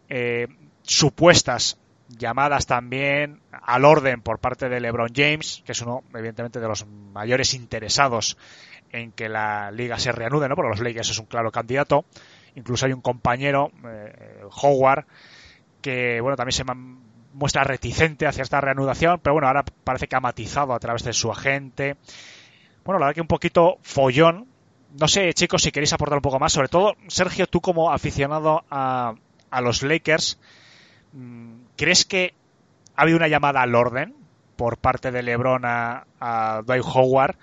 eh, 0.09 0.47
supuestas 0.81 1.77
llamadas 2.09 2.65
también 2.65 3.39
al 3.51 3.85
orden 3.85 4.21
por 4.21 4.39
parte 4.39 4.67
de 4.67 4.79
LeBron 4.79 5.11
James, 5.15 5.61
que 5.65 5.71
es 5.71 5.81
uno, 5.81 6.03
evidentemente, 6.13 6.59
de 6.59 6.67
los 6.67 6.85
mayores 6.85 7.53
interesados 7.53 8.37
en 8.91 9.11
que 9.11 9.29
la 9.29 9.71
liga 9.71 9.99
se 9.99 10.11
reanude, 10.11 10.49
¿no? 10.49 10.55
Porque 10.55 10.71
los 10.71 10.81
Lakers 10.81 11.11
es 11.11 11.19
un 11.19 11.27
claro 11.27 11.51
candidato. 11.51 12.05
Incluso 12.55 12.85
hay 12.85 12.93
un 12.93 13.01
compañero, 13.01 13.71
eh, 13.85 14.41
Howard, 14.61 15.05
que, 15.81 16.21
bueno, 16.21 16.35
también 16.35 16.53
se 16.53 16.63
muestra 17.33 17.63
reticente 17.63 18.27
hacia 18.27 18.43
esta 18.43 18.61
reanudación, 18.61 19.19
pero 19.21 19.33
bueno, 19.33 19.47
ahora 19.47 19.63
parece 19.83 20.07
que 20.07 20.15
ha 20.15 20.19
matizado 20.19 20.73
a 20.73 20.79
través 20.79 21.03
de 21.03 21.13
su 21.13 21.31
agente. 21.31 21.95
Bueno, 22.83 22.99
la 22.99 23.07
verdad 23.07 23.15
que 23.15 23.21
un 23.21 23.27
poquito 23.27 23.77
follón. 23.81 24.47
No 24.99 25.07
sé, 25.07 25.33
chicos, 25.33 25.61
si 25.61 25.71
queréis 25.71 25.93
aportar 25.93 26.17
un 26.17 26.23
poco 26.23 26.39
más. 26.39 26.51
Sobre 26.51 26.67
todo, 26.67 26.95
Sergio, 27.07 27.45
tú 27.47 27.61
como 27.61 27.91
aficionado 27.91 28.63
a, 28.71 29.13
a 29.51 29.61
los 29.61 29.83
Lakers, 29.83 30.39
mm, 31.13 31.53
¿crees 31.75 32.05
que 32.05 32.33
ha 32.95 33.03
habido 33.03 33.17
una 33.17 33.27
llamada 33.27 33.61
al 33.61 33.75
orden 33.75 34.15
por 34.55 34.77
parte 34.77 35.11
de 35.11 35.21
LeBron 35.23 35.63
a, 35.65 36.05
a 36.19 36.61
Dwight 36.65 36.83
Howard? 36.83 37.35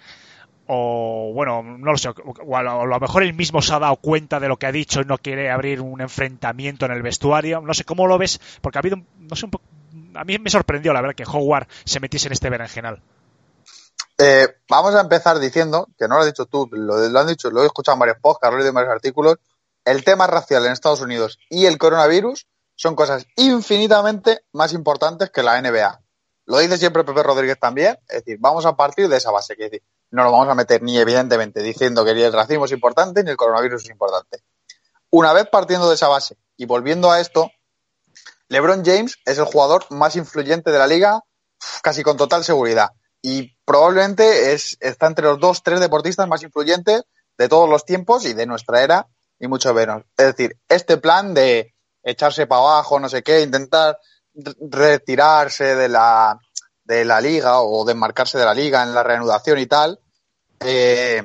O 0.68 1.32
bueno, 1.34 1.62
no 1.62 1.92
lo 1.92 1.98
sé, 1.98 2.08
o 2.08 2.56
a, 2.56 2.62
lo, 2.62 3.00
mejor 3.00 3.22
él 3.22 3.34
mismo 3.34 3.62
se 3.62 3.72
ha 3.74 3.78
dado 3.78 3.96
cuenta 3.96 4.40
de 4.40 4.48
lo 4.48 4.56
que 4.56 4.66
ha 4.66 4.72
dicho 4.72 5.00
y 5.00 5.04
no 5.04 5.18
quiere 5.18 5.50
abrir 5.50 5.80
un 5.80 6.00
enfrentamiento 6.00 6.86
en 6.86 6.92
el 6.92 7.02
vestuario. 7.02 7.60
No 7.60 7.74
sé 7.74 7.84
cómo 7.84 8.06
lo 8.06 8.18
ves, 8.18 8.40
porque 8.60 8.78
ha 8.78 8.80
habido, 8.80 8.96
no 9.18 9.36
sé, 9.36 9.44
un 9.44 9.50
poco, 9.50 9.64
a 10.14 10.24
mí 10.24 10.38
me 10.38 10.50
sorprendió 10.50 10.92
la 10.92 11.00
verdad 11.00 11.14
que 11.14 11.24
Howard 11.24 11.68
se 11.84 12.00
metiese 12.00 12.28
en 12.28 12.32
este 12.32 12.50
berenjenal. 12.50 13.02
Eh, 14.18 14.48
vamos 14.68 14.94
a 14.94 15.02
empezar 15.02 15.38
diciendo, 15.38 15.88
que 15.98 16.08
no 16.08 16.14
lo 16.14 16.20
has 16.22 16.26
dicho 16.26 16.46
tú, 16.46 16.68
lo, 16.72 17.08
lo, 17.08 17.20
han 17.20 17.26
dicho, 17.26 17.50
lo 17.50 17.62
he 17.62 17.66
escuchado 17.66 17.94
en 17.96 18.00
varios 18.00 18.18
podcasts, 18.20 18.52
lo 18.52 18.56
he 18.56 18.58
leído 18.60 18.70
en 18.70 18.74
varios 18.74 18.94
artículos, 18.94 19.36
el 19.84 20.04
tema 20.04 20.26
racial 20.26 20.64
en 20.64 20.72
Estados 20.72 21.00
Unidos 21.00 21.38
y 21.50 21.66
el 21.66 21.78
coronavirus 21.78 22.46
son 22.74 22.94
cosas 22.94 23.26
infinitamente 23.36 24.40
más 24.52 24.72
importantes 24.72 25.30
que 25.30 25.42
la 25.42 25.60
NBA. 25.60 26.00
Lo 26.46 26.58
dice 26.58 26.78
siempre 26.78 27.04
Pepe 27.04 27.22
Rodríguez 27.22 27.58
también, 27.58 27.98
es 28.08 28.24
decir, 28.24 28.38
vamos 28.40 28.64
a 28.66 28.76
partir 28.76 29.08
de 29.08 29.16
esa 29.16 29.32
base, 29.32 29.56
que 29.56 29.64
es 29.64 29.70
decir, 29.72 29.86
no 30.10 30.22
nos 30.22 30.32
vamos 30.32 30.48
a 30.48 30.54
meter 30.54 30.82
ni 30.82 30.96
evidentemente 30.98 31.60
diciendo 31.60 32.04
que 32.04 32.12
el 32.12 32.32
racismo 32.32 32.64
es 32.64 32.72
importante 32.72 33.24
ni 33.24 33.30
el 33.30 33.36
coronavirus 33.36 33.82
es 33.82 33.90
importante. 33.90 34.38
Una 35.10 35.32
vez 35.32 35.46
partiendo 35.50 35.88
de 35.88 35.96
esa 35.96 36.08
base 36.08 36.36
y 36.56 36.66
volviendo 36.66 37.10
a 37.10 37.20
esto, 37.20 37.50
LeBron 38.48 38.84
James 38.84 39.16
es 39.24 39.38
el 39.38 39.44
jugador 39.44 39.84
más 39.90 40.14
influyente 40.14 40.70
de 40.70 40.78
la 40.78 40.86
liga 40.86 41.20
casi 41.82 42.02
con 42.02 42.16
total 42.16 42.44
seguridad 42.44 42.90
y 43.20 43.56
probablemente 43.64 44.52
es, 44.52 44.76
está 44.80 45.08
entre 45.08 45.24
los 45.24 45.40
dos, 45.40 45.64
tres 45.64 45.80
deportistas 45.80 46.28
más 46.28 46.44
influyentes 46.44 47.02
de 47.36 47.48
todos 47.48 47.68
los 47.68 47.84
tiempos 47.84 48.24
y 48.24 48.34
de 48.34 48.46
nuestra 48.46 48.82
era 48.82 49.08
y 49.40 49.48
mucho 49.48 49.74
menos. 49.74 50.04
Es 50.16 50.26
decir, 50.26 50.58
este 50.68 50.96
plan 50.96 51.34
de 51.34 51.74
echarse 52.04 52.46
para 52.46 52.60
abajo, 52.60 53.00
no 53.00 53.08
sé 53.08 53.22
qué, 53.22 53.40
intentar 53.40 53.98
retirarse 54.60 55.74
de 55.74 55.88
la, 55.88 56.38
de 56.84 57.04
la 57.04 57.20
liga 57.20 57.60
o 57.60 57.84
desmarcarse 57.84 58.38
de 58.38 58.44
la 58.44 58.54
liga 58.54 58.82
en 58.82 58.94
la 58.94 59.02
reanudación 59.02 59.58
y 59.58 59.66
tal, 59.66 60.00
eh, 60.60 61.22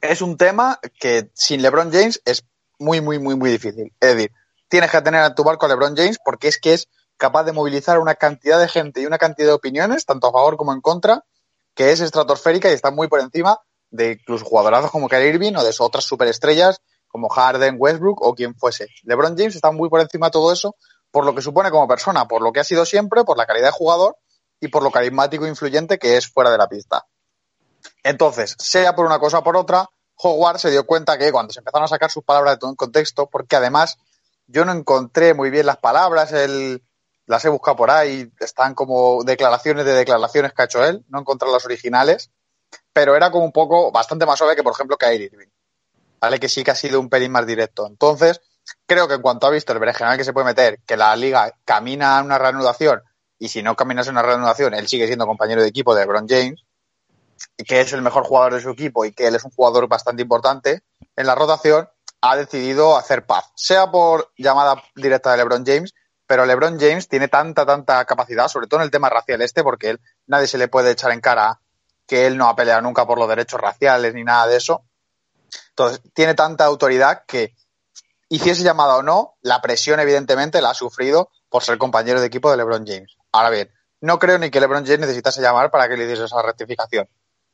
es 0.00 0.22
un 0.22 0.36
tema 0.36 0.78
que 0.98 1.30
sin 1.34 1.62
LeBron 1.62 1.92
James 1.92 2.20
es 2.24 2.44
muy, 2.78 3.00
muy, 3.00 3.18
muy, 3.18 3.36
muy 3.36 3.50
difícil. 3.50 3.92
Es 4.00 4.14
decir, 4.14 4.32
tienes 4.68 4.90
que 4.90 5.00
tener 5.02 5.22
a 5.22 5.34
tu 5.34 5.44
barco 5.44 5.66
a 5.66 5.68
LeBron 5.68 5.96
James 5.96 6.18
porque 6.24 6.48
es 6.48 6.58
que 6.58 6.74
es 6.74 6.88
capaz 7.16 7.44
de 7.44 7.52
movilizar 7.52 7.98
una 7.98 8.14
cantidad 8.14 8.60
de 8.60 8.68
gente 8.68 9.00
y 9.02 9.06
una 9.06 9.18
cantidad 9.18 9.48
de 9.48 9.54
opiniones, 9.54 10.06
tanto 10.06 10.28
a 10.28 10.32
favor 10.32 10.56
como 10.56 10.72
en 10.72 10.80
contra, 10.80 11.24
que 11.74 11.90
es 11.90 12.00
estratosférica 12.00 12.70
y 12.70 12.74
está 12.74 12.90
muy 12.90 13.08
por 13.08 13.20
encima 13.20 13.58
de 13.90 14.12
incluso 14.12 14.44
jugadorazos 14.44 14.90
como 14.90 15.08
Kyrie 15.08 15.30
Irving 15.30 15.54
o 15.56 15.64
de 15.64 15.74
otras 15.78 16.04
superestrellas 16.04 16.80
como 17.08 17.28
Harden, 17.28 17.76
Westbrook 17.78 18.22
o 18.22 18.34
quien 18.34 18.54
fuese. 18.54 18.88
LeBron 19.02 19.36
James 19.36 19.56
está 19.56 19.72
muy 19.72 19.88
por 19.88 20.00
encima 20.00 20.26
de 20.26 20.32
todo 20.32 20.52
eso 20.52 20.76
por 21.10 21.24
lo 21.24 21.34
que 21.34 21.42
supone 21.42 21.70
como 21.70 21.88
persona, 21.88 22.28
por 22.28 22.42
lo 22.42 22.52
que 22.52 22.60
ha 22.60 22.64
sido 22.64 22.84
siempre, 22.84 23.24
por 23.24 23.36
la 23.36 23.46
calidad 23.46 23.68
de 23.68 23.72
jugador 23.72 24.16
y 24.60 24.68
por 24.68 24.82
lo 24.82 24.90
carismático 24.90 25.46
e 25.46 25.48
influyente 25.48 25.98
que 25.98 26.16
es 26.16 26.28
fuera 26.28 26.50
de 26.50 26.58
la 26.58 26.68
pista. 26.68 27.06
Entonces, 28.02 28.56
sea 28.58 28.94
por 28.94 29.06
una 29.06 29.18
cosa 29.18 29.38
o 29.38 29.44
por 29.44 29.56
otra, 29.56 29.88
Howard 30.16 30.58
se 30.58 30.70
dio 30.70 30.84
cuenta 30.84 31.16
que 31.16 31.30
cuando 31.30 31.52
se 31.52 31.60
empezaron 31.60 31.84
a 31.84 31.88
sacar 31.88 32.10
sus 32.10 32.24
palabras 32.24 32.54
de 32.54 32.58
todo 32.58 32.70
en 32.70 32.76
contexto, 32.76 33.28
porque 33.30 33.56
además 33.56 33.98
yo 34.46 34.64
no 34.64 34.72
encontré 34.72 35.34
muy 35.34 35.50
bien 35.50 35.66
las 35.66 35.76
palabras, 35.76 36.32
las 37.26 37.44
he 37.44 37.48
buscado 37.48 37.76
por 37.76 37.90
ahí, 37.90 38.30
están 38.40 38.74
como 38.74 39.22
declaraciones 39.22 39.84
de 39.84 39.92
declaraciones 39.92 40.52
que 40.52 40.62
ha 40.62 40.64
hecho 40.64 40.84
él, 40.84 41.04
no 41.08 41.20
encontré 41.20 41.50
las 41.50 41.64
originales, 41.64 42.30
pero 42.92 43.14
era 43.14 43.30
como 43.30 43.44
un 43.44 43.52
poco 43.52 43.92
bastante 43.92 44.26
más 44.26 44.38
suave 44.38 44.56
que, 44.56 44.62
por 44.62 44.72
ejemplo, 44.72 44.96
Kyrie 44.96 45.26
Irving. 45.26 45.48
¿Vale? 46.20 46.40
Que 46.40 46.48
sí 46.48 46.64
que 46.64 46.72
ha 46.72 46.74
sido 46.74 46.98
un 46.98 47.08
pelín 47.08 47.30
más 47.30 47.46
directo. 47.46 47.86
Entonces, 47.86 48.40
creo 48.86 49.08
que 49.08 49.14
en 49.14 49.22
cuanto 49.22 49.46
ha 49.46 49.50
visto 49.50 49.72
el 49.72 49.78
berenjenal 49.78 50.16
que 50.16 50.24
se 50.24 50.32
puede 50.32 50.46
meter, 50.46 50.80
que 50.86 50.96
la 50.96 51.14
liga 51.16 51.52
camina 51.64 52.18
a 52.18 52.22
una 52.22 52.38
reanudación, 52.38 53.02
y 53.38 53.48
si 53.48 53.62
no 53.62 53.76
caminas 53.76 54.08
a 54.08 54.10
una 54.10 54.22
reanudación, 54.22 54.74
él 54.74 54.88
sigue 54.88 55.06
siendo 55.06 55.26
compañero 55.26 55.62
de 55.62 55.68
equipo 55.68 55.94
de 55.94 56.02
LeBron 56.02 56.26
James, 56.28 56.64
y 57.56 57.64
que 57.64 57.80
es 57.80 57.92
el 57.92 58.02
mejor 58.02 58.24
jugador 58.24 58.54
de 58.54 58.60
su 58.60 58.70
equipo 58.70 59.04
y 59.04 59.12
que 59.12 59.26
él 59.26 59.34
es 59.34 59.44
un 59.44 59.50
jugador 59.52 59.86
bastante 59.88 60.22
importante 60.22 60.82
en 61.16 61.26
la 61.26 61.34
rotación, 61.34 61.88
ha 62.20 62.36
decidido 62.36 62.96
hacer 62.96 63.26
paz, 63.26 63.52
sea 63.54 63.90
por 63.90 64.32
llamada 64.36 64.82
directa 64.96 65.30
de 65.30 65.38
LeBron 65.38 65.64
James, 65.64 65.94
pero 66.26 66.44
LeBron 66.44 66.78
James 66.78 67.08
tiene 67.08 67.28
tanta, 67.28 67.64
tanta 67.64 68.04
capacidad, 68.04 68.48
sobre 68.48 68.66
todo 68.66 68.80
en 68.80 68.84
el 68.84 68.90
tema 68.90 69.08
racial 69.08 69.40
este, 69.40 69.62
porque 69.62 69.96
nadie 70.26 70.46
se 70.46 70.58
le 70.58 70.68
puede 70.68 70.90
echar 70.90 71.12
en 71.12 71.20
cara 71.20 71.60
que 72.06 72.26
él 72.26 72.36
no 72.36 72.48
ha 72.48 72.80
nunca 72.80 73.06
por 73.06 73.18
los 73.18 73.28
derechos 73.28 73.60
raciales 73.60 74.14
ni 74.14 74.24
nada 74.24 74.46
de 74.46 74.56
eso. 74.56 74.82
Entonces, 75.70 76.00
tiene 76.12 76.34
tanta 76.34 76.64
autoridad 76.64 77.24
que, 77.26 77.54
hiciese 78.28 78.62
llamada 78.62 78.96
o 78.96 79.02
no, 79.02 79.34
la 79.42 79.60
presión 79.60 80.00
evidentemente 80.00 80.60
la 80.62 80.70
ha 80.70 80.74
sufrido 80.74 81.30
por 81.48 81.62
ser 81.62 81.78
compañero 81.78 82.20
de 82.20 82.26
equipo 82.26 82.50
de 82.50 82.56
LeBron 82.56 82.86
James. 82.86 83.16
Ahora 83.32 83.50
bien, 83.50 83.72
no 84.00 84.18
creo 84.18 84.38
ni 84.38 84.50
que 84.50 84.60
LeBron 84.60 84.84
James 84.84 85.00
necesitase 85.00 85.40
llamar 85.40 85.70
para 85.70 85.88
que 85.88 85.96
le 85.96 86.06
diese 86.06 86.24
esa 86.24 86.42
rectificación 86.42 87.08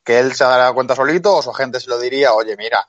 que 0.04 0.18
él 0.18 0.34
se 0.34 0.44
dará 0.44 0.72
cuenta 0.72 0.94
solito 0.94 1.34
o 1.34 1.42
su 1.42 1.50
agente 1.50 1.80
se 1.80 1.88
lo 1.88 1.98
diría, 1.98 2.34
oye, 2.34 2.56
mira, 2.56 2.86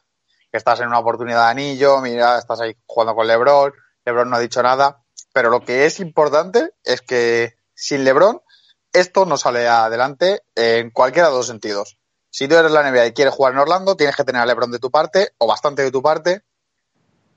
que 0.52 0.58
estás 0.58 0.82
en 0.82 0.88
una 0.88 1.00
oportunidad 1.00 1.46
de 1.46 1.52
anillo, 1.52 2.02
mira, 2.02 2.38
estás 2.38 2.62
ahí 2.62 2.76
jugando 2.86 3.16
con 3.16 3.26
Lebron, 3.26 3.74
Lebron 4.06 4.30
no 4.30 4.36
ha 4.36 4.40
dicho 4.40 4.62
nada, 4.62 5.04
pero 5.34 5.50
lo 5.50 5.62
que 5.62 5.86
es 5.86 6.00
importante 6.00 6.74
es 6.84 7.02
que 7.02 7.58
sin 7.74 8.04
Lebron 8.04 8.42
esto 8.92 9.26
no 9.26 9.38
sale 9.38 9.68
adelante 9.68 10.44
en 10.56 10.92
cualquiera 10.92 11.30
de 11.30 11.36
los 11.36 11.48
sentidos. 11.48 11.98
Si 12.30 12.48
tú 12.48 12.56
eres 12.56 12.72
la 12.72 12.90
NBA 12.90 13.08
y 13.08 13.14
quieres 13.14 13.34
jugar 13.34 13.54
en 13.54 13.60
Orlando, 13.60 13.96
tienes 13.96 14.16
que 14.16 14.26
tener 14.26 14.42
a 14.42 14.46
LeBron 14.46 14.72
de 14.72 14.80
tu 14.80 14.92
parte 14.92 15.34
o 15.38 15.48
bastante 15.48 15.84
de 15.84 15.92
tu 15.92 16.02
parte. 16.02 16.44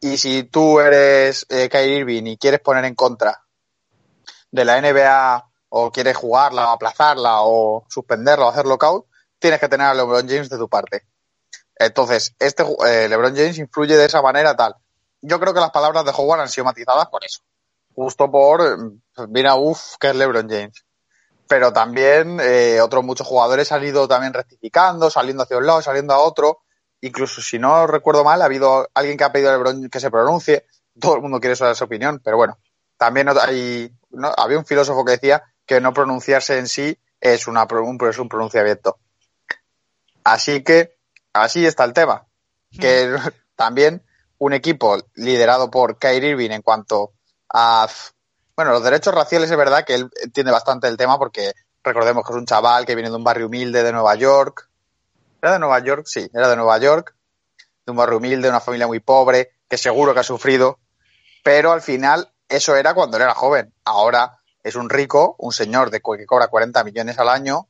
Y 0.00 0.16
si 0.16 0.44
tú 0.44 0.80
eres 0.80 1.46
eh, 1.48 1.68
Kyrie 1.68 1.98
Irving 1.98 2.26
y 2.26 2.36
quieres 2.36 2.60
poner 2.60 2.84
en 2.84 2.94
contra 2.94 3.44
de 4.50 4.64
la 4.64 4.80
NBA 4.80 5.50
o 5.70 5.90
quieres 5.90 6.16
jugarla 6.16 6.68
o 6.68 6.72
aplazarla 6.72 7.42
o 7.42 7.84
suspenderla 7.88 8.46
o 8.46 8.48
hacer 8.50 8.66
lockout, 8.66 9.06
tienes 9.38 9.60
que 9.60 9.68
tener 9.68 9.86
a 9.86 9.94
LeBron 9.94 10.28
James 10.28 10.48
de 10.48 10.58
tu 10.58 10.68
parte. 10.68 11.06
Entonces, 11.76 12.34
este 12.38 12.64
eh, 12.86 13.08
LeBron 13.08 13.34
James 13.36 13.58
influye 13.58 13.96
de 13.96 14.04
esa 14.04 14.22
manera 14.22 14.56
tal. 14.56 14.76
Yo 15.20 15.38
creo 15.40 15.54
que 15.54 15.60
las 15.60 15.70
palabras 15.70 16.04
de 16.04 16.12
Howard 16.16 16.40
han 16.40 16.48
sido 16.48 16.64
matizadas 16.64 17.06
por 17.08 17.24
eso. 17.24 17.40
Justo 17.94 18.30
por, 18.30 18.78
mira, 19.28 19.56
uff, 19.56 19.96
que 19.98 20.08
es 20.08 20.16
LeBron 20.16 20.48
James. 20.48 20.84
Pero 21.48 21.72
también 21.72 22.38
eh, 22.40 22.80
otros 22.80 23.02
muchos 23.04 23.26
jugadores 23.26 23.72
han 23.72 23.84
ido 23.84 24.06
también 24.06 24.34
rectificando, 24.34 25.10
saliendo 25.10 25.42
hacia 25.42 25.58
un 25.58 25.66
lado, 25.66 25.82
saliendo 25.82 26.14
a 26.14 26.18
otro. 26.18 26.60
Incluso 27.00 27.40
si 27.40 27.58
no 27.58 27.86
recuerdo 27.86 28.24
mal, 28.24 28.42
ha 28.42 28.46
habido 28.46 28.88
alguien 28.94 29.16
que 29.16 29.24
ha 29.24 29.32
pedido 29.32 29.50
a 29.50 29.52
LeBron 29.52 29.88
que 29.88 30.00
se 30.00 30.10
pronuncie. 30.10 30.66
Todo 30.98 31.16
el 31.16 31.22
mundo 31.22 31.40
quiere 31.40 31.56
saber 31.56 31.76
su 31.76 31.84
opinión, 31.84 32.20
pero 32.22 32.36
bueno. 32.36 32.58
También 32.96 33.28
hay, 33.28 33.92
¿no? 34.10 34.32
había 34.36 34.58
un 34.58 34.66
filósofo 34.66 35.04
que 35.04 35.12
decía 35.12 35.42
que 35.64 35.80
no 35.80 35.92
pronunciarse 35.92 36.58
en 36.58 36.66
sí 36.66 36.98
es, 37.20 37.46
una, 37.46 37.64
un, 37.70 37.98
es 38.08 38.18
un 38.18 38.28
pronunciamiento. 38.28 38.98
Así 40.24 40.64
que 40.64 40.96
así 41.32 41.64
está 41.64 41.84
el 41.84 41.92
tema. 41.92 42.26
Que 42.80 43.14
también 43.56 44.02
un 44.38 44.52
equipo 44.52 44.96
liderado 45.14 45.70
por 45.70 45.98
Kyrie 45.98 46.30
Irving 46.30 46.50
en 46.50 46.62
cuanto 46.62 47.12
a 47.50 47.88
bueno, 48.58 48.72
los 48.72 48.82
derechos 48.82 49.14
raciales 49.14 49.48
es 49.48 49.56
verdad 49.56 49.84
que 49.84 49.94
él 49.94 50.10
entiende 50.20 50.50
bastante 50.50 50.88
el 50.88 50.96
tema 50.96 51.16
porque 51.16 51.52
recordemos 51.84 52.26
que 52.26 52.32
es 52.32 52.38
un 52.38 52.44
chaval 52.44 52.84
que 52.84 52.96
viene 52.96 53.08
de 53.08 53.14
un 53.14 53.22
barrio 53.22 53.46
humilde 53.46 53.84
de 53.84 53.92
Nueva 53.92 54.16
York. 54.16 54.67
¿Era 55.40 55.52
de 55.52 55.58
Nueva 55.58 55.78
York? 55.80 56.04
Sí, 56.06 56.28
era 56.32 56.48
de 56.48 56.56
Nueva 56.56 56.78
York. 56.78 57.14
De 57.86 57.92
un 57.92 57.96
barrio 57.96 58.18
humilde, 58.18 58.42
de 58.42 58.48
una 58.50 58.60
familia 58.60 58.86
muy 58.86 59.00
pobre, 59.00 59.52
que 59.68 59.78
seguro 59.78 60.12
que 60.14 60.20
ha 60.20 60.24
sufrido. 60.24 60.78
Pero 61.42 61.72
al 61.72 61.80
final 61.80 62.32
eso 62.48 62.76
era 62.76 62.94
cuando 62.94 63.16
él 63.16 63.22
era 63.22 63.34
joven. 63.34 63.72
Ahora 63.84 64.40
es 64.62 64.74
un 64.74 64.90
rico, 64.90 65.36
un 65.38 65.52
señor 65.52 65.90
de 65.90 66.00
que 66.00 66.26
cobra 66.26 66.48
40 66.48 66.82
millones 66.84 67.18
al 67.18 67.28
año. 67.28 67.68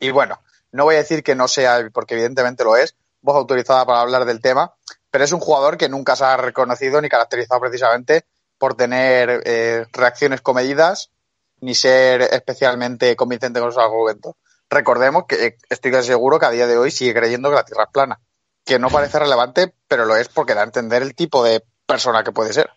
Y 0.00 0.10
bueno, 0.10 0.40
no 0.72 0.84
voy 0.84 0.96
a 0.96 0.98
decir 0.98 1.22
que 1.22 1.34
no 1.34 1.48
sea, 1.48 1.88
porque 1.92 2.14
evidentemente 2.14 2.64
lo 2.64 2.76
es, 2.76 2.96
voz 3.20 3.36
autorizada 3.36 3.84
para 3.86 4.00
hablar 4.00 4.24
del 4.24 4.40
tema, 4.40 4.74
pero 5.10 5.24
es 5.24 5.32
un 5.32 5.40
jugador 5.40 5.76
que 5.76 5.88
nunca 5.88 6.16
se 6.16 6.24
ha 6.24 6.36
reconocido 6.36 7.00
ni 7.00 7.08
caracterizado 7.08 7.60
precisamente 7.60 8.26
por 8.58 8.74
tener 8.74 9.42
eh, 9.44 9.86
reacciones 9.92 10.40
comedidas 10.40 11.10
ni 11.60 11.74
ser 11.74 12.22
especialmente 12.22 13.16
convincente 13.16 13.60
con 13.60 13.72
sus 13.72 13.82
argumentos. 13.82 14.34
Recordemos 14.70 15.24
que 15.26 15.46
eh, 15.46 15.58
estoy 15.70 15.92
seguro 16.02 16.38
que 16.38 16.46
a 16.46 16.50
día 16.50 16.66
de 16.66 16.78
hoy 16.78 16.90
sigue 16.90 17.14
creyendo 17.14 17.50
que 17.50 17.56
la 17.56 17.64
Tierra 17.64 17.84
es 17.84 17.90
plana, 17.92 18.20
que 18.64 18.78
no 18.78 18.90
parece 18.90 19.18
relevante, 19.18 19.72
pero 19.88 20.04
lo 20.04 20.16
es 20.16 20.28
porque 20.28 20.54
da 20.54 20.62
a 20.62 20.64
entender 20.64 21.02
el 21.02 21.14
tipo 21.14 21.44
de 21.44 21.62
persona 21.86 22.24
que 22.24 22.32
puede 22.32 22.52
ser. 22.52 22.70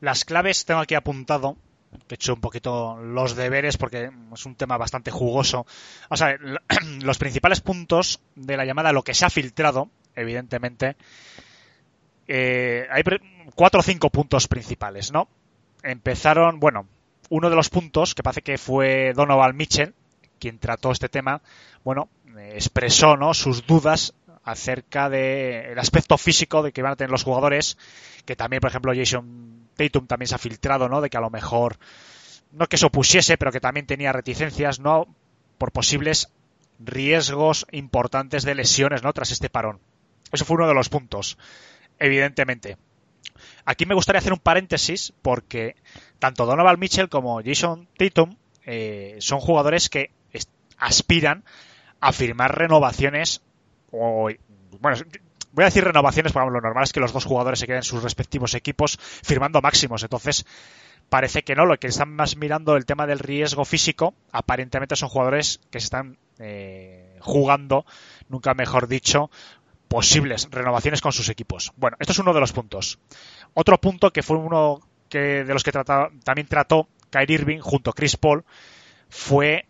Las 0.00 0.24
claves 0.24 0.64
tengo 0.64 0.80
aquí 0.80 0.94
apuntado 0.94 1.56
he 2.08 2.14
hecho 2.14 2.34
un 2.34 2.40
poquito 2.40 2.96
los 2.96 3.36
deberes 3.36 3.76
porque 3.76 4.10
es 4.32 4.46
un 4.46 4.54
tema 4.54 4.76
bastante 4.76 5.10
jugoso. 5.10 5.66
O 6.08 6.16
sea, 6.16 6.36
los 7.02 7.18
principales 7.18 7.60
puntos 7.60 8.20
de 8.34 8.56
la 8.56 8.64
llamada, 8.64 8.92
lo 8.92 9.02
que 9.02 9.14
se 9.14 9.24
ha 9.24 9.30
filtrado, 9.30 9.88
evidentemente, 10.14 10.96
eh, 12.28 12.86
hay 12.90 13.02
cuatro 13.54 13.80
o 13.80 13.82
cinco 13.82 14.10
puntos 14.10 14.48
principales, 14.48 15.12
¿no? 15.12 15.28
Empezaron, 15.82 16.60
bueno, 16.60 16.86
uno 17.30 17.50
de 17.50 17.56
los 17.56 17.70
puntos, 17.70 18.14
que 18.14 18.22
parece 18.22 18.42
que 18.42 18.58
fue 18.58 19.12
Donovan 19.14 19.56
Mitchell, 19.56 19.94
quien 20.42 20.58
trató 20.58 20.90
este 20.90 21.08
tema, 21.08 21.40
bueno, 21.84 22.08
expresó 22.52 23.16
¿no? 23.16 23.32
sus 23.32 23.64
dudas 23.64 24.12
acerca 24.42 25.08
del 25.08 25.78
aspecto 25.78 26.18
físico 26.18 26.64
de 26.64 26.72
que 26.72 26.82
van 26.82 26.94
a 26.94 26.96
tener 26.96 27.12
los 27.12 27.22
jugadores, 27.22 27.78
que 28.24 28.34
también, 28.34 28.60
por 28.60 28.70
ejemplo, 28.70 28.92
Jason 28.92 29.68
Tatum 29.76 30.08
también 30.08 30.26
se 30.26 30.34
ha 30.34 30.38
filtrado, 30.38 30.88
¿no? 30.88 31.00
De 31.00 31.10
que 31.10 31.16
a 31.16 31.20
lo 31.20 31.30
mejor, 31.30 31.78
no 32.50 32.66
que 32.66 32.76
se 32.76 32.86
opusiese, 32.86 33.38
pero 33.38 33.52
que 33.52 33.60
también 33.60 33.86
tenía 33.86 34.12
reticencias, 34.12 34.80
¿no? 34.80 35.06
Por 35.58 35.70
posibles 35.70 36.32
riesgos 36.80 37.64
importantes 37.70 38.42
de 38.42 38.56
lesiones, 38.56 39.04
¿no? 39.04 39.12
Tras 39.12 39.30
este 39.30 39.48
parón. 39.48 39.78
Eso 40.32 40.44
fue 40.44 40.56
uno 40.56 40.66
de 40.66 40.74
los 40.74 40.88
puntos, 40.88 41.38
evidentemente. 42.00 42.78
Aquí 43.64 43.86
me 43.86 43.94
gustaría 43.94 44.18
hacer 44.18 44.32
un 44.32 44.40
paréntesis 44.40 45.12
porque 45.22 45.76
tanto 46.18 46.46
Donovan 46.46 46.80
Mitchell 46.80 47.08
como 47.08 47.40
Jason 47.44 47.86
Tatum 47.96 48.34
eh, 48.64 49.16
son 49.20 49.40
jugadores 49.40 49.88
que 49.88 50.10
aspiran 50.82 51.44
a 52.00 52.12
firmar 52.12 52.58
renovaciones 52.58 53.42
o 53.90 54.30
bueno, 54.80 54.96
voy 55.52 55.62
a 55.62 55.66
decir 55.66 55.84
renovaciones, 55.84 56.32
porque 56.32 56.50
lo 56.50 56.60
normal 56.60 56.84
es 56.84 56.92
que 56.92 57.00
los 57.00 57.12
dos 57.12 57.24
jugadores 57.24 57.58
se 57.60 57.66
queden 57.66 57.78
en 57.78 57.84
sus 57.84 58.02
respectivos 58.02 58.54
equipos 58.54 58.98
firmando 59.00 59.60
máximos. 59.60 60.02
Entonces, 60.02 60.44
parece 61.08 61.42
que 61.42 61.54
no. 61.54 61.66
Lo 61.66 61.78
que 61.78 61.88
están 61.88 62.14
más 62.14 62.36
mirando 62.36 62.76
el 62.76 62.86
tema 62.86 63.06
del 63.06 63.18
riesgo 63.18 63.64
físico, 63.64 64.14
aparentemente 64.32 64.96
son 64.96 65.08
jugadores 65.08 65.60
que 65.70 65.78
se 65.78 65.84
están 65.84 66.18
eh, 66.38 67.16
jugando, 67.20 67.84
nunca 68.28 68.54
mejor 68.54 68.88
dicho, 68.88 69.30
posibles 69.88 70.48
renovaciones 70.50 71.00
con 71.00 71.12
sus 71.12 71.28
equipos. 71.28 71.72
Bueno, 71.76 71.96
esto 72.00 72.12
es 72.12 72.18
uno 72.18 72.32
de 72.32 72.40
los 72.40 72.52
puntos. 72.52 72.98
Otro 73.54 73.78
punto 73.78 74.10
que 74.10 74.22
fue 74.22 74.38
uno 74.38 74.80
que 75.08 75.44
de 75.44 75.52
los 75.52 75.62
que 75.62 75.72
también 75.72 76.48
trató 76.48 76.88
Kyrie 77.10 77.34
Irving 77.34 77.58
junto 77.58 77.90
a 77.90 77.92
Chris 77.92 78.16
Paul 78.16 78.44
fue 79.10 79.66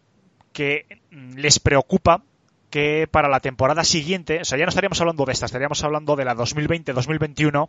que 0.52 1.01
les 1.12 1.60
preocupa 1.60 2.22
que 2.70 3.06
para 3.10 3.28
la 3.28 3.40
temporada 3.40 3.84
siguiente, 3.84 4.40
o 4.40 4.44
sea, 4.44 4.58
ya 4.58 4.64
no 4.64 4.70
estaríamos 4.70 5.00
hablando 5.00 5.24
de 5.26 5.32
esta, 5.32 5.46
estaríamos 5.46 5.84
hablando 5.84 6.16
de 6.16 6.24
la 6.24 6.34
2020-2021, 6.34 7.68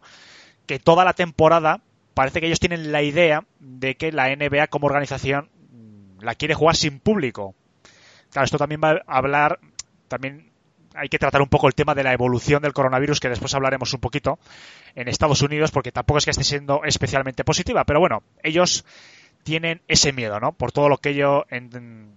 que 0.66 0.80
toda 0.80 1.04
la 1.04 1.14
temporada 1.14 1.82
parece 2.14 2.40
que 2.40 2.48
ellos 2.48 2.60
tienen 2.60 2.92
la 2.92 3.02
idea 3.02 3.44
de 3.60 3.96
que 3.96 4.12
la 4.12 4.34
NBA 4.34 4.68
como 4.68 4.88
organización 4.88 5.50
mm, 5.72 6.24
la 6.24 6.36
quiere 6.36 6.54
jugar 6.54 6.76
sin 6.76 7.00
público. 7.00 7.54
Claro, 8.32 8.46
esto 8.46 8.58
también 8.58 8.82
va 8.82 9.02
a 9.06 9.18
hablar, 9.18 9.60
también 10.08 10.54
hay 10.96 11.10
que 11.10 11.20
tratar 11.20 11.42
un 11.42 11.50
poco 11.50 11.68
el 11.68 11.76
tema 11.76 11.96
de 11.96 12.04
la 12.04 12.14
evolución 12.14 12.62
del 12.62 12.74
coronavirus, 12.74 13.20
que 13.20 13.30
después 13.30 13.54
hablaremos 13.54 13.94
un 13.94 14.00
poquito 14.00 14.40
en 14.96 15.08
Estados 15.08 15.42
Unidos, 15.42 15.72
porque 15.72 15.92
tampoco 15.92 16.20
es 16.20 16.26
que 16.26 16.32
esté 16.32 16.44
siendo 16.44 16.84
especialmente 16.86 17.44
positiva, 17.44 17.84
pero 17.84 18.00
bueno, 18.00 18.24
ellos 18.42 18.86
tienen 19.44 19.82
ese 19.88 20.14
miedo, 20.14 20.40
¿no? 20.40 20.54
Por 20.54 20.72
todo 20.72 20.88
lo 20.90 20.98
que 20.98 21.10
ello 21.10 21.46
en, 21.50 22.16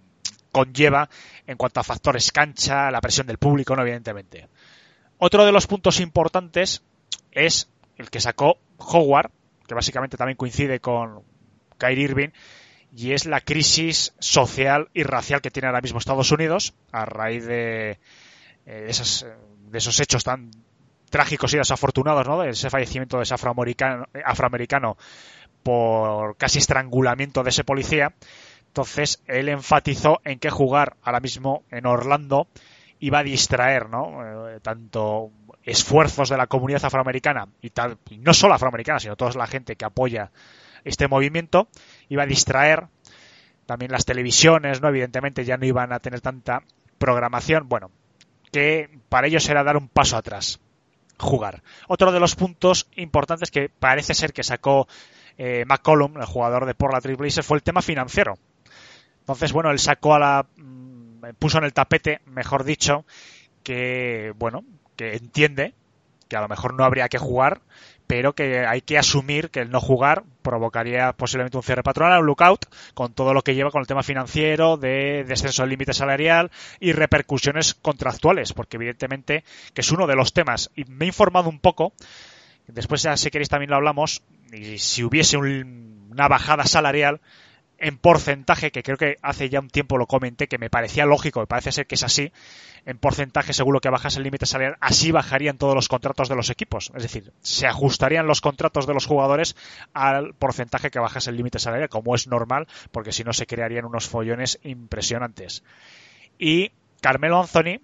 conlleva 0.57 1.11
en 1.47 1.59
cuanto 1.59 1.81
a 1.81 1.85
factores 1.85 2.33
cancha, 2.33 2.91
la 2.91 3.03
presión 3.03 3.27
del 3.27 3.37
público, 3.37 3.77
¿no? 3.77 3.83
evidentemente. 3.83 4.49
Otro 5.19 5.45
de 5.45 5.53
los 5.53 5.67
puntos 5.67 6.01
importantes 6.01 6.83
es 7.31 7.69
el 7.99 8.09
que 8.09 8.21
sacó 8.21 8.57
Howard, 8.79 9.31
que 9.67 9.75
básicamente 9.75 10.17
también 10.17 10.39
coincide 10.39 10.81
con 10.81 11.23
Kyrie 11.77 12.05
Irving, 12.05 12.29
y 12.97 13.13
es 13.13 13.27
la 13.27 13.43
crisis 13.43 14.15
social 14.19 14.89
y 14.95 15.03
racial 15.03 15.43
que 15.43 15.51
tiene 15.51 15.69
ahora 15.69 15.83
mismo 15.83 15.99
Estados 15.99 16.33
Unidos 16.33 16.73
a 16.91 17.05
raíz 17.05 17.45
de, 17.45 17.99
eh, 18.65 18.87
esos, 18.89 19.27
de 19.69 19.77
esos 19.77 20.01
hechos 20.01 20.25
tan 20.25 20.51
trágicos 21.11 21.53
y 21.53 21.59
desafortunados, 21.59 22.27
¿no? 22.27 22.41
De 22.41 22.51
ese 22.51 22.71
fallecimiento 22.71 23.19
de 23.19 23.25
ese 23.25 23.35
afroamericano, 23.35 24.07
afroamericano 24.25 24.97
por 25.63 26.39
casi 26.39 26.61
estrangulamiento 26.61 27.43
de 27.43 27.51
ese 27.51 27.65
policía. 27.65 28.15
Entonces, 28.77 29.22
él 29.27 29.49
enfatizó 29.49 30.20
en 30.22 30.39
que 30.39 30.51
jugar 30.51 30.99
ahora 31.01 31.20
mismo 31.20 31.64
en 31.70 31.87
Orlando 31.87 32.47
iba 33.01 33.20
a 33.20 33.22
distraer, 33.22 33.89
¿no? 33.89 34.51
Eh, 34.51 34.61
tanto 34.61 35.31
esfuerzos 35.64 36.29
de 36.29 36.37
la 36.37 36.47
comunidad 36.47 36.85
afroamericana 36.85 37.49
y, 37.62 37.70
tal, 37.70 37.97
y 38.11 38.18
no 38.18 38.35
solo 38.35 38.53
afroamericana, 38.53 39.01
sino 39.01 39.16
toda 39.16 39.33
la 39.33 39.47
gente 39.47 39.77
que 39.77 39.87
apoya 39.87 40.31
este 40.85 41.09
movimiento, 41.09 41.68
iba 42.11 42.24
a 42.24 42.27
distraer 42.27 42.89
también 43.64 43.93
las 43.93 44.05
televisiones, 44.05 44.83
¿no? 44.83 44.89
Evidentemente 44.89 45.47
ya 45.47 45.57
no 45.57 45.64
iban 45.64 45.95
a 45.95 46.01
tener 46.01 46.20
tanta 46.20 46.62
programación, 46.99 47.70
bueno, 47.70 47.91
que 48.53 48.91
para 49.09 49.27
ellos 49.27 49.49
era 49.49 49.64
dar 49.64 49.79
un 49.79 49.89
paso 49.89 50.18
atrás, 50.18 50.61
jugar. 51.16 51.62
Otro 51.89 52.12
de 52.12 52.20
los 52.20 52.37
puntos 52.37 52.91
importantes 52.97 53.51
que 53.51 53.70
parece 53.70 54.12
ser 54.12 54.35
que 54.35 54.43
sacó 54.43 54.87
eh, 55.39 55.64
McCollum, 55.66 56.18
el 56.18 56.27
jugador 56.27 56.66
de 56.66 56.74
Portland 56.74 57.03
Trail 57.03 57.16
Blazers, 57.16 57.47
fue 57.47 57.57
el 57.57 57.62
tema 57.62 57.81
financiero. 57.81 58.39
Entonces, 59.27 59.53
bueno, 59.53 59.72
él 59.72 59.81
sacó 59.81 60.14
a 60.14 60.20
la. 60.20 60.47
Mm, 60.57 61.33
puso 61.41 61.59
en 61.59 61.64
el 61.64 61.72
tapete, 61.72 62.20
mejor 62.27 62.62
dicho, 62.62 63.05
que, 63.64 64.33
bueno, 64.37 64.62
que 64.95 65.16
entiende 65.16 65.74
que 66.29 66.37
a 66.37 66.41
lo 66.41 66.47
mejor 66.47 66.74
no 66.74 66.85
habría 66.85 67.09
que 67.09 67.18
jugar, 67.18 67.61
pero 68.07 68.35
que 68.35 68.64
hay 68.66 68.83
que 68.83 68.99
asumir 68.99 69.51
que 69.51 69.61
el 69.61 69.70
no 69.72 69.81
jugar 69.81 70.22
provocaría 70.43 71.12
posiblemente 71.12 71.57
un 71.57 71.64
cierre 71.64 71.83
patronal, 71.83 72.20
un 72.20 72.27
lookout, 72.27 72.66
con 72.95 73.14
todo 73.14 73.35
lo 73.35 73.43
que 73.43 73.57
lleva 73.57 73.72
con 73.72 73.81
el 73.81 73.89
tema 73.89 74.05
financiero, 74.05 74.77
de 74.77 75.24
descenso 75.24 75.62
del 75.62 75.70
límite 75.70 75.93
salarial 75.93 76.53
y 76.79 76.93
repercusiones 76.93 77.74
contractuales, 77.74 78.53
porque 78.53 78.77
evidentemente 78.77 79.43
que 79.74 79.81
es 79.81 79.91
uno 79.91 80.07
de 80.07 80.14
los 80.14 80.33
temas. 80.33 80.70
Y 80.77 80.85
me 80.85 81.05
he 81.07 81.09
informado 81.09 81.49
un 81.49 81.59
poco, 81.59 81.95
después 82.68 83.03
ya 83.03 83.16
si 83.16 83.31
queréis 83.31 83.49
también 83.49 83.70
lo 83.70 83.77
hablamos, 83.77 84.22
y 84.53 84.79
si 84.79 85.03
hubiese 85.03 85.37
una 85.37 86.29
bajada 86.29 86.64
salarial, 86.64 87.20
en 87.79 87.99
porcentaje, 87.99 88.70
que 88.70 88.83
creo 88.83 88.97
que 88.97 89.16
hace 89.22 89.49
ya 89.49 89.61
un 89.61 89.68
tiempo 89.68 89.99
lo 89.99 90.07
comenté, 90.07 90.49
que 90.49 90.59
me 90.59 90.70
parecía 90.70 91.05
lógico, 91.05 91.41
me 91.41 91.47
parece 91.47 91.72
ser 91.72 91.87
que 91.87 91.97
es 91.97 92.03
así, 92.03 92.33
en 92.87 92.99
porcentaje 92.99 93.53
seguro 93.53 93.81
que 93.81 93.91
bajas 93.91 94.16
el 94.16 94.22
límite 94.22 94.47
salarial, 94.47 94.79
así 94.81 95.12
bajarían 95.12 95.59
todos 95.59 95.74
los 95.74 95.89
contratos 95.89 96.29
de 96.29 96.37
los 96.37 96.51
equipos. 96.51 96.91
Es 96.95 97.03
decir, 97.03 97.33
se 97.41 97.66
ajustarían 97.66 98.27
los 98.27 98.41
contratos 98.41 98.87
de 98.87 98.95
los 98.95 99.07
jugadores 99.07 99.57
al 99.93 100.35
porcentaje 100.35 100.91
que 100.91 100.99
bajas 100.99 101.27
el 101.27 101.37
límite 101.37 101.59
salarial, 101.59 101.89
como 101.89 102.14
es 102.14 102.27
normal, 102.27 102.66
porque 102.93 103.12
si 103.12 103.24
no 103.24 103.33
se 103.33 103.47
crearían 103.47 103.85
unos 103.85 104.09
follones 104.09 104.59
impresionantes. 104.62 105.62
Y 106.39 106.72
Carmelo 107.01 107.41
Anthony, 107.41 107.81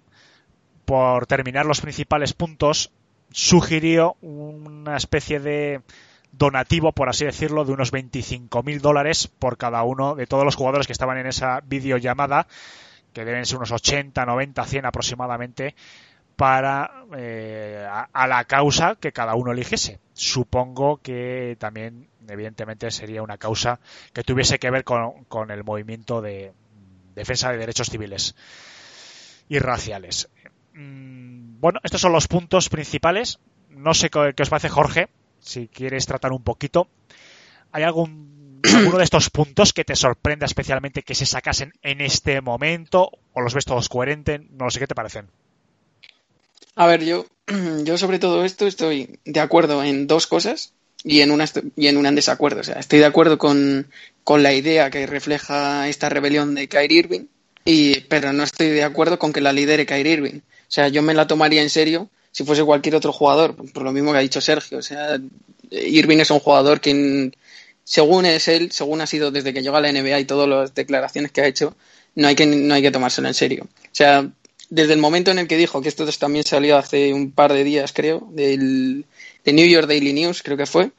por 0.85 1.27
terminar 1.27 1.65
los 1.65 1.81
principales 1.81 2.33
puntos, 2.33 2.91
sugirió 3.31 4.15
una 4.21 4.97
especie 4.97 5.39
de 5.39 5.81
donativo, 6.33 6.91
por 6.91 7.09
así 7.09 7.25
decirlo, 7.25 7.63
de 7.63 7.71
unos 7.71 7.93
25.000 7.93 8.81
dólares 8.81 9.27
por 9.27 9.57
cada 9.57 9.83
uno 9.83 10.15
de 10.15 10.27
todos 10.27 10.43
los 10.43 10.55
jugadores 10.55 10.87
que 10.87 10.93
estaban 10.93 11.17
en 11.17 11.27
esa 11.27 11.61
videollamada, 11.61 12.47
que 13.13 13.23
deben 13.23 13.45
ser 13.45 13.57
unos 13.57 13.71
80, 13.71 14.25
90, 14.25 14.65
100 14.65 14.85
aproximadamente, 14.85 15.75
para 16.35 17.05
eh, 17.15 17.87
a, 17.87 18.27
la 18.27 18.43
causa 18.45 18.95
que 18.95 19.11
cada 19.11 19.35
uno 19.35 19.51
eligiese. 19.51 19.99
Supongo 20.13 20.97
que 20.97 21.55
también, 21.59 22.09
evidentemente, 22.27 22.89
sería 22.89 23.21
una 23.21 23.37
causa 23.37 23.79
que 24.11 24.23
tuviese 24.23 24.57
que 24.57 24.71
ver 24.71 24.83
con, 24.83 25.25
con 25.25 25.51
el 25.51 25.63
movimiento 25.63 26.21
de 26.21 26.51
defensa 27.13 27.51
de 27.51 27.59
derechos 27.59 27.91
civiles 27.91 28.35
y 29.47 29.59
raciales. 29.59 30.29
Mm, 30.73 31.59
bueno, 31.59 31.79
estos 31.83 32.01
son 32.01 32.11
los 32.11 32.27
puntos 32.27 32.69
principales. 32.69 33.39
No 33.69 33.93
sé 33.93 34.09
qué 34.09 34.33
os 34.41 34.49
parece, 34.49 34.69
Jorge, 34.69 35.09
si 35.43 35.67
quieres 35.67 36.05
tratar 36.05 36.31
un 36.31 36.43
poquito. 36.43 36.87
¿Hay 37.71 37.83
algún 37.83 38.61
alguno 38.75 38.97
de 38.97 39.03
estos 39.03 39.29
puntos 39.29 39.73
que 39.73 39.83
te 39.83 39.95
sorprenda 39.95 40.45
especialmente 40.45 41.03
que 41.03 41.15
se 41.15 41.25
sacasen 41.25 41.73
en 41.81 42.01
este 42.01 42.41
momento 42.41 43.11
o 43.33 43.41
los 43.41 43.53
ves 43.53 43.65
todos 43.65 43.89
coherentes? 43.89 44.41
No 44.51 44.69
sé 44.69 44.79
qué 44.79 44.87
te 44.87 44.95
parecen. 44.95 45.27
A 46.75 46.87
ver, 46.87 47.03
yo, 47.03 47.25
yo 47.83 47.97
sobre 47.97 48.19
todo 48.19 48.45
esto 48.45 48.65
estoy 48.65 49.19
de 49.25 49.39
acuerdo 49.39 49.83
en 49.83 50.07
dos 50.07 50.27
cosas 50.27 50.73
y 51.03 51.21
en 51.21 51.31
una, 51.31 51.45
y 51.75 51.87
en 51.87 51.97
una 51.97 52.11
desacuerdo. 52.11 52.61
O 52.61 52.63
sea, 52.63 52.79
estoy 52.79 52.99
de 52.99 53.05
acuerdo 53.05 53.37
con, 53.37 53.87
con 54.23 54.43
la 54.43 54.53
idea 54.53 54.89
que 54.89 55.05
refleja 55.05 55.87
esta 55.89 56.09
rebelión 56.09 56.55
de 56.55 56.67
Kyrie 56.67 56.99
Irving, 56.99 57.25
y, 57.65 58.01
pero 58.01 58.33
no 58.33 58.43
estoy 58.43 58.69
de 58.69 58.83
acuerdo 58.83 59.19
con 59.19 59.33
que 59.33 59.41
la 59.41 59.53
lidere 59.53 59.85
Kyrie 59.85 60.13
Irving. 60.13 60.39
O 60.39 60.71
sea, 60.73 60.87
yo 60.87 61.01
me 61.01 61.13
la 61.13 61.27
tomaría 61.27 61.61
en 61.61 61.69
serio 61.69 62.09
si 62.33 62.43
fuese 62.43 62.63
cualquier 62.63 62.95
otro 62.95 63.13
jugador, 63.13 63.55
por 63.71 63.83
lo 63.83 63.91
mismo 63.91 64.11
que 64.11 64.17
ha 64.17 64.21
dicho 64.21 64.41
Sergio. 64.41 64.79
O 64.79 64.81
sea, 64.81 65.19
Irving 65.69 66.17
es 66.17 66.31
un 66.31 66.39
jugador 66.39 66.81
que, 66.81 67.31
según 67.83 68.25
es 68.25 68.47
él, 68.47 68.71
según 68.71 69.01
ha 69.01 69.07
sido 69.07 69.29
desde 69.31 69.53
que 69.53 69.61
llegó 69.61 69.77
a 69.77 69.81
la 69.81 69.91
NBA 69.91 70.19
y 70.19 70.25
todas 70.25 70.49
las 70.49 70.73
declaraciones 70.73 71.31
que 71.31 71.41
ha 71.41 71.47
hecho, 71.47 71.75
no 72.15 72.27
hay 72.27 72.35
que, 72.35 72.47
no 72.47 72.73
hay 72.73 72.81
que 72.81 72.89
tomárselo 72.89 73.27
en 73.27 73.35
serio. 73.35 73.65
O 73.65 73.95
sea, 73.95 74.27
desde 74.69 74.93
el 74.93 74.99
momento 74.99 75.29
en 75.29 75.37
el 75.37 75.47
que 75.47 75.57
dijo, 75.57 75.81
que 75.83 75.89
esto 75.89 76.07
también 76.13 76.43
salió 76.43 76.77
hace 76.77 77.13
un 77.13 77.31
par 77.31 77.53
de 77.53 77.63
días, 77.63 77.93
creo, 77.93 78.27
del, 78.31 79.05
de 79.45 79.53
New 79.53 79.67
York 79.67 79.87
Daily 79.87 80.13
News, 80.13 80.41
creo 80.41 80.57
que 80.57 80.65
fue, 80.65 80.89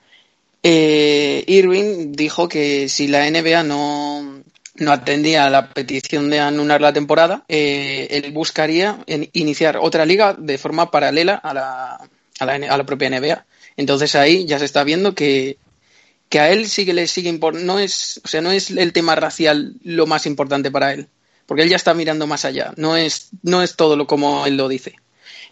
eh, 0.62 1.44
Irving 1.48 2.12
dijo 2.12 2.48
que 2.48 2.88
si 2.88 3.08
la 3.08 3.28
NBA 3.28 3.64
no, 3.64 4.33
no 4.76 4.92
atendía 4.92 5.46
a 5.46 5.50
la 5.50 5.70
petición 5.70 6.30
de 6.30 6.40
anular 6.40 6.80
la 6.80 6.92
temporada, 6.92 7.44
eh, 7.48 8.08
él 8.10 8.32
buscaría 8.32 8.98
iniciar 9.32 9.76
otra 9.78 10.04
liga 10.04 10.34
de 10.34 10.58
forma 10.58 10.90
paralela 10.90 11.34
a 11.36 11.54
la, 11.54 12.08
a 12.40 12.44
la, 12.46 12.54
a 12.54 12.76
la 12.78 12.86
propia 12.86 13.08
NBA. 13.08 13.46
Entonces 13.76 14.14
ahí 14.14 14.46
ya 14.46 14.58
se 14.58 14.64
está 14.64 14.84
viendo 14.84 15.14
que, 15.14 15.58
que 16.28 16.40
a 16.40 16.50
él 16.50 16.66
sí 16.68 16.84
que 16.86 16.94
le 16.94 17.06
sigue 17.06 17.30
impor- 17.32 17.60
no 17.60 17.78
es, 17.78 18.20
o 18.24 18.28
sea, 18.28 18.40
no 18.40 18.50
es 18.52 18.70
el 18.70 18.92
tema 18.92 19.14
racial 19.14 19.74
lo 19.84 20.06
más 20.06 20.26
importante 20.26 20.70
para 20.70 20.92
él, 20.92 21.08
porque 21.46 21.62
él 21.62 21.68
ya 21.70 21.76
está 21.76 21.94
mirando 21.94 22.26
más 22.26 22.44
allá, 22.44 22.72
no 22.76 22.96
es, 22.96 23.30
no 23.42 23.62
es 23.62 23.76
todo 23.76 23.96
lo 23.96 24.06
como 24.06 24.46
él 24.46 24.56
lo 24.56 24.68
dice. 24.68 24.94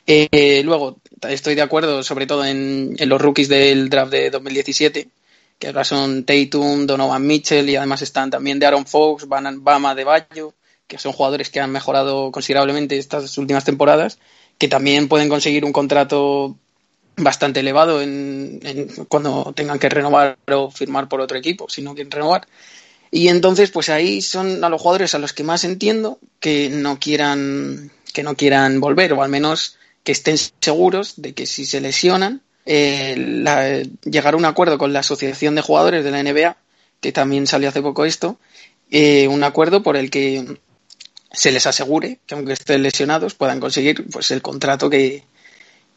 Eh, 0.07 0.62
luego, 0.64 1.01
estoy 1.29 1.55
de 1.55 1.62
acuerdo 1.62 2.03
sobre 2.03 2.27
todo 2.27 2.45
en 2.45 2.97
los 3.07 3.20
rookies 3.20 3.49
del 3.49 3.89
draft 3.91 4.12
de 4.12 4.31
2017, 4.31 5.09
que 5.63 5.69
ahora 5.69 5.85
son 5.85 6.25
Tatum, 6.25 6.89
Donovan 6.89 7.25
Mitchell 7.25 7.71
y 7.71 7.77
además 7.77 8.03
están 8.03 8.31
también 8.33 8.59
de 8.59 8.67
Aaron 8.67 8.85
Fox, 8.85 9.29
Van- 9.29 9.63
Bama 9.63 9.95
de 9.95 10.03
Bayo, 10.03 10.55
que 10.89 10.99
son 10.99 11.13
jugadores 11.13 11.51
que 11.51 11.61
han 11.61 11.71
mejorado 11.71 12.33
considerablemente 12.33 12.99
estas 12.99 13.39
últimas 13.39 13.65
temporadas, 13.65 14.19
que 14.59 14.67
también 14.67 15.07
pueden 15.07 15.29
conseguir 15.29 15.65
un 15.65 15.73
contrato 15.73 16.57
bastante 17.17 17.61
elevado 17.61 18.03
en, 18.03 18.59
cuando 19.07 19.53
tengan 19.55 19.79
que 19.79 19.89
renovar 19.89 20.37
o 20.51 20.69
firmar 20.69 21.09
por 21.09 21.21
otro 21.21 21.39
equipo, 21.39 21.69
si 21.69 21.81
no 21.81 21.95
quieren 21.95 22.11
renovar. 22.11 22.49
Y 23.13 23.29
entonces, 23.29 23.71
pues 23.71 23.89
ahí 23.89 24.21
son 24.21 24.65
a 24.65 24.69
los 24.69 24.83
jugadores 24.83 25.15
a 25.15 25.21
los 25.21 25.33
que 25.33 25.45
más 25.45 25.63
entiendo 25.63 26.19
que 26.41 26.71
no 26.71 26.99
quieran, 26.99 27.93
que 28.13 28.25
no 28.25 28.35
quieran 28.35 28.81
volver, 28.81 29.13
o 29.13 29.23
al 29.23 29.31
menos 29.31 29.77
que 30.03 30.11
estén 30.11 30.39
seguros 30.61 31.23
de 31.23 31.35
que 31.35 31.47
si 31.47 31.67
se 31.67 31.81
lesionan, 31.81 32.43
eh, 32.67 33.89
llegar 34.05 34.35
a 34.35 34.37
un 34.37 34.45
acuerdo 34.45 34.79
con 34.79 34.93
la 34.93 35.01
Asociación 35.01 35.55
de 35.55 35.63
Jugadores 35.63 36.05
de 36.05 36.11
la 36.11 36.23
NBA, 36.23 36.57
que 37.01 37.13
también 37.13 37.47
salió 37.47 37.69
hace 37.69 37.83
poco 37.83 38.05
esto, 38.05 38.39
eh, 38.91 39.27
un 39.29 39.43
acuerdo 39.43 39.83
por 39.83 39.97
el 39.97 40.11
que 40.11 40.59
se 41.33 41.51
les 41.51 41.67
asegure 41.67 42.21
que 42.27 42.35
aunque 42.35 42.53
estén 42.53 42.83
lesionados 42.83 43.35
puedan 43.35 43.59
conseguir 43.59 44.07
pues 44.11 44.31
el 44.31 44.43
contrato 44.43 44.91
que, 44.91 45.25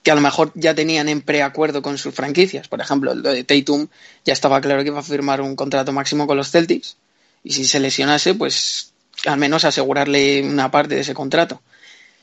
que 0.02 0.12
a 0.12 0.16
lo 0.16 0.22
mejor 0.22 0.52
ya 0.56 0.74
tenían 0.74 1.10
en 1.10 1.22
preacuerdo 1.22 1.82
con 1.82 1.98
sus 1.98 2.14
franquicias. 2.14 2.68
Por 2.68 2.80
ejemplo, 2.80 3.14
lo 3.14 3.34
de 3.34 3.44
Tatum 3.44 3.88
ya 4.24 4.34
estaba 4.34 4.62
claro 4.62 4.82
que 4.84 4.90
iba 4.90 5.00
a 5.00 5.04
firmar 5.04 5.42
un 5.42 5.56
contrato 5.56 5.92
máximo 5.92 6.26
con 6.26 6.38
los 6.38 6.52
Celtics 6.52 6.98
y 7.44 7.54
si 7.54 7.66
se 7.66 7.80
lesionase, 7.80 8.34
pues 8.34 8.94
al 9.26 9.38
menos 9.38 9.66
asegurarle 9.66 10.42
una 10.44 10.72
parte 10.72 10.96
de 10.96 11.02
ese 11.02 11.14
contrato. 11.14 11.62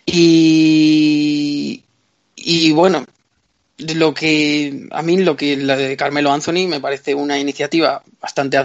Y, 0.07 1.85
y 2.37 2.73
bueno, 2.73 3.05
lo 3.95 4.15
que 4.15 4.89
a 4.91 5.03
mí 5.03 5.17
lo 5.19 5.37
que 5.37 5.57
la 5.57 5.77
de 5.77 5.97
Carmelo 5.97 6.33
Anthony 6.33 6.67
me 6.69 6.81
parece 6.81 7.15
una 7.15 7.39
iniciativa 7.39 8.03
bastante 8.21 8.59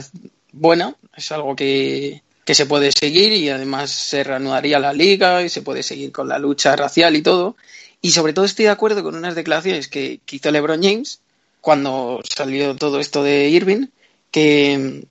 buena, 0.52 0.96
es 1.16 1.32
algo 1.32 1.56
que, 1.56 2.22
que 2.46 2.56
se 2.56 2.66
puede 2.66 2.92
seguir 2.92 3.34
y 3.34 3.50
además 3.50 3.92
se 3.92 4.24
reanudaría 4.24 4.80
la 4.80 4.94
liga 4.94 5.44
y 5.44 5.50
se 5.50 5.62
puede 5.62 5.84
seguir 5.84 6.12
con 6.12 6.28
la 6.28 6.40
lucha 6.40 6.76
racial 6.76 7.16
y 7.16 7.22
todo. 7.22 7.56
Y 8.02 8.12
sobre 8.12 8.34
todo 8.34 8.46
estoy 8.46 8.66
de 8.66 8.72
acuerdo 8.72 9.04
con 9.04 9.16
unas 9.16 9.36
declaraciones 9.36 9.88
que, 9.88 10.20
que 10.26 10.38
hizo 10.38 10.52
LeBron 10.52 10.82
James 10.82 11.20
cuando 11.62 12.22
salió 12.24 12.76
todo 12.76 13.00
esto 13.00 13.24
de 13.24 13.50
Irving, 13.50 13.88
que, 14.32 15.06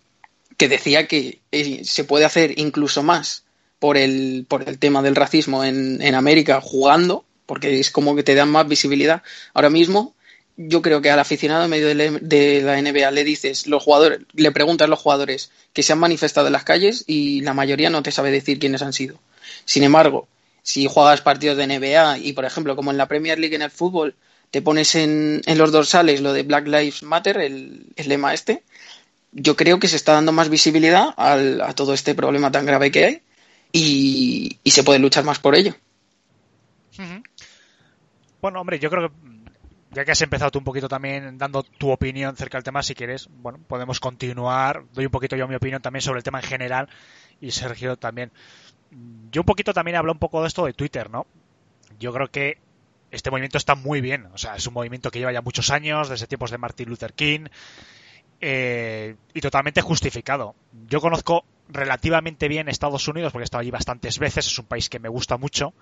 que 0.56 0.68
decía 0.68 1.06
que 1.06 1.40
eh, 1.52 1.84
se 1.84 2.04
puede 2.04 2.24
hacer 2.24 2.58
incluso 2.58 3.02
más 3.02 3.44
por 3.78 3.96
el, 3.96 4.46
por 4.48 4.68
el 4.68 4.78
tema 4.78 5.02
del 5.02 5.16
racismo 5.16 5.64
en, 5.64 6.00
en 6.00 6.14
América 6.14 6.60
jugando, 6.62 7.24
porque 7.46 7.80
es 7.80 7.90
como 7.90 8.14
que 8.14 8.22
te 8.22 8.34
dan 8.34 8.50
más 8.50 8.68
visibilidad. 8.68 9.22
Ahora 9.54 9.70
mismo, 9.70 10.14
yo 10.56 10.82
creo 10.82 11.02
que 11.02 11.10
al 11.10 11.18
aficionado 11.18 11.64
en 11.64 11.70
medio 11.70 11.88
de 11.88 12.62
la- 12.62 12.78
NBA 12.78 13.10
le 13.10 13.24
dices, 13.24 13.66
los 13.66 13.82
jugadores, 13.82 14.20
le 14.34 14.52
preguntas 14.52 14.86
a 14.86 14.88
los 14.88 14.98
jugadores 14.98 15.50
que 15.72 15.82
se 15.82 15.92
han 15.92 15.98
manifestado 15.98 16.46
en 16.46 16.54
las 16.54 16.64
calles 16.64 17.04
y 17.06 17.42
la 17.42 17.54
mayoría 17.54 17.90
no 17.90 18.02
te 18.02 18.10
sabe 18.10 18.30
decir 18.30 18.58
quiénes 18.58 18.82
han 18.82 18.92
sido. 18.92 19.18
Sin 19.64 19.82
embargo, 19.82 20.28
si 20.62 20.86
juegas 20.86 21.20
partidos 21.20 21.56
de 21.56 21.64
NBA 21.64 22.18
y, 22.18 22.32
por 22.32 22.44
ejemplo, 22.44 22.74
como 22.74 22.90
en 22.90 22.96
la 22.96 23.06
Premier 23.06 23.38
League 23.38 23.54
en 23.54 23.62
el 23.62 23.70
fútbol, 23.70 24.16
te 24.50 24.62
pones 24.62 24.94
en, 24.94 25.42
los 25.46 25.72
dorsales 25.72 26.20
lo 26.20 26.32
de 26.32 26.42
Black 26.42 26.66
Lives 26.66 27.02
Matter, 27.02 27.38
el, 27.38 27.86
lema 27.96 28.32
este, 28.32 28.62
yo 29.32 29.56
creo 29.56 29.78
que 29.78 29.88
se 29.88 29.96
está 29.96 30.12
dando 30.12 30.32
más 30.32 30.48
visibilidad 30.48 31.12
al- 31.16 31.60
a 31.60 31.74
todo 31.74 31.92
este 31.92 32.14
problema 32.14 32.50
tan 32.50 32.64
grave 32.66 32.90
que 32.90 33.04
hay 33.04 33.22
y, 33.72 34.58
se 34.64 34.82
puede 34.82 34.98
luchar 34.98 35.24
más 35.24 35.38
por 35.38 35.54
ello. 35.54 35.74
Bueno, 38.46 38.60
hombre, 38.60 38.78
yo 38.78 38.90
creo 38.90 39.08
que 39.08 39.14
mm, 39.16 39.44
ya 39.90 40.04
que 40.04 40.12
has 40.12 40.22
empezado 40.22 40.52
tú 40.52 40.60
un 40.60 40.64
poquito 40.64 40.88
también 40.88 41.36
dando 41.36 41.64
tu 41.64 41.90
opinión 41.90 42.32
acerca 42.32 42.58
del 42.58 42.62
tema, 42.62 42.80
si 42.80 42.94
quieres, 42.94 43.28
bueno, 43.28 43.58
podemos 43.66 43.98
continuar. 43.98 44.84
Doy 44.92 45.06
un 45.06 45.10
poquito 45.10 45.34
yo 45.34 45.48
mi 45.48 45.56
opinión 45.56 45.82
también 45.82 46.00
sobre 46.00 46.18
el 46.18 46.22
tema 46.22 46.38
en 46.38 46.46
general 46.46 46.88
y 47.40 47.50
Sergio 47.50 47.96
también. 47.96 48.30
Mm, 48.92 49.30
Yo 49.32 49.40
un 49.42 49.46
poquito 49.46 49.74
también 49.74 49.96
hablo 49.96 50.12
un 50.12 50.20
poco 50.20 50.42
de 50.42 50.46
esto 50.46 50.64
de 50.64 50.74
Twitter, 50.74 51.10
¿no? 51.10 51.26
Yo 51.98 52.12
creo 52.12 52.28
que 52.28 52.58
este 53.10 53.32
movimiento 53.32 53.58
está 53.58 53.74
muy 53.74 54.00
bien. 54.00 54.26
O 54.32 54.38
sea, 54.38 54.54
es 54.54 54.64
un 54.68 54.74
movimiento 54.74 55.10
que 55.10 55.18
lleva 55.18 55.32
ya 55.32 55.42
muchos 55.42 55.70
años, 55.70 56.08
desde 56.08 56.28
tiempos 56.28 56.52
de 56.52 56.58
Martin 56.58 56.88
Luther 56.88 57.14
King, 57.14 57.46
eh, 58.40 59.16
y 59.34 59.40
totalmente 59.40 59.80
justificado. 59.80 60.54
Yo 60.86 61.00
conozco 61.00 61.44
relativamente 61.68 62.46
bien 62.46 62.68
Estados 62.68 63.08
Unidos 63.08 63.32
porque 63.32 63.42
he 63.42 63.50
estado 63.50 63.62
allí 63.62 63.72
bastantes 63.72 64.20
veces, 64.20 64.46
es 64.46 64.56
un 64.56 64.66
país 64.66 64.88
que 64.88 65.00
me 65.00 65.08
gusta 65.08 65.36
mucho. 65.36 65.74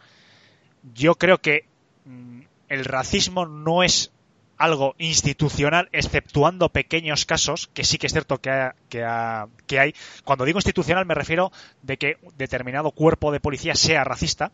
Yo 0.94 1.16
creo 1.16 1.42
que 1.42 1.66
mm, 2.06 2.40
el 2.68 2.84
racismo 2.84 3.46
no 3.46 3.82
es 3.82 4.10
algo 4.56 4.94
institucional, 4.98 5.88
exceptuando 5.92 6.68
pequeños 6.68 7.24
casos, 7.26 7.68
que 7.74 7.82
sí 7.84 7.98
que 7.98 8.06
es 8.06 8.12
cierto 8.12 8.40
que, 8.40 8.50
ha- 8.50 8.74
que, 8.88 9.02
ha- 9.04 9.48
que 9.66 9.80
hay. 9.80 9.94
Cuando 10.24 10.44
digo 10.44 10.58
institucional 10.58 11.06
me 11.06 11.14
refiero 11.14 11.50
de 11.82 11.96
que 11.96 12.18
determinado 12.36 12.92
cuerpo 12.92 13.32
de 13.32 13.40
policía 13.40 13.74
sea 13.74 14.04
racista. 14.04 14.52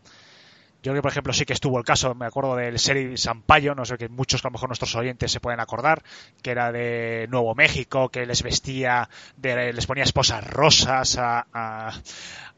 Yo 0.83 0.91
creo 0.91 0.95
que, 0.95 1.01
por 1.03 1.11
ejemplo, 1.11 1.31
sí 1.33 1.45
que 1.45 1.53
estuvo 1.53 1.77
el 1.77 1.85
caso, 1.85 2.15
me 2.15 2.25
acuerdo 2.25 2.55
del 2.55 2.75
sheriff 2.77 3.19
Sampaio, 3.19 3.75
no 3.75 3.85
sé 3.85 3.97
que 3.97 4.09
muchos 4.09 4.43
a 4.43 4.47
lo 4.47 4.53
mejor 4.53 4.69
nuestros 4.69 4.95
oyentes 4.95 5.31
se 5.31 5.39
pueden 5.39 5.59
acordar, 5.59 6.01
que 6.41 6.49
era 6.51 6.71
de 6.71 7.27
Nuevo 7.29 7.53
México, 7.53 8.09
que 8.09 8.25
les 8.25 8.41
vestía, 8.41 9.07
de- 9.37 9.73
les 9.73 9.85
ponía 9.85 10.03
esposas 10.03 10.43
rosas 10.47 11.17
a, 11.19 11.45
a, 11.53 11.93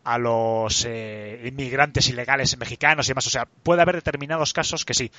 a 0.06 0.18
los 0.20 0.86
eh, 0.88 1.42
inmigrantes 1.46 2.08
ilegales 2.08 2.58
mexicanos 2.58 3.08
y 3.08 3.12
demás. 3.12 3.28
O 3.28 3.30
sea, 3.30 3.46
puede 3.46 3.82
haber 3.82 3.96
determinados 3.96 4.54
casos 4.54 4.86
que 4.86 4.94
sí. 4.94 5.12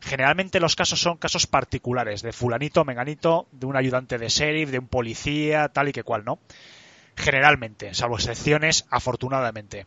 Generalmente 0.00 0.60
los 0.60 0.76
casos 0.76 1.00
son 1.00 1.16
casos 1.16 1.46
particulares, 1.46 2.20
de 2.22 2.32
fulanito, 2.32 2.84
menganito, 2.84 3.46
de 3.52 3.66
un 3.66 3.76
ayudante 3.76 4.18
de 4.18 4.28
sheriff, 4.28 4.70
de 4.70 4.78
un 4.80 4.88
policía, 4.88 5.68
tal 5.68 5.88
y 5.88 5.92
que 5.92 6.02
cual, 6.02 6.24
¿no? 6.26 6.38
Generalmente, 7.16 7.94
salvo 7.94 8.16
excepciones, 8.16 8.84
afortunadamente. 8.90 9.86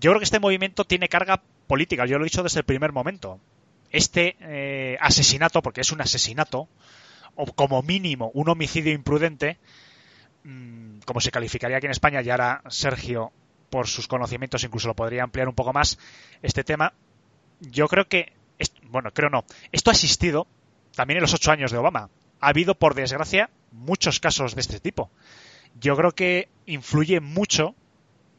Yo 0.00 0.10
creo 0.10 0.18
que 0.18 0.24
este 0.24 0.40
movimiento 0.40 0.84
tiene 0.84 1.08
carga 1.08 1.42
política, 1.66 2.06
yo 2.06 2.18
lo 2.18 2.24
he 2.24 2.30
dicho 2.30 2.42
desde 2.42 2.60
el 2.60 2.64
primer 2.64 2.92
momento. 2.92 3.38
Este 3.90 4.36
eh, 4.40 4.96
asesinato, 5.00 5.62
porque 5.62 5.82
es 5.82 5.92
un 5.92 6.00
asesinato, 6.00 6.68
o 7.34 7.46
como 7.46 7.82
mínimo 7.82 8.30
un 8.34 8.48
homicidio 8.48 8.92
imprudente, 8.92 9.58
mm, 10.44 11.00
como 11.04 11.20
se 11.20 11.30
calificaría 11.30 11.76
aquí 11.76 11.86
en 11.86 11.92
España, 11.92 12.22
y 12.22 12.30
ahora 12.30 12.62
Sergio, 12.68 13.32
por 13.68 13.88
sus 13.88 14.08
conocimientos, 14.08 14.64
incluso 14.64 14.88
lo 14.88 14.94
podría 14.94 15.22
ampliar 15.22 15.48
un 15.48 15.54
poco 15.54 15.72
más 15.72 15.98
este 16.42 16.64
tema. 16.64 16.94
Yo 17.60 17.88
creo 17.88 18.08
que, 18.08 18.32
bueno, 18.84 19.12
creo 19.12 19.28
no, 19.30 19.44
esto 19.70 19.90
ha 19.90 19.94
existido 19.94 20.46
también 20.94 21.18
en 21.18 21.22
los 21.22 21.34
ocho 21.34 21.52
años 21.52 21.70
de 21.70 21.78
Obama. 21.78 22.08
Ha 22.40 22.48
habido, 22.48 22.74
por 22.74 22.94
desgracia, 22.94 23.50
muchos 23.70 24.18
casos 24.18 24.54
de 24.54 24.62
este 24.62 24.80
tipo. 24.80 25.10
Yo 25.78 25.96
creo 25.96 26.12
que 26.12 26.48
influye 26.66 27.20
mucho 27.20 27.74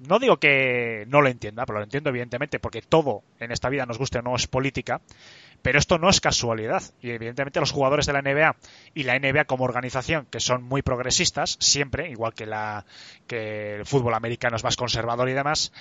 no 0.08 0.20
digo 0.20 0.38
que 0.38 1.06
no 1.08 1.22
lo 1.22 1.30
entienda, 1.30 1.66
pero 1.66 1.80
lo 1.80 1.84
entiendo 1.84 2.10
evidentemente 2.10 2.60
porque 2.60 2.82
todo 2.82 3.24
en 3.39 3.51
esta 3.51 3.70
vida 3.70 3.86
nos 3.86 3.97
guste 3.97 4.20
o 4.20 4.22
no 4.22 4.36
es 4.36 4.47
política, 4.47 5.01
pero 5.62 5.80
esto 5.80 5.97
no 5.97 6.10
es 6.10 6.20
casualidad 6.20 6.84
y 7.01 7.12
evidentemente 7.12 7.60
los 7.60 7.72
jugadores 7.72 8.06
de 8.06 8.14
la 8.14 8.22
NBA 8.22 8.56
y 8.93 9.04
la 9.04 9.18
NBA 9.18 9.45
como 9.45 9.64
organización 9.64 10.28
que 10.30 10.39
son 10.39 10.64
muy 10.64 10.82
progresistas 10.82 11.58
siempre, 11.60 12.10
igual 12.10 12.34
que 12.34 12.45
la 12.45 12.86
que 13.28 13.76
el 13.76 13.86
fútbol 13.86 14.14
americano 14.14 14.56
es 14.56 14.64
más 14.64 14.76
conservador 14.76 15.30
y 15.30 15.34
demás, 15.34 15.72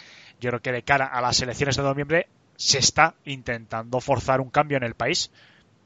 yo 0.40 0.50
creo 0.50 0.62
que 0.62 0.72
de 0.72 0.82
cara 0.82 1.06
a 1.06 1.20
las 1.20 1.40
elecciones 1.40 1.76
de 1.76 1.82
noviembre 1.82 2.28
se 2.56 2.78
está 2.78 3.14
intentando 3.24 4.00
forzar 4.00 4.40
un 4.40 4.50
cambio 4.50 4.76
en 4.76 4.84
el 4.84 4.94
país 4.94 5.30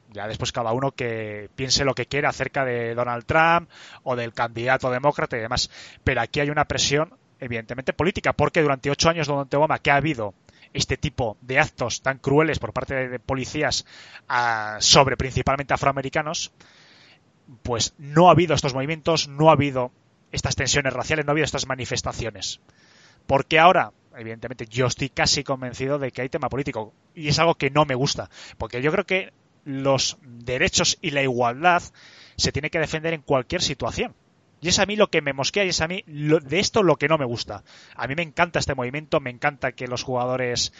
ya 0.09 0.27
después 0.27 0.51
cada 0.51 0.71
uno 0.71 0.91
que 0.91 1.49
piense 1.55 1.83
lo 1.83 1.93
que 1.93 2.05
quiera 2.05 2.29
acerca 2.29 2.63
de 2.63 2.95
Donald 2.95 3.25
Trump 3.25 3.69
o 4.03 4.15
del 4.15 4.33
candidato 4.33 4.89
demócrata 4.89 5.37
y 5.37 5.41
demás. 5.41 5.69
Pero 6.03 6.21
aquí 6.21 6.39
hay 6.39 6.49
una 6.49 6.65
presión, 6.65 7.13
evidentemente, 7.39 7.93
política, 7.93 8.33
porque 8.33 8.61
durante 8.61 8.89
ocho 8.89 9.09
años 9.09 9.27
durante 9.27 9.57
Obama 9.57 9.79
que 9.79 9.91
ha 9.91 9.95
habido 9.95 10.33
este 10.73 10.97
tipo 10.97 11.37
de 11.41 11.59
actos 11.59 12.01
tan 12.01 12.17
crueles 12.17 12.59
por 12.59 12.73
parte 12.73 13.07
de 13.07 13.19
policías 13.19 13.85
sobre 14.79 15.17
principalmente 15.17 15.73
afroamericanos, 15.73 16.51
pues 17.63 17.93
no 17.97 18.27
ha 18.27 18.31
habido 18.31 18.53
estos 18.53 18.73
movimientos, 18.73 19.27
no 19.27 19.49
ha 19.49 19.53
habido 19.53 19.91
estas 20.31 20.55
tensiones 20.55 20.93
raciales, 20.93 21.25
no 21.25 21.31
ha 21.31 21.33
habido 21.33 21.45
estas 21.45 21.67
manifestaciones. 21.67 22.59
Porque 23.25 23.59
ahora, 23.59 23.93
evidentemente, 24.15 24.65
yo 24.67 24.87
estoy 24.87 25.09
casi 25.09 25.43
convencido 25.43 25.99
de 25.99 26.11
que 26.11 26.21
hay 26.21 26.29
tema 26.29 26.49
político 26.49 26.93
y 27.15 27.29
es 27.29 27.39
algo 27.39 27.55
que 27.55 27.69
no 27.69 27.85
me 27.85 27.95
gusta, 27.95 28.29
porque 28.57 28.81
yo 28.81 28.91
creo 28.91 29.05
que 29.05 29.33
los 29.63 30.17
derechos 30.21 30.97
y 31.01 31.11
la 31.11 31.23
igualdad 31.23 31.83
se 32.35 32.51
tiene 32.51 32.69
que 32.69 32.79
defender 32.79 33.13
en 33.13 33.21
cualquier 33.21 33.61
situación. 33.61 34.15
Y 34.61 34.69
es 34.69 34.79
a 34.79 34.85
mí 34.85 34.95
lo 34.95 35.09
que 35.09 35.21
me 35.21 35.33
mosquea 35.33 35.65
y 35.65 35.69
es 35.69 35.81
a 35.81 35.87
mí 35.87 36.03
de 36.07 36.59
esto 36.59 36.83
lo 36.83 36.97
que 36.97 37.07
no 37.07 37.17
me 37.17 37.25
gusta. 37.25 37.63
A 37.95 38.07
mí 38.07 38.15
me 38.15 38.23
encanta 38.23 38.59
este 38.59 38.75
movimiento, 38.75 39.19
me 39.19 39.29
encanta 39.29 39.71
que 39.73 39.87
los 39.87 40.03
jugadores 40.03 40.73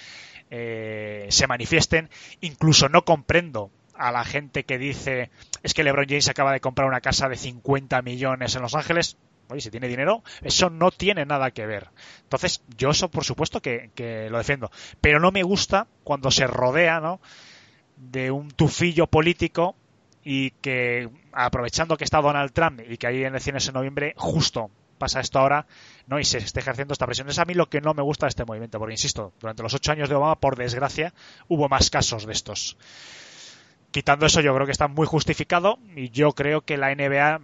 eh, 0.49 1.27
se 1.29 1.47
manifiesten. 1.47 2.09
Incluso 2.41 2.89
no 2.89 3.05
comprendo 3.05 3.71
a 3.95 4.11
la 4.11 4.23
gente 4.23 4.63
que 4.63 4.77
dice 4.77 5.31
es 5.63 5.73
que 5.73 5.83
LeBron 5.83 6.07
James 6.07 6.29
acaba 6.29 6.51
de 6.51 6.59
comprar 6.59 6.87
una 6.87 7.01
casa 7.01 7.29
de 7.29 7.35
50 7.35 8.01
millones 8.01 8.55
en 8.55 8.61
Los 8.61 8.75
Ángeles. 8.75 9.17
Oye, 9.49 9.61
si 9.61 9.71
tiene 9.71 9.87
dinero, 9.87 10.23
eso 10.41 10.69
no 10.69 10.91
tiene 10.91 11.25
nada 11.25 11.51
que 11.51 11.65
ver. 11.65 11.87
Entonces, 12.23 12.63
yo 12.77 12.89
eso 12.89 13.09
por 13.09 13.23
supuesto 13.23 13.61
que, 13.61 13.91
que 13.95 14.29
lo 14.29 14.39
defiendo. 14.39 14.71
Pero 14.99 15.19
no 15.19 15.31
me 15.31 15.43
gusta 15.43 15.87
cuando 16.03 16.31
se 16.31 16.47
rodea, 16.47 16.99
¿no? 16.99 17.21
de 17.97 18.31
un 18.31 18.51
tufillo 18.51 19.07
político 19.07 19.75
y 20.29 20.51
que 20.51 21.09
aprovechando 21.31 21.95
que 21.95 22.03
está 22.03 22.19
Donald 22.19 22.51
Trump 22.51 22.81
y 22.85 22.97
que 22.97 23.07
hay 23.07 23.23
elecciones 23.23 23.65
en 23.69 23.75
noviembre, 23.75 24.13
justo 24.17 24.69
pasa 24.97 25.21
esto 25.21 25.39
ahora, 25.39 25.67
¿no? 26.07 26.19
Y 26.19 26.25
se 26.25 26.39
está 26.39 26.59
ejerciendo 26.59 26.91
esta 26.91 27.05
presión. 27.05 27.29
Es 27.29 27.39
a 27.39 27.45
mí 27.45 27.53
lo 27.53 27.69
que 27.69 27.79
no 27.79 27.93
me 27.93 28.01
gusta 28.01 28.25
de 28.25 28.31
este 28.31 28.43
movimiento, 28.43 28.77
porque 28.77 28.95
insisto, 28.95 29.31
durante 29.39 29.63
los 29.63 29.73
ocho 29.73 29.93
años 29.93 30.09
de 30.09 30.15
Obama, 30.15 30.35
por 30.35 30.57
desgracia, 30.57 31.13
hubo 31.47 31.69
más 31.69 31.89
casos 31.89 32.25
de 32.25 32.33
estos. 32.33 32.75
Quitando 33.91 34.25
eso, 34.25 34.41
yo 34.41 34.53
creo 34.53 34.65
que 34.65 34.73
está 34.73 34.89
muy 34.89 35.07
justificado 35.07 35.79
y 35.95 36.09
yo 36.09 36.33
creo 36.33 36.59
que 36.59 36.75
la 36.75 36.93
NBA, 36.93 37.39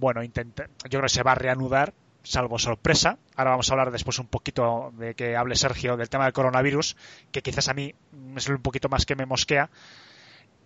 bueno, 0.00 0.24
intenta, 0.24 0.66
yo 0.82 0.98
creo 0.98 1.02
que 1.02 1.10
se 1.10 1.22
va 1.22 1.30
a 1.32 1.36
reanudar, 1.36 1.94
salvo 2.24 2.58
sorpresa. 2.58 3.18
Ahora 3.36 3.52
vamos 3.52 3.70
a 3.70 3.74
hablar 3.74 3.92
después 3.92 4.18
un 4.18 4.26
poquito 4.26 4.92
de 4.96 5.14
que 5.14 5.36
hable 5.36 5.54
Sergio 5.54 5.96
del 5.96 6.08
tema 6.08 6.24
del 6.24 6.32
coronavirus, 6.32 6.96
que 7.30 7.40
quizás 7.40 7.68
a 7.68 7.74
mí 7.74 7.94
es 8.34 8.48
un 8.48 8.62
poquito 8.62 8.88
más 8.88 9.06
que 9.06 9.14
me 9.14 9.26
mosquea. 9.26 9.70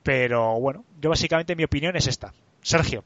Pero 0.04 0.60
bueno, 0.60 0.84
yo 1.00 1.10
básicamente 1.10 1.56
mi 1.56 1.64
opinión 1.64 1.96
es 1.96 2.06
esta. 2.06 2.32
Sergio, 2.62 3.02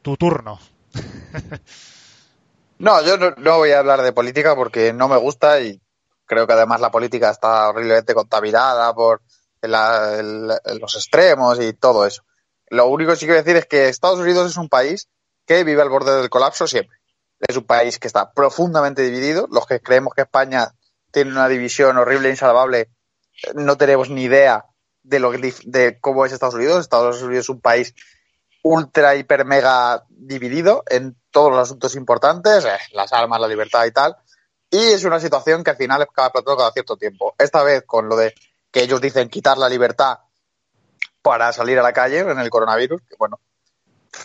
tu 0.00 0.16
turno. 0.16 0.58
no, 2.78 3.02
yo 3.02 3.18
no, 3.18 3.58
voy 3.58 3.72
a 3.72 3.80
hablar 3.80 4.00
de 4.00 4.14
política 4.14 4.56
porque 4.56 4.94
no 4.94 5.08
me 5.08 5.18
gusta 5.18 5.60
y 5.60 5.78
creo 6.24 6.46
que 6.46 6.54
además 6.54 6.80
la 6.80 6.90
política 6.90 7.28
está 7.28 7.68
horriblemente 7.68 8.14
contaminada 8.14 8.94
por 8.94 9.20
los 9.60 10.94
extremos 10.96 11.60
y 11.60 11.74
todo 11.74 12.06
eso. 12.06 12.22
Lo 12.70 12.86
único 12.86 13.10
que 13.10 13.16
sí 13.16 13.26
quiero 13.26 13.42
decir 13.42 13.56
es 13.56 13.66
que 13.66 13.88
Estados 13.88 14.20
Unidos 14.20 14.50
es 14.50 14.56
un 14.56 14.70
país 14.70 15.08
que 15.44 15.64
vive 15.64 15.82
al 15.82 15.90
borde 15.90 16.16
del 16.16 16.30
colapso 16.30 16.66
siempre 16.66 16.96
es 17.40 17.56
un 17.56 17.64
país 17.64 17.98
que 17.98 18.06
está 18.06 18.32
profundamente 18.32 19.02
dividido. 19.02 19.48
Los 19.50 19.66
que 19.66 19.80
creemos 19.80 20.14
que 20.14 20.22
España 20.22 20.72
tiene 21.10 21.30
una 21.30 21.48
división 21.48 21.96
horrible 21.96 22.28
e 22.28 22.32
insalvable, 22.32 22.90
no 23.54 23.76
tenemos 23.76 24.10
ni 24.10 24.24
idea 24.24 24.64
de 25.06 25.20
lo 25.20 25.30
de 25.30 25.98
cómo 26.00 26.26
es 26.26 26.32
Estados 26.32 26.54
Unidos. 26.54 26.80
Estados 26.80 27.22
Unidos 27.22 27.44
es 27.44 27.48
un 27.48 27.60
país 27.60 27.94
ultra, 28.62 29.14
hiper, 29.14 29.44
mega 29.44 30.04
dividido 30.08 30.82
en 30.88 31.16
todos 31.30 31.50
los 31.50 31.60
asuntos 31.60 31.94
importantes, 31.94 32.64
eh, 32.64 32.76
las 32.92 33.12
armas, 33.12 33.40
la 33.40 33.46
libertad 33.46 33.84
y 33.86 33.92
tal. 33.92 34.16
Y 34.68 34.78
es 34.78 35.04
una 35.04 35.20
situación 35.20 35.62
que 35.62 35.70
al 35.70 35.76
final 35.76 36.02
es 36.02 36.08
cada 36.12 36.30
plato 36.30 36.56
cada 36.56 36.72
cierto 36.72 36.96
tiempo. 36.96 37.34
Esta 37.38 37.62
vez 37.62 37.84
con 37.86 38.08
lo 38.08 38.16
de 38.16 38.34
que 38.72 38.82
ellos 38.82 39.00
dicen 39.00 39.28
quitar 39.28 39.56
la 39.56 39.68
libertad 39.68 40.18
para 41.22 41.52
salir 41.52 41.78
a 41.78 41.82
la 41.82 41.92
calle 41.92 42.20
en 42.20 42.38
el 42.38 42.50
coronavirus, 42.50 43.00
bueno, 43.18 43.40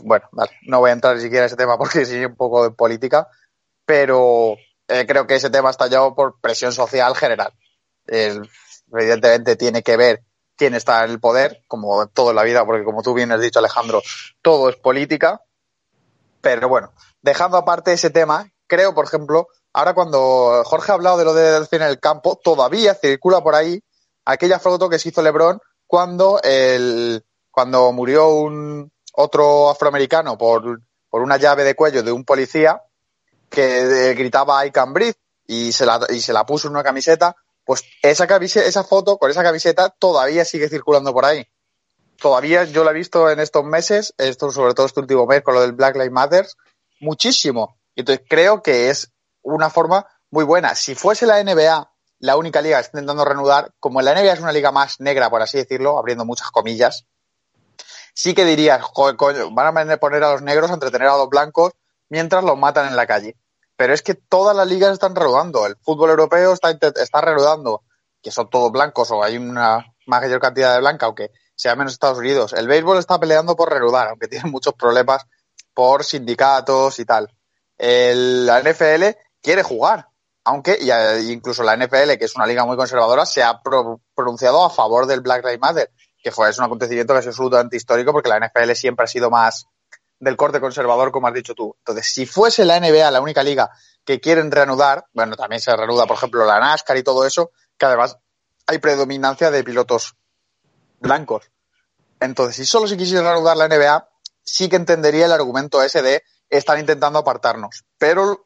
bueno, 0.04 0.28
vale, 0.32 0.52
no 0.64 0.80
voy 0.80 0.90
a 0.90 0.94
entrar 0.94 1.16
ni 1.16 1.22
siquiera 1.22 1.44
en 1.44 1.48
ese 1.48 1.56
tema 1.56 1.78
porque 1.78 2.06
sí 2.06 2.26
un 2.26 2.36
poco 2.36 2.64
de 2.64 2.72
política, 2.72 3.28
pero 3.86 4.56
eh, 4.88 5.06
creo 5.08 5.28
que 5.28 5.36
ese 5.36 5.52
tema 5.52 5.70
está 5.70 5.86
estallado 5.86 6.16
por 6.16 6.40
presión 6.42 6.74
social 6.74 7.16
general. 7.16 7.54
evidentemente 8.08 9.56
tiene 9.56 9.84
que 9.84 9.98
ver 9.98 10.24
quién 10.62 10.76
está 10.76 11.04
en 11.04 11.10
el 11.10 11.20
poder, 11.20 11.64
como 11.68 12.06
todo 12.06 12.30
en 12.30 12.36
la 12.36 12.44
vida, 12.44 12.64
porque 12.68 12.84
como 12.84 13.02
tú 13.02 13.16
bien 13.16 13.32
has 13.32 13.42
dicho, 13.42 13.58
Alejandro, 13.58 14.04
todo 14.44 14.70
es 14.70 14.76
política. 14.76 15.42
Pero 16.40 16.70
bueno, 16.70 16.94
dejando 17.24 17.58
aparte 17.58 17.94
ese 17.94 18.12
tema, 18.12 18.48
creo, 18.68 18.94
por 18.94 19.06
ejemplo, 19.06 19.48
ahora 19.74 19.96
cuando 19.96 20.62
Jorge 20.64 20.92
ha 20.92 20.96
hablado 20.96 21.18
de 21.18 21.26
lo 21.26 21.34
de 21.34 21.66
cine 21.66 21.86
en 21.86 21.90
el 21.90 22.00
campo, 22.00 22.36
todavía 22.36 22.94
circula 22.94 23.42
por 23.42 23.56
ahí 23.56 23.82
aquella 24.24 24.60
foto 24.60 24.88
que 24.88 25.00
se 25.00 25.10
hizo 25.10 25.24
Lebron 25.24 25.60
cuando, 25.88 26.40
el, 26.44 27.26
cuando 27.50 27.92
murió 27.92 28.30
un, 28.30 28.92
otro 29.14 29.72
afroamericano 29.72 30.38
por, 30.38 30.80
por 31.10 31.24
una 31.24 31.38
llave 31.38 31.64
de 31.64 31.74
cuello 31.74 32.04
de 32.04 32.12
un 32.12 32.24
policía 32.24 32.84
que 33.50 34.12
eh, 34.12 34.14
gritaba 34.14 34.64
I 34.64 34.70
can 34.70 34.94
breathe 34.94 35.18
y 35.48 35.72
se 35.72 35.88
la, 35.88 36.02
y 36.10 36.22
se 36.22 36.34
la 36.34 36.46
puso 36.46 36.68
en 36.68 36.76
una 36.76 36.84
camiseta, 36.84 37.36
pues 37.66 37.84
esa, 38.02 38.28
camiseta, 38.28 38.66
esa 38.66 38.84
foto 38.84 39.18
con 39.18 39.32
esa 39.32 39.44
camiseta 39.44 39.90
todavía 39.90 40.46
sigue 40.46 40.70
circulando 40.70 41.14
por 41.14 41.26
ahí. 41.26 41.48
Todavía 42.18 42.66
yo 42.66 42.84
la 42.84 42.92
he 42.92 42.96
visto 42.96 43.30
en 43.30 43.40
estos 43.40 43.64
meses, 43.64 44.14
esto 44.18 44.52
sobre 44.52 44.74
todo 44.74 44.86
este 44.86 45.00
último 45.00 45.26
mes 45.26 45.42
con 45.42 45.56
lo 45.56 45.62
del 45.62 45.72
Black 45.72 45.96
Lives 45.96 46.12
Matter, 46.12 46.48
muchísimo. 47.00 47.80
Entonces 47.96 48.26
creo 48.30 48.62
que 48.62 48.90
es 48.90 49.12
una 49.42 49.70
forma 49.70 50.06
muy 50.30 50.44
buena. 50.44 50.76
Si 50.76 50.96
fuese 50.96 51.26
la 51.26 51.44
NBA 51.44 51.92
la 52.22 52.38
única 52.38 52.62
liga 52.62 52.78
que 52.78 52.82
está 52.82 53.00
intentando 53.00 53.26
reanudar, 53.26 53.74
como 53.80 54.02
la 54.02 54.14
NBA 54.14 54.34
es 54.34 54.40
una 54.40 54.52
liga 54.52 54.72
más 54.72 55.00
negra, 55.00 55.30
por 55.30 55.42
así 55.42 55.58
decirlo, 55.58 55.98
abriendo 55.98 56.24
muchas 56.24 56.52
comillas, 56.52 57.08
sí 58.14 58.34
que 58.34 58.46
dirías, 58.46 58.84
coño, 58.94 59.52
van 59.52 59.92
a 59.92 59.98
poner 59.98 60.24
a 60.24 60.32
los 60.32 60.42
negros 60.44 60.70
a 60.70 60.76
entretener 60.76 61.08
a 61.08 61.18
los 61.18 61.30
blancos 61.30 61.74
mientras 62.10 62.44
los 62.44 62.58
matan 62.58 62.88
en 62.88 62.96
la 62.96 63.08
calle. 63.08 63.36
Pero 63.82 63.96
es 63.96 64.04
que 64.04 64.14
todas 64.14 64.56
las 64.56 64.68
ligas 64.68 64.94
están 64.94 65.16
reanudando. 65.16 65.66
El 65.66 65.76
fútbol 65.76 66.12
europeo 66.12 66.54
está, 66.54 66.70
está 66.70 67.36
que 68.22 68.30
son 68.30 68.48
todos 68.48 68.72
blancos 68.72 69.10
o 69.10 69.24
hay 69.24 69.40
una 69.40 69.84
mayor 70.06 70.40
cantidad 70.40 70.76
de 70.76 70.82
blanca, 70.82 71.08
aunque 71.08 71.32
sea 71.56 71.76
menos 71.76 71.94
Estados 71.94 72.20
Unidos. 72.20 72.54
El 72.54 72.68
béisbol 72.68 73.00
está 73.00 73.20
peleando 73.20 73.56
por 73.56 73.72
reanudar, 73.72 74.10
aunque 74.10 74.28
tiene 74.28 74.52
muchos 74.52 74.76
problemas 74.76 75.26
por 75.74 76.04
sindicatos 76.04 77.00
y 77.00 77.06
tal. 77.06 77.36
la 77.80 78.62
NFL 78.62 79.18
quiere 79.42 79.64
jugar, 79.64 80.10
aunque 80.44 80.78
y, 80.80 81.32
incluso 81.32 81.64
la 81.64 81.76
NFL, 81.76 82.20
que 82.20 82.26
es 82.26 82.36
una 82.36 82.46
liga 82.46 82.64
muy 82.66 82.78
conservadora, 82.78 83.26
se 83.26 83.42
ha 83.42 83.64
pronunciado 84.14 84.64
a 84.64 84.70
favor 84.70 85.08
del 85.08 85.22
Black 85.22 85.44
Lives 85.44 85.60
Matter 85.60 85.92
que 86.24 86.32
fue 86.32 86.50
es 86.50 86.58
un 86.60 86.66
acontecimiento 86.66 87.14
que 87.14 87.22
es 87.22 87.28
absolutamente 87.28 87.78
histórico 87.78 88.12
porque 88.12 88.30
la 88.30 88.40
NFL 88.40 88.74
siempre 88.74 89.06
ha 89.06 89.08
sido 89.08 89.32
más 89.32 89.66
del 90.22 90.38
corte 90.38 90.62
conservador, 90.62 91.12
como 91.12 91.28
has 91.28 91.34
dicho 91.34 91.56
tú. 91.56 91.76
Entonces, 91.80 92.14
si 92.14 92.26
fuese 92.26 92.64
la 92.64 92.80
NBA 92.80 93.10
la 93.12 93.20
única 93.22 93.42
liga 93.44 93.72
que 94.06 94.22
quieren 94.22 94.52
reanudar, 94.52 95.06
bueno, 95.14 95.36
también 95.36 95.60
se 95.60 95.76
reanuda, 95.76 96.06
por 96.06 96.16
ejemplo, 96.16 96.46
la 96.46 96.60
NASCAR 96.60 96.96
y 96.98 97.04
todo 97.04 97.26
eso, 97.26 97.52
que 97.78 97.88
además 97.88 98.18
hay 98.68 98.78
predominancia 98.78 99.50
de 99.50 99.64
pilotos 99.64 100.16
blancos. 101.00 101.52
Entonces, 102.20 102.56
si 102.56 102.66
solo 102.66 102.88
se 102.88 102.98
quisiera 102.98 103.24
reanudar 103.24 103.58
la 103.58 103.68
NBA, 103.68 104.08
sí 104.44 104.70
que 104.70 104.76
entendería 104.76 105.26
el 105.26 105.32
argumento 105.32 105.82
ese 105.82 106.04
de 106.04 106.24
estar 106.50 106.78
intentando 106.78 107.18
apartarnos. 107.18 107.84
Pero 107.98 108.46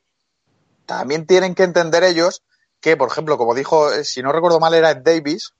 también 0.85 1.27
tienen 1.27 1.55
que 1.55 1.63
entender 1.63 2.05
ellos 2.05 2.43
que, 2.79 2.95
por 2.95 3.09
ejemplo, 3.09 3.37
como 3.37 3.53
dijo, 3.53 3.91
eh, 3.91 4.05
si 4.05 4.23
no 4.23 4.31
recuerdo 4.31 4.61
mal, 4.61 4.73
era 4.73 4.91
Ed 4.91 5.01
Davis, 5.03 5.53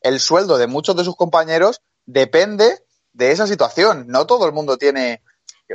el 0.00 0.18
sueldo 0.18 0.58
de 0.58 0.66
muchos 0.66 0.96
de 0.96 1.04
sus 1.04 1.14
compañeros 1.14 1.80
depende 2.06 2.84
de 3.12 3.30
esa 3.30 3.46
situación. 3.46 4.06
No 4.08 4.26
todo 4.26 4.46
el 4.46 4.52
mundo 4.52 4.78
tiene. 4.78 5.22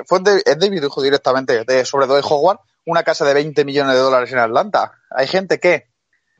Fue 0.05 0.19
David 0.19 0.81
dijo 0.81 1.01
directamente 1.01 1.63
de, 1.63 1.85
sobre 1.85 2.07
Doyle 2.07 2.25
Howard 2.27 2.59
una 2.85 3.03
casa 3.03 3.25
de 3.25 3.33
20 3.33 3.65
millones 3.65 3.93
de 3.93 3.99
dólares 3.99 4.31
en 4.31 4.39
Atlanta. 4.39 4.91
Hay 5.09 5.27
gente 5.27 5.59
que, 5.59 5.87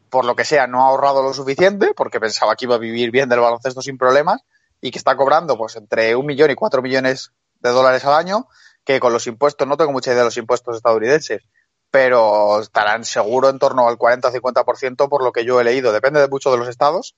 por 0.10 0.26
lo 0.26 0.36
que 0.36 0.46
sea, 0.46 0.68
no 0.68 0.84
ha 0.84 0.90
ahorrado 0.90 1.24
lo 1.24 1.34
suficiente 1.34 1.94
porque 1.96 2.20
pensaba 2.20 2.56
que 2.56 2.66
iba 2.66 2.76
a 2.76 2.80
vivir 2.80 3.12
bien 3.12 3.30
del 3.30 3.40
baloncesto 3.40 3.82
sin 3.82 3.98
problemas 3.98 4.42
y 4.82 4.92
que 4.92 4.98
está 4.98 5.16
cobrando 5.16 5.58
pues 5.58 5.76
entre 5.76 6.16
un 6.16 6.26
millón 6.26 6.52
y 6.52 6.56
cuatro 6.56 6.82
millones 6.82 7.32
de 7.62 7.70
dólares 7.70 8.06
al 8.06 8.14
año, 8.14 8.48
que 8.84 9.00
con 9.00 9.14
los 9.14 9.26
impuestos, 9.28 9.68
no 9.68 9.78
tengo 9.78 9.92
mucha 9.92 10.12
idea 10.12 10.20
de 10.20 10.26
los 10.26 10.38
impuestos 10.38 10.78
estadounidenses, 10.78 11.42
pero 11.90 12.60
estarán 12.60 13.06
seguro 13.06 13.50
en 13.50 13.58
torno 13.58 13.88
al 13.88 13.98
40 13.98 14.28
o 14.28 14.32
50% 14.32 15.10
por 15.10 15.24
lo 15.24 15.32
que 15.32 15.46
yo 15.46 15.60
he 15.60 15.64
leído. 15.64 15.92
Depende 15.92 16.20
de 16.20 16.28
mucho 16.28 16.52
de 16.52 16.58
los 16.58 16.68
estados 16.68 17.16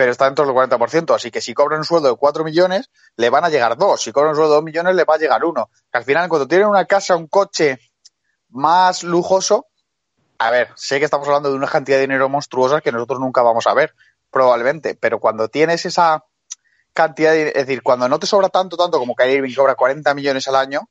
pero 0.00 0.12
está 0.12 0.24
dentro 0.24 0.46
del 0.46 0.54
40%. 0.54 1.14
Así 1.14 1.30
que 1.30 1.42
si 1.42 1.52
cobran 1.52 1.80
un 1.80 1.84
sueldo 1.84 2.08
de 2.08 2.16
4 2.16 2.42
millones, 2.42 2.88
le 3.16 3.28
van 3.28 3.44
a 3.44 3.50
llegar 3.50 3.76
dos. 3.76 4.00
Si 4.00 4.12
cobran 4.12 4.30
un 4.30 4.36
sueldo 4.36 4.52
de 4.52 4.56
2 4.56 4.64
millones, 4.64 4.94
le 4.94 5.04
va 5.04 5.16
a 5.16 5.18
llegar 5.18 5.44
uno. 5.44 5.68
Que 5.92 5.98
al 5.98 6.04
final, 6.04 6.26
cuando 6.30 6.48
tienen 6.48 6.68
una 6.68 6.86
casa, 6.86 7.16
un 7.16 7.26
coche 7.26 7.78
más 8.48 9.02
lujoso, 9.02 9.66
a 10.38 10.50
ver, 10.50 10.70
sé 10.74 11.00
que 11.00 11.04
estamos 11.04 11.28
hablando 11.28 11.50
de 11.50 11.54
una 11.54 11.66
cantidad 11.66 11.98
de 11.98 12.04
dinero 12.04 12.30
monstruosa 12.30 12.80
que 12.80 12.92
nosotros 12.92 13.20
nunca 13.20 13.42
vamos 13.42 13.66
a 13.66 13.74
ver, 13.74 13.94
probablemente, 14.30 14.94
pero 14.94 15.20
cuando 15.20 15.48
tienes 15.48 15.84
esa 15.84 16.24
cantidad, 16.94 17.32
de, 17.32 17.48
es 17.48 17.66
decir, 17.66 17.82
cuando 17.82 18.08
no 18.08 18.18
te 18.18 18.26
sobra 18.26 18.48
tanto, 18.48 18.78
tanto 18.78 18.98
como 18.98 19.14
Kyrie 19.14 19.36
Irving 19.36 19.54
cobra 19.54 19.74
40 19.74 20.14
millones 20.14 20.48
al 20.48 20.56
año, 20.56 20.88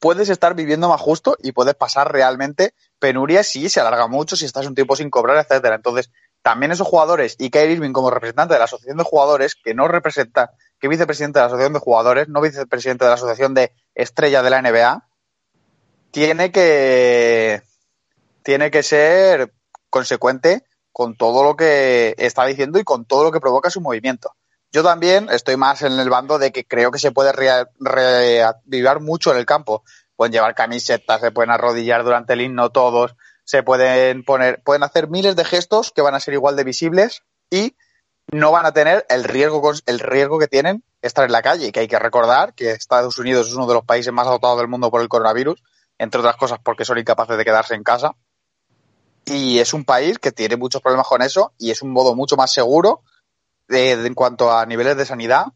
puedes 0.00 0.28
estar 0.30 0.54
viviendo 0.54 0.88
más 0.88 1.00
justo 1.00 1.36
y 1.40 1.52
puedes 1.52 1.76
pasar 1.76 2.12
realmente 2.12 2.74
penuria 2.98 3.44
si 3.44 3.68
se 3.68 3.78
alarga 3.78 4.08
mucho, 4.08 4.34
si 4.34 4.46
estás 4.46 4.66
un 4.66 4.74
tiempo 4.74 4.96
sin 4.96 5.10
cobrar, 5.10 5.36
etcétera. 5.36 5.76
Entonces, 5.76 6.10
también 6.46 6.70
esos 6.70 6.86
jugadores 6.86 7.34
y 7.40 7.50
Kyrie 7.50 7.72
Irving 7.72 7.92
como 7.92 8.08
representante 8.08 8.54
de 8.54 8.60
la 8.60 8.66
asociación 8.66 8.98
de 8.98 9.02
jugadores, 9.02 9.56
que 9.56 9.74
no 9.74 9.88
representa, 9.88 10.52
que 10.78 10.86
vicepresidente 10.86 11.40
de 11.40 11.42
la 11.42 11.46
asociación 11.48 11.72
de 11.72 11.80
jugadores, 11.80 12.28
no 12.28 12.40
vicepresidente 12.40 13.04
de 13.04 13.08
la 13.08 13.16
asociación 13.16 13.52
de 13.52 13.72
estrella 13.96 14.44
de 14.44 14.50
la 14.50 14.62
NBA, 14.62 15.08
tiene 16.12 16.52
que, 16.52 17.62
tiene 18.44 18.70
que 18.70 18.84
ser 18.84 19.54
consecuente 19.90 20.62
con 20.92 21.16
todo 21.16 21.42
lo 21.42 21.56
que 21.56 22.14
está 22.16 22.46
diciendo 22.46 22.78
y 22.78 22.84
con 22.84 23.06
todo 23.06 23.24
lo 23.24 23.32
que 23.32 23.40
provoca 23.40 23.68
su 23.68 23.80
movimiento. 23.80 24.36
Yo 24.70 24.84
también 24.84 25.28
estoy 25.32 25.56
más 25.56 25.82
en 25.82 25.98
el 25.98 26.08
bando 26.08 26.38
de 26.38 26.52
que 26.52 26.64
creo 26.64 26.92
que 26.92 27.00
se 27.00 27.10
puede 27.10 27.32
reavivar 27.32 29.00
mucho 29.00 29.32
en 29.32 29.38
el 29.38 29.46
campo. 29.46 29.82
Pueden 30.14 30.32
llevar 30.32 30.54
camisetas, 30.54 31.22
se 31.22 31.32
pueden 31.32 31.50
arrodillar 31.50 32.04
durante 32.04 32.34
el 32.34 32.42
himno 32.42 32.70
todos, 32.70 33.16
se 33.46 33.62
pueden 33.62 34.24
poner, 34.24 34.60
pueden 34.62 34.82
hacer 34.82 35.08
miles 35.08 35.36
de 35.36 35.44
gestos 35.44 35.92
que 35.92 36.02
van 36.02 36.16
a 36.16 36.20
ser 36.20 36.34
igual 36.34 36.56
de 36.56 36.64
visibles 36.64 37.22
y 37.48 37.76
no 38.26 38.50
van 38.50 38.66
a 38.66 38.72
tener 38.72 39.06
el 39.08 39.22
riesgo, 39.22 39.72
el 39.86 40.00
riesgo 40.00 40.40
que 40.40 40.48
tienen 40.48 40.82
estar 41.00 41.24
en 41.24 41.30
la 41.30 41.42
calle, 41.42 41.70
que 41.70 41.78
hay 41.78 41.86
que 41.86 41.98
recordar 41.98 42.54
que 42.54 42.72
Estados 42.72 43.18
Unidos 43.18 43.46
es 43.46 43.54
uno 43.54 43.68
de 43.68 43.74
los 43.74 43.84
países 43.84 44.12
más 44.12 44.26
azotados 44.26 44.58
del 44.58 44.66
mundo 44.66 44.90
por 44.90 45.00
el 45.00 45.08
coronavirus, 45.08 45.62
entre 45.96 46.18
otras 46.18 46.36
cosas 46.36 46.58
porque 46.60 46.84
son 46.84 46.98
incapaces 46.98 47.38
de 47.38 47.44
quedarse 47.44 47.74
en 47.74 47.84
casa. 47.84 48.16
Y 49.24 49.60
es 49.60 49.72
un 49.72 49.84
país 49.84 50.18
que 50.18 50.32
tiene 50.32 50.56
muchos 50.56 50.82
problemas 50.82 51.06
con 51.06 51.22
eso 51.22 51.52
y 51.56 51.70
es 51.70 51.82
un 51.82 51.92
modo 51.92 52.16
mucho 52.16 52.36
más 52.36 52.52
seguro 52.52 53.02
de, 53.68 53.92
en 53.92 54.14
cuanto 54.14 54.50
a 54.50 54.66
niveles 54.66 54.96
de 54.96 55.06
sanidad 55.06 55.46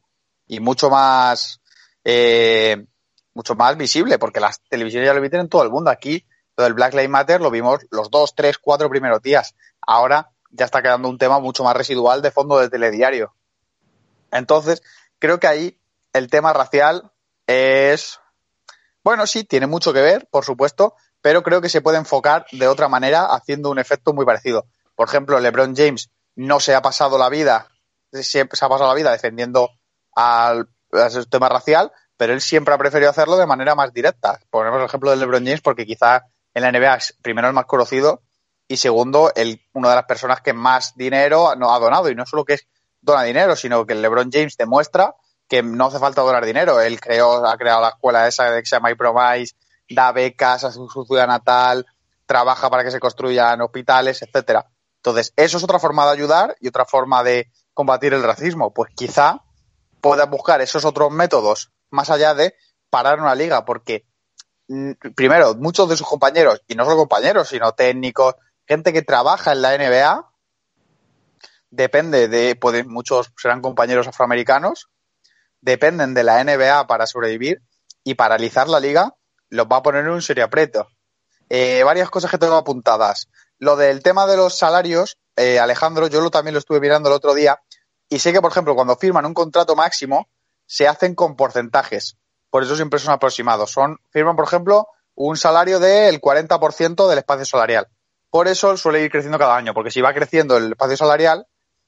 y 0.46 0.60
mucho 0.60 0.90
más 0.90 1.60
eh, 2.04 2.86
mucho 3.34 3.56
más 3.56 3.76
visible 3.76 4.18
porque 4.20 4.38
las 4.38 4.60
televisiones 4.62 5.08
ya 5.08 5.12
lo 5.12 5.18
emiten 5.18 5.40
en 5.40 5.48
todo 5.48 5.64
el 5.64 5.70
mundo. 5.70 5.90
Aquí 5.90 6.24
del 6.60 6.74
Black 6.74 6.94
Lives 6.94 7.10
Matter 7.10 7.40
lo 7.40 7.50
vimos 7.50 7.80
los 7.90 8.10
dos, 8.10 8.34
tres, 8.34 8.58
cuatro 8.58 8.88
primeros 8.88 9.22
días. 9.22 9.54
Ahora 9.80 10.30
ya 10.50 10.64
está 10.64 10.82
quedando 10.82 11.08
un 11.08 11.18
tema 11.18 11.38
mucho 11.38 11.64
más 11.64 11.76
residual 11.76 12.22
de 12.22 12.30
fondo 12.30 12.58
del 12.58 12.70
telediario. 12.70 13.34
Entonces, 14.30 14.82
creo 15.18 15.40
que 15.40 15.46
ahí 15.46 15.80
el 16.12 16.28
tema 16.28 16.52
racial 16.52 17.10
es, 17.46 18.20
bueno, 19.02 19.26
sí, 19.26 19.44
tiene 19.44 19.66
mucho 19.66 19.92
que 19.92 20.00
ver, 20.00 20.28
por 20.30 20.44
supuesto, 20.44 20.94
pero 21.20 21.42
creo 21.42 21.60
que 21.60 21.68
se 21.68 21.80
puede 21.80 21.98
enfocar 21.98 22.46
de 22.52 22.66
otra 22.66 22.88
manera 22.88 23.26
haciendo 23.26 23.70
un 23.70 23.78
efecto 23.78 24.12
muy 24.12 24.24
parecido. 24.24 24.66
Por 24.94 25.08
ejemplo, 25.08 25.38
LeBron 25.38 25.74
James 25.76 26.10
no 26.34 26.60
se 26.60 26.74
ha 26.74 26.82
pasado 26.82 27.18
la 27.18 27.28
vida, 27.28 27.68
se 28.12 28.40
ha 28.40 28.46
pasado 28.46 28.86
la 28.86 28.94
vida 28.94 29.12
defendiendo 29.12 29.70
al, 30.14 30.68
al 30.92 31.28
tema 31.28 31.48
racial, 31.48 31.92
pero 32.16 32.32
él 32.32 32.40
siempre 32.40 32.74
ha 32.74 32.78
preferido 32.78 33.10
hacerlo 33.10 33.36
de 33.36 33.46
manera 33.46 33.74
más 33.74 33.92
directa. 33.92 34.40
Ponemos 34.50 34.78
el 34.80 34.86
ejemplo 34.86 35.10
de 35.10 35.16
LeBron 35.16 35.44
James 35.44 35.60
porque 35.60 35.86
quizá 35.86 36.26
en 36.54 36.62
la 36.62 36.72
NBA 36.72 36.98
primero 37.22 37.48
el 37.48 37.54
más 37.54 37.66
conocido 37.66 38.22
y 38.70 38.76
segundo, 38.76 39.32
el, 39.34 39.60
una 39.72 39.90
de 39.90 39.96
las 39.96 40.04
personas 40.04 40.40
que 40.42 40.52
más 40.52 40.94
dinero 40.94 41.48
ha 41.48 41.78
donado. 41.78 42.08
Y 42.08 42.14
no 42.14 42.24
solo 42.24 42.44
que 42.44 42.54
es 42.54 42.68
dona 43.00 43.24
dinero, 43.24 43.56
sino 43.56 43.84
que 43.84 43.96
LeBron 43.96 44.30
James 44.32 44.56
demuestra 44.56 45.16
que 45.48 45.64
no 45.64 45.86
hace 45.86 45.98
falta 45.98 46.22
donar 46.22 46.46
dinero. 46.46 46.80
Él 46.80 47.00
creó, 47.00 47.44
ha 47.44 47.58
creado 47.58 47.80
la 47.80 47.88
escuela 47.88 48.28
esa 48.28 48.56
que 48.60 48.66
se 48.66 48.76
llama 48.76 48.92
iPromise, 48.92 49.56
da 49.88 50.12
becas 50.12 50.62
a 50.62 50.70
su, 50.70 50.88
ciudad 50.88 51.26
natal, 51.26 51.84
trabaja 52.26 52.70
para 52.70 52.84
que 52.84 52.92
se 52.92 53.00
construyan 53.00 53.60
hospitales, 53.60 54.22
etcétera. 54.22 54.70
Entonces, 54.98 55.32
eso 55.34 55.56
es 55.56 55.64
otra 55.64 55.80
forma 55.80 56.04
de 56.06 56.12
ayudar 56.12 56.54
y 56.60 56.68
otra 56.68 56.84
forma 56.84 57.24
de 57.24 57.50
combatir 57.74 58.14
el 58.14 58.22
racismo. 58.22 58.72
Pues 58.72 58.92
quizá 58.94 59.42
pueda 60.00 60.26
buscar 60.26 60.60
esos 60.60 60.84
otros 60.84 61.10
métodos 61.10 61.72
más 61.90 62.10
allá 62.10 62.34
de 62.34 62.54
parar 62.88 63.18
una 63.18 63.34
liga, 63.34 63.64
porque 63.64 64.06
primero, 65.14 65.54
muchos 65.54 65.88
de 65.88 65.96
sus 65.96 66.06
compañeros, 66.06 66.62
y 66.66 66.74
no 66.74 66.84
solo 66.84 66.96
compañeros, 66.96 67.48
sino 67.48 67.72
técnicos, 67.72 68.34
gente 68.66 68.92
que 68.92 69.02
trabaja 69.02 69.52
en 69.52 69.62
la 69.62 69.76
NBA, 69.76 70.30
depende 71.70 72.28
de, 72.28 72.56
pueden, 72.56 72.88
muchos 72.88 73.32
serán 73.36 73.62
compañeros 73.62 74.06
afroamericanos, 74.06 74.88
dependen 75.60 76.14
de 76.14 76.24
la 76.24 76.42
NBA 76.42 76.86
para 76.86 77.06
sobrevivir 77.06 77.62
y 78.04 78.14
paralizar 78.14 78.68
la 78.68 78.80
liga 78.80 79.14
los 79.50 79.66
va 79.66 79.78
a 79.78 79.82
poner 79.82 80.04
en 80.04 80.12
un 80.12 80.22
serio 80.22 80.44
aprieto. 80.44 80.88
Eh, 81.48 81.82
varias 81.82 82.08
cosas 82.10 82.30
que 82.30 82.38
tengo 82.38 82.54
apuntadas. 82.54 83.28
Lo 83.58 83.76
del 83.76 84.02
tema 84.02 84.26
de 84.26 84.36
los 84.36 84.56
salarios, 84.56 85.18
eh, 85.36 85.58
Alejandro, 85.58 86.06
yo 86.06 86.20
lo, 86.20 86.30
también 86.30 86.54
lo 86.54 86.60
estuve 86.60 86.80
mirando 86.80 87.08
el 87.08 87.16
otro 87.16 87.34
día 87.34 87.60
y 88.08 88.20
sé 88.20 88.32
que, 88.32 88.40
por 88.40 88.52
ejemplo, 88.52 88.74
cuando 88.74 88.96
firman 88.96 89.26
un 89.26 89.34
contrato 89.34 89.74
máximo, 89.74 90.28
se 90.66 90.86
hacen 90.86 91.14
con 91.16 91.34
porcentajes. 91.34 92.16
Por 92.50 92.64
eso 92.64 92.76
siempre 92.76 92.98
son 92.98 93.12
aproximados. 93.14 93.70
Son, 93.70 93.98
firman, 94.10 94.36
por 94.36 94.44
ejemplo, 94.44 94.88
un 95.14 95.36
salario 95.36 95.78
del 95.78 96.20
40% 96.20 97.08
del 97.08 97.18
espacio 97.18 97.44
salarial. 97.44 97.88
Por 98.30 98.48
eso 98.48 98.76
suele 98.76 99.02
ir 99.02 99.10
creciendo 99.10 99.38
cada 99.38 99.56
año, 99.56 99.74
porque 99.74 99.90
si 99.90 100.00
va 100.00 100.14
creciendo 100.14 100.56
el 100.56 100.72
espacio 100.72 100.96
salarial, 100.96 101.46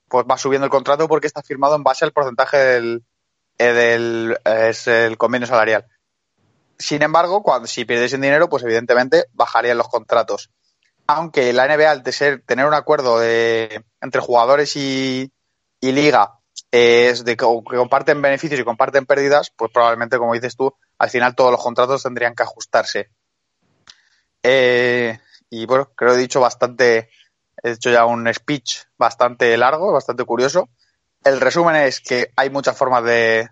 pues 0.09 0.27
va 0.31 0.37
subiendo 0.37 0.65
el 0.65 0.71
contrato 0.71 1.09
porque 1.09 1.27
está 1.27 1.43
firmado 1.43 1.77
en 1.77 1.83
base 1.83 2.05
al 2.05 2.13
porcentaje 2.13 2.57
del, 2.57 3.05
eh, 3.59 3.73
del 3.73 4.39
el 4.85 5.19
convenio 5.19 5.47
salarial. 5.47 5.87
Sin 6.79 7.03
embargo, 7.03 7.43
cuando 7.43 7.69
si 7.69 7.85
pierdes 7.85 8.13
en 8.13 8.23
dinero, 8.23 8.49
pues 8.49 8.65
evidentemente 8.65 9.27
bajarían 9.33 9.79
los 9.79 9.89
contratos. 9.89 10.51
Aunque 11.07 11.53
la 11.53 11.67
NBA, 11.67 11.91
al 11.91 12.13
ser, 12.13 12.43
tener 12.45 12.67
un 12.67 12.75
acuerdo 12.75 13.19
de, 13.19 13.85
entre 14.01 14.21
jugadores 14.21 14.77
y 14.77 15.31
liga, 15.81 16.42
es 16.73 17.25
de 17.25 17.37
que, 17.37 17.45
comparten 17.45 18.23
beneficios 18.23 18.59
y 18.59 18.65
comparten 18.65 19.05
pérdidas, 19.05 19.53
pues 19.55 19.71
probablemente, 19.71 20.17
como 20.17 20.33
dices 20.33 20.57
tú, 20.57 20.75
al 20.99 21.11
final 21.11 21.35
todos 21.35 21.53
los 21.53 21.63
contratos 21.63 22.03
tendrían 22.03 22.35
que 22.35 22.43
ajustarse. 22.43 23.11
Eh, 24.43 25.19
y 25.51 25.67
bueno, 25.67 25.93
creo 25.95 26.13
que 26.13 26.17
he 26.17 26.23
dicho 26.23 26.41
bastante, 26.41 27.11
he 27.63 27.73
hecho 27.73 27.91
ya 27.91 28.07
un 28.07 28.33
speech 28.33 28.85
bastante 28.97 29.55
largo, 29.59 29.93
bastante 29.93 30.25
curioso. 30.25 30.71
El 31.23 31.43
resumen 31.43 31.77
es 31.77 32.01
que 32.01 32.33
hay 32.37 32.49
muchas 32.49 32.77
formas 32.77 33.05
de 33.05 33.51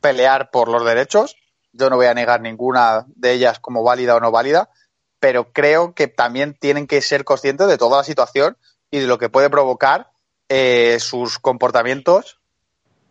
pelear 0.00 0.50
por 0.52 0.68
los 0.68 0.84
derechos. 0.84 1.36
Yo 1.72 1.90
no 1.90 1.96
voy 1.96 2.06
a 2.06 2.14
negar 2.14 2.40
ninguna 2.40 3.04
de 3.08 3.32
ellas 3.32 3.58
como 3.58 3.82
válida 3.82 4.14
o 4.14 4.20
no 4.20 4.30
válida, 4.30 4.70
pero 5.18 5.52
creo 5.52 5.92
que 5.92 6.06
también 6.06 6.54
tienen 6.54 6.86
que 6.86 7.02
ser 7.02 7.24
conscientes 7.24 7.66
de 7.66 7.78
toda 7.78 7.98
la 7.98 8.04
situación 8.04 8.56
y 8.92 9.00
de 9.00 9.08
lo 9.08 9.18
que 9.18 9.28
puede 9.28 9.50
provocar 9.50 10.12
eh, 10.48 10.98
sus 11.00 11.40
comportamientos 11.40 12.38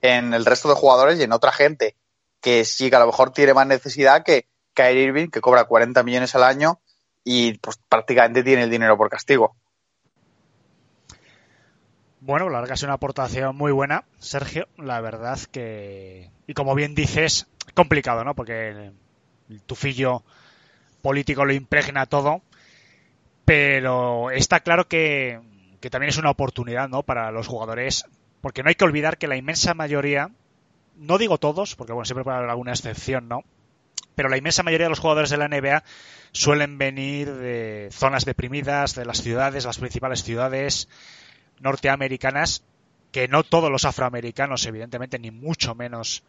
en 0.03 0.33
el 0.33 0.45
resto 0.45 0.67
de 0.67 0.75
jugadores 0.75 1.17
y 1.17 1.23
en 1.23 1.31
otra 1.31 1.51
gente 1.53 1.95
que 2.41 2.65
sí 2.65 2.89
que 2.89 2.97
a 2.97 2.99
lo 2.99 3.07
mejor 3.07 3.31
tiene 3.31 3.53
más 3.53 3.65
necesidad 3.65 4.23
que 4.23 4.47
Kyrie 4.73 5.05
Irving, 5.05 5.27
que 5.29 5.39
cobra 5.39 5.63
40 5.63 6.03
millones 6.03 6.35
al 6.35 6.43
año 6.43 6.81
y 7.23 7.57
pues 7.59 7.79
prácticamente 7.87 8.43
tiene 8.43 8.63
el 8.63 8.69
dinero 8.69 8.97
por 8.97 9.09
castigo. 9.09 9.55
Bueno, 12.19 12.49
la 12.49 12.59
verdad 12.59 12.67
que 12.67 12.73
es 12.75 12.83
una 12.83 12.93
aportación 12.93 13.55
muy 13.55 13.71
buena, 13.71 14.03
Sergio. 14.19 14.67
La 14.77 14.99
verdad 14.99 15.39
que, 15.51 16.31
y 16.47 16.53
como 16.53 16.75
bien 16.75 16.95
dices, 16.95 17.47
complicado, 17.73 18.25
¿no? 18.25 18.35
Porque 18.35 18.91
el 19.49 19.61
tufillo 19.65 20.23
político 21.01 21.45
lo 21.45 21.53
impregna 21.53 22.07
todo, 22.07 22.41
pero 23.45 24.31
está 24.31 24.59
claro 24.59 24.89
que, 24.89 25.39
que 25.79 25.89
también 25.89 26.09
es 26.09 26.17
una 26.17 26.31
oportunidad, 26.31 26.89
¿no? 26.89 27.03
Para 27.03 27.31
los 27.31 27.47
jugadores, 27.47 28.05
porque 28.43 28.61
no 28.61 28.67
hay 28.67 28.75
que 28.75 28.83
olvidar 28.83 29.17
que 29.17 29.29
la 29.29 29.37
inmensa 29.37 29.73
mayoría, 29.73 30.29
no 30.97 31.17
digo 31.17 31.37
todos, 31.37 31.77
porque 31.77 31.93
bueno, 31.93 32.03
siempre 32.03 32.25
puede 32.25 32.35
haber 32.35 32.49
alguna 32.49 32.73
excepción, 32.73 33.29
¿no? 33.29 33.45
Pero 34.15 34.27
la 34.27 34.35
inmensa 34.35 34.63
mayoría 34.63 34.87
de 34.87 34.89
los 34.89 34.99
jugadores 34.99 35.29
de 35.29 35.37
la 35.37 35.47
NBA 35.47 35.85
suelen 36.33 36.77
venir 36.77 37.33
de 37.33 37.87
zonas 37.93 38.25
deprimidas, 38.25 38.95
de 38.95 39.05
las 39.05 39.21
ciudades, 39.21 39.63
las 39.63 39.77
principales 39.77 40.23
ciudades 40.23 40.89
norteamericanas, 41.61 42.65
que 43.13 43.29
no 43.29 43.43
todos 43.43 43.71
los 43.71 43.85
afroamericanos, 43.85 44.65
evidentemente, 44.65 45.19
ni 45.19 45.31
mucho 45.31 45.73
menos 45.73 46.25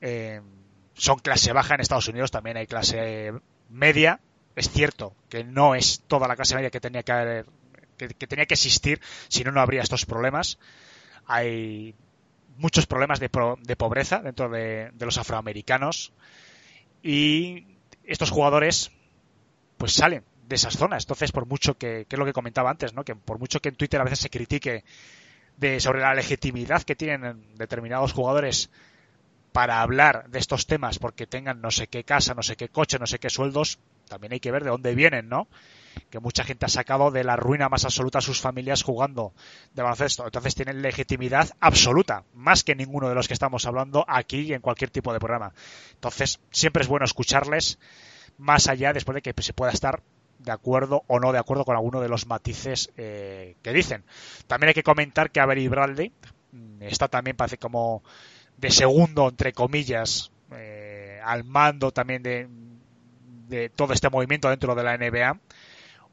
eh, 0.00 0.40
son 0.94 1.18
clase 1.18 1.52
baja 1.52 1.74
en 1.74 1.82
Estados 1.82 2.08
Unidos, 2.08 2.30
también 2.30 2.56
hay 2.56 2.66
clase 2.66 3.34
media. 3.68 4.18
Es 4.56 4.70
cierto 4.70 5.14
que 5.28 5.44
no 5.44 5.74
es 5.74 6.04
toda 6.06 6.26
la 6.26 6.36
clase 6.36 6.54
media 6.54 6.70
que 6.70 6.80
tenía 6.80 7.02
que, 7.02 7.44
que, 7.98 8.26
tenía 8.26 8.46
que 8.46 8.54
existir, 8.54 8.98
si 9.28 9.44
no, 9.44 9.52
no 9.52 9.60
habría 9.60 9.82
estos 9.82 10.06
problemas. 10.06 10.58
Hay 11.26 11.94
muchos 12.56 12.86
problemas 12.86 13.20
de, 13.20 13.30
de 13.62 13.76
pobreza 13.76 14.20
dentro 14.20 14.48
de, 14.48 14.90
de 14.92 15.04
los 15.04 15.18
afroamericanos 15.18 16.12
y 17.02 17.66
estos 18.04 18.30
jugadores 18.30 18.90
pues 19.76 19.92
salen 19.92 20.24
de 20.46 20.56
esas 20.56 20.76
zonas. 20.76 21.04
Entonces, 21.04 21.32
por 21.32 21.46
mucho 21.46 21.76
que, 21.76 22.06
que 22.08 22.16
es 22.16 22.18
lo 22.18 22.24
que 22.24 22.32
comentaba 22.32 22.70
antes, 22.70 22.94
¿no? 22.94 23.04
Que 23.04 23.16
por 23.16 23.38
mucho 23.38 23.60
que 23.60 23.70
en 23.70 23.76
Twitter 23.76 24.00
a 24.00 24.04
veces 24.04 24.20
se 24.20 24.30
critique 24.30 24.84
de, 25.56 25.80
sobre 25.80 26.00
la 26.00 26.14
legitimidad 26.14 26.82
que 26.82 26.96
tienen 26.96 27.44
determinados 27.56 28.12
jugadores 28.12 28.70
para 29.52 29.82
hablar 29.82 30.28
de 30.30 30.38
estos 30.40 30.66
temas 30.66 30.98
porque 30.98 31.26
tengan 31.26 31.60
no 31.60 31.70
sé 31.70 31.86
qué 31.86 32.04
casa, 32.04 32.34
no 32.34 32.42
sé 32.42 32.56
qué 32.56 32.68
coche, 32.68 32.98
no 32.98 33.06
sé 33.06 33.18
qué 33.18 33.30
sueldos, 33.30 33.78
también 34.08 34.32
hay 34.32 34.40
que 34.40 34.50
ver 34.50 34.64
de 34.64 34.70
dónde 34.70 34.94
vienen, 34.94 35.28
¿no? 35.28 35.48
Que 36.10 36.20
mucha 36.20 36.44
gente 36.44 36.66
ha 36.66 36.68
sacado 36.68 37.10
de 37.10 37.24
la 37.24 37.36
ruina 37.36 37.68
más 37.68 37.84
absoluta 37.84 38.18
a 38.18 38.22
sus 38.22 38.40
familias 38.40 38.82
jugando 38.82 39.32
de 39.72 39.82
baloncesto. 39.82 40.24
Entonces 40.24 40.54
tienen 40.54 40.82
legitimidad 40.82 41.50
absoluta, 41.60 42.24
más 42.34 42.64
que 42.64 42.74
ninguno 42.74 43.08
de 43.08 43.14
los 43.14 43.28
que 43.28 43.34
estamos 43.34 43.66
hablando 43.66 44.04
aquí 44.08 44.40
y 44.40 44.52
en 44.54 44.60
cualquier 44.60 44.90
tipo 44.90 45.12
de 45.12 45.20
programa. 45.20 45.52
Entonces, 45.92 46.40
siempre 46.50 46.82
es 46.82 46.88
bueno 46.88 47.04
escucharles 47.04 47.78
más 48.38 48.68
allá 48.68 48.92
después 48.92 49.14
de 49.14 49.22
que 49.22 49.42
se 49.42 49.52
pueda 49.52 49.72
estar 49.72 50.02
de 50.38 50.52
acuerdo 50.52 51.04
o 51.06 51.20
no 51.20 51.32
de 51.32 51.38
acuerdo 51.38 51.64
con 51.64 51.76
alguno 51.76 52.00
de 52.00 52.08
los 52.08 52.26
matices 52.26 52.90
eh, 52.96 53.56
que 53.62 53.72
dicen. 53.72 54.04
También 54.46 54.68
hay 54.68 54.74
que 54.74 54.82
comentar 54.82 55.30
que 55.30 55.40
Avery 55.40 55.68
Bradley 55.68 56.12
mm, 56.52 56.82
está 56.82 57.08
también, 57.08 57.36
parece 57.36 57.58
como 57.58 58.02
de 58.56 58.70
segundo, 58.70 59.28
entre 59.28 59.52
comillas, 59.52 60.30
eh, 60.52 61.20
al 61.24 61.44
mando 61.44 61.92
también 61.92 62.22
de, 62.22 62.48
de 63.48 63.68
todo 63.70 63.92
este 63.92 64.10
movimiento 64.10 64.48
dentro 64.48 64.74
de 64.74 64.82
la 64.82 64.96
NBA. 64.96 65.40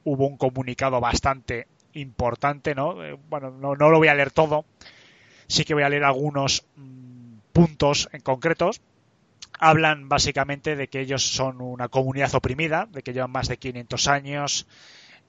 Hubo 0.03 0.27
un 0.27 0.37
comunicado 0.37 0.99
bastante 0.99 1.67
importante, 1.93 2.75
¿no? 2.75 3.03
Eh, 3.03 3.17
bueno, 3.29 3.51
no, 3.51 3.75
no, 3.75 3.89
lo 3.89 3.97
voy 3.97 4.07
a 4.07 4.15
leer 4.15 4.31
todo. 4.31 4.65
Sí 5.47 5.65
que 5.65 5.73
voy 5.73 5.83
a 5.83 5.89
leer 5.89 6.03
algunos 6.03 6.65
mm, 6.75 7.37
puntos 7.51 8.09
en 8.11 8.21
concretos. 8.21 8.81
Hablan 9.59 10.09
básicamente 10.09 10.75
de 10.75 10.87
que 10.87 11.01
ellos 11.01 11.23
son 11.23 11.61
una 11.61 11.89
comunidad 11.89 12.33
oprimida, 12.33 12.87
de 12.91 13.03
que 13.03 13.13
llevan 13.13 13.31
más 13.31 13.47
de 13.47 13.57
500 13.57 14.07
años 14.07 14.67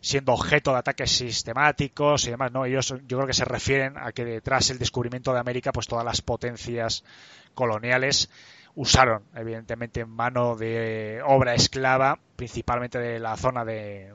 siendo 0.01 0.33
objeto 0.33 0.73
de 0.73 0.79
ataques 0.79 1.12
sistemáticos 1.12 2.27
y 2.27 2.31
demás, 2.31 2.51
¿no? 2.51 2.64
Ellos 2.64 2.93
yo 3.07 3.18
creo 3.18 3.27
que 3.27 3.33
se 3.33 3.45
refieren 3.45 3.97
a 3.97 4.11
que 4.11 4.25
detrás 4.25 4.68
del 4.68 4.79
descubrimiento 4.79 5.33
de 5.33 5.39
América, 5.39 5.70
pues 5.73 5.87
todas 5.87 6.05
las 6.05 6.20
potencias 6.23 7.05
coloniales 7.55 8.29
usaron, 8.75 9.23
evidentemente, 9.35 10.05
mano 10.05 10.57
de 10.57 11.23
obra 11.25 11.55
esclava, 11.55 12.18
principalmente 12.35 12.99
de 12.99 13.20
la 13.20 13.37
zona 13.37 13.64
de, 13.64 14.12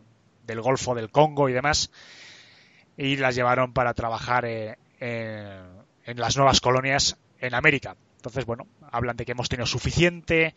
del 0.48 0.62
Golfo 0.62 0.96
del 0.96 1.12
Congo 1.12 1.50
y 1.50 1.54
demás, 1.54 1.92
y 2.96 3.18
las 3.18 3.36
llevaron 3.36 3.74
para 3.74 3.94
trabajar 3.94 4.46
eh, 4.46 4.76
en 5.00 6.20
las 6.20 6.38
nuevas 6.38 6.62
colonias 6.62 7.18
en 7.40 7.54
América. 7.54 7.96
Entonces, 8.16 8.46
bueno, 8.46 8.66
hablan 8.92 9.18
de 9.18 9.26
que 9.26 9.34
hemos 9.34 9.50
tenido 9.50 9.68
suficiente, 9.68 10.56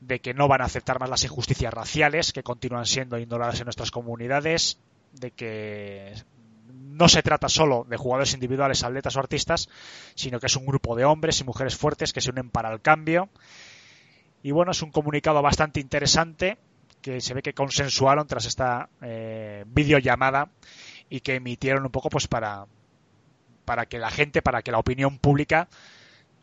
de 0.00 0.20
que 0.20 0.34
no 0.34 0.48
van 0.48 0.60
a 0.60 0.64
aceptar 0.64 1.00
más 1.00 1.08
las 1.08 1.24
injusticias 1.24 1.72
raciales 1.72 2.32
que 2.32 2.42
continúan 2.42 2.84
siendo 2.84 3.18
ignoradas 3.18 3.60
en 3.60 3.64
nuestras 3.64 3.90
comunidades, 3.90 4.78
de 5.12 5.30
que 5.30 6.12
no 6.68 7.08
se 7.08 7.22
trata 7.22 7.48
solo 7.48 7.86
de 7.88 7.96
jugadores 7.96 8.34
individuales, 8.34 8.82
atletas 8.82 9.16
o 9.16 9.20
artistas, 9.20 9.68
sino 10.14 10.40
que 10.40 10.46
es 10.46 10.56
un 10.56 10.66
grupo 10.66 10.96
de 10.96 11.04
hombres 11.04 11.40
y 11.40 11.44
mujeres 11.44 11.76
fuertes 11.76 12.12
que 12.12 12.20
se 12.20 12.30
unen 12.30 12.50
para 12.50 12.72
el 12.72 12.80
cambio. 12.80 13.30
Y 14.42 14.50
bueno, 14.50 14.72
es 14.72 14.82
un 14.82 14.90
comunicado 14.90 15.40
bastante 15.40 15.80
interesante 15.80 16.58
que 17.02 17.20
se 17.20 17.34
ve 17.34 17.42
que 17.42 17.52
consensuaron 17.52 18.26
tras 18.26 18.46
esta 18.46 18.88
eh, 19.02 19.64
videollamada 19.66 20.50
y 21.10 21.20
que 21.20 21.34
emitieron 21.34 21.84
un 21.84 21.90
poco 21.90 22.08
pues 22.08 22.28
para, 22.28 22.66
para 23.64 23.86
que 23.86 23.98
la 23.98 24.10
gente, 24.10 24.40
para 24.40 24.62
que 24.62 24.72
la 24.72 24.78
opinión 24.78 25.18
pública 25.18 25.68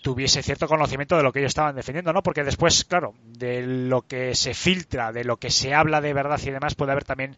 tuviese 0.02 0.44
cierto 0.44 0.68
conocimiento 0.68 1.18
de 1.18 1.24
lo 1.24 1.34
que 1.34 1.40
ellos 1.40 1.50
estaban 1.50 1.76
defendiendo, 1.76 2.14
¿no? 2.14 2.24
Porque 2.24 2.44
después, 2.44 2.86
claro, 2.86 3.16
de 3.24 3.64
lo 3.64 4.04
que 4.04 4.36
se 4.36 4.54
filtra, 4.54 5.12
de 5.12 5.24
lo 5.24 5.38
que 5.38 5.50
se 5.50 5.74
habla 5.74 6.02
de 6.02 6.14
verdad 6.14 6.40
y 6.44 6.52
demás, 6.52 6.76
puede 6.76 6.92
haber 6.92 7.04
también 7.04 7.38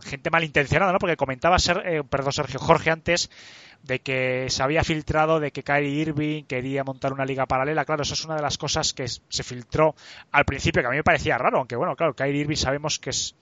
gente 0.00 0.30
malintencionada, 0.30 0.92
¿no? 0.92 0.98
Porque 0.98 1.16
comentaba 1.16 1.58
ser, 1.58 1.82
eh, 1.86 2.02
perdón, 2.04 2.32
Sergio 2.32 2.60
Jorge 2.60 2.90
antes 2.90 3.30
de 3.82 4.00
que 4.00 4.46
se 4.48 4.62
había 4.62 4.84
filtrado 4.84 5.40
de 5.40 5.50
que 5.50 5.62
Kyrie 5.62 6.02
Irving 6.02 6.44
quería 6.44 6.84
montar 6.84 7.12
una 7.12 7.24
liga 7.24 7.46
paralela. 7.46 7.84
Claro, 7.84 8.02
eso 8.02 8.14
es 8.14 8.24
una 8.24 8.36
de 8.36 8.42
las 8.42 8.58
cosas 8.58 8.92
que 8.92 9.06
se 9.08 9.42
filtró 9.42 9.94
al 10.30 10.44
principio, 10.44 10.82
que 10.82 10.88
a 10.88 10.90
mí 10.90 10.96
me 10.96 11.04
parecía 11.04 11.38
raro, 11.38 11.58
aunque 11.58 11.76
bueno, 11.76 11.96
claro, 11.96 12.14
Kyrie 12.14 12.42
Irving 12.42 12.56
sabemos 12.56 12.98
que 12.98 13.10
es 13.10 13.34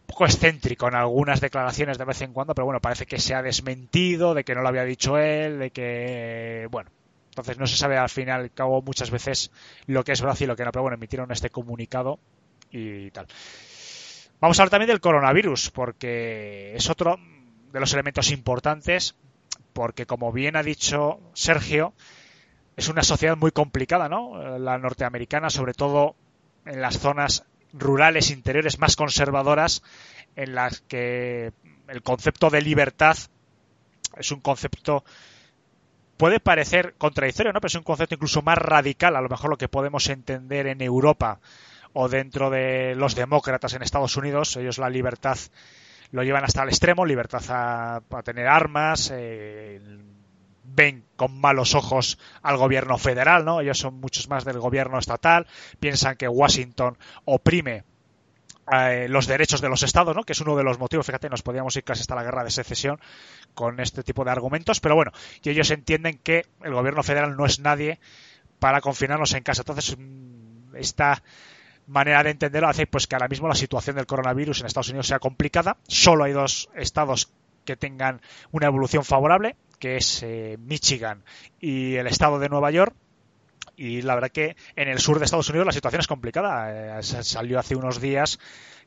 un 0.00 0.06
poco 0.06 0.24
excéntrico 0.24 0.88
en 0.88 0.94
algunas 0.94 1.40
declaraciones 1.40 1.98
de 1.98 2.04
vez 2.04 2.20
en 2.22 2.32
cuando, 2.32 2.54
pero 2.54 2.64
bueno, 2.64 2.80
parece 2.80 3.06
que 3.06 3.18
se 3.18 3.34
ha 3.34 3.42
desmentido, 3.42 4.34
de 4.34 4.44
que 4.44 4.54
no 4.54 4.62
lo 4.62 4.68
había 4.68 4.84
dicho 4.84 5.18
él, 5.18 5.58
de 5.58 5.70
que, 5.70 6.68
bueno, 6.70 6.90
entonces 7.28 7.58
no 7.58 7.66
se 7.66 7.76
sabe 7.76 7.98
al 7.98 8.08
final 8.08 8.40
al 8.40 8.52
cabo 8.52 8.82
muchas 8.82 9.10
veces 9.10 9.50
lo 9.86 10.02
que 10.04 10.12
es 10.12 10.20
verdad 10.20 10.38
y 10.40 10.46
lo 10.46 10.56
que 10.56 10.64
no, 10.64 10.72
pero 10.72 10.82
bueno, 10.82 10.96
emitieron 10.96 11.30
este 11.30 11.50
comunicado 11.50 12.18
y 12.70 13.10
tal. 13.10 13.26
Vamos 14.40 14.58
a 14.58 14.62
hablar 14.62 14.70
también 14.70 14.88
del 14.88 15.00
coronavirus, 15.00 15.70
porque 15.70 16.74
es 16.74 16.90
otro 16.90 17.18
de 17.76 17.80
los 17.80 17.92
elementos 17.92 18.30
importantes, 18.30 19.16
porque 19.74 20.06
como 20.06 20.32
bien 20.32 20.56
ha 20.56 20.62
dicho 20.62 21.20
Sergio, 21.34 21.92
es 22.74 22.88
una 22.88 23.02
sociedad 23.02 23.36
muy 23.36 23.50
complicada, 23.50 24.08
¿no? 24.08 24.58
La 24.58 24.78
norteamericana, 24.78 25.50
sobre 25.50 25.74
todo 25.74 26.16
en 26.64 26.80
las 26.80 26.98
zonas 26.98 27.44
rurales 27.74 28.30
interiores 28.30 28.78
más 28.78 28.96
conservadoras, 28.96 29.82
en 30.36 30.54
las 30.54 30.80
que 30.80 31.52
el 31.88 32.02
concepto 32.02 32.48
de 32.48 32.62
libertad 32.62 33.18
es 34.16 34.32
un 34.32 34.40
concepto 34.40 35.04
puede 36.16 36.40
parecer 36.40 36.94
contradictorio, 36.96 37.52
¿no? 37.52 37.60
Pero 37.60 37.68
es 37.68 37.74
un 37.74 37.82
concepto 37.82 38.14
incluso 38.14 38.40
más 38.40 38.56
radical, 38.56 39.16
a 39.16 39.20
lo 39.20 39.28
mejor 39.28 39.50
lo 39.50 39.58
que 39.58 39.68
podemos 39.68 40.08
entender 40.08 40.66
en 40.66 40.80
Europa 40.80 41.40
o 41.92 42.08
dentro 42.08 42.48
de 42.48 42.94
los 42.94 43.14
demócratas 43.14 43.74
en 43.74 43.82
Estados 43.82 44.16
Unidos. 44.16 44.56
Ellos 44.56 44.78
la 44.78 44.88
libertad 44.88 45.36
lo 46.10 46.22
llevan 46.22 46.44
hasta 46.44 46.62
el 46.62 46.68
extremo, 46.68 47.04
libertad 47.04 47.42
a, 47.48 48.22
tener 48.22 48.46
armas, 48.46 49.12
eh, 49.14 49.80
ven 50.64 51.04
con 51.16 51.38
malos 51.40 51.74
ojos 51.74 52.18
al 52.42 52.56
gobierno 52.56 52.98
federal, 52.98 53.44
¿no? 53.44 53.60
Ellos 53.60 53.78
son 53.78 54.00
muchos 54.00 54.28
más 54.28 54.44
del 54.44 54.58
gobierno 54.58 54.98
estatal, 54.98 55.46
piensan 55.80 56.16
que 56.16 56.28
Washington 56.28 56.98
oprime 57.24 57.84
eh, 58.72 59.06
los 59.08 59.28
derechos 59.28 59.60
de 59.60 59.68
los 59.68 59.84
estados, 59.84 60.16
¿no? 60.16 60.24
que 60.24 60.32
es 60.32 60.40
uno 60.40 60.56
de 60.56 60.64
los 60.64 60.80
motivos, 60.80 61.06
fíjate, 61.06 61.30
nos 61.30 61.42
podíamos 61.42 61.76
ir 61.76 61.84
casi 61.84 62.00
hasta 62.00 62.16
la 62.16 62.24
guerra 62.24 62.42
de 62.42 62.50
secesión 62.50 62.98
con 63.54 63.78
este 63.78 64.02
tipo 64.02 64.24
de 64.24 64.32
argumentos, 64.32 64.80
pero 64.80 64.96
bueno, 64.96 65.12
y 65.40 65.50
ellos 65.50 65.70
entienden 65.70 66.18
que 66.18 66.46
el 66.64 66.74
gobierno 66.74 67.04
federal 67.04 67.36
no 67.36 67.46
es 67.46 67.60
nadie 67.60 68.00
para 68.58 68.80
confinarnos 68.80 69.34
en 69.34 69.44
casa. 69.44 69.62
Entonces, 69.62 69.96
mm, 69.96 70.74
esta 70.76 71.22
manera 71.86 72.22
de 72.22 72.30
entenderlo 72.30 72.68
hace 72.68 72.86
pues 72.86 73.06
que 73.06 73.14
ahora 73.14 73.28
mismo 73.28 73.48
la 73.48 73.54
situación 73.54 73.96
del 73.96 74.06
coronavirus 74.06 74.60
en 74.60 74.66
Estados 74.66 74.88
Unidos 74.88 75.06
sea 75.06 75.18
complicada. 75.18 75.76
Solo 75.86 76.24
hay 76.24 76.32
dos 76.32 76.68
estados 76.74 77.32
que 77.64 77.76
tengan 77.76 78.20
una 78.52 78.66
evolución 78.66 79.04
favorable, 79.04 79.56
que 79.78 79.96
es 79.96 80.22
eh, 80.22 80.56
Michigan 80.58 81.24
y 81.60 81.96
el 81.96 82.06
estado 82.06 82.38
de 82.38 82.48
Nueva 82.48 82.70
York, 82.70 82.94
y 83.76 84.02
la 84.02 84.14
verdad 84.14 84.30
que 84.30 84.56
en 84.74 84.88
el 84.88 84.98
sur 85.00 85.18
de 85.18 85.26
Estados 85.26 85.50
Unidos 85.50 85.66
la 85.66 85.72
situación 85.72 86.00
es 86.00 86.06
complicada. 86.06 86.98
Eh, 86.98 87.02
salió 87.02 87.58
hace 87.58 87.76
unos 87.76 88.00
días 88.00 88.38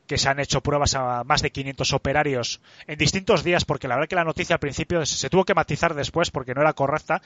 que 0.07 0.17
se 0.17 0.27
han 0.27 0.39
hecho 0.39 0.61
pruebas 0.61 0.95
a 0.95 1.23
más 1.23 1.43
de 1.43 1.51
500 1.51 1.93
operarios 1.93 2.61
en 2.87 2.97
distintos 2.97 3.43
días, 3.43 3.63
porque 3.63 3.87
la 3.87 3.95
verdad 3.95 4.09
que 4.09 4.15
la 4.15 4.23
noticia 4.23 4.55
al 4.55 4.59
principio 4.59 5.05
se 5.05 5.29
tuvo 5.29 5.45
que 5.45 5.53
matizar 5.53 5.93
después 5.93 6.31
porque 6.31 6.55
no 6.55 6.61
era 6.61 6.73
correcta. 6.73 7.21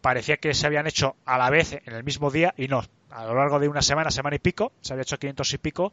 Parecía 0.00 0.36
que 0.36 0.54
se 0.54 0.66
habían 0.66 0.86
hecho 0.86 1.16
a 1.24 1.38
la 1.38 1.50
vez 1.50 1.72
en 1.72 1.94
el 1.94 2.04
mismo 2.04 2.30
día 2.30 2.54
y 2.56 2.68
no. 2.68 2.82
A 3.10 3.24
lo 3.24 3.34
largo 3.34 3.58
de 3.58 3.68
una 3.68 3.82
semana, 3.82 4.10
semana 4.10 4.36
y 4.36 4.38
pico, 4.38 4.72
se 4.80 4.92
había 4.92 5.02
hecho 5.02 5.18
500 5.18 5.54
y 5.54 5.58
pico 5.58 5.92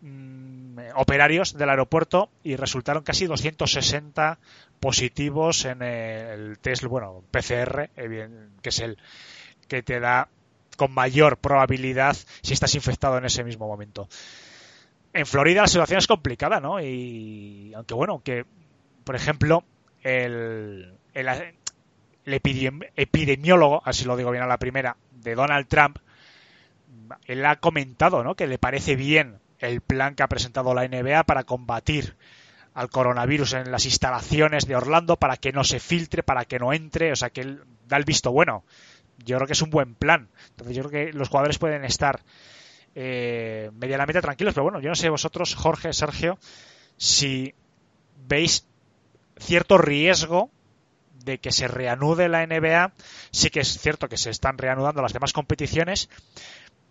mm, 0.00 0.78
operarios 0.96 1.56
del 1.56 1.70
aeropuerto 1.70 2.30
y 2.42 2.56
resultaron 2.56 3.02
casi 3.02 3.26
260 3.26 4.38
positivos 4.80 5.64
en 5.64 5.82
el 5.82 6.58
test, 6.58 6.84
bueno, 6.84 7.22
PCR, 7.30 7.90
eh, 7.96 8.28
que 8.60 8.68
es 8.68 8.80
el 8.80 8.98
que 9.68 9.82
te 9.82 10.00
da 10.00 10.28
con 10.76 10.92
mayor 10.92 11.38
probabilidad 11.38 12.16
si 12.42 12.52
estás 12.52 12.74
infectado 12.74 13.18
en 13.18 13.24
ese 13.24 13.44
mismo 13.44 13.66
momento. 13.66 14.08
En 15.12 15.26
Florida 15.26 15.62
la 15.62 15.68
situación 15.68 15.98
es 15.98 16.06
complicada, 16.06 16.60
¿no? 16.60 16.80
Y 16.80 17.72
aunque 17.74 17.94
bueno, 17.94 18.22
que 18.24 18.44
por 19.04 19.14
ejemplo 19.14 19.64
el, 20.02 20.98
epidemiólogo, 22.24 23.82
así 23.84 24.04
lo 24.04 24.16
digo 24.16 24.30
bien 24.30 24.42
a 24.42 24.46
la 24.46 24.58
primera, 24.58 24.96
de 25.12 25.34
Donald 25.34 25.66
Trump, 25.68 25.98
él 27.26 27.44
ha 27.44 27.56
comentado, 27.56 28.24
¿no? 28.24 28.34
Que 28.34 28.46
le 28.46 28.58
parece 28.58 28.96
bien 28.96 29.38
el 29.58 29.80
plan 29.80 30.14
que 30.14 30.22
ha 30.22 30.28
presentado 30.28 30.74
la 30.74 30.86
NBA 30.86 31.24
para 31.24 31.44
combatir 31.44 32.16
al 32.74 32.88
coronavirus 32.88 33.54
en 33.54 33.70
las 33.70 33.84
instalaciones 33.84 34.66
de 34.66 34.76
Orlando 34.76 35.16
para 35.16 35.36
que 35.36 35.52
no 35.52 35.62
se 35.62 35.78
filtre, 35.78 36.22
para 36.22 36.44
que 36.44 36.58
no 36.58 36.72
entre, 36.72 37.12
o 37.12 37.16
sea 37.16 37.30
que 37.30 37.42
él 37.42 37.62
da 37.86 37.96
el 37.96 38.04
visto 38.04 38.32
bueno 38.32 38.64
yo 39.24 39.36
creo 39.36 39.46
que 39.46 39.52
es 39.52 39.62
un 39.62 39.70
buen 39.70 39.94
plan. 39.94 40.28
Entonces 40.50 40.76
yo 40.76 40.84
creo 40.84 41.06
que 41.06 41.12
los 41.12 41.28
jugadores 41.28 41.58
pueden 41.58 41.84
estar 41.84 42.20
eh, 42.94 43.70
medianamente 43.74 44.20
tranquilos, 44.20 44.54
pero 44.54 44.64
bueno, 44.64 44.80
yo 44.80 44.88
no 44.88 44.94
sé 44.94 45.08
vosotros, 45.08 45.54
Jorge, 45.54 45.92
Sergio, 45.92 46.38
si 46.96 47.54
veis 48.26 48.66
cierto 49.38 49.78
riesgo 49.78 50.50
de 51.24 51.38
que 51.38 51.52
se 51.52 51.68
reanude 51.68 52.28
la 52.28 52.46
NBA. 52.46 52.92
Sí 53.30 53.50
que 53.50 53.60
es 53.60 53.78
cierto 53.78 54.08
que 54.08 54.16
se 54.16 54.30
están 54.30 54.58
reanudando 54.58 55.02
las 55.02 55.12
demás 55.12 55.32
competiciones, 55.32 56.08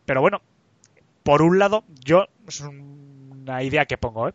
pero 0.06 0.22
bueno, 0.22 0.41
por 1.24 1.41
un 1.41 1.60
lado, 1.60 1.84
yo 2.03 2.28
es 2.48 2.62
una 2.62 3.64
idea 3.64 3.86
que 3.86 3.98
pongo, 3.98 4.30
¿eh? 4.30 4.34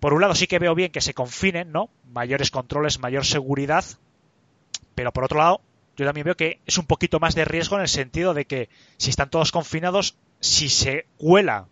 Por 0.00 0.14
un 0.14 0.22
lado 0.22 0.34
sí 0.34 0.46
que 0.46 0.58
veo 0.58 0.74
bien 0.74 0.92
que 0.92 1.02
se 1.02 1.12
confinen, 1.12 1.72
¿no? 1.72 1.90
Mayores 2.04 2.50
controles, 2.50 2.98
mayor 2.98 3.26
seguridad, 3.26 3.84
pero 4.94 5.12
por 5.12 5.24
otro 5.24 5.38
lado 5.38 5.60
yo 5.96 6.06
también 6.06 6.24
veo 6.24 6.36
que 6.36 6.60
es 6.64 6.78
un 6.78 6.86
poquito 6.86 7.20
más 7.20 7.34
de 7.34 7.44
riesgo 7.44 7.76
en 7.76 7.82
el 7.82 7.88
sentido 7.88 8.32
de 8.32 8.46
que 8.46 8.70
si 8.96 9.10
están 9.10 9.28
todos 9.28 9.52
confinados, 9.52 10.16
si 10.40 10.70
se 10.70 11.06
cuela 11.18 11.68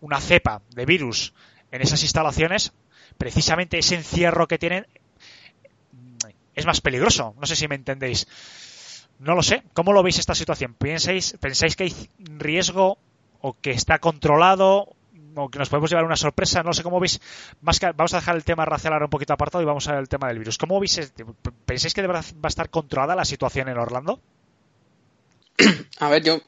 una 0.00 0.18
cepa 0.20 0.62
de 0.74 0.86
virus 0.86 1.34
en 1.70 1.82
esas 1.82 2.02
instalaciones, 2.02 2.72
precisamente 3.18 3.78
ese 3.78 3.96
encierro 3.96 4.48
que 4.48 4.58
tienen 4.58 4.86
es 6.54 6.66
más 6.66 6.80
peligroso. 6.80 7.34
No 7.40 7.46
sé 7.46 7.56
si 7.56 7.68
me 7.68 7.74
entendéis. 7.74 8.26
No 9.18 9.34
lo 9.34 9.42
sé. 9.42 9.62
¿Cómo 9.72 9.92
lo 9.92 10.02
veis 10.02 10.18
esta 10.18 10.34
situación? 10.34 10.74
¿Pensáis, 10.74 11.36
¿Pensáis 11.40 11.76
que 11.76 11.84
hay 11.84 11.94
riesgo 12.18 12.98
o 13.40 13.56
que 13.60 13.70
está 13.70 13.98
controlado 13.98 14.94
o 15.36 15.48
que 15.48 15.58
nos 15.58 15.68
podemos 15.68 15.90
llevar 15.90 16.04
una 16.04 16.16
sorpresa, 16.16 16.62
no 16.62 16.72
sé 16.72 16.82
cómo 16.82 17.00
veis, 17.00 17.20
vamos 17.60 18.14
a 18.14 18.18
dejar 18.18 18.36
el 18.36 18.44
tema 18.44 18.64
racial 18.64 18.92
ahora 18.92 19.06
un 19.06 19.10
poquito 19.10 19.32
apartado 19.32 19.62
y 19.62 19.66
vamos 19.66 19.88
al 19.88 20.08
tema 20.08 20.28
del 20.28 20.38
virus. 20.38 20.58
¿Cómo 20.58 20.78
veis, 20.78 20.98
este, 20.98 21.24
pensáis 21.66 21.94
que 21.94 22.02
de 22.02 22.08
va 22.08 22.20
a 22.20 22.48
estar 22.48 22.70
controlada 22.70 23.16
la 23.16 23.24
situación 23.24 23.68
en 23.68 23.78
Orlando? 23.78 24.20
A 25.98 26.08
ver, 26.08 26.22
yo, 26.22 26.40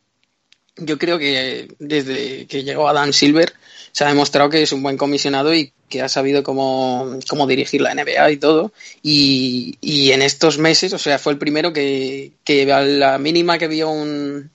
yo 0.76 0.98
creo 0.98 1.18
que 1.18 1.74
desde 1.78 2.46
que 2.46 2.64
llegó 2.64 2.88
Adam 2.88 3.12
Silver 3.12 3.52
se 3.92 4.04
ha 4.04 4.08
demostrado 4.08 4.50
que 4.50 4.62
es 4.62 4.72
un 4.72 4.82
buen 4.82 4.96
comisionado 4.96 5.54
y 5.54 5.72
que 5.88 6.02
ha 6.02 6.08
sabido 6.08 6.42
cómo, 6.42 7.18
cómo 7.28 7.46
dirigir 7.46 7.80
la 7.80 7.94
NBA 7.94 8.30
y 8.32 8.36
todo. 8.36 8.72
Y, 9.02 9.78
y, 9.80 10.12
en 10.12 10.22
estos 10.22 10.58
meses, 10.58 10.92
o 10.92 10.98
sea, 10.98 11.18
fue 11.18 11.32
el 11.32 11.38
primero 11.38 11.72
que, 11.72 12.32
que 12.44 12.72
a 12.72 12.82
la 12.82 13.18
mínima 13.18 13.58
que 13.58 13.68
vio 13.68 13.90
un, 13.90 14.50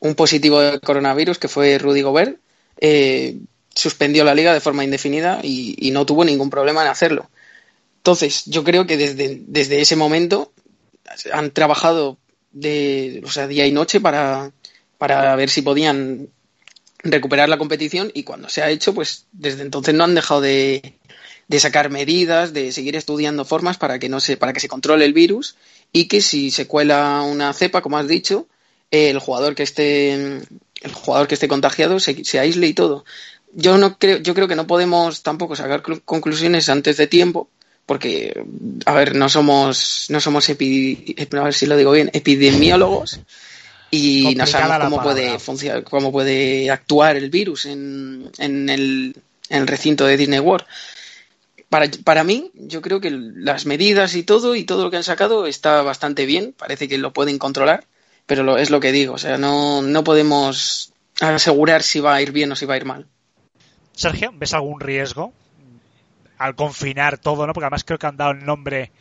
un 0.00 0.14
positivo 0.14 0.60
de 0.60 0.80
coronavirus, 0.80 1.38
que 1.38 1.48
fue 1.48 1.78
Rudy 1.78 2.02
Gobert, 2.02 2.38
eh, 2.80 3.36
suspendió 3.74 4.24
la 4.24 4.34
liga 4.34 4.52
de 4.52 4.60
forma 4.60 4.84
indefinida 4.84 5.40
y, 5.42 5.76
y, 5.78 5.90
no 5.90 6.06
tuvo 6.06 6.24
ningún 6.24 6.50
problema 6.50 6.82
en 6.82 6.88
hacerlo. 6.88 7.30
Entonces, 7.98 8.44
yo 8.46 8.64
creo 8.64 8.86
que 8.86 8.96
desde, 8.96 9.42
desde 9.46 9.80
ese 9.80 9.96
momento 9.96 10.52
han 11.32 11.50
trabajado 11.50 12.18
de, 12.52 13.22
o 13.24 13.30
sea, 13.30 13.46
día 13.46 13.66
y 13.66 13.72
noche 13.72 14.00
para, 14.00 14.52
para 14.98 15.34
ver 15.36 15.50
si 15.50 15.62
podían 15.62 16.28
recuperar 16.98 17.48
la 17.48 17.58
competición 17.58 18.10
y 18.14 18.24
cuando 18.24 18.48
se 18.48 18.62
ha 18.62 18.70
hecho, 18.70 18.94
pues 18.94 19.26
desde 19.32 19.62
entonces 19.62 19.94
no 19.94 20.04
han 20.04 20.14
dejado 20.14 20.40
de, 20.40 20.94
de 21.48 21.60
sacar 21.60 21.90
medidas, 21.90 22.52
de 22.52 22.72
seguir 22.72 22.96
estudiando 22.96 23.44
formas 23.44 23.78
para 23.78 23.98
que 23.98 24.08
no 24.08 24.20
se, 24.20 24.36
para 24.36 24.52
que 24.52 24.60
se 24.60 24.68
controle 24.68 25.04
el 25.04 25.12
virus 25.12 25.56
y 25.92 26.06
que 26.06 26.20
si 26.20 26.50
se 26.50 26.66
cuela 26.66 27.22
una 27.22 27.52
cepa, 27.52 27.82
como 27.82 27.98
has 27.98 28.08
dicho, 28.08 28.46
el 28.90 29.18
jugador 29.18 29.54
que 29.54 29.62
esté 29.62 30.12
el 30.80 30.92
jugador 30.92 31.26
que 31.26 31.34
esté 31.34 31.48
contagiado 31.48 31.98
se, 31.98 32.24
se, 32.24 32.38
aísle 32.38 32.68
y 32.68 32.74
todo. 32.74 33.04
Yo 33.52 33.78
no 33.78 33.98
creo, 33.98 34.18
yo 34.18 34.34
creo 34.34 34.46
que 34.46 34.54
no 34.54 34.66
podemos 34.66 35.22
tampoco 35.22 35.56
sacar 35.56 35.82
conclusiones 36.04 36.68
antes 36.68 36.96
de 36.96 37.06
tiempo, 37.06 37.48
porque 37.86 38.44
a 38.84 38.92
ver, 38.92 39.16
no 39.16 39.28
somos, 39.28 40.06
no 40.10 40.20
somos 40.20 40.48
epi, 40.48 41.16
a 41.32 41.44
ver 41.44 41.54
si 41.54 41.66
lo 41.66 41.76
digo 41.76 41.92
bien, 41.92 42.10
epidemiólogos 42.12 43.20
y 43.90 44.34
no 44.36 44.46
sabemos 44.46 44.90
cómo 44.90 45.02
puede 45.02 45.38
funcionar, 45.38 45.84
cómo 45.84 46.12
puede 46.12 46.70
actuar 46.70 47.16
el 47.16 47.30
virus 47.30 47.66
en, 47.66 48.30
en, 48.38 48.68
el, 48.68 49.16
en 49.48 49.62
el 49.62 49.66
recinto 49.66 50.06
de 50.06 50.16
Disney 50.16 50.40
World. 50.40 50.66
Para, 51.68 51.86
para, 52.04 52.24
mí, 52.24 52.50
yo 52.54 52.80
creo 52.80 53.00
que 53.00 53.10
las 53.10 53.66
medidas 53.66 54.14
y 54.14 54.22
todo 54.22 54.54
y 54.54 54.64
todo 54.64 54.84
lo 54.84 54.90
que 54.90 54.96
han 54.96 55.04
sacado 55.04 55.46
está 55.46 55.82
bastante 55.82 56.24
bien. 56.24 56.54
Parece 56.56 56.88
que 56.88 56.96
lo 56.98 57.12
pueden 57.12 57.38
controlar, 57.38 57.84
pero 58.26 58.42
lo, 58.42 58.56
es 58.56 58.70
lo 58.70 58.80
que 58.80 58.92
digo. 58.92 59.14
O 59.14 59.18
sea, 59.18 59.36
no, 59.36 59.82
no 59.82 60.04
podemos 60.04 60.92
asegurar 61.20 61.82
si 61.82 62.00
va 62.00 62.14
a 62.14 62.22
ir 62.22 62.32
bien 62.32 62.52
o 62.52 62.56
si 62.56 62.64
va 62.64 62.74
a 62.74 62.78
ir 62.78 62.84
mal. 62.84 63.06
Sergio, 63.92 64.30
¿ves 64.34 64.54
algún 64.54 64.80
riesgo 64.80 65.32
al 66.38 66.54
confinar 66.54 67.18
todo? 67.18 67.46
¿no? 67.46 67.52
Porque 67.52 67.66
además 67.66 67.84
creo 67.84 67.98
que 67.98 68.06
han 68.06 68.16
dado 68.16 68.30
el 68.30 68.44
nombre 68.44 68.92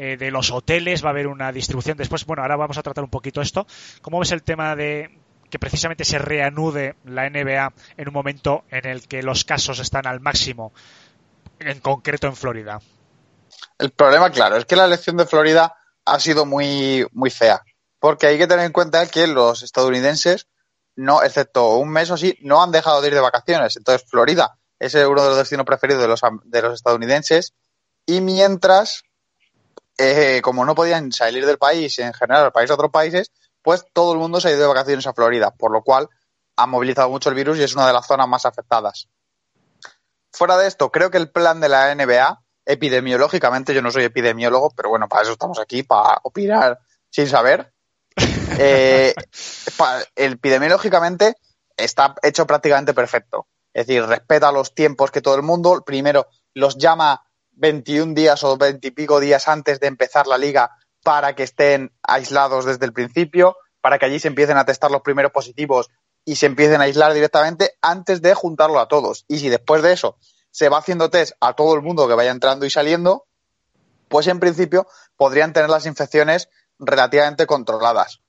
eh, 0.00 0.16
de 0.16 0.30
los 0.30 0.52
hoteles, 0.52 1.04
va 1.04 1.08
a 1.08 1.10
haber 1.10 1.26
una 1.26 1.50
distribución. 1.50 1.96
Después, 1.96 2.24
bueno, 2.24 2.42
ahora 2.42 2.54
vamos 2.54 2.78
a 2.78 2.84
tratar 2.84 3.02
un 3.02 3.10
poquito 3.10 3.40
esto. 3.40 3.66
¿Cómo 4.00 4.20
ves 4.20 4.30
el 4.30 4.44
tema 4.44 4.76
de 4.76 5.18
que 5.50 5.58
precisamente 5.58 6.04
se 6.04 6.20
reanude 6.20 6.94
la 7.04 7.28
NBA 7.28 7.72
en 7.96 8.06
un 8.06 8.14
momento 8.14 8.62
en 8.70 8.86
el 8.86 9.08
que 9.08 9.24
los 9.24 9.42
casos 9.42 9.80
están 9.80 10.06
al 10.06 10.20
máximo, 10.20 10.72
en 11.58 11.80
concreto 11.80 12.28
en 12.28 12.36
Florida? 12.36 12.80
El 13.76 13.90
problema, 13.90 14.30
claro, 14.30 14.56
es 14.56 14.66
que 14.66 14.76
la 14.76 14.84
elección 14.84 15.16
de 15.16 15.26
Florida 15.26 15.74
ha 16.04 16.20
sido 16.20 16.46
muy, 16.46 17.04
muy 17.10 17.30
fea. 17.30 17.60
Porque 17.98 18.28
hay 18.28 18.38
que 18.38 18.46
tener 18.46 18.66
en 18.66 18.72
cuenta 18.72 19.04
que 19.08 19.26
los 19.26 19.64
estadounidenses, 19.64 20.46
no, 20.94 21.24
excepto 21.24 21.74
un 21.74 21.88
mes 21.88 22.08
o 22.12 22.14
así, 22.14 22.38
no 22.42 22.62
han 22.62 22.70
dejado 22.70 23.00
de 23.00 23.08
ir 23.08 23.14
de 23.14 23.20
vacaciones. 23.20 23.76
Entonces, 23.76 24.08
Florida 24.08 24.60
es 24.78 24.94
uno 24.94 25.22
de 25.22 25.28
los 25.30 25.38
destinos 25.38 25.66
preferidos 25.66 26.02
de 26.02 26.06
los, 26.06 26.20
de 26.44 26.62
los 26.62 26.74
estadounidenses. 26.74 27.54
Y 28.06 28.20
mientras 28.20 29.02
eh, 29.98 30.40
como 30.42 30.64
no 30.64 30.74
podían 30.74 31.10
salir 31.12 31.44
del 31.44 31.58
país, 31.58 31.98
en 31.98 32.14
general 32.14 32.44
al 32.44 32.52
país 32.52 32.68
de 32.68 32.74
otros 32.74 32.90
países, 32.90 33.32
pues 33.62 33.84
todo 33.92 34.12
el 34.12 34.18
mundo 34.18 34.40
se 34.40 34.48
ha 34.48 34.52
ido 34.52 34.60
de 34.60 34.66
vacaciones 34.68 35.06
a 35.06 35.12
Florida, 35.12 35.50
por 35.50 35.72
lo 35.72 35.82
cual 35.82 36.08
ha 36.56 36.66
movilizado 36.66 37.10
mucho 37.10 37.28
el 37.28 37.34
virus 37.34 37.58
y 37.58 37.64
es 37.64 37.74
una 37.74 37.86
de 37.86 37.92
las 37.92 38.06
zonas 38.06 38.28
más 38.28 38.46
afectadas. 38.46 39.08
Fuera 40.32 40.56
de 40.56 40.68
esto, 40.68 40.90
creo 40.90 41.10
que 41.10 41.18
el 41.18 41.30
plan 41.30 41.60
de 41.60 41.68
la 41.68 41.94
NBA, 41.94 42.40
epidemiológicamente, 42.64 43.74
yo 43.74 43.82
no 43.82 43.90
soy 43.90 44.04
epidemiólogo, 44.04 44.70
pero 44.70 44.88
bueno, 44.88 45.08
para 45.08 45.22
eso 45.22 45.32
estamos 45.32 45.58
aquí, 45.58 45.82
para 45.82 46.20
opinar 46.22 46.78
sin 47.10 47.28
saber. 47.28 47.72
Eh, 48.60 49.14
epidemiológicamente 50.16 51.36
está 51.76 52.16
hecho 52.22 52.44
prácticamente 52.44 52.92
perfecto. 52.92 53.46
Es 53.72 53.86
decir, 53.86 54.04
respeta 54.04 54.50
los 54.50 54.74
tiempos 54.74 55.12
que 55.12 55.20
todo 55.20 55.36
el 55.36 55.42
mundo, 55.42 55.84
primero 55.86 56.26
los 56.54 56.76
llama 56.76 57.27
21 57.58 58.14
días 58.14 58.42
o 58.44 58.56
20 58.56 58.86
y 58.86 58.90
pico 58.92 59.20
días 59.20 59.48
antes 59.48 59.80
de 59.80 59.88
empezar 59.88 60.26
la 60.26 60.38
liga 60.38 60.70
para 61.02 61.34
que 61.34 61.42
estén 61.42 61.92
aislados 62.02 62.64
desde 62.64 62.86
el 62.86 62.92
principio, 62.92 63.56
para 63.80 63.98
que 63.98 64.06
allí 64.06 64.18
se 64.20 64.28
empiecen 64.28 64.56
a 64.56 64.64
testar 64.64 64.90
los 64.90 65.02
primeros 65.02 65.32
positivos 65.32 65.88
y 66.24 66.36
se 66.36 66.46
empiecen 66.46 66.80
a 66.80 66.84
aislar 66.84 67.14
directamente 67.14 67.74
antes 67.80 68.22
de 68.22 68.34
juntarlo 68.34 68.78
a 68.80 68.88
todos. 68.88 69.24
Y 69.28 69.38
si 69.38 69.48
después 69.48 69.82
de 69.82 69.92
eso 69.92 70.18
se 70.50 70.68
va 70.68 70.78
haciendo 70.78 71.10
test 71.10 71.32
a 71.40 71.54
todo 71.54 71.74
el 71.74 71.82
mundo 71.82 72.06
que 72.06 72.14
vaya 72.14 72.30
entrando 72.30 72.64
y 72.64 72.70
saliendo, 72.70 73.26
pues 74.08 74.26
en 74.28 74.40
principio 74.40 74.86
podrían 75.16 75.52
tener 75.52 75.70
las 75.70 75.86
infecciones 75.86 76.48
relativamente 76.78 77.46
controladas. 77.46 78.20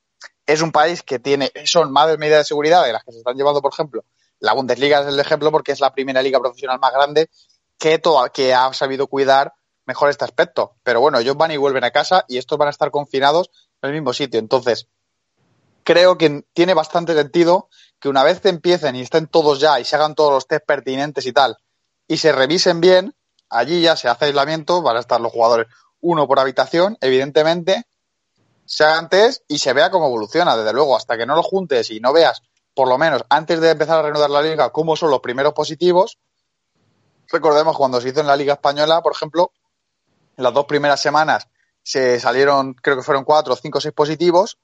Es 0.46 0.62
un 0.62 0.72
país 0.72 1.04
que 1.04 1.20
tiene, 1.20 1.52
son 1.66 1.92
más 1.92 2.18
medidas 2.18 2.40
de 2.40 2.46
seguridad 2.46 2.84
de 2.84 2.94
las 2.94 3.04
que 3.04 3.12
se 3.12 3.20
están 3.20 3.38
llevando, 3.38 3.62
por 3.62 3.74
ejemplo, 3.74 4.04
la 4.40 4.54
Bundesliga 4.54 5.02
es 5.02 5.08
el 5.08 5.20
ejemplo 5.20 5.52
porque 5.52 5.74
es 5.74 5.80
la 5.80 5.94
primera 5.94 6.22
liga 6.22 6.40
profesional 6.40 6.80
más 6.80 6.94
grande 6.94 7.30
que, 7.80 8.02
que 8.34 8.54
ha 8.54 8.72
sabido 8.74 9.08
cuidar 9.08 9.54
mejor 9.86 10.10
este 10.10 10.26
aspecto. 10.26 10.76
Pero 10.84 11.02
bueno, 11.02 11.18
ellos 11.18 11.36
van 11.36 11.52
y 11.52 11.58
vuelven 11.58 11.84
a 11.84 11.92
casa 11.92 12.26
y 12.28 12.38
estos 12.38 12.58
van 12.58 12.68
a 12.68 12.72
estar 12.72 12.92
confinados 12.92 13.50
en 13.82 13.90
el 13.90 13.96
mismo 13.96 14.14
sitio. 14.14 14.40
Entonces, 14.40 14.88
creo 15.84 16.18
que 16.18 16.44
tiene 16.54 16.76
bastante 16.76 17.16
sentido 17.16 17.70
que 18.00 18.10
una 18.10 18.24
vez 18.24 18.40
que 18.40 18.50
empiecen 18.50 18.96
y 18.96 19.02
estén 19.02 19.28
todos 19.28 19.60
ya 19.60 19.80
y 19.80 19.86
se 19.86 19.96
hagan 19.96 20.14
todos 20.14 20.32
los 20.32 20.48
test 20.48 20.66
pertinentes 20.66 21.26
y 21.26 21.34
tal, 21.34 21.58
y 22.08 22.18
se 22.18 22.32
revisen 22.32 22.80
bien, 22.80 23.16
allí 23.50 23.82
ya 23.82 23.96
se 23.96 24.08
hace 24.08 24.26
aislamiento, 24.26 24.82
van 24.82 24.98
a 24.98 25.00
estar 25.00 25.20
los 25.20 25.32
jugadores 25.32 25.68
uno 26.02 26.28
por 26.28 26.40
habitación, 26.40 26.98
evidentemente, 27.02 27.86
se 28.66 28.84
hagan 28.84 29.10
test 29.10 29.44
y 29.48 29.58
se 29.58 29.74
vea 29.74 29.90
cómo 29.90 30.08
evoluciona. 30.08 30.56
Desde 30.56 30.74
luego, 30.74 30.96
hasta 30.96 31.18
que 31.18 31.26
no 31.26 31.36
lo 31.36 31.44
juntes 31.44 31.90
y 31.92 32.00
no 32.00 32.14
veas, 32.14 32.42
por 32.74 32.88
lo 32.88 32.98
menos 32.98 33.26
antes 33.30 33.60
de 33.60 33.72
empezar 33.72 34.00
a 34.00 34.04
reanudar 34.04 34.30
la 34.30 34.42
liga, 34.42 34.70
cómo 34.70 34.96
son 34.96 35.10
los 35.10 35.20
primeros 35.20 35.54
positivos, 35.54 36.18
recordemos 37.32 37.78
cuando 37.78 38.02
se 38.02 38.10
hizo 38.10 38.22
en 38.22 38.28
la 38.28 38.36
Liga 38.36 38.54
Española, 38.54 39.02
por 39.02 39.14
ejemplo, 39.14 39.52
en 40.38 40.44
las 40.44 40.54
dos 40.54 40.66
primeras 40.66 41.02
semanas 41.02 41.48
se 41.84 42.20
salieron, 42.20 42.74
creo 42.74 42.98
que 42.98 43.04
fueron 43.04 43.24
cuatro, 43.24 43.56
cinco, 43.56 43.82
seis 43.82 43.94
positivos, 43.94 44.58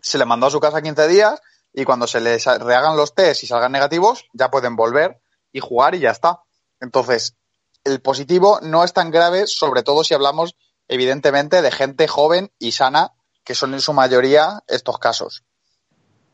se 0.00 0.18
les 0.18 0.26
mandó 0.26 0.46
a 0.46 0.50
su 0.50 0.60
casa 0.60 0.82
15 0.82 1.08
días 1.08 1.40
y 1.72 1.84
cuando 1.84 2.06
se 2.06 2.20
les 2.20 2.44
rehagan 2.44 2.96
los 2.96 3.14
test 3.14 3.42
y 3.42 3.46
salgan 3.46 3.72
negativos, 3.72 4.26
ya 4.32 4.50
pueden 4.50 4.76
volver 4.76 5.20
y 5.52 5.60
jugar 5.60 5.94
y 5.94 6.00
ya 6.00 6.10
está. 6.10 6.40
Entonces, 6.80 7.36
el 7.84 8.00
positivo 8.00 8.60
no 8.62 8.84
es 8.84 8.92
tan 8.92 9.10
grave, 9.10 9.46
sobre 9.46 9.82
todo 9.82 10.04
si 10.04 10.14
hablamos, 10.14 10.56
evidentemente, 10.88 11.62
de 11.62 11.70
gente 11.70 12.08
joven 12.08 12.52
y 12.58 12.72
sana, 12.72 13.12
que 13.44 13.54
son 13.54 13.74
en 13.74 13.80
su 13.80 13.92
mayoría 13.92 14.62
estos 14.66 14.98
casos. 14.98 15.44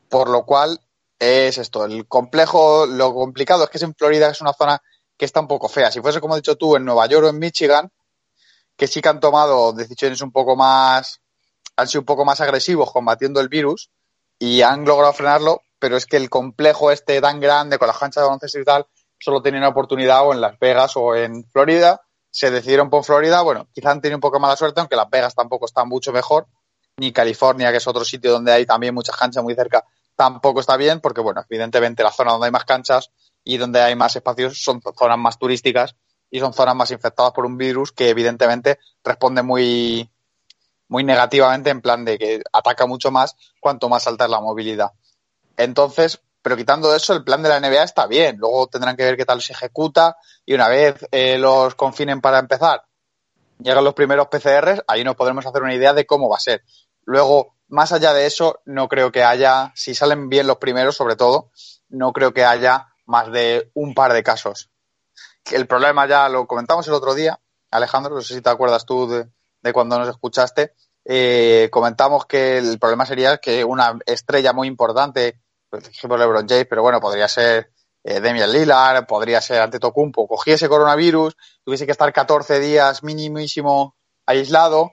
Por 0.08 0.28
lo 0.28 0.44
cual, 0.44 0.80
es 1.20 1.58
esto. 1.58 1.84
El 1.84 2.08
complejo, 2.08 2.86
lo 2.86 3.14
complicado 3.14 3.64
es 3.64 3.70
que 3.70 3.78
es 3.78 3.82
en 3.84 3.94
Florida, 3.94 4.30
es 4.30 4.40
una 4.40 4.54
zona 4.54 4.82
que 5.20 5.26
está 5.26 5.38
un 5.38 5.48
poco 5.48 5.68
fea. 5.68 5.92
Si 5.92 6.00
fuese, 6.00 6.18
como 6.18 6.32
has 6.32 6.38
dicho 6.38 6.56
tú, 6.56 6.76
en 6.76 6.84
Nueva 6.86 7.04
York 7.04 7.26
o 7.26 7.28
en 7.28 7.38
Michigan, 7.38 7.92
que 8.74 8.86
sí 8.86 9.02
que 9.02 9.10
han 9.10 9.20
tomado 9.20 9.74
decisiones 9.74 10.22
un 10.22 10.32
poco 10.32 10.56
más, 10.56 11.20
han 11.76 11.88
sido 11.88 12.00
un 12.00 12.06
poco 12.06 12.24
más 12.24 12.40
agresivos 12.40 12.90
combatiendo 12.90 13.38
el 13.38 13.50
virus 13.50 13.90
y 14.38 14.62
han 14.62 14.86
logrado 14.86 15.12
frenarlo, 15.12 15.60
pero 15.78 15.98
es 15.98 16.06
que 16.06 16.16
el 16.16 16.30
complejo 16.30 16.90
este 16.90 17.20
tan 17.20 17.38
grande 17.38 17.76
con 17.76 17.86
las 17.86 17.98
canchas 17.98 18.22
de 18.22 18.28
baloncesto 18.28 18.60
y 18.60 18.64
tal, 18.64 18.86
solo 19.18 19.42
tenían 19.42 19.64
oportunidad 19.64 20.26
o 20.26 20.32
en 20.32 20.40
Las 20.40 20.58
Vegas 20.58 20.96
o 20.96 21.14
en 21.14 21.44
Florida. 21.50 22.00
Se 22.30 22.50
decidieron 22.50 22.88
por 22.88 23.04
Florida, 23.04 23.42
bueno, 23.42 23.68
quizá 23.74 23.90
han 23.90 24.00
tenido 24.00 24.16
un 24.16 24.22
poco 24.22 24.40
mala 24.40 24.56
suerte, 24.56 24.80
aunque 24.80 24.96
Las 24.96 25.10
Vegas 25.10 25.34
tampoco 25.34 25.66
está 25.66 25.84
mucho 25.84 26.12
mejor, 26.14 26.46
ni 26.96 27.12
California, 27.12 27.70
que 27.70 27.76
es 27.76 27.86
otro 27.86 28.06
sitio 28.06 28.32
donde 28.32 28.52
hay 28.52 28.64
también 28.64 28.94
muchas 28.94 29.16
canchas 29.16 29.44
muy 29.44 29.54
cerca, 29.54 29.84
tampoco 30.16 30.60
está 30.60 30.78
bien, 30.78 31.00
porque 31.00 31.20
bueno, 31.20 31.44
evidentemente 31.46 32.02
la 32.02 32.10
zona 32.10 32.32
donde 32.32 32.46
hay 32.46 32.52
más 32.52 32.64
canchas 32.64 33.10
y 33.44 33.56
donde 33.56 33.80
hay 33.80 33.94
más 33.96 34.14
espacios 34.16 34.62
son 34.62 34.80
zonas 34.80 35.18
más 35.18 35.38
turísticas 35.38 35.96
y 36.30 36.40
son 36.40 36.52
zonas 36.52 36.76
más 36.76 36.90
infectadas 36.90 37.32
por 37.32 37.46
un 37.46 37.56
virus 37.56 37.92
que 37.92 38.08
evidentemente 38.08 38.78
responde 39.02 39.42
muy, 39.42 40.08
muy 40.88 41.04
negativamente 41.04 41.70
en 41.70 41.80
plan 41.80 42.04
de 42.04 42.18
que 42.18 42.42
ataca 42.52 42.86
mucho 42.86 43.10
más 43.10 43.36
cuanto 43.60 43.88
más 43.88 44.06
alta 44.06 44.24
es 44.24 44.30
la 44.30 44.40
movilidad. 44.40 44.92
Entonces, 45.56 46.20
pero 46.42 46.56
quitando 46.56 46.94
eso, 46.94 47.12
el 47.12 47.24
plan 47.24 47.42
de 47.42 47.48
la 47.48 47.60
NBA 47.60 47.82
está 47.82 48.06
bien. 48.06 48.36
Luego 48.38 48.68
tendrán 48.68 48.96
que 48.96 49.04
ver 49.04 49.16
qué 49.16 49.26
tal 49.26 49.42
se 49.42 49.52
ejecuta 49.52 50.16
y 50.46 50.54
una 50.54 50.68
vez 50.68 51.06
eh, 51.10 51.38
los 51.38 51.74
confinen 51.74 52.20
para 52.20 52.38
empezar, 52.38 52.84
llegan 53.58 53.84
los 53.84 53.94
primeros 53.94 54.28
PCRs, 54.28 54.82
ahí 54.86 55.04
nos 55.04 55.16
podremos 55.16 55.44
hacer 55.44 55.62
una 55.62 55.74
idea 55.74 55.92
de 55.92 56.06
cómo 56.06 56.28
va 56.28 56.36
a 56.36 56.40
ser. 56.40 56.62
Luego, 57.04 57.56
más 57.68 57.92
allá 57.92 58.12
de 58.14 58.26
eso, 58.26 58.60
no 58.64 58.88
creo 58.88 59.12
que 59.12 59.22
haya, 59.22 59.72
si 59.74 59.94
salen 59.94 60.28
bien 60.28 60.46
los 60.46 60.56
primeros 60.58 60.96
sobre 60.96 61.16
todo, 61.16 61.50
no 61.88 62.12
creo 62.12 62.32
que 62.32 62.44
haya 62.44 62.89
más 63.10 63.30
de 63.32 63.70
un 63.74 63.92
par 63.92 64.12
de 64.12 64.22
casos. 64.22 64.70
El 65.50 65.66
problema 65.66 66.06
ya 66.06 66.28
lo 66.28 66.46
comentamos 66.46 66.86
el 66.86 66.94
otro 66.94 67.12
día, 67.12 67.40
Alejandro, 67.70 68.14
no 68.14 68.20
sé 68.20 68.34
si 68.34 68.40
te 68.40 68.50
acuerdas 68.50 68.86
tú 68.86 69.08
de, 69.08 69.72
cuando 69.72 69.98
nos 69.98 70.08
escuchaste, 70.08 70.74
eh, 71.04 71.68
comentamos 71.72 72.26
que 72.26 72.58
el 72.58 72.78
problema 72.78 73.04
sería 73.04 73.38
que 73.38 73.64
una 73.64 73.98
estrella 74.06 74.52
muy 74.52 74.68
importante, 74.68 75.40
por 75.68 75.82
ejemplo 75.82 76.16
LeBron 76.16 76.48
James, 76.48 76.66
pero 76.70 76.82
bueno, 76.82 77.00
podría 77.00 77.26
ser 77.26 77.72
eh, 78.04 78.20
Demian 78.20 78.52
Lillard, 78.52 79.06
podría 79.06 79.40
ser 79.40 79.60
Antetokounmpo, 79.60 80.28
cogiese 80.28 80.68
coronavirus, 80.68 81.36
tuviese 81.64 81.86
que 81.86 81.92
estar 81.92 82.12
14 82.12 82.60
días 82.60 83.02
minimísimo 83.02 83.96
aislado, 84.24 84.92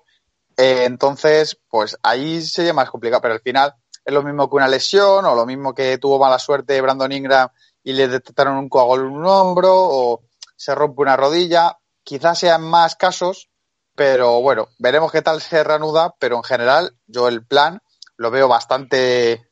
eh, 0.57 0.85
entonces, 0.85 1.59
pues 1.69 1.97
ahí 2.01 2.41
sería 2.41 2.73
más 2.73 2.89
complicado, 2.89 3.21
pero 3.21 3.35
al 3.35 3.41
final 3.41 3.75
es 4.07 4.13
lo 4.13 4.23
mismo 4.23 4.49
que 4.49 4.55
una 4.55 4.69
lesión 4.69 5.25
o 5.25 5.35
lo 5.35 5.45
mismo 5.45 5.75
que 5.75 5.97
tuvo 5.97 6.17
mala 6.17 6.39
suerte 6.39 6.79
Brandon 6.79 7.11
Ingram 7.11 7.49
y 7.87 7.93
le 7.93 8.09
detectaron 8.09 8.57
un 8.57 8.67
coágulo 8.67 9.07
en 9.07 9.13
un 9.13 9.25
hombro 9.25 9.71
o 9.73 10.23
se 10.57 10.75
rompe 10.75 11.03
una 11.03 11.15
rodilla. 11.15 11.77
Quizás 12.03 12.37
sean 12.37 12.61
más 12.61 12.97
casos, 12.97 13.49
pero 13.95 14.41
bueno, 14.41 14.67
veremos 14.77 15.09
qué 15.09 15.21
tal 15.21 15.39
se 15.39 15.63
reanuda, 15.63 16.13
pero 16.19 16.35
en 16.35 16.43
general 16.43 16.97
yo 17.05 17.29
el 17.29 17.45
plan 17.45 17.79
lo 18.17 18.29
veo 18.29 18.49
bastante 18.49 19.49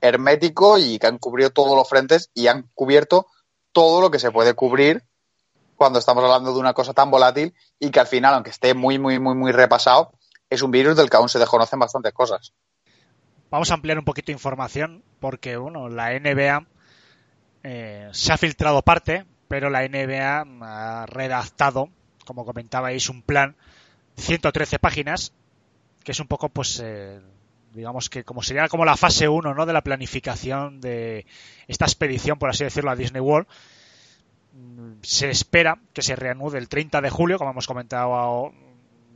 hermético 0.00 0.76
y 0.76 0.98
que 0.98 1.06
han 1.06 1.18
cubierto 1.18 1.62
todos 1.62 1.76
los 1.76 1.88
frentes 1.88 2.32
y 2.34 2.48
han 2.48 2.68
cubierto 2.74 3.26
todo 3.70 4.00
lo 4.00 4.10
que 4.10 4.18
se 4.18 4.32
puede 4.32 4.54
cubrir 4.54 5.04
cuando 5.76 6.00
estamos 6.00 6.24
hablando 6.24 6.52
de 6.52 6.58
una 6.58 6.74
cosa 6.74 6.94
tan 6.94 7.12
volátil 7.12 7.54
y 7.78 7.92
que 7.92 8.00
al 8.00 8.08
final, 8.08 8.34
aunque 8.34 8.50
esté 8.50 8.74
muy, 8.74 8.98
muy, 8.98 9.20
muy, 9.20 9.36
muy 9.36 9.52
repasado, 9.52 10.10
es 10.50 10.62
un 10.62 10.72
virus 10.72 10.96
del 10.96 11.08
que 11.08 11.16
aún 11.16 11.28
se 11.28 11.38
desconocen 11.38 11.78
bastantes 11.78 12.12
cosas. 12.12 12.52
Vamos 13.52 13.70
a 13.70 13.74
ampliar 13.74 14.00
un 14.00 14.04
poquito 14.04 14.26
de 14.26 14.32
información 14.32 15.04
porque, 15.20 15.56
bueno, 15.56 15.88
la 15.88 16.10
NBA 16.18 16.66
eh, 17.70 18.08
se 18.12 18.32
ha 18.32 18.38
filtrado 18.38 18.80
parte, 18.80 19.26
pero 19.46 19.68
la 19.68 19.86
NBA 19.86 20.46
ha 20.62 21.04
redactado, 21.04 21.90
como 22.24 22.46
comentabais, 22.46 23.10
un 23.10 23.20
plan 23.20 23.56
113 24.16 24.78
páginas, 24.78 25.34
que 26.02 26.12
es 26.12 26.20
un 26.20 26.28
poco, 26.28 26.48
pues, 26.48 26.80
eh, 26.82 27.20
digamos 27.74 28.08
que 28.08 28.24
como 28.24 28.42
sería 28.42 28.68
como 28.68 28.86
la 28.86 28.96
fase 28.96 29.28
1 29.28 29.52
¿no? 29.52 29.66
de 29.66 29.74
la 29.74 29.82
planificación 29.82 30.80
de 30.80 31.26
esta 31.66 31.84
expedición, 31.84 32.38
por 32.38 32.48
así 32.48 32.64
decirlo, 32.64 32.90
a 32.90 32.96
Disney 32.96 33.20
World. 33.20 33.46
Se 35.02 35.28
espera 35.28 35.78
que 35.92 36.00
se 36.00 36.16
reanude 36.16 36.56
el 36.56 36.70
30 36.70 37.02
de 37.02 37.10
julio, 37.10 37.36
como 37.36 37.50
hemos 37.50 37.66
comentado 37.66 38.50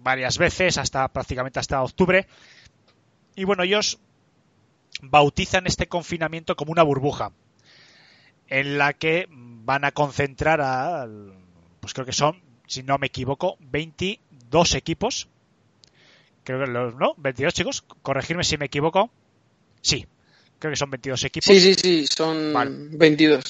varias 0.02 0.36
veces, 0.36 0.76
hasta 0.76 1.08
prácticamente 1.08 1.58
hasta 1.58 1.82
octubre. 1.82 2.26
Y 3.34 3.44
bueno, 3.44 3.62
ellos 3.62 3.98
bautizan 5.00 5.66
este 5.66 5.88
confinamiento 5.88 6.54
como 6.54 6.70
una 6.70 6.82
burbuja, 6.82 7.32
en 8.52 8.78
la 8.78 8.92
que 8.92 9.26
van 9.30 9.84
a 9.84 9.92
concentrar 9.92 10.60
a, 10.60 11.06
pues 11.80 11.94
creo 11.94 12.04
que 12.06 12.12
son, 12.12 12.42
si 12.66 12.82
no 12.82 12.98
me 12.98 13.06
equivoco, 13.06 13.56
22 13.60 14.74
equipos 14.74 15.28
creo 16.44 16.60
que 16.60 16.66
los, 16.70 16.94
¿no? 16.96 17.14
22 17.16 17.54
chicos, 17.54 17.84
corregirme 18.02 18.44
si 18.44 18.56
me 18.56 18.66
equivoco. 18.66 19.10
Sí, 19.80 20.06
creo 20.58 20.72
que 20.72 20.76
son 20.76 20.90
22 20.90 21.24
equipos. 21.24 21.46
Sí, 21.46 21.60
sí, 21.60 21.74
sí, 21.74 22.06
son 22.06 22.52
22. 22.92 23.44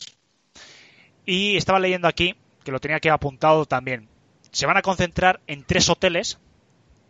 Y 1.25 1.57
estaba 1.57 1.79
leyendo 1.79 2.09
aquí, 2.09 2.35
que 2.65 2.73
lo 2.73 2.81
tenía 2.81 3.01
que 3.01 3.11
apuntado 3.11 3.67
también. 3.67 4.09
Se 4.51 4.67
van 4.67 4.77
a 4.77 4.83
concentrar 4.83 5.41
en 5.47 5.65
tres 5.65 5.89
hoteles 5.89 6.39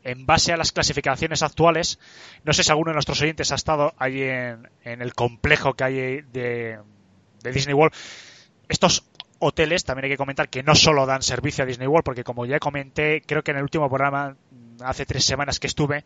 en 0.04 0.26
base 0.26 0.52
a 0.52 0.56
las 0.56 0.72
clasificaciones 0.72 1.42
actuales. 1.42 1.98
No 2.44 2.52
sé 2.52 2.64
si 2.64 2.70
alguno 2.70 2.90
de 2.90 2.94
nuestros 2.94 3.20
oyentes 3.22 3.52
ha 3.52 3.56
estado 3.56 3.94
allí 3.98 4.22
en, 4.22 4.68
el 4.84 5.14
complejo 5.14 5.74
que 5.74 5.84
hay 5.84 6.20
de, 6.22 6.78
de 7.42 7.52
Disney 7.52 7.74
World. 7.74 7.94
Estos 8.68 9.04
hoteles, 9.38 9.84
también 9.84 10.04
hay 10.04 10.10
que 10.10 10.16
comentar 10.16 10.48
que 10.48 10.62
no 10.62 10.74
solo 10.74 11.04
dan 11.04 11.22
servicio 11.22 11.64
a 11.64 11.66
Disney 11.66 11.88
World, 11.88 12.04
porque 12.04 12.24
como 12.24 12.46
ya 12.46 12.58
comenté, 12.58 13.22
creo 13.22 13.42
que 13.42 13.50
en 13.50 13.56
el 13.56 13.64
último 13.64 13.88
programa, 13.88 14.36
hace 14.80 15.04
tres 15.04 15.24
semanas 15.24 15.58
que 15.58 15.66
estuve, 15.66 16.04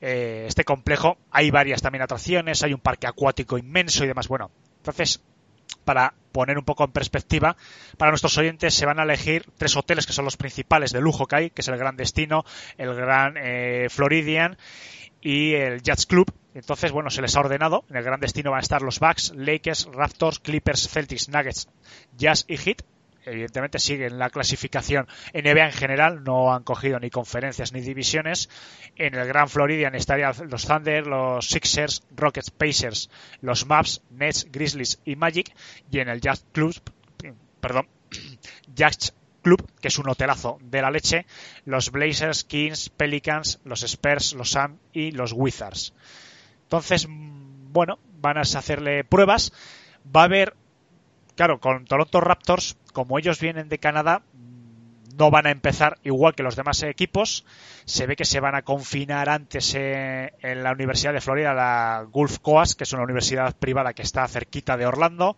eh, 0.00 0.44
este 0.46 0.64
complejo, 0.64 1.18
hay 1.30 1.50
varias 1.50 1.82
también 1.82 2.02
atracciones, 2.02 2.62
hay 2.62 2.72
un 2.72 2.80
parque 2.80 3.08
acuático 3.08 3.58
inmenso 3.58 4.04
y 4.04 4.06
demás. 4.06 4.28
Bueno, 4.28 4.50
entonces, 4.76 5.20
para 5.84 6.14
poner 6.30 6.56
un 6.56 6.64
poco 6.64 6.84
en 6.84 6.92
perspectiva, 6.92 7.56
para 7.96 8.12
nuestros 8.12 8.38
oyentes 8.38 8.74
se 8.74 8.86
van 8.86 9.00
a 9.00 9.02
elegir 9.02 9.44
tres 9.56 9.76
hoteles 9.76 10.06
que 10.06 10.12
son 10.12 10.24
los 10.24 10.36
principales 10.36 10.92
de 10.92 11.00
lujo 11.00 11.26
que 11.26 11.36
hay, 11.36 11.50
que 11.50 11.62
es 11.62 11.68
el 11.68 11.76
Gran 11.78 11.96
Destino, 11.96 12.44
el 12.76 12.94
Gran 12.94 13.34
eh, 13.36 13.88
Floridian 13.90 14.56
y 15.20 15.54
el 15.54 15.82
Jazz 15.82 16.06
Club. 16.06 16.32
Entonces, 16.54 16.92
bueno, 16.92 17.10
se 17.10 17.22
les 17.22 17.36
ha 17.36 17.40
ordenado. 17.40 17.84
En 17.88 17.96
el 17.96 18.04
gran 18.04 18.20
destino 18.20 18.50
van 18.50 18.58
a 18.58 18.62
estar 18.62 18.82
los 18.82 19.00
Bucks, 19.00 19.32
Lakers, 19.36 19.88
Raptors, 19.92 20.40
Clippers, 20.40 20.88
Celtics, 20.88 21.28
Nuggets, 21.28 21.68
Jazz 22.16 22.44
y 22.48 22.56
Heat. 22.56 22.82
Evidentemente 23.24 23.78
siguen 23.78 24.18
la 24.18 24.30
clasificación 24.30 25.06
NBA 25.34 25.66
en 25.66 25.72
general, 25.72 26.24
no 26.24 26.54
han 26.54 26.62
cogido 26.62 26.98
ni 26.98 27.10
conferencias 27.10 27.72
ni 27.72 27.82
divisiones. 27.82 28.48
En 28.96 29.14
el 29.14 29.26
Gran 29.26 29.48
Floridian 29.48 29.94
estarían 29.94 30.32
los 30.48 30.66
Thunder, 30.66 31.06
los 31.06 31.46
Sixers, 31.46 32.04
Rockets, 32.16 32.50
Pacers, 32.50 33.10
los 33.42 33.66
Maps, 33.66 34.02
Nets, 34.10 34.46
Grizzlies 34.50 35.00
y 35.04 35.16
Magic. 35.16 35.52
Y 35.90 35.98
en 35.98 36.08
el 36.08 36.20
Jazz 36.22 36.46
Club, 36.52 36.74
perdón, 37.60 37.86
Jazz 38.74 39.14
Club, 39.42 39.64
que 39.80 39.88
es 39.88 39.98
un 39.98 40.08
hotelazo 40.08 40.58
de 40.62 40.82
la 40.82 40.90
leche, 40.90 41.26
los 41.64 41.90
Blazers, 41.90 42.44
Kings, 42.44 42.90
Pelicans, 42.90 43.60
los 43.64 43.82
Spurs, 43.82 44.34
los 44.34 44.50
Sam 44.50 44.78
y 44.92 45.12
los 45.12 45.32
Wizards. 45.32 45.94
Entonces, 46.64 47.08
mm, 47.08 47.72
bueno, 47.72 47.98
van 48.20 48.38
a 48.38 48.42
hacerle 48.42 49.04
pruebas. 49.04 49.52
Va 50.14 50.22
a 50.22 50.24
haber, 50.24 50.54
claro, 51.34 51.60
con 51.60 51.84
Toronto 51.84 52.20
Raptors, 52.20 52.76
como 52.92 53.18
ellos 53.18 53.40
vienen 53.40 53.68
de 53.68 53.78
Canadá, 53.78 54.22
mm, 54.32 55.16
no 55.16 55.30
van 55.30 55.46
a 55.46 55.50
empezar 55.50 55.98
igual 56.04 56.34
que 56.34 56.42
los 56.42 56.56
demás 56.56 56.82
equipos. 56.82 57.44
Se 57.84 58.06
ve 58.06 58.16
que 58.16 58.24
se 58.24 58.40
van 58.40 58.54
a 58.54 58.62
confinar 58.62 59.28
antes 59.28 59.74
eh, 59.74 60.32
en 60.40 60.62
la 60.62 60.72
Universidad 60.72 61.12
de 61.12 61.20
Florida, 61.20 61.54
la 61.54 62.06
Gulf 62.10 62.38
Coast, 62.38 62.76
que 62.76 62.84
es 62.84 62.92
una 62.92 63.02
universidad 63.02 63.56
privada 63.56 63.94
que 63.94 64.02
está 64.02 64.26
cerquita 64.28 64.76
de 64.76 64.86
Orlando. 64.86 65.36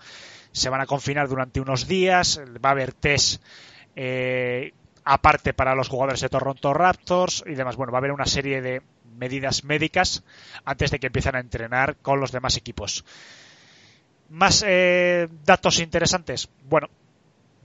Se 0.53 0.69
van 0.69 0.81
a 0.81 0.87
confinar 0.87 1.29
durante 1.29 1.61
unos 1.61 1.87
días. 1.87 2.41
Va 2.63 2.71
a 2.71 2.73
haber 2.73 2.93
test 2.93 3.43
eh, 3.97 4.73
aparte 5.05 5.55
para 5.55 5.75
los 5.75 5.89
jugadores 5.89 6.21
de 6.21 6.29
Toronto 6.29 6.73
Raptors 6.73 7.45
y 7.47 7.55
demás. 7.55 7.77
Bueno, 7.77 7.93
va 7.93 7.99
a 7.99 8.01
haber 8.01 8.13
una 8.13 8.27
serie 8.27 8.61
de 8.63 8.83
medidas 9.17 9.65
médicas 9.65 10.23
antes 10.65 10.91
de 10.91 10.99
que 10.99 11.09
empiecen 11.09 11.37
a 11.37 11.41
entrenar 11.41 11.97
con 11.97 12.21
los 12.21 12.33
demás 12.33 12.57
equipos. 12.57 13.05
Más 14.29 14.65
eh, 14.67 15.29
datos 15.45 15.81
interesantes. 15.81 16.49
Bueno, 16.69 16.89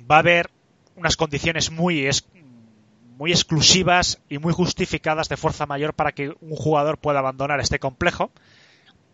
va 0.10 0.18
a 0.18 0.20
haber 0.20 0.50
unas 0.96 1.16
condiciones 1.16 1.72
muy, 1.72 2.10
muy 3.18 3.32
exclusivas 3.32 4.20
y 4.30 4.40
muy 4.40 4.54
justificadas 4.54 5.30
de 5.30 5.38
fuerza 5.38 5.66
mayor 5.66 5.94
para 5.94 6.12
que 6.12 6.30
un 6.42 6.56
jugador 6.56 6.98
pueda 6.98 7.20
abandonar 7.20 7.60
este 7.60 7.80
complejo 7.80 8.32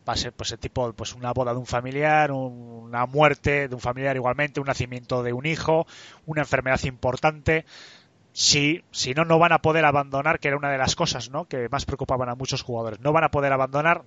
va 0.08 0.14
a 0.14 0.18
ser 0.18 0.34
pues 0.34 0.52
el 0.52 0.60
tipo 0.60 0.94
pues 0.94 1.14
una 1.14 1.32
boda 1.32 1.54
de 1.54 1.60
un 1.60 1.66
familiar 1.66 2.32
una 2.32 3.06
muerte 3.06 3.68
de 3.68 3.76
un 3.76 3.82
familiar 3.82 4.16
igualmente 4.16 4.60
un 4.60 4.68
nacimiento 4.68 5.22
de 5.24 5.34
un 5.34 5.46
hijo 5.46 5.86
una 6.26 6.42
enfermedad 6.42 6.82
importante. 6.84 7.66
Si, 8.34 8.82
si 8.92 9.14
no 9.14 9.26
no 9.26 9.40
van 9.40 9.52
a 9.52 9.62
poder 9.62 9.84
abandonar 9.84 10.40
que 10.40 10.48
era 10.48 10.58
una 10.58 10.72
de 10.72 10.78
las 10.78 10.96
cosas 10.96 11.30
¿no? 11.30 11.46
que 11.46 11.68
más 11.70 11.86
preocupaban 11.86 12.30
a 12.30 12.36
muchos 12.36 12.62
jugadores. 12.62 13.02
No 13.02 13.12
van 13.12 13.26
a 13.26 13.32
poder 13.32 13.52
abandonar 13.52 14.04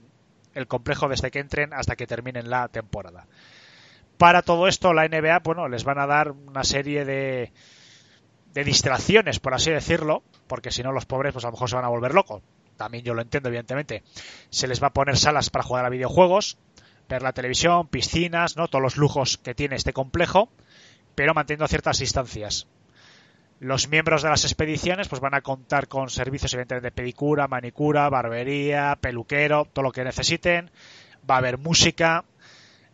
el 0.55 0.67
complejo 0.67 1.09
desde 1.09 1.31
que 1.31 1.41
entren 1.41 1.75
hasta 1.75 1.95
que 1.95 2.07
terminen 2.07 2.49
la 2.49 2.69
temporada. 2.69 3.27
Para 4.17 4.41
todo 4.41 4.67
esto 4.67 4.95
la 4.95 5.07
NBA 5.07 5.41
bueno 5.41 5.69
les 5.69 5.85
van 5.85 5.99
a 5.99 6.07
dar 6.07 6.31
una 6.31 6.65
serie 6.65 7.05
de 7.05 7.53
de 8.55 8.65
distracciones 8.65 9.41
por 9.41 9.55
así 9.55 9.71
decirlo 9.71 10.23
porque 10.47 10.71
si 10.71 10.83
no 10.83 10.93
los 10.93 11.07
pobres 11.07 11.33
pues 11.33 11.45
a 11.45 11.49
lo 11.49 11.53
mejor 11.53 11.69
se 11.69 11.77
van 11.77 11.85
a 11.85 11.89
volver 11.89 12.15
locos 12.15 12.43
también 12.77 13.05
yo 13.05 13.15
lo 13.15 13.23
entiendo, 13.23 13.49
evidentemente. 13.49 14.03
Se 14.51 14.67
les 14.67 14.83
va 14.83 14.89
a 14.89 14.93
poner 14.93 15.17
salas 15.17 15.51
para 15.51 15.65
jugar 15.65 15.85
a 15.85 15.91
videojuegos, 15.91 16.59
ver 17.09 17.23
la 17.23 17.33
televisión, 17.33 17.89
piscinas, 17.89 18.57
¿no? 18.57 18.69
Todos 18.69 18.83
los 18.83 18.97
lujos 18.97 19.39
que 19.39 19.55
tiene 19.55 19.77
este 19.77 19.93
complejo, 19.93 20.51
pero 21.15 21.35
manteniendo 21.35 21.69
ciertas 21.69 21.99
distancias. 21.99 22.67
Los 23.61 23.89
miembros 23.89 24.23
de 24.23 24.29
las 24.29 24.45
expediciones 24.45 25.09
pues 25.09 25.21
van 25.21 25.35
a 25.35 25.41
contar 25.41 25.89
con 25.89 26.11
servicios 26.11 26.53
evidentemente 26.53 26.89
de 26.89 26.93
pedicura, 26.93 27.49
manicura, 27.49 28.09
barbería, 28.09 28.99
peluquero, 29.01 29.67
todo 29.73 29.85
lo 29.85 29.93
que 29.93 30.05
necesiten. 30.05 30.71
Va 31.29 31.37
a 31.37 31.39
haber 31.39 31.57
música, 31.57 32.25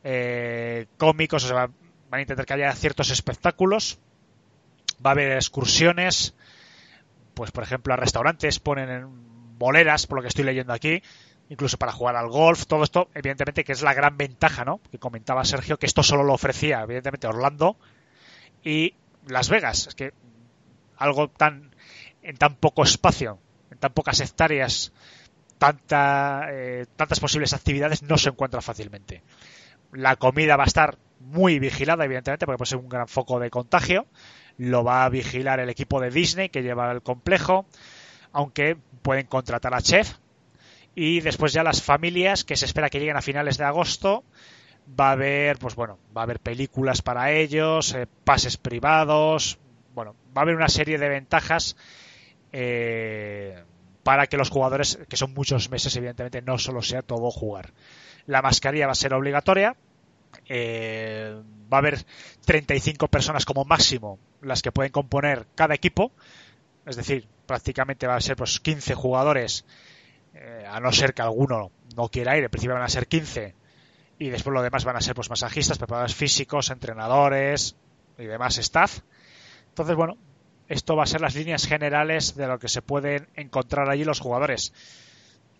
eh, 0.04 0.86
cómicos, 0.96 1.44
o 1.44 1.48
sea, 1.48 1.70
van 2.10 2.18
a 2.18 2.20
intentar 2.20 2.46
que 2.46 2.54
haya 2.54 2.72
ciertos 2.74 3.10
espectáculos. 3.10 3.98
Va 5.04 5.10
a 5.10 5.12
haber 5.12 5.32
excursiones, 5.32 6.34
pues 7.34 7.50
por 7.52 7.64
ejemplo 7.64 7.94
a 7.94 7.96
restaurantes 7.96 8.60
ponen 8.60 8.90
en 8.90 9.29
boleras, 9.60 10.06
por 10.08 10.16
lo 10.16 10.22
que 10.22 10.28
estoy 10.28 10.44
leyendo 10.44 10.72
aquí, 10.72 11.02
incluso 11.50 11.76
para 11.76 11.92
jugar 11.92 12.16
al 12.16 12.28
golf, 12.28 12.66
todo 12.66 12.82
esto, 12.82 13.10
evidentemente 13.14 13.62
que 13.62 13.72
es 13.72 13.82
la 13.82 13.94
gran 13.94 14.16
ventaja, 14.16 14.64
¿no? 14.64 14.80
Que 14.90 14.98
comentaba 14.98 15.44
Sergio, 15.44 15.78
que 15.78 15.86
esto 15.86 16.02
solo 16.02 16.24
lo 16.24 16.32
ofrecía, 16.32 16.80
evidentemente, 16.80 17.28
Orlando 17.28 17.76
y 18.64 18.94
Las 19.26 19.50
Vegas. 19.50 19.86
Es 19.86 19.94
que 19.94 20.12
algo 20.96 21.28
tan, 21.28 21.74
en 22.22 22.36
tan 22.36 22.56
poco 22.56 22.82
espacio, 22.82 23.38
en 23.70 23.78
tan 23.78 23.92
pocas 23.92 24.20
hectáreas, 24.20 24.92
tanta, 25.58 26.46
eh, 26.50 26.86
tantas 26.96 27.20
posibles 27.20 27.52
actividades 27.52 28.02
no 28.02 28.16
se 28.16 28.30
encuentra 28.30 28.62
fácilmente. 28.62 29.22
La 29.92 30.16
comida 30.16 30.56
va 30.56 30.64
a 30.64 30.68
estar 30.68 30.96
muy 31.18 31.58
vigilada, 31.58 32.06
evidentemente, 32.06 32.46
porque 32.46 32.58
puede 32.58 32.70
ser 32.70 32.78
un 32.78 32.88
gran 32.88 33.08
foco 33.08 33.38
de 33.40 33.50
contagio. 33.50 34.06
Lo 34.56 34.84
va 34.84 35.04
a 35.04 35.08
vigilar 35.10 35.60
el 35.60 35.68
equipo 35.68 36.00
de 36.00 36.10
Disney 36.10 36.48
que 36.48 36.62
lleva 36.62 36.90
el 36.92 37.02
complejo 37.02 37.66
aunque 38.32 38.76
pueden 39.02 39.26
contratar 39.26 39.74
a 39.74 39.82
chef. 39.82 40.14
Y 40.94 41.20
después 41.20 41.52
ya 41.52 41.62
las 41.62 41.82
familias, 41.82 42.44
que 42.44 42.56
se 42.56 42.66
espera 42.66 42.90
que 42.90 42.98
lleguen 42.98 43.16
a 43.16 43.22
finales 43.22 43.58
de 43.58 43.64
agosto, 43.64 44.24
va 44.98 45.10
a 45.10 45.12
haber, 45.12 45.58
pues 45.58 45.74
bueno, 45.74 45.98
va 46.16 46.22
a 46.22 46.24
haber 46.24 46.40
películas 46.40 47.02
para 47.02 47.30
ellos, 47.32 47.94
eh, 47.94 48.06
pases 48.24 48.56
privados, 48.56 49.58
bueno, 49.94 50.14
va 50.36 50.40
a 50.40 50.44
haber 50.44 50.56
una 50.56 50.68
serie 50.68 50.98
de 50.98 51.08
ventajas 51.08 51.76
eh, 52.52 53.62
para 54.02 54.26
que 54.26 54.36
los 54.36 54.50
jugadores, 54.50 54.98
que 55.08 55.16
son 55.16 55.34
muchos 55.34 55.70
meses, 55.70 55.94
evidentemente, 55.96 56.42
no 56.42 56.58
solo 56.58 56.82
sea 56.82 57.02
todo 57.02 57.30
jugar. 57.30 57.72
La 58.26 58.42
mascarilla 58.42 58.86
va 58.86 58.92
a 58.92 58.96
ser 58.96 59.14
obligatoria. 59.14 59.76
Eh, 60.48 61.42
va 61.72 61.78
a 61.78 61.80
haber 61.80 62.04
35 62.44 63.08
personas 63.08 63.44
como 63.44 63.64
máximo 63.64 64.18
las 64.42 64.62
que 64.62 64.72
pueden 64.72 64.92
componer 64.92 65.46
cada 65.54 65.74
equipo. 65.74 66.12
Es 66.86 66.96
decir, 66.96 67.26
prácticamente 67.50 68.06
va 68.06 68.14
a 68.14 68.20
ser 68.20 68.36
pues 68.36 68.60
15 68.60 68.94
jugadores, 68.94 69.64
eh, 70.34 70.64
a 70.70 70.78
no 70.78 70.92
ser 70.92 71.14
que 71.14 71.22
alguno 71.22 71.72
no 71.96 72.08
quiera 72.08 72.38
ir. 72.38 72.44
En 72.44 72.50
principio 72.50 72.74
van 72.74 72.84
a 72.84 72.88
ser 72.88 73.08
15 73.08 73.56
y 74.20 74.28
después 74.28 74.54
lo 74.54 74.62
demás 74.62 74.84
van 74.84 74.94
a 74.94 75.00
ser 75.00 75.16
pues 75.16 75.30
masajistas, 75.30 75.76
preparadores 75.76 76.14
físicos, 76.14 76.70
entrenadores 76.70 77.74
y 78.18 78.26
demás 78.26 78.56
staff. 78.58 79.00
Entonces, 79.66 79.96
bueno, 79.96 80.16
esto 80.68 80.94
va 80.94 81.02
a 81.02 81.06
ser 81.06 81.22
las 81.22 81.34
líneas 81.34 81.66
generales 81.66 82.36
de 82.36 82.46
lo 82.46 82.60
que 82.60 82.68
se 82.68 82.82
pueden 82.82 83.26
encontrar 83.34 83.90
allí 83.90 84.04
los 84.04 84.20
jugadores. 84.20 84.72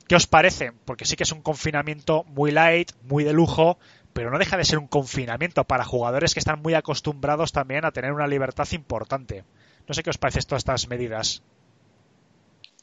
¿Qué 0.07 0.15
os 0.15 0.29
parece? 0.29 0.71
Porque 0.85 1.07
sí 1.07 1.17
que 1.17 1.25
es 1.25 1.33
un 1.33 1.43
confinamiento 1.43 2.23
muy 2.23 2.53
light, 2.53 2.93
muy 3.03 3.25
de 3.25 3.33
lujo, 3.33 3.81
pero 4.13 4.31
no 4.31 4.39
deja 4.39 4.57
de 4.57 4.65
ser 4.65 4.79
un 4.79 4.87
confinamiento 4.87 5.65
para 5.65 5.85
jugadores 5.85 6.35
que 6.35 6.41
están 6.41 6.63
muy 6.63 6.75
acostumbrados 6.75 7.51
también 7.51 7.85
a 7.85 7.91
tener 7.91 8.13
una 8.13 8.29
libertad 8.29 8.69
importante. 8.71 9.43
No 9.89 9.95
sé 9.95 10.05
qué 10.05 10.11
os 10.11 10.19
parece 10.19 10.41
todas 10.43 10.61
estas 10.61 10.89
medidas. 10.89 11.43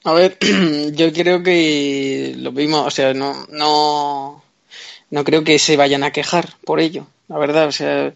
A 0.08 0.14
ver, 0.14 0.38
yo 0.94 1.12
creo 1.12 1.44
que 1.44 2.34
lo 2.38 2.54
mismo, 2.54 2.84
o 2.84 2.92
sea, 2.92 3.14
no, 3.14 3.46
no, 3.50 4.42
no 5.10 5.24
creo 5.26 5.44
que 5.44 5.60
se 5.60 5.76
vayan 5.76 6.04
a 6.04 6.12
quejar 6.14 6.56
por 6.64 6.80
ello, 6.80 7.08
la 7.28 7.38
verdad, 7.38 7.68
o 7.68 7.74
sea, 7.74 8.14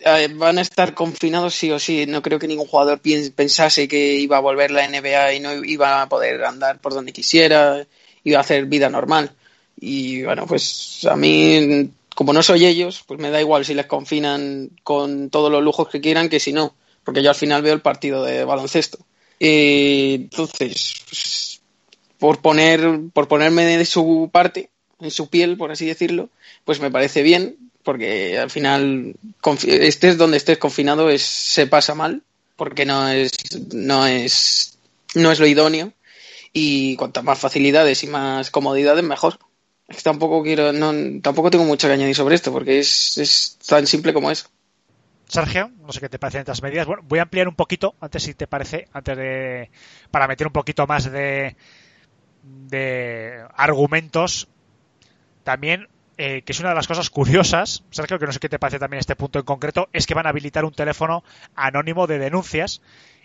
eh, 0.00 0.28
van 0.34 0.58
a 0.58 0.62
estar 0.62 0.94
confinados 0.94 1.54
sí 1.54 1.70
o 1.70 1.78
sí. 1.78 2.06
No 2.06 2.22
creo 2.22 2.38
que 2.38 2.48
ningún 2.48 2.66
jugador 2.66 3.00
pensase 3.36 3.88
que 3.88 4.14
iba 4.16 4.38
a 4.38 4.40
volver 4.40 4.70
la 4.70 4.84
NBA 4.88 5.34
y 5.34 5.40
no 5.40 5.52
iba 5.64 6.02
a 6.02 6.08
poder 6.08 6.44
andar 6.44 6.80
por 6.80 6.94
donde 6.94 7.12
quisiera, 7.12 7.86
iba 8.24 8.38
a 8.38 8.42
hacer 8.42 8.66
vida 8.66 8.88
normal. 8.88 9.32
Y 9.78 10.22
bueno, 10.22 10.46
pues 10.46 11.06
a 11.10 11.16
mí, 11.16 11.90
como 12.14 12.32
no 12.32 12.42
soy 12.42 12.66
ellos, 12.66 13.04
pues 13.06 13.20
me 13.20 13.30
da 13.30 13.40
igual 13.40 13.64
si 13.66 13.74
les 13.74 13.86
confinan 13.86 14.70
con 14.82 15.30
todos 15.30 15.52
los 15.52 15.62
lujos 15.62 15.88
que 15.88 16.00
quieran 16.00 16.30
que 16.30 16.40
si 16.40 16.52
no, 16.54 16.74
porque 17.04 17.22
yo 17.22 17.30
al 17.30 17.36
final 17.36 17.62
veo 17.62 17.74
el 17.74 17.82
partido 17.82 18.24
de 18.24 18.44
baloncesto. 18.44 18.98
Entonces, 19.44 20.94
pues, 21.08 21.60
por 22.20 22.40
poner, 22.40 23.00
por 23.12 23.26
ponerme 23.26 23.64
de 23.64 23.84
su 23.84 24.30
parte, 24.32 24.70
en 25.00 25.10
su 25.10 25.28
piel, 25.28 25.56
por 25.56 25.72
así 25.72 25.84
decirlo, 25.84 26.28
pues 26.64 26.78
me 26.78 26.92
parece 26.92 27.22
bien, 27.22 27.56
porque 27.82 28.38
al 28.38 28.50
final 28.50 29.16
estés 29.66 30.16
donde 30.16 30.36
estés 30.36 30.58
confinado 30.58 31.10
es 31.10 31.22
se 31.22 31.66
pasa 31.66 31.96
mal 31.96 32.22
porque 32.54 32.86
no 32.86 33.08
es 33.08 33.32
no 33.72 34.06
es 34.06 34.78
no 35.16 35.32
es 35.32 35.40
lo 35.40 35.48
idóneo 35.48 35.92
y 36.52 36.94
cuantas 36.94 37.24
más 37.24 37.40
facilidades 37.40 38.04
y 38.04 38.06
más 38.06 38.50
comodidades 38.52 39.02
mejor. 39.02 39.40
Tampoco 40.04 40.44
quiero 40.44 40.72
no 40.72 41.20
tampoco 41.20 41.50
tengo 41.50 41.64
mucho 41.64 41.88
que 41.88 41.94
añadir 41.94 42.14
sobre 42.14 42.36
esto 42.36 42.52
porque 42.52 42.78
es, 42.78 43.18
es 43.18 43.58
tan 43.66 43.88
simple 43.88 44.12
como 44.12 44.30
eso 44.30 44.46
Sergio, 45.32 45.70
no 45.80 45.92
sé 45.92 46.00
qué 46.00 46.10
te 46.10 46.18
parecen 46.18 46.40
estas 46.40 46.62
medidas. 46.62 46.86
Bueno, 46.86 47.02
voy 47.06 47.18
a 47.18 47.22
ampliar 47.22 47.48
un 47.48 47.54
poquito, 47.54 47.94
antes 48.00 48.22
si 48.22 48.34
te 48.34 48.46
parece, 48.46 48.88
antes 48.92 49.16
de 49.16 49.70
para 50.10 50.28
meter 50.28 50.46
un 50.46 50.52
poquito 50.52 50.86
más 50.86 51.10
de 51.10 51.56
de 52.42 53.42
argumentos. 53.56 54.48
También 55.42 55.88
eh, 56.18 56.42
que 56.42 56.52
es 56.52 56.60
una 56.60 56.68
de 56.68 56.74
las 56.74 56.86
cosas 56.86 57.08
curiosas, 57.08 57.82
Sergio, 57.90 58.18
que 58.18 58.26
no 58.26 58.32
sé 58.32 58.40
qué 58.40 58.50
te 58.50 58.58
parece 58.58 58.78
también 58.78 59.00
este 59.00 59.16
punto 59.16 59.38
en 59.38 59.46
concreto, 59.46 59.88
es 59.94 60.06
que 60.06 60.12
van 60.12 60.26
a 60.26 60.28
habilitar 60.28 60.66
un 60.66 60.74
teléfono 60.74 61.24
anónimo 61.54 62.06
de 62.06 62.18
denuncias 62.18 62.82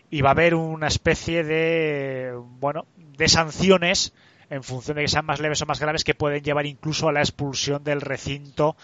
y 0.10 0.22
va 0.22 0.30
a 0.30 0.32
haber 0.32 0.56
una 0.56 0.88
especie 0.88 1.44
de, 1.44 2.32
bueno, 2.36 2.88
de 2.96 3.28
sanciones 3.28 4.14
en 4.50 4.64
función 4.64 4.96
de 4.96 5.04
que 5.04 5.10
sean 5.10 5.26
más 5.26 5.42
leves 5.42 5.62
o 5.62 5.66
más 5.66 5.82
graves 5.82 6.06
que 6.06 6.16
pueden 6.16 6.42
llevar 6.42 6.66
incluso 6.66 7.10
a 7.10 7.12
la 7.12 7.20
expulsión 7.20 7.84
del 7.84 8.00
recinto 8.00 8.78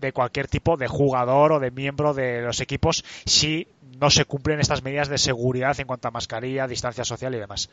de 0.00 0.12
cualquier 0.12 0.48
tipo 0.48 0.76
de 0.76 0.88
jugador 0.88 1.52
o 1.52 1.60
de 1.60 1.70
miembro 1.70 2.14
de 2.14 2.42
los 2.42 2.60
equipos 2.60 3.04
si 3.26 3.68
no 3.98 4.10
se 4.10 4.24
cumplen 4.24 4.60
estas 4.60 4.82
medidas 4.82 5.08
de 5.08 5.18
seguridad 5.18 5.78
en 5.78 5.86
cuanto 5.86 6.08
a 6.08 6.10
mascarilla, 6.10 6.66
distancia 6.66 7.04
social 7.04 7.34
y 7.34 7.38
demás. 7.38 7.68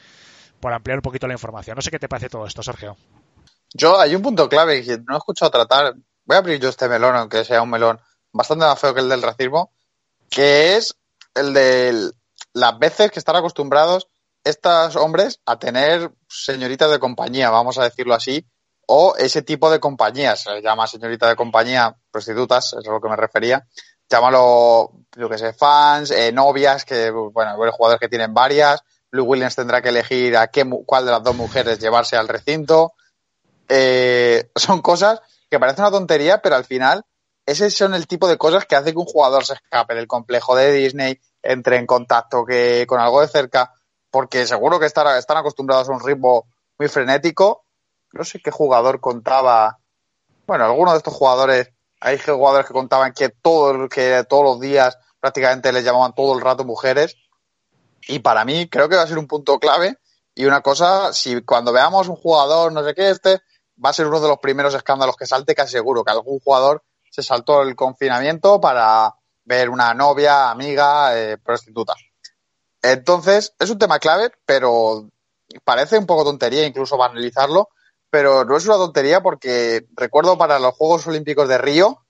Por 0.59 0.73
ampliar 0.73 0.97
un 0.97 1.03
poquito 1.03 1.27
la 1.27 1.33
información. 1.33 1.75
No 1.75 1.81
sé 1.81 1.91
qué 1.91 1.99
te 1.99 2.09
parece 2.09 2.29
todo 2.29 2.45
esto, 2.45 2.63
Sergio. 2.63 2.97
Yo, 3.73 3.99
hay 3.99 4.15
un 4.15 4.21
punto 4.21 4.49
clave 4.49 4.83
que 4.83 4.97
no 4.97 5.15
he 5.15 5.17
escuchado 5.17 5.51
tratar. 5.51 5.95
Voy 6.25 6.35
a 6.35 6.39
abrir 6.39 6.59
yo 6.59 6.69
este 6.69 6.89
melón, 6.89 7.15
aunque 7.15 7.45
sea 7.45 7.61
un 7.61 7.69
melón 7.69 7.99
bastante 8.33 8.65
más 8.65 8.79
feo 8.79 8.93
que 8.93 9.01
el 9.01 9.09
del 9.09 9.21
racismo, 9.21 9.71
que 10.29 10.75
es 10.75 10.95
el 11.35 11.53
de 11.53 12.11
las 12.53 12.79
veces 12.79 13.11
que 13.11 13.19
están 13.19 13.35
acostumbrados 13.35 14.07
estos 14.43 14.95
hombres 14.95 15.39
a 15.45 15.59
tener 15.59 16.11
señoritas 16.27 16.89
de 16.89 16.99
compañía, 16.99 17.49
vamos 17.49 17.77
a 17.77 17.83
decirlo 17.83 18.13
así, 18.13 18.45
o 18.87 19.15
ese 19.17 19.41
tipo 19.43 19.69
de 19.69 19.79
compañías. 19.79 20.41
Se 20.41 20.61
llama 20.61 20.87
señorita 20.87 21.27
de 21.27 21.35
compañía, 21.35 21.95
prostitutas, 22.11 22.73
es 22.73 22.87
a 22.87 22.91
lo 22.91 23.01
que 23.01 23.09
me 23.09 23.15
refería. 23.15 23.67
Llámalo, 24.09 24.91
yo 25.15 25.29
que 25.29 25.37
sé, 25.37 25.53
fans, 25.53 26.11
eh, 26.11 26.31
novias, 26.31 26.85
que, 26.85 27.11
bueno, 27.11 27.55
jugadores 27.71 27.99
que 27.99 28.09
tienen 28.09 28.33
varias. 28.33 28.81
Blue 29.11 29.23
Williams 29.23 29.55
tendrá 29.55 29.81
que 29.81 29.89
elegir 29.89 30.35
a 30.37 30.47
qué, 30.47 30.65
cuál 30.85 31.05
de 31.05 31.11
las 31.11 31.23
dos 31.23 31.35
mujeres 31.35 31.79
llevarse 31.79 32.15
al 32.15 32.27
recinto. 32.27 32.93
Eh, 33.67 34.49
son 34.55 34.81
cosas 34.81 35.21
que 35.49 35.59
parecen 35.59 35.83
una 35.83 35.91
tontería, 35.91 36.41
pero 36.41 36.55
al 36.55 36.65
final 36.65 37.05
ese 37.45 37.69
son 37.69 37.93
el 37.93 38.07
tipo 38.07 38.27
de 38.27 38.37
cosas 38.37 38.65
que 38.65 38.75
hace 38.75 38.91
que 38.91 38.99
un 38.99 39.05
jugador 39.05 39.45
se 39.45 39.53
escape 39.53 39.95
del 39.95 40.07
complejo 40.07 40.55
de 40.55 40.71
Disney, 40.71 41.19
entre 41.41 41.77
en 41.77 41.85
contacto 41.85 42.45
que, 42.45 42.85
con 42.87 42.99
algo 42.99 43.21
de 43.21 43.27
cerca, 43.27 43.73
porque 44.11 44.45
seguro 44.45 44.79
que 44.79 44.85
están 44.85 45.37
acostumbrados 45.37 45.89
a 45.89 45.93
un 45.93 46.01
ritmo 46.01 46.47
muy 46.77 46.87
frenético. 46.87 47.65
No 48.13 48.23
sé 48.23 48.39
qué 48.39 48.51
jugador 48.51 48.99
contaba, 48.99 49.79
bueno, 50.45 50.65
algunos 50.65 50.93
de 50.93 50.97
estos 50.97 51.13
jugadores, 51.13 51.71
hay 51.99 52.17
jugadores 52.17 52.67
que 52.67 52.73
contaban 52.73 53.13
que, 53.13 53.29
todo, 53.29 53.89
que 53.89 54.25
todos 54.27 54.43
los 54.43 54.59
días 54.59 54.97
prácticamente 55.19 55.71
les 55.71 55.83
llamaban 55.83 56.15
todo 56.15 56.35
el 56.35 56.41
rato 56.41 56.63
mujeres. 56.63 57.15
Y 58.07 58.19
para 58.19 58.45
mí 58.45 58.69
creo 58.69 58.87
que 58.87 58.95
va 58.95 59.03
a 59.03 59.07
ser 59.07 59.17
un 59.17 59.27
punto 59.27 59.59
clave 59.59 59.97
y 60.33 60.45
una 60.45 60.61
cosa, 60.61 61.13
si 61.13 61.41
cuando 61.41 61.73
veamos 61.73 62.07
un 62.07 62.15
jugador, 62.15 62.71
no 62.71 62.83
sé 62.83 62.93
qué, 62.93 63.09
este, 63.09 63.41
va 63.83 63.89
a 63.89 63.93
ser 63.93 64.05
uno 64.05 64.19
de 64.19 64.27
los 64.27 64.37
primeros 64.37 64.73
escándalos 64.75 65.17
que 65.17 65.25
salte, 65.25 65.55
casi 65.55 65.71
seguro 65.71 66.03
que 66.03 66.11
algún 66.11 66.39
jugador 66.39 66.83
se 67.09 67.23
saltó 67.23 67.63
el 67.63 67.75
confinamiento 67.75 68.61
para 68.61 69.15
ver 69.45 69.69
una 69.69 69.95
novia, 69.95 70.51
amiga, 70.51 71.17
eh, 71.17 71.37
prostituta. 71.37 71.95
Entonces, 72.83 73.55
es 73.57 73.69
un 73.71 73.79
tema 73.79 73.97
clave, 73.97 74.31
pero 74.45 75.09
parece 75.63 75.97
un 75.97 76.05
poco 76.05 76.23
tontería 76.23 76.67
incluso 76.67 76.97
banalizarlo, 76.97 77.69
pero 78.17 78.45
no 78.45 78.57
es 78.57 78.65
una 78.65 78.77
tontería 78.77 79.21
porque 79.21 79.85
recuerdo 79.91 80.39
para 80.39 80.57
los 80.57 80.73
Juegos 80.73 81.05
Olímpicos 81.05 81.47
de 81.47 81.59
Río 81.59 82.03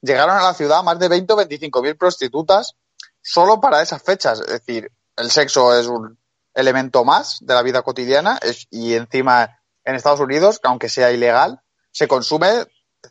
llegaron 0.00 0.34
a 0.34 0.42
la 0.42 0.54
ciudad 0.54 0.82
más 0.82 0.98
de 0.98 1.08
20 1.08 1.30
o 1.30 1.36
25 1.36 1.82
mil 1.82 1.94
prostitutas 1.94 2.74
solo 3.20 3.60
para 3.60 3.82
esas 3.82 4.02
fechas. 4.02 4.40
Es 4.40 4.46
decir, 4.46 4.90
el 5.14 5.30
sexo 5.30 5.78
es 5.78 5.88
un 5.88 6.18
elemento 6.54 7.04
más 7.04 7.36
de 7.42 7.52
la 7.52 7.60
vida 7.60 7.82
cotidiana 7.82 8.40
y 8.70 8.94
encima 8.94 9.60
en 9.84 9.94
Estados 9.94 10.20
Unidos, 10.20 10.58
aunque 10.62 10.88
sea 10.88 11.12
ilegal, 11.12 11.60
se 11.90 12.08
consume 12.08 12.64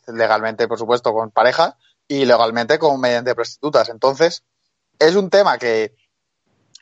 legalmente, 0.08 0.68
por 0.68 0.80
supuesto, 0.80 1.14
con 1.14 1.30
pareja 1.30 1.78
y 2.08 2.26
legalmente 2.26 2.80
con 2.80 3.00
mediante 3.00 3.36
prostitutas. 3.36 3.90
Entonces, 3.90 4.44
es 4.98 5.14
un 5.16 5.30
tema 5.30 5.60
que 5.60 5.94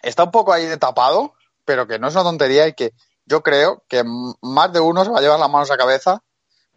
está 0.04 0.24
un 0.24 0.32
poco 0.32 0.54
ahí 0.54 0.68
de 0.68 0.78
tapado, 0.78 1.34
pero 1.66 1.86
que 1.86 2.00
no 2.00 2.08
es 2.08 2.14
una 2.14 2.24
tontería 2.24 2.66
y 2.66 2.76
que 2.76 2.94
yo 3.30 3.44
creo 3.44 3.84
que 3.88 4.04
más 4.42 4.74
de 4.74 4.80
uno 4.80 5.06
se 5.06 5.12
va 5.12 5.20
a 5.20 5.22
llevar 5.22 5.40
las 5.40 5.50
manos 5.50 5.70
a 5.70 5.78
cabeza 5.78 6.24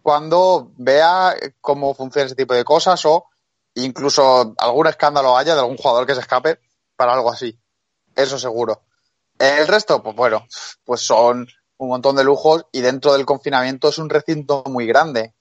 cuando 0.03 0.71
vea 0.77 1.35
cómo 1.61 1.95
funciona 1.95 2.27
ese 2.27 2.35
tipo 2.35 2.53
de 2.53 2.63
cosas 2.63 3.05
o 3.07 3.27
incluso 3.75 4.55
algún 4.59 4.87
escándalo 4.87 5.37
haya 5.37 5.55
de 5.55 5.61
algún 5.61 5.79
jugador 5.79 6.07
que 6.07 6.15
se 6.15 6.21
escape 6.21 6.61
para 6.95 7.15
algo 7.15 7.33
así. 7.33 7.59
Eso 8.15 8.39
seguro. 8.39 8.83
El 9.39 9.67
resto, 9.67 10.03
pues 10.03 10.15
bueno, 10.15 10.47
pues 10.85 11.01
son 11.01 11.49
un 11.79 11.89
montón 11.89 12.17
de 12.17 12.25
lujos 12.25 12.67
y 12.71 12.83
dentro 12.83 13.15
del 13.15 13.25
confinamiento 13.25 13.89
es 13.89 13.97
un 13.97 14.11
recinto 14.11 14.63
muy 14.67 14.87
grande. 14.87 15.35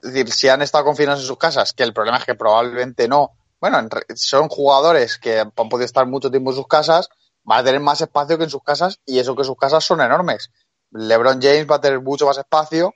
Es 0.00 0.12
decir, 0.12 0.32
si 0.32 0.48
han 0.48 0.62
estado 0.62 0.84
confinados 0.84 1.22
en 1.22 1.26
sus 1.26 1.38
casas, 1.38 1.72
que 1.72 1.82
el 1.82 1.92
problema 1.92 2.18
es 2.18 2.24
que 2.24 2.36
probablemente 2.36 3.08
no. 3.08 3.32
Bueno, 3.60 3.80
son 4.14 4.48
jugadores 4.48 5.18
que 5.18 5.40
han 5.40 5.50
podido 5.50 5.86
estar 5.86 6.06
mucho 6.06 6.30
tiempo 6.30 6.50
en 6.50 6.56
sus 6.56 6.68
casas, 6.68 7.08
van 7.46 7.60
a 7.60 7.64
tener 7.64 7.80
más 7.80 8.02
espacio 8.02 8.36
que 8.36 8.44
en 8.44 8.50
sus 8.50 8.62
casas 8.62 9.00
y 9.06 9.18
eso 9.18 9.34
que 9.34 9.44
sus 9.44 9.56
casas 9.56 9.82
son 9.82 10.02
enormes. 10.02 10.50
LeBron 10.90 11.40
James 11.40 11.66
va 11.70 11.76
a 11.76 11.80
tener 11.80 12.00
mucho 12.02 12.26
más 12.26 12.36
espacio 12.36 12.92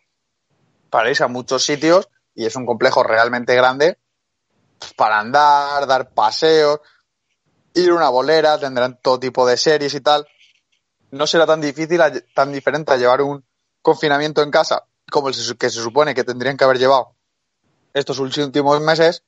para 0.91 1.09
irse 1.09 1.25
a 1.25 1.29
muchos 1.29 1.65
sitios 1.65 2.11
y 2.35 2.45
es 2.45 2.55
un 2.57 2.67
complejo 2.67 3.03
realmente 3.03 3.55
grande 3.55 3.99
para 4.97 5.19
andar, 5.19 5.87
dar 5.87 6.11
paseos, 6.11 6.81
ir 7.75 7.91
a 7.91 7.95
una 7.95 8.11
bolera, 8.11 8.59
tendrán 8.59 8.99
todo 9.01 9.19
tipo 9.19 9.47
de 9.47 9.57
series 9.57 9.95
y 9.95 10.01
tal 10.01 10.27
no 11.11 11.27
será 11.27 11.47
tan 11.47 11.61
difícil, 11.61 12.01
tan 12.35 12.53
diferente 12.53 12.93
a 12.93 12.97
llevar 12.97 13.23
un 13.23 13.45
confinamiento 13.83 14.43
en 14.43 14.51
casa 14.51 14.85
como 15.11 15.29
el 15.29 15.35
que 15.59 15.71
se 15.71 15.83
supone 15.83 16.15
que 16.15 16.25
tendrían 16.25 16.57
que 16.57 16.65
haber 16.65 16.79
llevado 16.79 17.17
estos 17.93 18.21
últimos 18.21 18.81
meses, 18.81 19.25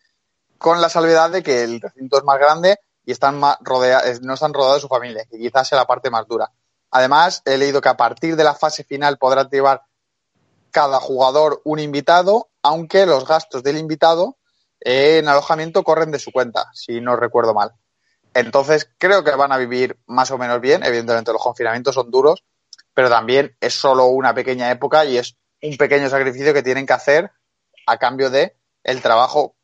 con 0.59 0.81
la 0.81 0.89
salvedad 0.89 1.31
de 1.31 1.43
que 1.43 1.65
el 1.65 1.81
recinto 1.81 2.19
es 2.19 2.24
más 2.24 2.39
grande 2.39 2.78
y 3.04 3.12
están 3.12 3.38
más 3.38 3.56
rodea 3.60 4.02
no 4.22 4.34
están 4.34 4.54
rodeados 4.54 4.76
de 4.76 4.80
su 4.82 4.88
familia, 4.88 5.24
que 5.30 5.38
quizás 5.38 5.68
sea 5.68 5.78
la 5.78 5.86
parte 5.86 6.10
más 6.10 6.26
dura. 6.26 6.50
Además, 6.90 7.42
he 7.44 7.56
leído 7.56 7.80
que 7.80 7.88
a 7.88 7.96
partir 7.96 8.36
de 8.36 8.44
la 8.44 8.54
fase 8.54 8.84
final 8.84 9.18
podrá 9.18 9.48
llevar 9.48 9.82
cada 10.70 11.00
jugador 11.00 11.60
un 11.64 11.78
invitado, 11.78 12.50
aunque 12.62 13.06
los 13.06 13.26
gastos 13.26 13.62
del 13.62 13.78
invitado 13.78 14.36
en 14.80 15.28
alojamiento 15.28 15.84
corren 15.84 16.10
de 16.10 16.18
su 16.18 16.32
cuenta, 16.32 16.70
si 16.74 17.00
no 17.00 17.16
recuerdo 17.16 17.54
mal. 17.54 17.72
Entonces, 18.34 18.90
creo 18.98 19.24
que 19.24 19.30
van 19.32 19.52
a 19.52 19.58
vivir 19.58 19.98
más 20.06 20.30
o 20.30 20.38
menos 20.38 20.60
bien. 20.60 20.82
Evidentemente, 20.82 21.32
los 21.32 21.42
confinamientos 21.42 21.94
son 21.94 22.10
duros, 22.10 22.44
pero 22.94 23.08
también 23.08 23.56
es 23.60 23.74
solo 23.74 24.06
una 24.06 24.34
pequeña 24.34 24.70
época 24.70 25.04
y 25.04 25.18
es 25.18 25.36
un 25.62 25.76
pequeño 25.76 26.08
sacrificio 26.08 26.54
que 26.54 26.62
tienen 26.62 26.86
que 26.86 26.92
hacer 26.92 27.30
a 27.86 27.98
cambio 27.98 28.30
de 28.30 28.56
el 28.82 29.00
trabajo 29.00 29.54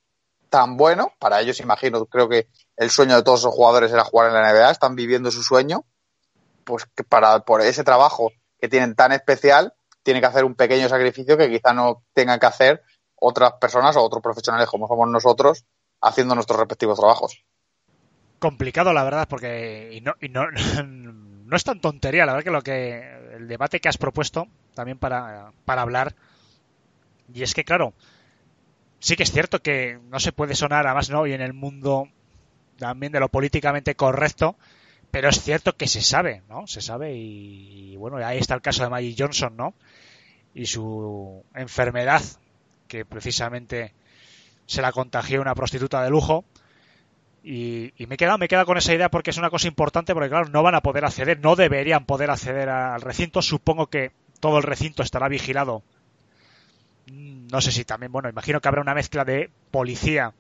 tan 0.49 0.77
bueno 0.77 1.13
para 1.19 1.41
ellos 1.41 1.61
imagino 1.61 2.07
creo 2.07 2.29
que 2.29 2.49
el 2.79 2.91
sueño 2.91 3.17
de 3.17 3.23
todos 3.23 3.43
los 3.43 3.53
jugadores 3.53 3.93
era 3.93 4.05
jugar 4.05 4.29
en 4.29 4.35
la 4.35 4.53
NBA 4.53 4.71
están 4.71 4.95
viviendo 4.95 5.31
su 5.31 5.43
sueño 5.43 5.85
pues 6.65 6.87
que 6.95 7.03
para 7.03 7.41
por 7.41 7.61
ese 7.61 7.83
trabajo 7.83 8.31
que 8.61 8.69
tienen 8.69 8.95
tan 8.95 9.13
especial 9.13 9.75
tienen 10.03 10.23
que 10.23 10.29
hacer 10.29 10.45
un 10.45 10.55
pequeño 10.55 10.89
sacrificio 10.89 11.37
que 11.37 11.51
quizá 11.51 11.75
no 11.75 12.05
tengan 12.15 12.39
que 12.39 12.47
hacer 12.47 12.83
otras 13.17 13.55
personas 13.55 13.97
o 13.97 14.03
otros 14.03 14.23
profesionales 14.23 14.69
como 14.69 14.87
somos 14.87 15.09
nosotros 15.09 15.65
haciendo 16.01 16.37
nuestros 16.37 16.61
respectivos 16.61 16.99
trabajos. 16.99 17.45
Complicado 18.39 18.93
la 18.93 19.03
verdad 19.03 19.27
porque 19.29 19.91
y 19.93 20.01
no, 20.01 20.15
y 20.21 20.29
no, 20.29 20.45
no 20.85 21.57
es 21.57 21.65
tan 21.65 21.81
tontería 21.81 22.27
la 22.27 22.35
verdad 22.35 22.45
que 22.45 22.51
lo 22.51 22.63
que 22.63 23.35
el 23.35 23.49
debate 23.49 23.81
que 23.81 23.89
has 23.89 23.99
propuesto 23.99 24.47
también 24.75 24.99
para, 24.99 25.53
para 25.65 25.83
hablar. 25.83 26.15
Y 27.35 27.43
es 27.43 27.55
que 27.55 27.65
claro 27.65 27.93
sí 29.01 29.17
que 29.17 29.25
es 29.25 29.33
cierto 29.33 29.63
que 29.63 29.99
no 30.05 30.21
se 30.21 30.33
puede 30.33 30.55
sonar, 30.55 30.87
además 30.87 31.11
no, 31.11 31.27
y 31.27 31.33
en 31.33 31.41
el 31.41 31.55
mundo 31.55 32.09
también 32.79 33.13
de 33.13 33.21
lo 33.21 33.29
políticamente 33.29 33.95
correcto, 33.95 34.57
pero 35.11 35.29
es 35.29 35.41
cierto 35.41 35.77
que 35.77 35.87
se 35.87 36.03
sabe, 36.03 36.43
¿no? 36.49 36.67
Se 36.67 36.81
sabe 36.81 37.15
y, 37.15 37.97
bueno, 37.97 38.19
ahí 38.19 38.39
está 38.39 38.55
el 38.55 38.63
caso 38.63 38.83
de 38.83 38.91
Maggie 38.91 39.17
Johnson, 39.19 39.57
¿no? 39.57 39.75
Y 40.55 40.67
su 40.67 41.45
enfermedad, 41.55 42.23
que 42.89 43.05
precisamente 43.05 43.95
se 44.67 44.83
la 44.83 44.93
contagió 44.93 45.41
una 45.41 45.55
prostituta 45.55 46.03
de 46.03 46.11
lujo. 46.11 46.45
Y, 47.43 47.93
me 48.07 48.15
he 48.15 48.19
quedado, 48.19 48.39
me 48.39 48.49
queda 48.49 48.65
con 48.65 48.77
esa 48.77 48.95
idea 48.95 49.11
porque 49.11 49.31
es 49.31 49.39
una 49.39 49.51
cosa 49.51 49.69
importante, 49.69 50.13
porque 50.15 50.29
claro, 50.29 50.49
no 50.51 50.63
van 50.63 50.75
a 50.75 50.83
poder 50.83 51.05
acceder, 51.05 51.41
no 51.41 51.57
deberían 51.57 52.05
poder 52.05 52.31
acceder 52.31 52.69
al 52.69 53.01
recinto. 53.01 53.41
Supongo 53.41 53.87
que 53.87 54.13
todo 54.41 54.59
el 54.59 54.65
recinto 54.65 55.03
estará 55.03 55.29
vigilado 55.29 55.83
no 57.51 57.61
sé 57.61 57.73
si 57.73 57.85
también, 57.85 58.13
bueno, 58.13 58.29
imagino 58.29 58.61
que 58.61 58.69
habrá 58.69 58.81
una 58.81 58.95
mezcla 58.95 59.25
de 59.25 59.51
policía 59.71 60.35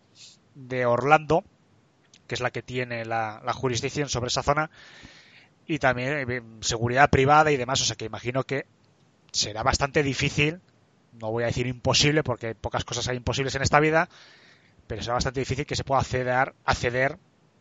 de 0.54 0.86
Orlando, 0.86 1.44
que 2.28 2.36
es 2.36 2.40
la 2.40 2.52
que 2.52 2.62
tiene 2.62 3.04
la, 3.04 3.40
jurisdicción 3.52 4.08
sobre 4.08 4.28
esa 4.28 4.44
zona, 4.44 4.70
y 5.66 5.78
también 5.78 6.30
eh, 6.30 6.42
seguridad 6.60 7.10
privada 7.10 7.50
y 7.50 7.56
demás, 7.56 7.80
o 7.80 7.84
sea 7.84 7.96
que 7.96 8.04
imagino 8.04 8.44
que 8.44 8.66
será 9.32 9.64
bastante 9.64 10.04
difícil, 10.04 10.60
no 11.18 11.32
voy 11.32 11.42
a 11.42 11.46
decir 11.46 11.66
imposible, 11.66 12.22
porque 12.22 12.54
pocas 12.54 12.84
cosas 12.84 13.08
hay 13.08 13.16
imposibles 13.16 13.54
en 13.56 13.62
esta 13.62 13.80
vida, 13.80 14.08
pero 14.86 15.02
será 15.02 15.14
bastante 15.14 15.40
difícil 15.40 15.66
que 15.66 15.74
se 15.74 15.84
pueda 15.84 16.00
acceder, 16.00 16.54
acceder 16.64 17.18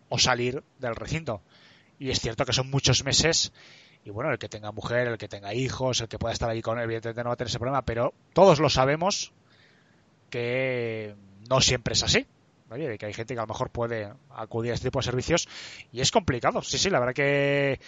o 0.10 0.20
salir 0.20 0.64
del 0.78 0.96
recinto. 0.96 1.42
Y 1.98 2.12
es 2.12 2.20
cierto 2.20 2.46
que 2.46 2.54
son 2.54 2.70
muchos 2.70 3.04
meses 3.04 3.52
y 4.08 4.10
bueno, 4.10 4.32
el 4.32 4.40
que 4.40 4.48
tenga 4.48 4.72
mujer, 4.72 5.08
el 5.08 5.18
que 5.18 5.28
tenga 5.28 5.54
hijos, 5.54 6.00
el 6.00 6.08
que 6.08 6.18
pueda 6.18 6.32
estar 6.32 6.50
ahí 6.50 6.62
con 6.62 6.78
él, 6.78 6.86
evidentemente 6.86 7.24
no 7.24 7.30
va 7.30 7.34
a 7.34 7.36
tener 7.36 7.50
ese 7.50 7.60
problema, 7.60 7.82
pero 7.82 8.14
todos 8.32 8.60
lo 8.60 8.70
sabemos 8.70 9.34
que 10.30 11.14
no 11.50 11.60
siempre 11.60 11.94
es 11.94 12.04
así. 12.04 12.26
De 12.70 12.98
que 12.98 13.06
hay 13.06 13.14
gente 13.14 13.34
que 13.34 13.40
a 13.40 13.44
lo 13.44 13.48
mejor 13.48 13.70
puede 13.70 14.12
acudir 14.30 14.72
a 14.72 14.76
este 14.76 14.90
tipo 14.90 15.00
de 15.00 15.06
servicios 15.06 15.48
y 15.92 16.02
es 16.02 16.12
complicado. 16.12 16.62
Sí, 16.62 16.78
sí, 16.78 16.90
la 16.90 17.00
verdad 17.00 17.14
que 17.14 17.80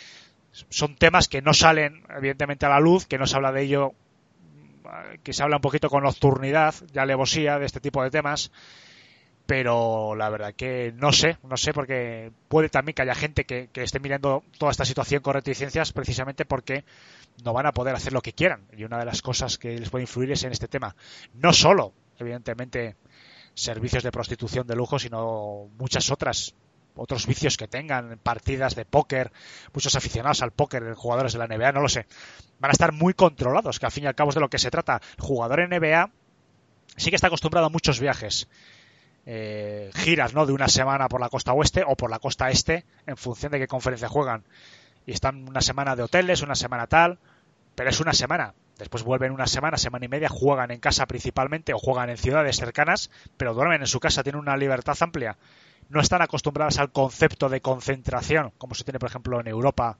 son 0.51 0.95
temas 0.95 1.27
que 1.27 1.41
no 1.41 1.53
salen 1.53 2.03
evidentemente 2.15 2.65
a 2.65 2.69
la 2.69 2.79
luz, 2.79 3.05
que 3.05 3.17
no 3.17 3.27
se 3.27 3.35
habla 3.35 3.51
de 3.51 3.63
ello, 3.63 3.93
que 5.23 5.33
se 5.33 5.43
habla 5.43 5.57
un 5.57 5.61
poquito 5.61 5.89
con 5.89 6.03
nocturnidad, 6.03 6.73
ya 6.93 7.01
alevosía 7.01 7.59
de 7.59 7.65
este 7.65 7.79
tipo 7.79 8.01
de 8.01 8.09
temas 8.09 8.51
pero 9.49 10.13
la 10.15 10.29
verdad 10.29 10.53
que 10.53 10.93
no 10.95 11.11
sé, 11.11 11.39
no 11.41 11.57
sé, 11.57 11.73
porque 11.73 12.31
puede 12.49 12.69
también 12.69 12.93
que 12.93 13.01
haya 13.01 13.15
gente 13.15 13.45
que, 13.45 13.67
esté 13.73 13.99
mirando 13.99 14.43
toda 14.59 14.69
esta 14.69 14.85
situación 14.85 15.23
con 15.23 15.33
reticencias 15.33 15.91
precisamente 15.91 16.45
porque 16.45 16.83
no 17.43 17.51
van 17.51 17.65
a 17.65 17.71
poder 17.71 17.95
hacer 17.95 18.13
lo 18.13 18.21
que 18.21 18.33
quieran. 18.33 18.67
Y 18.77 18.83
una 18.83 18.99
de 18.99 19.05
las 19.05 19.23
cosas 19.23 19.57
que 19.57 19.75
les 19.79 19.89
puede 19.89 20.03
influir 20.03 20.31
es 20.33 20.43
en 20.43 20.51
este 20.51 20.67
tema. 20.67 20.95
No 21.33 21.51
solo, 21.51 21.93
evidentemente, 22.19 22.95
servicios 23.59 24.03
de 24.03 24.11
prostitución 24.11 24.65
de 24.67 24.75
lujo, 24.75 24.99
sino 24.99 25.69
muchas 25.77 26.11
otras 26.11 26.55
otros 26.95 27.25
vicios 27.27 27.55
que 27.55 27.67
tengan, 27.67 28.19
partidas 28.21 28.75
de 28.75 28.83
póker, 28.83 29.31
muchos 29.73 29.95
aficionados 29.95 30.41
al 30.41 30.51
póker, 30.51 30.93
jugadores 30.95 31.33
de 31.33 31.39
la 31.39 31.47
NBA, 31.47 31.71
no 31.71 31.81
lo 31.81 31.87
sé. 31.87 32.05
Van 32.59 32.71
a 32.71 32.73
estar 32.73 32.91
muy 32.91 33.13
controlados, 33.13 33.79
que 33.79 33.85
al 33.85 33.91
fin 33.91 34.03
y 34.03 34.07
al 34.07 34.15
cabo 34.15 34.31
es 34.31 34.35
de 34.35 34.41
lo 34.41 34.49
que 34.49 34.59
se 34.59 34.69
trata. 34.69 35.01
El 35.17 35.23
jugador 35.23 35.67
NBA 35.67 36.11
sí 36.97 37.09
que 37.09 37.15
está 37.15 37.27
acostumbrado 37.27 37.67
a 37.67 37.69
muchos 37.69 37.99
viajes 37.99 38.49
eh, 39.25 39.91
giras 39.93 40.33
¿no? 40.33 40.45
de 40.45 40.53
una 40.53 40.67
semana 40.67 41.07
por 41.07 41.21
la 41.21 41.29
costa 41.29 41.53
oeste 41.53 41.83
o 41.85 41.95
por 41.95 42.09
la 42.09 42.19
costa 42.19 42.49
este 42.49 42.85
en 43.05 43.15
función 43.15 43.51
de 43.51 43.59
qué 43.59 43.67
conferencia 43.67 44.09
juegan. 44.09 44.43
Y 45.05 45.11
están 45.11 45.47
una 45.47 45.61
semana 45.61 45.95
de 45.95 46.03
hoteles, 46.03 46.41
una 46.41 46.55
semana 46.55 46.87
tal, 46.87 47.19
pero 47.75 47.89
es 47.89 47.99
una 47.99 48.13
semana. 48.13 48.53
Después 48.79 49.03
vuelven 49.03 49.33
una 49.33 49.45
semana, 49.45 49.77
semana 49.77 50.05
y 50.05 50.07
media, 50.07 50.29
juegan 50.29 50.71
en 50.71 50.79
casa 50.79 51.05
principalmente 51.05 51.73
o 51.73 51.77
juegan 51.77 52.09
en 52.09 52.17
ciudades 52.17 52.55
cercanas, 52.55 53.11
pero 53.35 53.53
duermen 53.53 53.81
en 53.81 53.87
su 53.87 53.99
casa, 53.99 54.23
tienen 54.23 54.39
una 54.39 54.55
libertad 54.55 54.97
amplia. 55.01 55.37
No 55.89 55.99
están 55.99 56.21
acostumbradas 56.21 56.79
al 56.79 56.89
concepto 56.93 57.49
de 57.49 57.59
concentración, 57.59 58.53
como 58.57 58.75
se 58.75 58.85
tiene, 58.85 58.97
por 58.97 59.09
ejemplo, 59.09 59.37
en 59.41 59.47
Europa, 59.47 59.97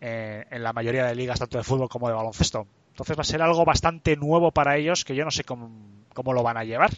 eh, 0.00 0.44
en 0.50 0.62
la 0.62 0.72
mayoría 0.72 1.04
de 1.04 1.16
ligas, 1.16 1.40
tanto 1.40 1.58
de 1.58 1.64
fútbol 1.64 1.88
como 1.88 2.06
de 2.06 2.14
baloncesto. 2.14 2.68
Entonces 2.90 3.18
va 3.18 3.22
a 3.22 3.24
ser 3.24 3.42
algo 3.42 3.64
bastante 3.64 4.16
nuevo 4.16 4.52
para 4.52 4.76
ellos 4.76 5.04
que 5.04 5.16
yo 5.16 5.24
no 5.24 5.32
sé 5.32 5.42
cómo, 5.42 5.70
cómo 6.14 6.32
lo 6.32 6.44
van 6.44 6.58
a 6.58 6.64
llevar. 6.64 6.92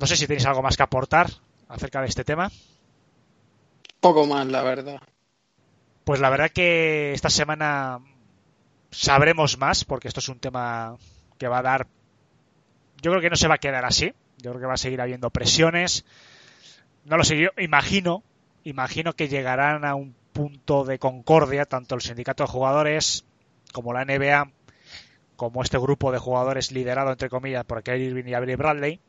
No 0.00 0.06
sé 0.06 0.16
si 0.16 0.26
tenéis 0.26 0.46
algo 0.46 0.62
más 0.62 0.78
que 0.78 0.84
aportar 0.84 1.28
acerca 1.68 2.00
de 2.00 2.06
este 2.06 2.24
tema. 2.24 2.50
Poco 4.00 4.26
más, 4.26 4.46
la 4.46 4.62
verdad. 4.62 5.02
Pues 6.04 6.18
la 6.20 6.30
verdad 6.30 6.50
que 6.50 7.12
esta 7.12 7.28
semana 7.30 8.00
sabremos 8.94 9.58
más, 9.58 9.84
porque 9.84 10.08
esto 10.08 10.20
es 10.20 10.28
un 10.28 10.38
tema 10.38 10.96
que 11.38 11.48
va 11.48 11.58
a 11.58 11.62
dar. 11.62 11.86
Yo 13.02 13.10
creo 13.10 13.22
que 13.22 13.30
no 13.30 13.36
se 13.36 13.48
va 13.48 13.56
a 13.56 13.58
quedar 13.58 13.84
así. 13.84 14.12
Yo 14.38 14.50
creo 14.50 14.60
que 14.60 14.66
va 14.66 14.74
a 14.74 14.78
seguir 14.78 15.00
habiendo 15.00 15.30
presiones. 15.30 16.04
No 17.04 17.16
lo 17.16 17.24
sé, 17.24 17.38
yo 17.38 17.50
imagino, 17.58 18.22
imagino 18.64 19.12
que 19.12 19.28
llegarán 19.28 19.84
a 19.84 19.94
un 19.94 20.14
punto 20.32 20.84
de 20.84 20.98
concordia 20.98 21.64
tanto 21.64 21.94
el 21.94 22.00
sindicato 22.00 22.44
de 22.44 22.48
jugadores 22.48 23.24
como 23.72 23.92
la 23.92 24.04
NBA, 24.04 24.50
como 25.36 25.62
este 25.62 25.78
grupo 25.78 26.12
de 26.12 26.18
jugadores 26.18 26.72
liderado 26.72 27.10
entre 27.10 27.28
comillas 27.28 27.64
por 27.64 27.82
Kyrie 27.82 28.06
Irving 28.06 28.24
y 28.26 28.34
Avery 28.34 28.54
Bradley, 28.56 29.00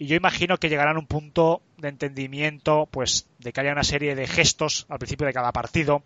y 0.00 0.06
yo 0.06 0.16
imagino 0.16 0.56
que 0.56 0.70
llegarán 0.70 0.96
a 0.96 0.98
un 0.98 1.06
punto 1.06 1.60
de 1.76 1.88
entendimiento, 1.88 2.88
pues, 2.90 3.28
de 3.38 3.52
que 3.52 3.60
haya 3.60 3.72
una 3.72 3.84
serie 3.84 4.14
de 4.14 4.26
gestos 4.26 4.86
al 4.88 4.98
principio 4.98 5.26
de 5.26 5.34
cada 5.34 5.52
partido. 5.52 6.02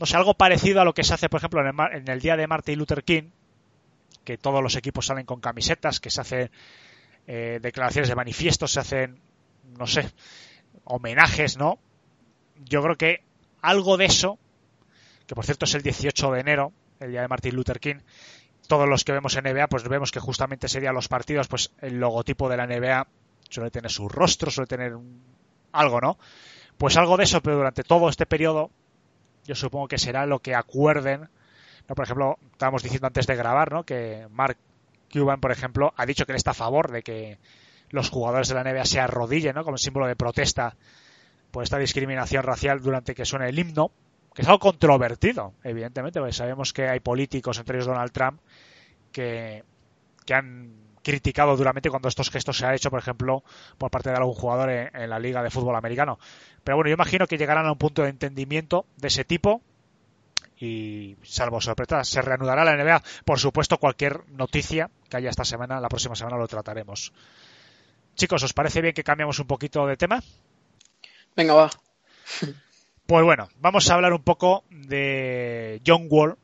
No 0.00 0.06
sé, 0.06 0.16
algo 0.16 0.32
parecido 0.34 0.80
a 0.80 0.84
lo 0.84 0.94
que 0.94 1.04
se 1.04 1.12
hace, 1.12 1.28
por 1.28 1.38
ejemplo, 1.38 1.60
en 1.60 2.08
el, 2.08 2.20
día 2.20 2.36
de 2.36 2.46
Martin 2.46 2.78
Luther 2.78 3.04
King, 3.04 3.30
que 4.24 4.38
todos 4.38 4.62
los 4.62 4.74
equipos 4.76 5.04
salen 5.04 5.26
con 5.26 5.40
camisetas, 5.40 6.00
que 6.00 6.10
se 6.10 6.22
hacen 6.22 6.50
eh, 7.26 7.58
declaraciones 7.60 8.08
de 8.08 8.14
manifiestos, 8.14 8.72
se 8.72 8.80
hacen, 8.80 9.20
no 9.78 9.86
sé, 9.86 10.10
homenajes, 10.84 11.58
¿no? 11.58 11.78
Yo 12.64 12.82
creo 12.82 12.96
que 12.96 13.24
algo 13.60 13.98
de 13.98 14.06
eso, 14.06 14.38
que 15.26 15.34
por 15.34 15.44
cierto 15.44 15.66
es 15.66 15.74
el 15.74 15.82
18 15.82 16.32
de 16.32 16.40
enero, 16.40 16.72
el 16.98 17.10
día 17.10 17.20
de 17.20 17.28
Martin 17.28 17.54
Luther 17.54 17.78
King, 17.78 17.96
todos 18.68 18.88
los 18.88 19.04
que 19.04 19.12
vemos 19.12 19.36
en 19.36 19.44
NBA, 19.44 19.68
pues 19.68 19.86
vemos 19.86 20.10
que 20.10 20.20
justamente 20.20 20.68
serían 20.68 20.94
los 20.94 21.08
partidos, 21.08 21.46
pues 21.48 21.72
el 21.80 21.98
logotipo 21.98 22.48
de 22.48 22.56
la 22.56 22.66
NBA 22.66 23.06
suele 23.50 23.70
tener 23.70 23.90
su 23.90 24.08
rostro, 24.08 24.50
suele 24.50 24.68
tener 24.68 24.96
algo, 25.72 26.00
¿no? 26.00 26.18
Pues 26.78 26.96
algo 26.96 27.18
de 27.18 27.24
eso, 27.24 27.42
pero 27.42 27.56
durante 27.56 27.82
todo 27.82 28.08
este 28.08 28.24
periodo, 28.24 28.70
yo 29.44 29.54
supongo 29.54 29.88
que 29.88 29.98
será 29.98 30.26
lo 30.26 30.40
que 30.40 30.54
acuerden. 30.54 31.28
¿no? 31.88 31.94
Por 31.94 32.04
ejemplo, 32.04 32.38
estábamos 32.52 32.82
diciendo 32.82 33.06
antes 33.06 33.26
de 33.26 33.36
grabar, 33.36 33.72
¿no? 33.72 33.84
Que 33.84 34.26
Mark 34.30 34.56
Cuban, 35.12 35.40
por 35.40 35.52
ejemplo, 35.52 35.92
ha 35.96 36.06
dicho 36.06 36.26
que 36.26 36.32
él 36.32 36.36
está 36.36 36.52
a 36.52 36.54
favor 36.54 36.90
de 36.90 37.02
que 37.02 37.38
los 37.90 38.10
jugadores 38.10 38.48
de 38.48 38.54
la 38.54 38.64
NBA 38.64 38.84
se 38.84 39.00
arrodillen, 39.00 39.54
¿no? 39.54 39.64
Como 39.64 39.78
símbolo 39.78 40.06
de 40.06 40.16
protesta 40.16 40.76
por 41.50 41.64
esta 41.64 41.78
discriminación 41.78 42.44
racial 42.44 42.80
durante 42.80 43.14
que 43.14 43.24
suene 43.24 43.48
el 43.48 43.58
himno 43.58 43.90
que 44.34 44.42
es 44.42 44.48
algo 44.48 44.60
controvertido, 44.60 45.54
evidentemente, 45.64 46.20
porque 46.20 46.32
sabemos 46.32 46.72
que 46.72 46.88
hay 46.88 47.00
políticos, 47.00 47.58
entre 47.58 47.76
ellos 47.76 47.86
Donald 47.86 48.12
Trump, 48.12 48.40
que, 49.12 49.64
han 50.32 50.72
criticado 51.02 51.56
duramente 51.56 51.90
cuando 51.90 52.08
estos 52.08 52.30
gestos 52.30 52.58
se 52.58 52.66
han 52.66 52.74
hecho, 52.74 52.90
por 52.90 52.98
ejemplo, 52.98 53.42
por 53.78 53.90
parte 53.90 54.10
de 54.10 54.16
algún 54.16 54.34
jugador 54.34 54.70
en, 54.70 55.10
la 55.10 55.18
Liga 55.18 55.42
de 55.42 55.50
Fútbol 55.50 55.76
Americano. 55.76 56.18
Pero 56.62 56.76
bueno, 56.76 56.88
yo 56.88 56.94
imagino 56.94 57.26
que 57.26 57.38
llegarán 57.38 57.66
a 57.66 57.72
un 57.72 57.78
punto 57.78 58.02
de 58.02 58.10
entendimiento 58.10 58.86
de 58.96 59.08
ese 59.08 59.24
tipo 59.24 59.62
y 60.58 61.16
salvo 61.22 61.60
sorpresa 61.60 62.04
se 62.04 62.20
reanudará 62.20 62.64
la 62.64 62.76
NBA. 62.76 63.02
Por 63.24 63.38
supuesto, 63.38 63.78
cualquier 63.78 64.28
noticia 64.28 64.90
que 65.08 65.16
haya 65.16 65.30
esta 65.30 65.44
semana, 65.44 65.80
la 65.80 65.88
próxima 65.88 66.14
semana 66.14 66.36
lo 66.36 66.48
trataremos. 66.48 67.12
Chicos, 68.14 68.42
¿os 68.42 68.52
parece 68.52 68.82
bien 68.82 68.92
que 68.92 69.04
cambiamos 69.04 69.38
un 69.38 69.46
poquito 69.46 69.86
de 69.86 69.96
tema? 69.96 70.22
Venga, 71.34 71.54
va. 71.54 71.70
Pues 73.06 73.24
bueno, 73.24 73.48
vamos 73.58 73.90
a 73.90 73.94
hablar 73.94 74.12
un 74.12 74.22
poco 74.22 74.64
de 74.70 75.80
John 75.84 76.06
Wall, 76.08 76.36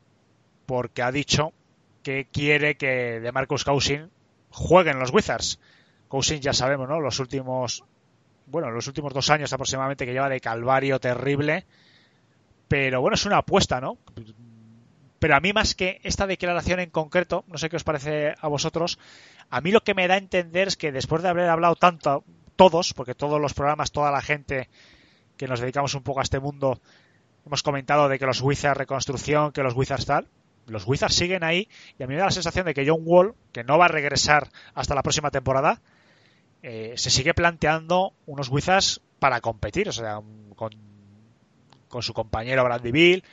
porque 0.65 1.01
ha 1.01 1.11
dicho 1.11 1.53
que 2.03 2.27
quiere 2.31 2.75
que 2.75 3.19
de 3.21 3.31
Marcus 3.31 3.63
Cousins 3.63 4.09
juegue 4.57 4.89
en 4.91 4.99
los 4.99 5.13
Wizards. 5.13 5.59
Cousins 6.07 6.41
ya 6.41 6.53
sabemos, 6.53 6.89
¿no? 6.89 6.99
Los 6.99 7.19
últimos, 7.19 7.83
bueno, 8.47 8.71
los 8.71 8.87
últimos 8.87 9.13
dos 9.13 9.29
años 9.29 9.53
aproximadamente 9.53 10.05
que 10.05 10.13
lleva 10.13 10.29
de 10.29 10.41
calvario 10.41 10.99
terrible. 10.99 11.65
Pero 12.67 12.99
bueno, 13.01 13.15
es 13.15 13.25
una 13.25 13.37
apuesta, 13.37 13.79
¿no? 13.79 13.97
Pero 15.19 15.35
a 15.35 15.39
mí 15.39 15.53
más 15.53 15.75
que 15.75 15.99
esta 16.03 16.27
declaración 16.27 16.79
en 16.79 16.89
concreto, 16.89 17.45
no 17.47 17.57
sé 17.57 17.69
qué 17.69 17.75
os 17.75 17.83
parece 17.83 18.33
a 18.39 18.47
vosotros, 18.47 18.99
a 19.49 19.61
mí 19.61 19.71
lo 19.71 19.81
que 19.81 19.93
me 19.93 20.07
da 20.07 20.15
a 20.15 20.17
entender 20.17 20.67
es 20.67 20.77
que 20.77 20.91
después 20.91 21.21
de 21.23 21.29
haber 21.29 21.49
hablado 21.49 21.75
tanto 21.75 22.23
todos, 22.55 22.93
porque 22.93 23.15
todos 23.15 23.39
los 23.39 23.53
programas, 23.53 23.91
toda 23.91 24.11
la 24.11 24.21
gente 24.21 24.69
que 25.37 25.47
nos 25.47 25.59
dedicamos 25.59 25.93
un 25.93 26.03
poco 26.03 26.19
a 26.19 26.23
este 26.23 26.39
mundo, 26.39 26.81
hemos 27.45 27.63
comentado 27.63 28.09
de 28.09 28.19
que 28.19 28.25
los 28.25 28.41
Wizards 28.41 28.77
reconstrucción, 28.77 29.51
que 29.51 29.63
los 29.63 29.75
Wizards 29.75 30.05
tal, 30.05 30.27
los 30.67 30.87
Wizards 30.87 31.15
siguen 31.15 31.43
ahí 31.43 31.67
y 31.97 32.03
a 32.03 32.07
mí 32.07 32.13
me 32.13 32.19
da 32.19 32.25
la 32.25 32.31
sensación 32.31 32.65
de 32.65 32.73
que 32.73 32.87
John 32.87 33.01
Wall, 33.03 33.35
que 33.51 33.63
no 33.63 33.77
va 33.77 33.85
a 33.85 33.89
regresar 33.89 34.49
hasta 34.73 34.95
la 34.95 35.03
próxima 35.03 35.31
temporada, 35.31 35.81
eh, 36.61 36.93
se 36.97 37.09
sigue 37.09 37.33
planteando 37.33 38.13
unos 38.25 38.49
Wizards 38.49 39.01
para 39.19 39.41
competir, 39.41 39.89
o 39.89 39.91
sea, 39.91 40.19
con, 40.55 40.71
con 41.87 42.03
su 42.03 42.13
compañero 42.13 42.63
Bradley 42.63 42.91
Bill 42.91 43.23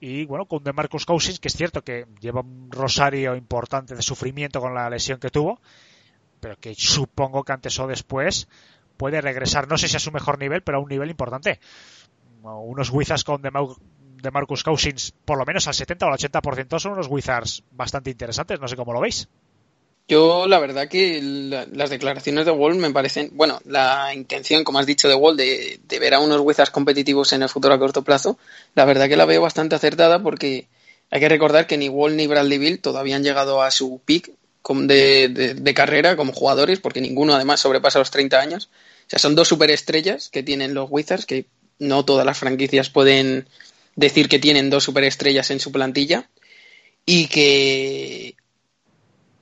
y 0.00 0.24
bueno, 0.26 0.46
con 0.46 0.62
DeMarcus 0.62 1.06
Cousins, 1.06 1.40
que 1.40 1.48
es 1.48 1.56
cierto 1.56 1.82
que 1.82 2.06
lleva 2.20 2.40
un 2.40 2.70
rosario 2.70 3.34
importante 3.34 3.94
de 3.94 4.02
sufrimiento 4.02 4.60
con 4.60 4.74
la 4.74 4.88
lesión 4.88 5.18
que 5.18 5.30
tuvo, 5.30 5.60
pero 6.40 6.56
que 6.56 6.74
supongo 6.74 7.42
que 7.42 7.52
antes 7.52 7.78
o 7.80 7.86
después 7.86 8.48
puede 8.96 9.20
regresar, 9.20 9.68
no 9.68 9.76
sé 9.76 9.88
si 9.88 9.96
a 9.96 10.00
su 10.00 10.12
mejor 10.12 10.38
nivel, 10.38 10.62
pero 10.62 10.78
a 10.78 10.80
un 10.80 10.88
nivel 10.88 11.10
importante. 11.10 11.60
Unos 12.42 12.90
Wizards 12.90 13.24
con 13.24 13.42
DeMarcus 13.42 13.78
Cousins, 14.64 15.12
por 15.24 15.38
lo 15.38 15.44
menos 15.44 15.66
al 15.66 15.74
70 15.74 16.06
o 16.06 16.08
al 16.08 16.18
80%, 16.18 16.78
son 16.78 16.92
unos 16.92 17.08
Wizards 17.08 17.62
bastante 17.72 18.10
interesantes, 18.10 18.60
no 18.60 18.68
sé 18.68 18.76
cómo 18.76 18.92
lo 18.92 19.00
veis. 19.00 19.28
Yo, 20.08 20.46
la 20.46 20.58
verdad 20.58 20.88
que 20.88 21.20
las 21.70 21.90
declaraciones 21.90 22.46
de 22.46 22.50
Wall 22.50 22.76
me 22.76 22.90
parecen, 22.90 23.30
bueno, 23.34 23.60
la 23.66 24.14
intención, 24.14 24.64
como 24.64 24.78
has 24.78 24.86
dicho, 24.86 25.06
de 25.06 25.14
Wall 25.14 25.36
de, 25.36 25.80
ver 26.00 26.14
a 26.14 26.20
unos 26.20 26.40
Wizards 26.40 26.70
competitivos 26.70 27.34
en 27.34 27.42
el 27.42 27.50
futuro 27.50 27.74
a 27.74 27.78
corto 27.78 28.02
plazo, 28.02 28.38
la 28.74 28.86
verdad 28.86 29.08
que 29.08 29.16
la 29.16 29.26
veo 29.26 29.42
bastante 29.42 29.74
acertada 29.74 30.22
porque 30.22 30.66
hay 31.10 31.20
que 31.20 31.28
recordar 31.28 31.66
que 31.66 31.76
ni 31.76 31.90
Wall 31.90 32.16
ni 32.16 32.26
Bradley 32.26 32.56
Bill 32.56 32.80
todavía 32.80 33.16
han 33.16 33.22
llegado 33.22 33.62
a 33.62 33.70
su 33.70 34.00
peak 34.04 34.30
de, 34.74 35.54
de, 35.56 35.74
carrera 35.74 36.16
como 36.16 36.32
jugadores, 36.32 36.80
porque 36.80 37.00
ninguno 37.00 37.34
además 37.34 37.60
sobrepasa 37.60 37.98
los 37.98 38.10
30 38.10 38.38
años. 38.40 38.70
O 39.06 39.10
sea, 39.10 39.18
son 39.18 39.34
dos 39.34 39.48
superestrellas 39.48 40.28
que 40.28 40.42
tienen 40.42 40.74
los 40.74 40.90
Wizards, 40.90 41.26
que 41.26 41.46
no 41.78 42.04
todas 42.04 42.26
las 42.26 42.38
franquicias 42.38 42.90
pueden 42.90 43.46
decir 43.98 44.28
que 44.28 44.38
tienen 44.38 44.70
dos 44.70 44.84
superestrellas 44.84 45.50
en 45.50 45.58
su 45.58 45.72
plantilla 45.72 46.30
y 47.04 47.26
que 47.26 48.36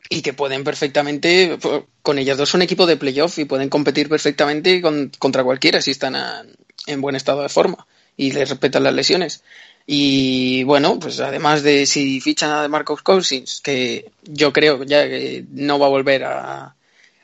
y 0.09 0.23
que 0.23 0.33
pueden 0.33 0.65
perfectamente, 0.65 1.59
con 2.01 2.19
ellas 2.19 2.39
dos 2.39 2.49
son 2.49 2.63
equipo 2.63 2.87
de 2.87 2.97
playoff 2.97 3.39
y 3.39 3.45
pueden 3.45 3.69
competir 3.69 4.09
perfectamente 4.09 4.81
contra 5.19 5.45
cualquiera 5.45 5.83
si 5.83 5.91
están 5.91 6.17
en 6.87 7.01
buen 7.01 7.17
estado 7.17 7.43
de 7.43 7.49
forma 7.49 7.87
y 8.17 8.31
les 8.31 8.49
respetan 8.49 8.85
las 8.85 8.95
lesiones. 8.95 9.43
Y 9.85 10.63
bueno, 10.63 10.99
pues 10.99 11.21
además 11.21 11.63
de 11.63 11.87
si 11.87 12.21
fichan 12.21 12.51
a 12.51 12.69
Marcos 12.69 13.03
Cousins, 13.03 13.61
que 13.63 14.11
yo 14.23 14.53
creo 14.53 14.85
ya 14.85 15.07
que 15.09 15.45
no 15.51 15.79
va 15.79 15.87
a 15.87 15.91
volver 15.91 16.25
a, 16.25 16.77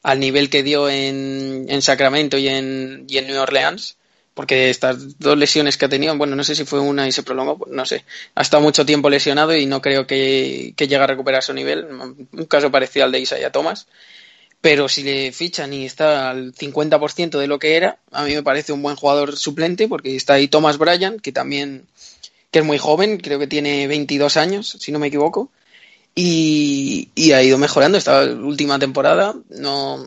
al 0.03 0.21
nivel 0.21 0.51
que 0.51 0.65
dio 0.65 0.89
en, 0.91 1.67
en 1.69 1.83
Sacramento 1.83 2.37
y 2.37 2.49
en, 2.49 3.07
y 3.09 3.19
en 3.19 3.29
New 3.29 3.41
Orleans, 3.41 3.97
porque 4.35 4.71
estas 4.71 5.19
dos 5.19 5.37
lesiones 5.37 5.77
que 5.77 5.85
ha 5.85 5.89
tenido, 5.89 6.17
bueno, 6.17 6.37
no 6.37 6.45
sé 6.45 6.55
si 6.55 6.65
fue 6.65 6.81
una 6.81 7.07
y 7.07 7.13
se 7.13 7.23
prolongó, 7.23 7.59
pues 7.59 7.73
no 7.73 7.85
sé. 7.85 8.05
Ha 8.35 8.43
estado 8.43 8.63
mucho 8.63 8.87
tiempo 8.87 9.11
lesionado 9.11 9.55
y 9.55 9.67
no 9.67 9.83
creo 9.83 10.07
que, 10.07 10.73
que 10.77 10.89
llegue 10.89 11.03
a 11.03 11.07
recuperar 11.07 11.43
su 11.43 11.53
nivel. 11.53 11.87
Un 11.87 12.47
caso 12.47 12.71
parecido 12.71 13.05
al 13.05 13.13
de 13.13 13.21
Isaiah 13.21 13.53
Thomas. 13.53 13.87
Pero 14.63 14.89
si 14.89 15.03
le 15.03 15.33
fichan 15.33 15.73
y 15.73 15.85
está 15.85 16.31
al 16.31 16.55
50% 16.55 17.39
de 17.39 17.49
lo 17.49 17.59
que 17.59 17.77
era, 17.77 17.99
a 18.13 18.25
mí 18.25 18.33
me 18.35 18.45
parece 18.45 18.73
un 18.73 18.81
buen 18.81 18.97
jugador 18.97 19.37
suplente, 19.37 19.89
porque 19.89 20.15
está 20.15 20.35
ahí 20.35 20.47
Thomas 20.49 20.79
Bryan, 20.79 21.19
que 21.19 21.33
también 21.33 21.87
que 22.53 22.61
es 22.61 22.65
muy 22.65 22.79
joven, 22.79 23.19
creo 23.19 23.39
que 23.39 23.47
tiene 23.49 23.89
22 23.89 24.37
años, 24.37 24.77
si 24.79 24.93
no 24.93 24.99
me 24.99 25.09
equivoco, 25.09 25.51
y, 26.15 27.09
y 27.15 27.33
ha 27.33 27.43
ido 27.43 27.59
mejorando 27.59 27.99
esta 27.99 28.23
última 28.25 28.79
temporada. 28.79 29.35
No, 29.49 30.07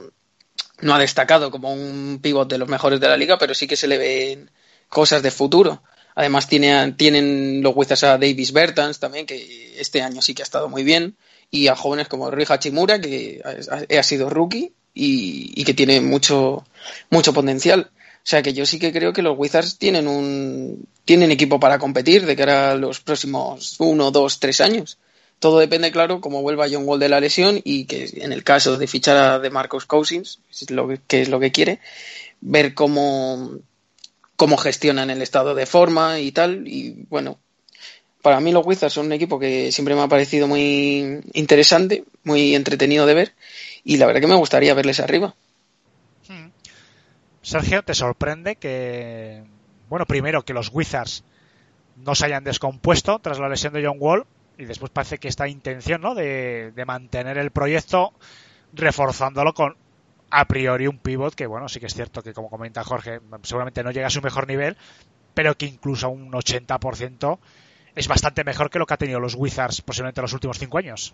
no 0.81 0.93
ha 0.93 0.99
destacado 0.99 1.51
como 1.51 1.73
un 1.73 2.19
pivot 2.21 2.49
de 2.49 2.57
los 2.57 2.69
mejores 2.69 2.99
de 2.99 3.07
la 3.07 3.17
liga, 3.17 3.37
pero 3.37 3.53
sí 3.53 3.67
que 3.67 3.75
se 3.75 3.87
le 3.87 3.97
ven 3.97 4.51
cosas 4.89 5.23
de 5.23 5.31
futuro. 5.31 5.81
Además 6.15 6.47
tiene, 6.47 6.93
tienen 6.93 7.61
los 7.61 7.75
Wizards 7.75 8.03
a 8.03 8.17
Davis 8.17 8.53
Bertans 8.53 8.99
también, 8.99 9.25
que 9.25 9.79
este 9.79 10.01
año 10.01 10.21
sí 10.21 10.33
que 10.33 10.41
ha 10.41 10.45
estado 10.45 10.69
muy 10.69 10.83
bien, 10.83 11.17
y 11.51 11.67
a 11.67 11.75
jóvenes 11.75 12.07
como 12.07 12.31
Rui 12.31 12.45
Hachimura, 12.47 12.99
que 12.99 13.41
ha, 13.43 14.03
sido 14.03 14.29
rookie 14.29 14.73
y, 14.93 15.63
que 15.63 15.73
tiene 15.73 16.01
mucho, 16.01 16.65
mucho 17.09 17.33
potencial. 17.33 17.91
O 17.91 18.27
sea 18.27 18.41
que 18.41 18.53
yo 18.53 18.65
sí 18.65 18.79
que 18.79 18.91
creo 18.91 19.13
que 19.13 19.21
los 19.21 19.37
Wizards 19.37 19.77
tienen 19.77 20.07
un 20.07 20.87
tienen 21.03 21.31
equipo 21.31 21.59
para 21.59 21.77
competir 21.77 22.25
de 22.25 22.35
cara 22.35 22.71
a 22.71 22.75
los 22.75 22.99
próximos 22.99 23.75
uno, 23.79 24.09
dos, 24.09 24.39
tres 24.39 24.61
años. 24.61 24.97
Todo 25.39 25.59
depende, 25.59 25.91
claro, 25.91 26.21
cómo 26.21 26.41
vuelva 26.41 26.67
John 26.71 26.87
Wall 26.87 26.99
de 26.99 27.09
la 27.09 27.19
lesión 27.19 27.59
y 27.63 27.85
que 27.85 28.09
en 28.15 28.31
el 28.31 28.43
caso 28.43 28.77
de 28.77 28.87
fichar 28.87 29.17
a 29.17 29.39
de 29.39 29.49
Marcos 29.49 29.85
Cousins, 29.85 30.39
lo 30.69 30.87
que, 30.87 31.21
es 31.21 31.29
lo 31.29 31.39
que 31.39 31.51
quiere, 31.51 31.79
ver 32.41 32.73
cómo, 32.73 33.59
cómo 34.35 34.57
gestionan 34.57 35.09
el 35.09 35.21
estado 35.21 35.53
de 35.53 35.65
forma 35.65 36.19
y 36.19 36.31
tal. 36.31 36.67
Y 36.67 37.05
bueno, 37.09 37.37
para 38.21 38.39
mí 38.39 38.51
los 38.51 38.65
Wizards 38.65 38.93
son 38.93 39.07
un 39.07 39.13
equipo 39.13 39.37
que 39.37 39.71
siempre 39.71 39.93
me 39.93 40.01
ha 40.01 40.07
parecido 40.07 40.47
muy 40.47 41.21
interesante, 41.33 42.05
muy 42.23 42.55
entretenido 42.55 43.05
de 43.05 43.13
ver 43.13 43.33
y 43.83 43.97
la 43.97 44.07
verdad 44.07 44.21
que 44.21 44.27
me 44.27 44.35
gustaría 44.35 44.73
verles 44.73 44.99
arriba. 44.99 45.35
Hmm. 46.27 46.49
Sergio, 47.41 47.83
¿te 47.83 47.93
sorprende 47.93 48.55
que, 48.55 49.43
bueno, 49.89 50.05
primero 50.05 50.43
que 50.43 50.53
los 50.53 50.71
Wizards 50.73 51.23
no 51.97 52.15
se 52.15 52.25
hayan 52.25 52.43
descompuesto 52.43 53.19
tras 53.19 53.37
la 53.37 53.47
lesión 53.47 53.73
de 53.73 53.85
John 53.85 53.97
Wall 53.99 54.25
y 54.57 54.65
después 54.65 54.91
parece 54.91 55.17
que 55.17 55.27
esta 55.27 55.47
intención 55.47 56.01
¿no? 56.01 56.15
de, 56.15 56.71
mantener 56.85 57.37
el 57.37 57.51
proyecto 57.51 58.13
reforzándolo 58.73 59.53
con 59.53 59.77
a 60.29 60.45
priori 60.45 60.87
un 60.87 60.97
pivot 60.97 61.35
que 61.35 61.45
bueno 61.45 61.69
sí 61.69 61.79
que 61.79 61.85
es 61.85 61.93
cierto 61.93 62.21
que 62.21 62.33
como 62.33 62.49
comenta 62.49 62.83
Jorge 62.83 63.21
seguramente 63.43 63.83
no 63.83 63.91
llega 63.91 64.07
a 64.07 64.11
su 64.11 64.21
mejor 64.21 64.47
nivel 64.47 64.75
pero 65.33 65.55
que 65.55 65.65
incluso 65.65 66.07
a 66.07 66.09
un 66.09 66.31
80% 66.31 67.39
es 67.95 68.07
bastante 68.07 68.43
mejor 68.43 68.69
que 68.69 68.79
lo 68.79 68.85
que 68.85 68.93
ha 68.93 68.97
tenido 68.97 69.19
los 69.19 69.35
Wizards 69.35 69.81
posiblemente 69.81 70.19
en 70.19 70.23
los 70.23 70.33
últimos 70.33 70.57
cinco 70.57 70.77
años 70.77 71.13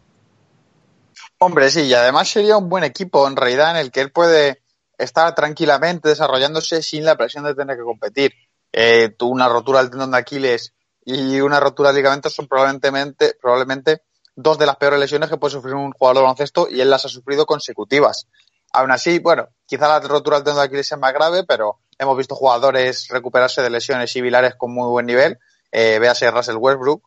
hombre 1.39 1.69
sí 1.69 1.81
y 1.81 1.93
además 1.93 2.29
sería 2.29 2.57
un 2.57 2.69
buen 2.69 2.83
equipo 2.83 3.27
en 3.27 3.35
realidad 3.35 3.71
en 3.71 3.77
el 3.77 3.91
que 3.91 4.01
él 4.01 4.11
puede 4.11 4.61
estar 4.97 5.33
tranquilamente 5.35 6.09
desarrollándose 6.09 6.81
sin 6.81 7.05
la 7.05 7.17
presión 7.17 7.43
de 7.43 7.55
tener 7.55 7.77
que 7.77 7.83
competir 7.83 8.33
eh, 8.71 9.13
una 9.21 9.49
rotura 9.49 9.79
del 9.81 9.89
tendón 9.89 10.11
de 10.11 10.17
Aquiles 10.17 10.73
y 11.03 11.39
una 11.41 11.59
rotura 11.59 11.89
de 11.91 11.97
ligamentos 11.97 12.33
son 12.33 12.47
probablemente, 12.47 13.35
probablemente 13.41 14.03
dos 14.35 14.57
de 14.57 14.65
las 14.65 14.77
peores 14.77 14.99
lesiones 14.99 15.29
que 15.29 15.37
puede 15.37 15.53
sufrir 15.53 15.75
un 15.75 15.91
jugador 15.91 16.17
de 16.17 16.21
baloncesto 16.21 16.67
y 16.69 16.81
él 16.81 16.89
las 16.89 17.05
ha 17.05 17.09
sufrido 17.09 17.45
consecutivas. 17.45 18.27
Aún 18.73 18.91
así, 18.91 19.19
bueno, 19.19 19.49
quizá 19.65 19.87
la 19.87 19.99
rotura 19.99 20.37
del 20.37 20.45
tendón 20.45 20.61
de 20.61 20.67
Aquiles 20.67 20.87
sea 20.87 20.97
más 20.97 21.13
grave, 21.13 21.43
pero 21.43 21.79
hemos 21.97 22.17
visto 22.17 22.35
jugadores 22.35 23.07
recuperarse 23.09 23.61
de 23.61 23.69
lesiones 23.69 24.11
similares 24.11 24.55
con 24.55 24.73
muy 24.73 24.87
buen 24.87 25.05
nivel. 25.05 25.39
Eh, 25.71 25.99
véase 25.99 26.29
Russell 26.31 26.55
Westbrook. 26.57 27.03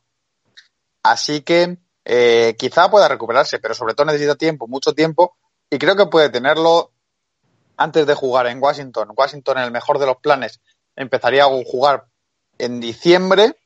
Así 1.03 1.41
que 1.43 1.79
eh, 2.05 2.55
quizá 2.59 2.91
pueda 2.91 3.09
recuperarse, 3.09 3.59
pero 3.59 3.75
sobre 3.75 3.95
todo 3.95 4.07
necesita 4.07 4.37
tiempo, 4.37 4.67
mucho 4.69 4.93
tiempo, 4.93 5.37
y 5.71 5.79
creo 5.79 5.97
que 5.97 6.07
puede 6.07 6.29
tenerlo 6.29 6.93
antes 7.77 8.07
de 8.07 8.15
jugar 8.15 8.47
en 8.47 8.63
Washington. 8.63 9.13
Washington, 9.17 9.59
en 9.59 9.65
el 9.65 9.71
mejor 9.71 9.99
de 9.99 10.07
los 10.07 10.17
planes, 10.19 10.61
empezaría 10.97 11.45
a 11.45 11.65
jugar 11.65 12.07
en 12.59 12.81
diciembre 12.81 13.57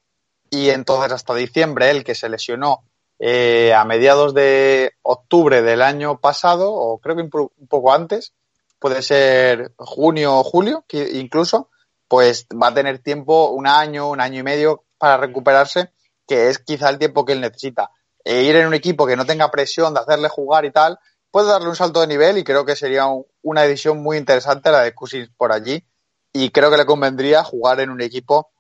y 0.51 0.71
entonces 0.71 1.13
hasta 1.13 1.35
diciembre 1.35 1.91
él 1.91 2.05
que 2.05 2.15
se 2.15 2.29
lesionó 2.29 2.85
eh, 3.19 3.75
a 3.75 3.85
mediados 3.85 4.35
de 4.35 4.93
octubre 5.03 5.63
del 5.63 5.83
año 5.83 6.21
pasado 6.21 6.73
o 6.73 6.99
creo 6.99 7.17
que 7.17 7.23
un 7.23 7.69
poco 7.69 7.93
antes 7.93 8.33
puede 8.79 9.03
ser 9.03 9.73
junio 9.77 10.39
o 10.39 10.45
julio 10.45 10.85
incluso 10.93 11.71
pues 12.07 12.47
va 12.51 12.69
a 12.69 12.75
tener 12.75 13.01
tiempo 13.01 13.51
un 13.51 13.67
año 13.67 14.09
un 14.09 14.21
año 14.21 14.41
y 14.41 14.45
medio 14.45 14.85
para 14.99 15.17
recuperarse 15.17 15.91
que 16.27 16.49
es 16.49 16.59
quizá 16.59 16.91
el 16.91 16.99
tiempo 16.99 17.25
que 17.25 17.33
él 17.33 17.41
necesita. 17.41 17.91
E 18.23 18.43
ir 18.43 18.55
en 18.57 18.67
un 18.67 18.75
equipo 18.75 19.07
que 19.07 19.17
no 19.17 19.25
tenga 19.25 19.51
presión 19.51 19.95
de 19.95 20.01
hacerle 20.01 20.29
jugar 20.29 20.67
y 20.67 20.71
tal 20.71 20.99
puede 21.31 21.49
darle 21.49 21.69
un 21.69 21.77
salto 21.77 22.01
de 22.01 22.07
nivel 22.07 22.39
y 22.39 22.45
creo 22.45 22.65
que 22.65 22.77
sería 22.77 23.07
una 23.43 23.65
edición 23.65 24.03
muy 24.03 24.17
interesante 24.17 24.71
la 24.71 24.81
de 24.81 24.95
Cousins 24.95 25.31
por 25.37 25.53
allí 25.53 25.85
y 26.33 26.51
creo 26.51 26.71
que 26.71 26.77
le 26.77 26.87
convendría 26.87 27.43
jugar 27.45 27.81
en 27.81 27.91
un 27.91 28.01
equipo 28.01 28.51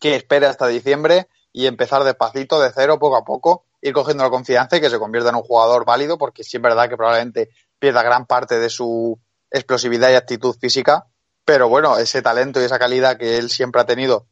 que 0.00 0.16
espere 0.16 0.46
hasta 0.46 0.66
diciembre 0.66 1.28
y 1.52 1.66
empezar 1.66 2.04
despacito, 2.04 2.60
de 2.60 2.70
cero, 2.74 2.98
poco 2.98 3.16
a 3.16 3.24
poco, 3.24 3.64
ir 3.80 3.92
cogiendo 3.92 4.24
la 4.24 4.30
confianza 4.30 4.76
y 4.76 4.80
que 4.80 4.90
se 4.90 4.98
convierta 4.98 5.30
en 5.30 5.36
un 5.36 5.42
jugador 5.42 5.84
válido, 5.84 6.18
porque 6.18 6.44
sí 6.44 6.56
es 6.56 6.62
verdad 6.62 6.88
que 6.88 6.96
probablemente 6.96 7.50
pierda 7.78 8.02
gran 8.02 8.26
parte 8.26 8.58
de 8.58 8.70
su 8.70 9.18
explosividad 9.50 10.10
y 10.10 10.14
actitud 10.14 10.56
física, 10.58 11.06
pero 11.44 11.68
bueno, 11.68 11.96
ese 11.96 12.20
talento 12.22 12.60
y 12.60 12.64
esa 12.64 12.78
calidad 12.78 13.16
que 13.16 13.38
él 13.38 13.50
siempre 13.50 13.80
ha 13.80 13.86
tenido 13.86 14.26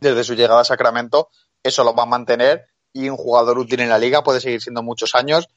desde 0.00 0.24
su 0.24 0.34
llegada 0.34 0.62
a 0.62 0.64
Sacramento, 0.64 1.28
eso 1.62 1.84
lo 1.84 1.94
va 1.94 2.02
a 2.04 2.06
mantener 2.06 2.66
y 2.92 3.08
un 3.08 3.16
jugador 3.16 3.58
útil 3.58 3.80
en 3.80 3.88
la 3.88 3.98
liga 3.98 4.24
puede 4.24 4.40
seguir 4.40 4.60
siendo 4.60 4.82
muchos 4.82 5.14
años 5.14 5.48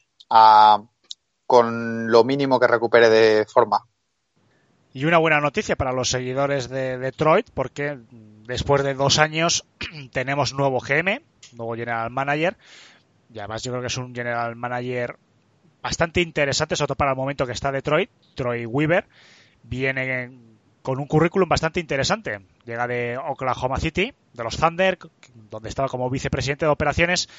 con 1.47 2.11
lo 2.11 2.23
mínimo 2.23 2.59
que 2.59 2.67
recupere 2.67 3.09
de 3.09 3.45
forma. 3.45 3.85
Y 4.93 5.05
una 5.05 5.17
buena 5.17 5.41
noticia 5.41 5.75
para 5.75 5.91
los 5.91 6.09
seguidores 6.09 6.69
de 6.69 6.99
Detroit, 6.99 7.49
porque 7.51 7.97
después 8.45 8.83
de 8.83 8.93
dos 8.93 9.17
años 9.17 9.65
tenemos 10.11 10.53
nuevo 10.53 10.79
GM, 10.79 11.23
nuevo 11.53 11.75
General 11.75 12.11
Manager, 12.11 12.55
y 13.33 13.39
además 13.39 13.63
yo 13.63 13.71
creo 13.71 13.81
que 13.81 13.87
es 13.87 13.97
un 13.97 14.13
General 14.13 14.55
Manager 14.55 15.17
bastante 15.81 16.21
interesante, 16.21 16.75
sobre 16.75 16.89
todo 16.89 16.95
para 16.95 17.11
el 17.11 17.17
momento 17.17 17.47
que 17.47 17.53
está 17.53 17.71
Detroit. 17.71 18.11
Troy 18.35 18.67
Weaver 18.67 19.07
viene 19.63 20.31
con 20.83 20.99
un 20.99 21.07
currículum 21.07 21.49
bastante 21.49 21.79
interesante. 21.79 22.41
Llega 22.63 22.85
de 22.85 23.17
Oklahoma 23.17 23.79
City, 23.79 24.13
de 24.33 24.43
los 24.43 24.57
Thunder, 24.57 24.99
donde 25.49 25.69
estaba 25.69 25.89
como 25.89 26.09
vicepresidente 26.09 26.65
de 26.65 26.71
operaciones, 26.71 27.29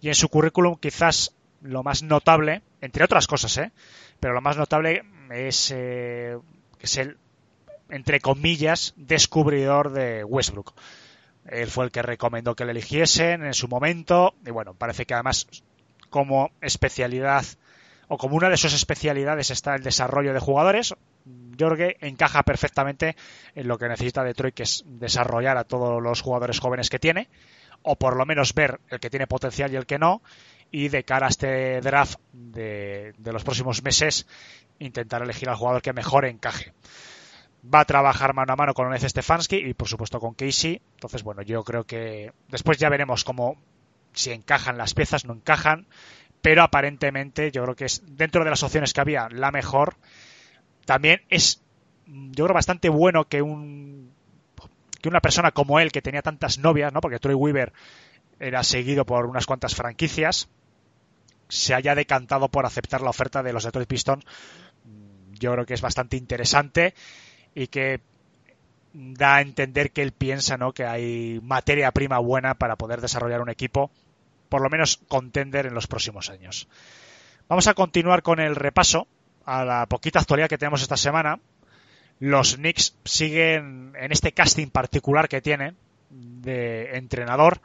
y 0.00 0.08
en 0.08 0.14
su 0.14 0.28
currículum 0.28 0.76
quizás 0.76 1.34
lo 1.60 1.82
más 1.82 2.02
notable, 2.02 2.62
entre 2.80 3.04
otras 3.04 3.26
cosas, 3.26 3.58
¿eh? 3.58 3.72
pero 4.20 4.32
lo 4.32 4.40
más 4.40 4.56
notable 4.56 5.02
es, 5.30 5.72
eh, 5.74 6.38
es 6.80 6.96
el, 6.96 7.18
entre 7.88 8.20
comillas, 8.20 8.94
descubridor 8.96 9.92
de 9.92 10.24
Westbrook. 10.24 10.74
Él 11.46 11.68
fue 11.68 11.84
el 11.84 11.90
que 11.90 12.02
recomendó 12.02 12.54
que 12.54 12.64
le 12.64 12.72
eligiesen 12.72 13.44
en 13.44 13.54
su 13.54 13.68
momento, 13.68 14.34
y 14.46 14.50
bueno, 14.50 14.74
parece 14.74 15.06
que 15.06 15.14
además 15.14 15.46
como 16.10 16.50
especialidad 16.60 17.44
o 18.08 18.18
como 18.18 18.36
una 18.36 18.48
de 18.48 18.56
sus 18.56 18.74
especialidades 18.74 19.50
está 19.50 19.76
el 19.76 19.82
desarrollo 19.82 20.34
de 20.34 20.40
jugadores, 20.40 20.94
Jorge 21.58 21.96
encaja 22.00 22.42
perfectamente 22.42 23.16
en 23.54 23.68
lo 23.68 23.78
que 23.78 23.88
necesita 23.88 24.24
Detroit, 24.24 24.54
que 24.54 24.62
es 24.64 24.84
desarrollar 24.86 25.56
a 25.56 25.64
todos 25.64 26.02
los 26.02 26.20
jugadores 26.20 26.58
jóvenes 26.58 26.90
que 26.90 26.98
tiene, 26.98 27.28
o 27.82 27.96
por 27.96 28.16
lo 28.16 28.26
menos 28.26 28.54
ver 28.54 28.80
el 28.88 29.00
que 29.00 29.10
tiene 29.10 29.26
potencial 29.26 29.72
y 29.72 29.76
el 29.76 29.86
que 29.86 29.98
no, 29.98 30.22
y 30.70 30.88
de 30.88 31.04
cara 31.04 31.26
a 31.26 31.30
este 31.30 31.80
draft 31.80 32.18
de, 32.32 33.14
los 33.24 33.44
próximos 33.44 33.82
meses, 33.82 34.26
intentar 34.80 35.22
elegir 35.22 35.48
al 35.48 35.56
jugador 35.56 35.82
que 35.82 35.92
mejor 35.92 36.24
encaje. 36.24 36.72
Va 37.62 37.80
a 37.80 37.84
trabajar 37.84 38.34
mano 38.34 38.52
a 38.52 38.56
mano 38.56 38.74
con 38.74 38.86
Onez 38.86 39.02
Stefanski 39.02 39.56
y 39.56 39.74
por 39.74 39.86
supuesto 39.86 40.18
con 40.18 40.34
Casey. 40.34 40.80
Entonces, 40.94 41.22
bueno, 41.22 41.42
yo 41.42 41.62
creo 41.62 41.84
que 41.84 42.32
después 42.48 42.78
ya 42.78 42.88
veremos 42.88 43.22
cómo 43.22 43.56
si 44.12 44.32
encajan 44.32 44.78
las 44.78 44.94
piezas, 44.94 45.24
no 45.24 45.34
encajan, 45.34 45.86
pero 46.40 46.62
aparentemente 46.62 47.52
yo 47.52 47.62
creo 47.62 47.76
que 47.76 47.84
es 47.84 48.02
dentro 48.06 48.42
de 48.44 48.50
las 48.50 48.62
opciones 48.62 48.92
que 48.92 49.00
había 49.00 49.28
la 49.30 49.52
mejor 49.52 49.96
también 50.86 51.22
es, 51.28 51.62
yo 52.06 52.44
creo, 52.44 52.54
bastante 52.54 52.88
bueno 52.88 53.28
que 53.28 53.42
un 53.42 54.12
que 55.00 55.08
una 55.08 55.20
persona 55.20 55.52
como 55.52 55.80
él, 55.80 55.92
que 55.92 56.02
tenía 56.02 56.22
tantas 56.22 56.58
novias, 56.58 56.92
¿no? 56.92 57.00
Porque 57.00 57.18
Troy 57.18 57.34
Weaver 57.34 57.72
era 58.38 58.62
seguido 58.62 59.06
por 59.06 59.26
unas 59.26 59.46
cuantas 59.46 59.74
franquicias, 59.74 60.48
se 61.48 61.74
haya 61.74 61.94
decantado 61.94 62.48
por 62.48 62.66
aceptar 62.66 63.02
la 63.02 63.10
oferta 63.10 63.42
de 63.42 63.52
los 63.52 63.64
Detroit 63.64 63.88
Pistons. 63.88 64.24
Yo 65.40 65.52
creo 65.52 65.66
que 65.66 65.74
es 65.74 65.80
bastante 65.80 66.16
interesante 66.16 66.94
y 67.54 67.66
que 67.66 68.00
da 68.92 69.36
a 69.36 69.40
entender 69.40 69.90
que 69.90 70.02
él 70.02 70.12
piensa 70.12 70.56
¿no? 70.56 70.72
que 70.72 70.84
hay 70.84 71.40
materia 71.42 71.90
prima 71.90 72.18
buena 72.18 72.54
para 72.54 72.76
poder 72.76 73.00
desarrollar 73.00 73.40
un 73.40 73.50
equipo, 73.50 73.90
por 74.48 74.62
lo 74.62 74.70
menos 74.70 75.00
contender 75.08 75.66
en 75.66 75.74
los 75.74 75.88
próximos 75.88 76.30
años. 76.30 76.68
Vamos 77.48 77.66
a 77.66 77.74
continuar 77.74 78.22
con 78.22 78.38
el 78.38 78.54
repaso 78.54 79.08
a 79.44 79.64
la 79.64 79.86
poquita 79.86 80.20
actualidad 80.20 80.48
que 80.48 80.58
tenemos 80.58 80.82
esta 80.82 80.96
semana, 80.96 81.40
los 82.20 82.56
Knicks 82.56 82.96
siguen 83.04 83.94
en 83.98 84.12
este 84.12 84.32
casting 84.32 84.68
particular 84.68 85.26
que 85.28 85.40
tienen 85.40 85.76
de 86.10 86.96
entrenador. 86.98 87.62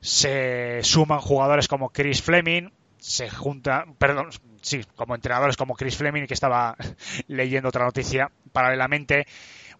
Se 0.00 0.84
suman 0.84 1.20
jugadores 1.20 1.66
como 1.66 1.90
Chris 1.90 2.22
Fleming, 2.22 2.70
se 2.98 3.30
junta, 3.30 3.86
perdón, 3.98 4.30
sí, 4.60 4.80
como 4.96 5.14
entrenadores 5.14 5.56
como 5.56 5.74
Chris 5.74 5.96
Fleming, 5.96 6.26
que 6.26 6.34
estaba 6.34 6.76
leyendo 7.28 7.68
otra 7.68 7.84
noticia 7.84 8.30
paralelamente. 8.52 9.26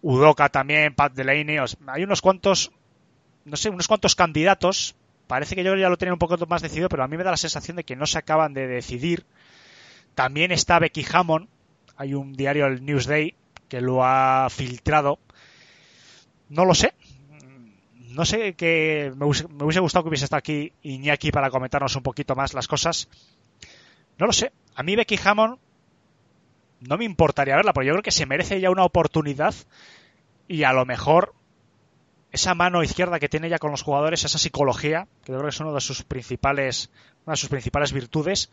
Udoka 0.01 0.49
también, 0.49 0.95
Pat 0.95 1.13
Delaney. 1.13 1.57
hay 1.87 2.03
unos 2.03 2.21
cuantos, 2.21 2.71
no 3.45 3.57
sé, 3.57 3.69
unos 3.69 3.87
cuantos 3.87 4.15
candidatos. 4.15 4.95
Parece 5.27 5.55
que 5.55 5.63
yo 5.63 5.75
ya 5.75 5.89
lo 5.89 5.97
tenía 5.97 6.13
un 6.13 6.19
poco 6.19 6.37
más 6.47 6.61
decidido, 6.61 6.89
pero 6.89 7.03
a 7.03 7.07
mí 7.07 7.17
me 7.17 7.23
da 7.23 7.31
la 7.31 7.37
sensación 7.37 7.77
de 7.77 7.83
que 7.83 7.95
no 7.95 8.05
se 8.05 8.17
acaban 8.17 8.53
de 8.53 8.67
decidir 8.67 9.25
también 10.19 10.51
está 10.51 10.79
Becky 10.79 11.05
Hammond. 11.09 11.47
Hay 11.95 12.13
un 12.13 12.33
diario, 12.33 12.65
el 12.65 12.83
Newsday, 12.83 13.35
que 13.69 13.79
lo 13.79 14.03
ha 14.03 14.49
filtrado. 14.49 15.17
No 16.49 16.65
lo 16.65 16.75
sé. 16.75 16.93
No 18.19 18.25
sé 18.25 18.53
que 18.53 19.13
me 19.15 19.25
hubiese, 19.25 19.79
gustado 19.79 20.03
que 20.03 20.09
hubiese 20.09 20.25
estado 20.25 20.39
aquí 20.39 20.73
Iñaki 20.81 21.31
para 21.31 21.49
comentarnos 21.49 21.95
un 21.95 22.03
poquito 22.03 22.35
más 22.35 22.53
las 22.53 22.67
cosas. 22.67 23.07
No 24.17 24.25
lo 24.25 24.33
sé. 24.33 24.51
A 24.75 24.83
mí 24.83 24.97
Becky 24.97 25.17
Hammond 25.23 25.57
no 26.81 26.97
me 26.97 27.05
importaría 27.05 27.55
verla, 27.55 27.71
porque 27.71 27.87
yo 27.87 27.93
creo 27.93 28.03
que 28.03 28.11
se 28.11 28.25
merece 28.25 28.59
ya 28.59 28.71
una 28.71 28.83
oportunidad 28.83 29.55
y 30.49 30.63
a 30.63 30.73
lo 30.73 30.85
mejor 30.85 31.33
esa 32.33 32.53
mano 32.55 32.83
izquierda 32.83 33.21
que 33.21 33.29
tiene 33.29 33.47
ya 33.47 33.57
con 33.57 33.71
los 33.71 33.83
jugadores, 33.83 34.25
esa 34.25 34.37
psicología, 34.37 35.07
que 35.23 35.31
yo 35.31 35.37
creo 35.37 35.43
que 35.43 35.55
es 35.55 35.59
uno 35.61 35.73
de 35.73 35.79
sus 35.79 36.03
principales, 36.03 36.91
una 37.25 37.35
de 37.35 37.37
sus 37.37 37.47
principales 37.47 37.93
virtudes, 37.93 38.51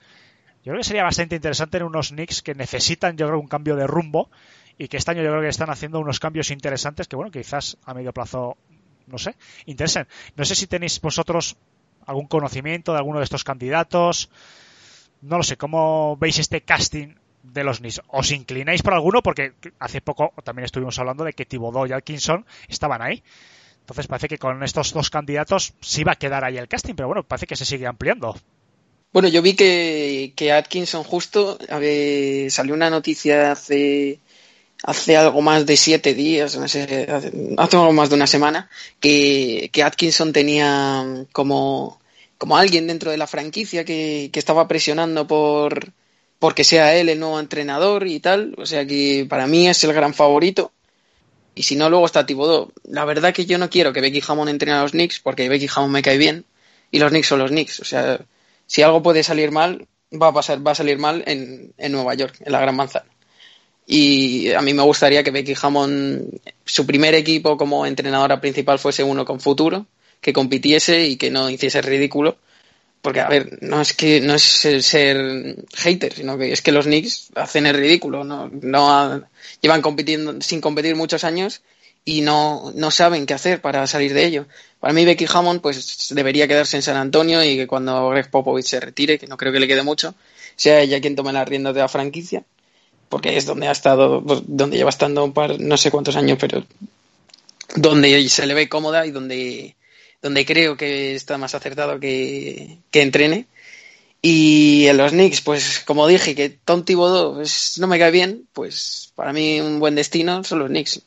yo 0.67 0.71
creo 0.71 0.79
que 0.79 0.85
sería 0.85 1.03
bastante 1.03 1.35
interesante 1.35 1.79
en 1.79 1.83
unos 1.83 2.11
Knicks 2.11 2.43
que 2.43 2.55
necesitan, 2.55 3.17
yo 3.17 3.27
creo, 3.27 3.41
un 3.41 3.49
cambio 3.49 3.75
de 3.75 3.89
rumbo 3.89 4.31
y 4.79 4.89
que 4.89 4.97
este 4.97 5.11
año 5.11 5.23
yo 5.23 5.31
creo 5.31 5.43
que 5.43 5.49
están 5.49 5.71
haciendo 5.71 5.99
unos 5.99 6.21
cambios 6.21 6.51
interesantes 6.51 7.09
que, 7.09 7.17
bueno, 7.17 7.31
quizás 7.31 7.79
a 7.85 7.95
medio 7.95 8.13
plazo, 8.13 8.57
no 9.07 9.19
sé, 9.19 9.37
interesen. 9.67 10.07
No 10.37 10.45
sé 10.45 10.55
si 10.55 10.67
tenéis 10.67 11.01
vosotros 11.01 11.57
algún 12.07 12.27
conocimiento 12.27 12.93
de 12.93 12.99
alguno 12.99 13.19
de 13.19 13.25
estos 13.25 13.45
candidatos. 13.45 14.31
No 15.23 15.39
lo 15.39 15.43
sé, 15.43 15.57
¿cómo 15.57 16.17
veis 16.17 16.39
este 16.39 16.61
casting 16.61 17.15
de 17.43 17.65
los 17.65 17.79
Knicks? 17.79 18.03
¿Os 18.09 18.31
inclináis 18.31 18.83
por 18.83 18.95
alguno? 18.95 19.23
Porque 19.23 19.53
hace 19.79 20.01
poco 20.01 20.33
también 20.45 20.65
estuvimos 20.65 20.99
hablando 20.99 21.25
de 21.25 21.33
que 21.33 21.47
Thibodeau 21.47 21.87
y 21.87 21.93
Atkinson 21.93 22.47
estaban 22.69 23.03
ahí. 23.03 23.23
Entonces 23.81 24.09
parece 24.09 24.29
que 24.29 24.39
con 24.39 24.63
estos 24.63 24.93
dos 24.93 25.11
candidatos 25.11 25.75
sí 25.81 26.03
va 26.03 26.13
a 26.13 26.17
quedar 26.17 26.45
ahí 26.45 26.59
el 26.59 26.69
casting, 26.69 26.95
pero 26.95 27.09
bueno, 27.09 27.23
parece 27.23 27.47
que 27.47 27.57
se 27.57 27.65
sigue 27.65 27.87
ampliando. 27.87 28.37
Bueno, 29.13 29.29
yo 29.29 29.41
vi 29.43 29.55
que, 29.55 30.33
que 30.35 30.53
Atkinson 30.53 31.05
justo 31.05 31.59
salió 32.51 32.75
una 32.75 32.91
noticia 32.91 33.53
hace 33.53 34.19
hace 34.87 35.17
algo 35.17 35.43
más 35.43 35.67
de 35.67 35.77
siete 35.77 36.15
días, 36.15 36.57
no 36.57 36.69
sé, 36.69 37.07
hace, 37.11 37.33
algo 37.57 37.93
más 37.93 38.09
de 38.09 38.15
una 38.15 38.27
semana, 38.27 38.71
que, 39.01 39.69
que 39.73 39.83
Atkinson 39.83 40.33
tenía 40.33 41.27
como, 41.33 42.01
como 42.39 42.57
alguien 42.57 42.87
dentro 42.87 43.11
de 43.11 43.19
la 43.19 43.27
franquicia 43.27 43.85
que, 43.85 44.31
que 44.33 44.39
estaba 44.39 44.69
presionando 44.69 45.27
por 45.27 45.93
porque 46.39 46.65
sea 46.65 46.95
él 46.95 47.09
el 47.09 47.19
nuevo 47.19 47.41
entrenador 47.41 48.07
y 48.07 48.21
tal. 48.21 48.55
O 48.59 48.67
sea 48.67 48.87
que 48.87 49.27
para 49.29 49.47
mí 49.47 49.69
es 49.69 49.83
el 49.85 49.93
gran 49.93 50.15
favorito. 50.15 50.73
Y 51.55 51.63
si 51.65 51.75
no, 51.75 51.91
luego 51.91 52.07
está 52.07 52.27
Thibodeau. 52.27 52.71
La 52.85 53.05
verdad 53.05 53.35
que 53.35 53.47
yo 53.47 53.59
no 53.59 53.71
quiero 53.71 53.93
que 53.93 54.01
Becky 54.01 54.23
Hammond 54.27 54.51
entrene 54.51 54.77
a 54.77 54.83
los 54.83 54.93
Knicks 54.93 55.21
porque 55.21 55.49
Becky 55.49 55.69
Hammond 55.75 55.93
me 55.93 56.03
cae 56.03 56.19
bien 56.19 56.45
y 56.91 56.99
los 56.99 57.11
Knicks 57.11 57.29
son 57.29 57.39
los 57.41 57.51
Knicks. 57.51 57.81
O 57.81 57.85
sea, 57.85 58.21
si 58.67 58.83
algo 58.83 59.03
puede 59.03 59.23
salir 59.23 59.51
mal, 59.51 59.89
va 60.13 60.29
a 60.29 60.33
pasar, 60.33 60.65
va 60.65 60.73
a 60.73 60.75
salir 60.75 60.99
mal 60.99 61.25
en, 61.27 61.73
en 61.79 61.93
Nueva 61.93 62.15
York, 62.15 62.37
en 62.45 62.53
la 62.53 62.61
Gran 62.61 62.77
Manzana. 62.77 63.16
Y 63.87 64.53
a 64.53 64.61
mí 64.61 64.75
me 64.75 64.83
gustaría 64.83 65.23
que 65.23 65.31
Becky 65.31 65.55
Hammond, 65.61 66.41
su 66.65 66.85
primer 66.85 67.15
equipo 67.15 67.57
como 67.57 67.87
entrenadora 67.87 68.41
principal 68.41 68.81
fuese 68.81 69.05
uno 69.05 69.25
con 69.25 69.41
futuro, 69.41 69.87
que 70.21 70.33
compitiese 70.33 71.07
y 71.07 71.17
que 71.17 71.31
no 71.31 71.49
hiciese 71.49 71.81
ridículo. 71.83 72.37
Porque, 73.01 73.21
a 73.21 73.29
ver, 73.29 73.59
no 73.63 73.81
es 73.81 73.93
que 73.93 74.21
no 74.21 74.35
es 74.35 74.43
ser 74.43 75.65
hater, 75.75 76.13
sino 76.13 76.37
que 76.37 76.53
es 76.53 76.61
que 76.61 76.73
los 76.73 76.87
Knicks 76.87 77.29
hacen 77.37 77.67
el 77.67 77.77
ridículo, 77.77 78.25
no, 78.25 78.51
no 78.63 79.23
llevan 79.61 79.81
compitiendo 79.81 80.41
sin 80.41 80.61
competir 80.61 80.97
muchos 80.97 81.23
años 81.23 81.63
y 82.05 82.23
no, 82.23 82.73
no 82.75 82.91
saben 82.91 83.27
qué 83.27 83.35
hacer 83.35 83.61
para 83.61 83.87
salir 83.87 84.13
de 84.13 84.25
ello. 84.25 84.47
Para 84.81 84.93
mí 84.93 85.05
Becky 85.05 85.27
Hammond 85.33 85.61
pues 85.61 86.09
debería 86.11 86.49
quedarse 86.49 86.77
en 86.77 86.83
San 86.83 86.97
Antonio 86.97 87.45
y 87.45 87.57
que 87.57 87.69
cuando 87.69 88.09
Greg 88.11 88.29
Popovich 88.29 88.67
se 88.67 88.81
retire, 88.81 89.21
que 89.21 89.29
no 89.29 89.37
creo 89.37 89.53
que 89.53 89.61
le 89.61 89.69
quede 89.69 89.85
mucho, 89.85 90.17
sea 90.57 90.81
ella 90.81 91.01
quien 91.01 91.15
tome 91.15 91.33
las 91.33 91.49
riendas 91.49 91.75
de 91.75 91.81
la 91.83 91.89
franquicia, 91.89 92.45
porque 93.09 93.37
es 93.37 93.47
donde 93.47 93.69
ha 93.69 93.73
estado, 93.73 94.23
pues, 94.23 94.41
donde 94.47 94.77
lleva 94.77 94.91
estando 94.91 95.25
un 95.25 95.33
par, 95.33 95.61
no 95.61 95.77
sé 95.77 95.91
cuántos 95.91 96.17
años, 96.17 96.39
pero 96.41 96.65
donde 97.75 98.29
se 98.29 98.47
le 98.47 98.55
ve 98.55 98.69
cómoda 98.69 99.07
y 99.07 99.11
donde, 99.11 99.77
donde 100.23 100.47
creo 100.47 100.77
que 100.77 101.15
está 101.15 101.39
más 101.39 101.55
acertado 101.55 102.01
que, 102.01 102.79
que 102.91 103.03
entrene. 103.03 103.47
Y 104.23 104.87
en 104.87 104.97
los 104.97 105.13
Knicks, 105.13 105.41
pues 105.43 105.81
como 105.81 106.07
dije, 106.09 106.35
que 106.35 106.49
Tom 106.49 106.85
Thibodeau 106.85 107.35
pues, 107.35 107.79
no 107.79 107.87
me 107.87 107.99
cae 107.99 108.11
bien, 108.11 108.49
pues 108.53 109.13
para 109.15 109.33
mí 109.33 109.61
un 109.61 109.79
buen 109.79 109.95
destino 109.95 110.43
son 110.43 110.61
los 110.61 110.69
Knicks 110.69 111.03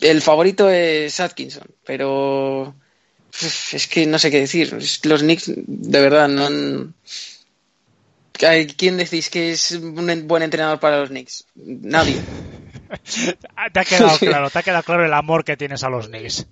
el 0.00 0.22
favorito 0.22 0.70
es 0.70 1.20
Atkinson, 1.20 1.66
pero 1.84 2.74
Es 3.40 3.86
que 3.86 4.06
no 4.06 4.18
sé 4.18 4.30
qué 4.30 4.40
decir. 4.40 4.72
Los 5.04 5.20
Knicks, 5.20 5.52
de 5.54 6.00
verdad, 6.00 6.28
no. 6.28 6.92
¿Quién 8.76 8.96
decís 8.96 9.28
que 9.28 9.52
es 9.52 9.72
un 9.72 10.26
buen 10.26 10.42
entrenador 10.42 10.80
para 10.80 10.98
los 11.00 11.10
Knicks? 11.10 11.44
Nadie. 11.54 12.16
te 13.72 13.80
ha 13.80 13.84
quedado 13.84 14.18
claro, 14.18 14.50
te 14.50 14.58
ha 14.58 14.62
quedado 14.62 14.82
claro 14.82 15.04
el 15.04 15.12
amor 15.12 15.44
que 15.44 15.56
tienes 15.56 15.84
a 15.84 15.90
los 15.90 16.08
Knicks. 16.08 16.46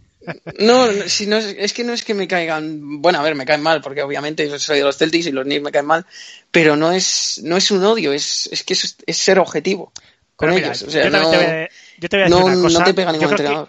No, 0.58 0.92
si 1.06 1.26
no 1.26 1.38
es 1.38 1.72
que 1.72 1.84
no 1.84 1.94
es 1.94 2.04
que 2.04 2.12
me 2.12 2.28
caigan. 2.28 3.00
Bueno, 3.00 3.20
a 3.20 3.22
ver, 3.22 3.34
me 3.34 3.46
caen 3.46 3.62
mal, 3.62 3.80
porque 3.80 4.02
obviamente 4.02 4.58
soy 4.58 4.78
de 4.78 4.84
los 4.84 4.98
Celtics 4.98 5.26
y 5.26 5.32
los 5.32 5.44
Knicks 5.44 5.62
me 5.62 5.72
caen 5.72 5.86
mal, 5.86 6.04
pero 6.50 6.76
no 6.76 6.92
es, 6.92 7.40
no 7.44 7.56
es 7.56 7.70
un 7.70 7.82
odio, 7.84 8.12
es, 8.12 8.48
es 8.52 8.62
que 8.64 8.74
es, 8.74 8.96
ser 9.16 9.38
objetivo 9.38 9.92
con 10.36 10.52
ellos. 10.52 10.82
O 10.82 10.90
sea, 10.90 11.08
no, 11.08 11.30
te 11.30 11.70
yo 11.98 12.08
te 12.08 12.16
voy 12.16 12.24
a 12.24 12.28
decir 12.28 12.44
una 12.44 12.62
cosa. 12.62 12.78
No 12.80 12.84
te 12.84 12.94
pega 12.94 13.12
ningún 13.12 13.28
yo 13.28 13.30
entrenador. 13.30 13.68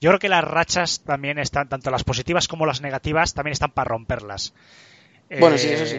yo 0.00 0.10
creo 0.10 0.18
que 0.18 0.28
las 0.30 0.44
rachas 0.44 1.00
también 1.04 1.38
están, 1.38 1.68
tanto 1.68 1.90
las 1.90 2.04
positivas 2.04 2.48
como 2.48 2.64
las 2.64 2.80
negativas, 2.80 3.34
también 3.34 3.52
están 3.52 3.72
para 3.72 3.88
romperlas. 3.88 4.54
Bueno, 5.28 5.58
sí, 5.58 5.68
eso 5.68 5.84
sí. 5.84 5.96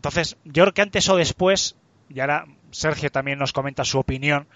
Entonces, 0.00 0.38
yo 0.44 0.62
creo 0.62 0.72
que 0.72 0.80
antes 0.80 1.06
o 1.10 1.16
después, 1.16 1.76
y 2.08 2.20
ahora 2.20 2.46
Sergio 2.70 3.10
también 3.10 3.38
nos 3.38 3.52
comenta 3.52 3.84
su 3.84 3.98
opinión, 3.98 4.48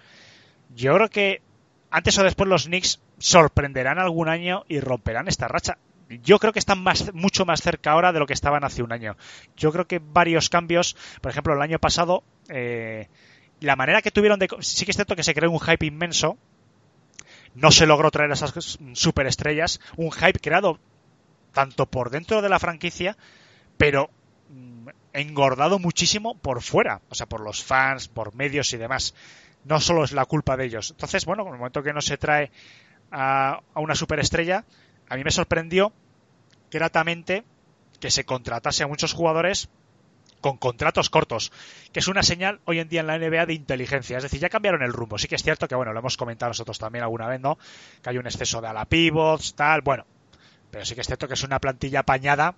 yo 0.75 0.95
creo 0.95 1.11
que 1.11 1.43
antes 1.91 2.17
o 2.17 2.23
después 2.23 2.49
los 2.49 2.65
Knicks 2.65 3.03
sorprenderán 3.19 3.99
algún 3.99 4.31
año 4.31 4.65
y 4.69 4.81
romperán 4.81 5.29
esta 5.29 5.47
racha. 5.47 5.77
Yo 6.09 6.39
creo 6.39 6.55
que 6.55 6.61
están 6.61 6.83
más, 6.83 7.13
mucho 7.13 7.45
más 7.45 7.61
cerca 7.61 7.91
ahora 7.91 8.15
de 8.15 8.21
lo 8.21 8.27
que 8.27 8.33
estaban 8.33 8.65
hace 8.65 8.83
un 8.83 8.91
año. 8.91 9.19
Yo 9.55 9.71
creo 9.71 9.87
que 9.87 10.01
varios 10.03 10.49
cambios, 10.49 10.97
por 11.21 11.31
ejemplo, 11.31 11.53
el 11.53 11.61
año 11.61 11.79
pasado, 11.79 12.25
eh, 12.49 13.09
la 13.61 13.77
manera 13.77 14.01
que 14.01 14.11
tuvieron 14.11 14.39
de... 14.39 14.49
Sí 14.61 14.87
que 14.87 14.93
es 14.93 14.97
cierto 14.97 15.15
que 15.15 15.25
se 15.25 15.35
creó 15.35 15.51
un 15.51 15.61
hype 15.61 15.85
inmenso, 15.85 16.39
no 17.55 17.71
se 17.71 17.85
logró 17.85 18.11
traer 18.11 18.31
a 18.31 18.35
esas 18.35 18.79
superestrellas, 18.95 19.79
un 19.99 20.11
hype 20.11 20.41
creado 20.41 20.79
tanto 21.53 21.85
por 21.85 22.09
dentro 22.09 22.41
de 22.41 22.49
la 22.49 22.59
franquicia, 22.59 23.19
pero 23.77 24.09
engordado 25.13 25.79
muchísimo 25.79 26.37
por 26.37 26.61
fuera, 26.63 27.01
o 27.09 27.15
sea, 27.15 27.27
por 27.27 27.41
los 27.41 27.63
fans, 27.63 28.09
por 28.09 28.35
medios 28.35 28.73
y 28.73 28.77
demás. 28.77 29.15
No 29.65 29.81
solo 29.81 30.05
es 30.05 30.13
la 30.13 30.27
culpa 30.27 30.57
de 30.57 30.67
ellos. 30.67 30.91
Entonces, 30.91 31.25
bueno, 31.25 31.43
en 31.43 31.55
el 31.55 31.59
momento 31.59 31.83
que 31.83 31.93
no 31.93 32.03
se 32.03 32.19
trae 32.19 32.51
a, 33.11 33.61
una 33.77 33.95
superestrella, 33.95 34.65
a 35.09 35.17
mí 35.17 35.25
me 35.25 35.31
sorprendió 35.31 35.93
gratamente 36.71 37.45
que 38.01 38.11
se 38.11 38.25
contratase 38.25 38.83
a 38.83 38.89
muchos 38.89 39.15
jugadores 39.15 39.69
con 40.41 40.59
contratos 40.59 41.09
cortos, 41.09 41.53
que 41.93 42.01
es 42.01 42.09
una 42.09 42.23
señal 42.23 42.61
hoy 42.67 42.79
en 42.79 42.89
día 42.89 43.01
en 43.01 43.07
la 43.07 43.19
NBA 43.19 43.47
de 43.47 43.55
inteligencia. 43.55 44.19
Es 44.19 44.25
decir, 44.25 44.41
ya 44.41 44.51
cambiaron 44.51 44.83
el 44.83 44.93
rumbo. 44.93 45.17
Sí 45.17 45.27
que 45.27 45.37
es 45.37 45.43
cierto 45.43 45.67
que, 45.69 45.75
bueno, 45.75 45.95
lo 45.95 46.01
hemos 46.01 46.19
comentado 46.19 46.51
nosotros 46.51 46.79
también 46.79 47.03
alguna 47.03 47.29
vez, 47.29 47.41
¿no? 47.41 47.57
Que 48.03 48.11
hay 48.11 48.19
un 48.19 48.27
exceso 48.27 48.61
de 48.61 48.69
ala 48.69 48.85
pivots, 48.85 49.55
tal, 49.55 49.81
bueno. 49.81 50.05
Pero 50.71 50.85
sí 50.85 50.95
que 50.95 51.01
es 51.01 51.07
cierto 51.07 51.29
que 51.29 51.35
es 51.35 51.45
una 51.45 51.61
plantilla 51.61 52.01
apañada 52.01 52.57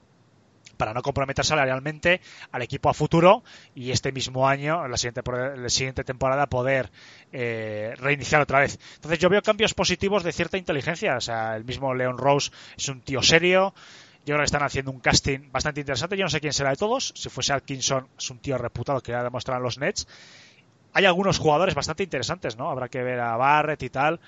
para 0.76 0.94
no 0.94 1.02
comprometer 1.02 1.44
salarialmente 1.44 2.20
al 2.52 2.62
equipo 2.62 2.88
a 2.88 2.94
futuro 2.94 3.42
y 3.74 3.90
este 3.90 4.12
mismo 4.12 4.48
año, 4.48 4.86
la 4.88 4.96
siguiente, 4.96 5.22
la 5.56 5.68
siguiente 5.68 6.04
temporada, 6.04 6.46
poder 6.46 6.90
eh, 7.32 7.94
reiniciar 7.98 8.42
otra 8.42 8.60
vez. 8.60 8.78
Entonces 8.96 9.18
yo 9.18 9.28
veo 9.28 9.42
cambios 9.42 9.74
positivos 9.74 10.22
de 10.22 10.32
cierta 10.32 10.58
inteligencia. 10.58 11.16
O 11.16 11.20
sea, 11.20 11.56
el 11.56 11.64
mismo 11.64 11.94
Leon 11.94 12.18
Rose 12.18 12.50
es 12.76 12.88
un 12.88 13.00
tío 13.00 13.22
serio. 13.22 13.74
Yo 14.26 14.34
creo 14.34 14.38
que 14.38 14.44
están 14.44 14.62
haciendo 14.62 14.90
un 14.90 15.00
casting 15.00 15.50
bastante 15.52 15.80
interesante. 15.80 16.16
Yo 16.16 16.24
no 16.24 16.30
sé 16.30 16.40
quién 16.40 16.52
será 16.52 16.70
de 16.70 16.76
todos. 16.76 17.12
Si 17.14 17.28
fuese 17.28 17.52
Atkinson, 17.52 18.08
es 18.18 18.30
un 18.30 18.38
tío 18.38 18.58
reputado 18.58 19.00
que 19.00 19.12
ya 19.12 19.22
demostrado 19.22 19.60
los 19.60 19.78
Nets. 19.78 20.06
Hay 20.92 21.04
algunos 21.04 21.38
jugadores 21.38 21.74
bastante 21.74 22.02
interesantes, 22.02 22.56
¿no? 22.56 22.70
Habrá 22.70 22.88
que 22.88 23.02
ver 23.02 23.20
a 23.20 23.36
Barrett 23.36 23.82
y 23.82 23.90
tal. 23.90 24.18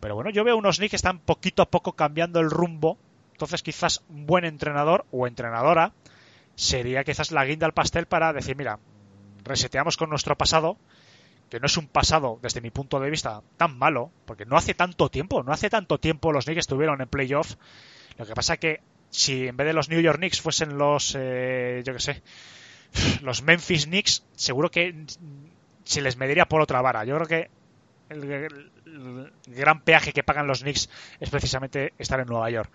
Pero 0.00 0.14
bueno, 0.14 0.30
yo 0.30 0.44
veo 0.44 0.56
unos 0.56 0.78
Knicks 0.78 0.90
que 0.90 0.96
están 0.96 1.18
poquito 1.18 1.62
a 1.62 1.70
poco 1.70 1.92
cambiando 1.92 2.40
el 2.40 2.50
rumbo 2.50 2.96
entonces 3.38 3.62
quizás 3.62 4.02
un 4.08 4.26
buen 4.26 4.44
entrenador 4.44 5.06
o 5.12 5.28
entrenadora 5.28 5.92
sería 6.56 7.04
quizás 7.04 7.30
la 7.30 7.44
guinda 7.44 7.66
al 7.66 7.72
pastel 7.72 8.06
para 8.06 8.32
decir, 8.32 8.56
mira, 8.56 8.80
reseteamos 9.44 9.96
con 9.96 10.10
nuestro 10.10 10.36
pasado, 10.36 10.76
que 11.48 11.60
no 11.60 11.66
es 11.66 11.76
un 11.76 11.86
pasado 11.86 12.40
desde 12.42 12.60
mi 12.60 12.70
punto 12.70 12.98
de 12.98 13.10
vista 13.10 13.42
tan 13.56 13.78
malo, 13.78 14.10
porque 14.24 14.44
no 14.44 14.56
hace 14.56 14.74
tanto 14.74 15.08
tiempo, 15.08 15.44
no 15.44 15.52
hace 15.52 15.70
tanto 15.70 16.00
tiempo 16.00 16.32
los 16.32 16.46
Knicks 16.46 16.58
estuvieron 16.58 17.00
en 17.00 17.06
playoff. 17.06 17.54
Lo 18.16 18.26
que 18.26 18.34
pasa 18.34 18.56
que 18.56 18.80
si 19.10 19.46
en 19.46 19.56
vez 19.56 19.68
de 19.68 19.72
los 19.72 19.88
New 19.88 20.00
York 20.00 20.18
Knicks 20.18 20.40
fuesen 20.40 20.76
los, 20.76 21.14
eh, 21.16 21.84
yo 21.86 21.92
qué 21.92 22.00
sé, 22.00 22.22
los 23.22 23.42
Memphis 23.42 23.86
Knicks, 23.86 24.24
seguro 24.34 24.68
que 24.68 25.06
se 25.84 26.02
les 26.02 26.16
mediría 26.16 26.48
por 26.48 26.60
otra 26.60 26.82
vara. 26.82 27.04
Yo 27.04 27.14
creo 27.14 27.28
que 27.28 27.50
el, 28.08 28.32
el 28.32 29.32
gran 29.46 29.82
peaje 29.82 30.12
que 30.12 30.24
pagan 30.24 30.48
los 30.48 30.62
Knicks 30.62 30.90
es 31.20 31.30
precisamente 31.30 31.92
estar 31.98 32.18
en 32.18 32.26
Nueva 32.26 32.50
York. 32.50 32.72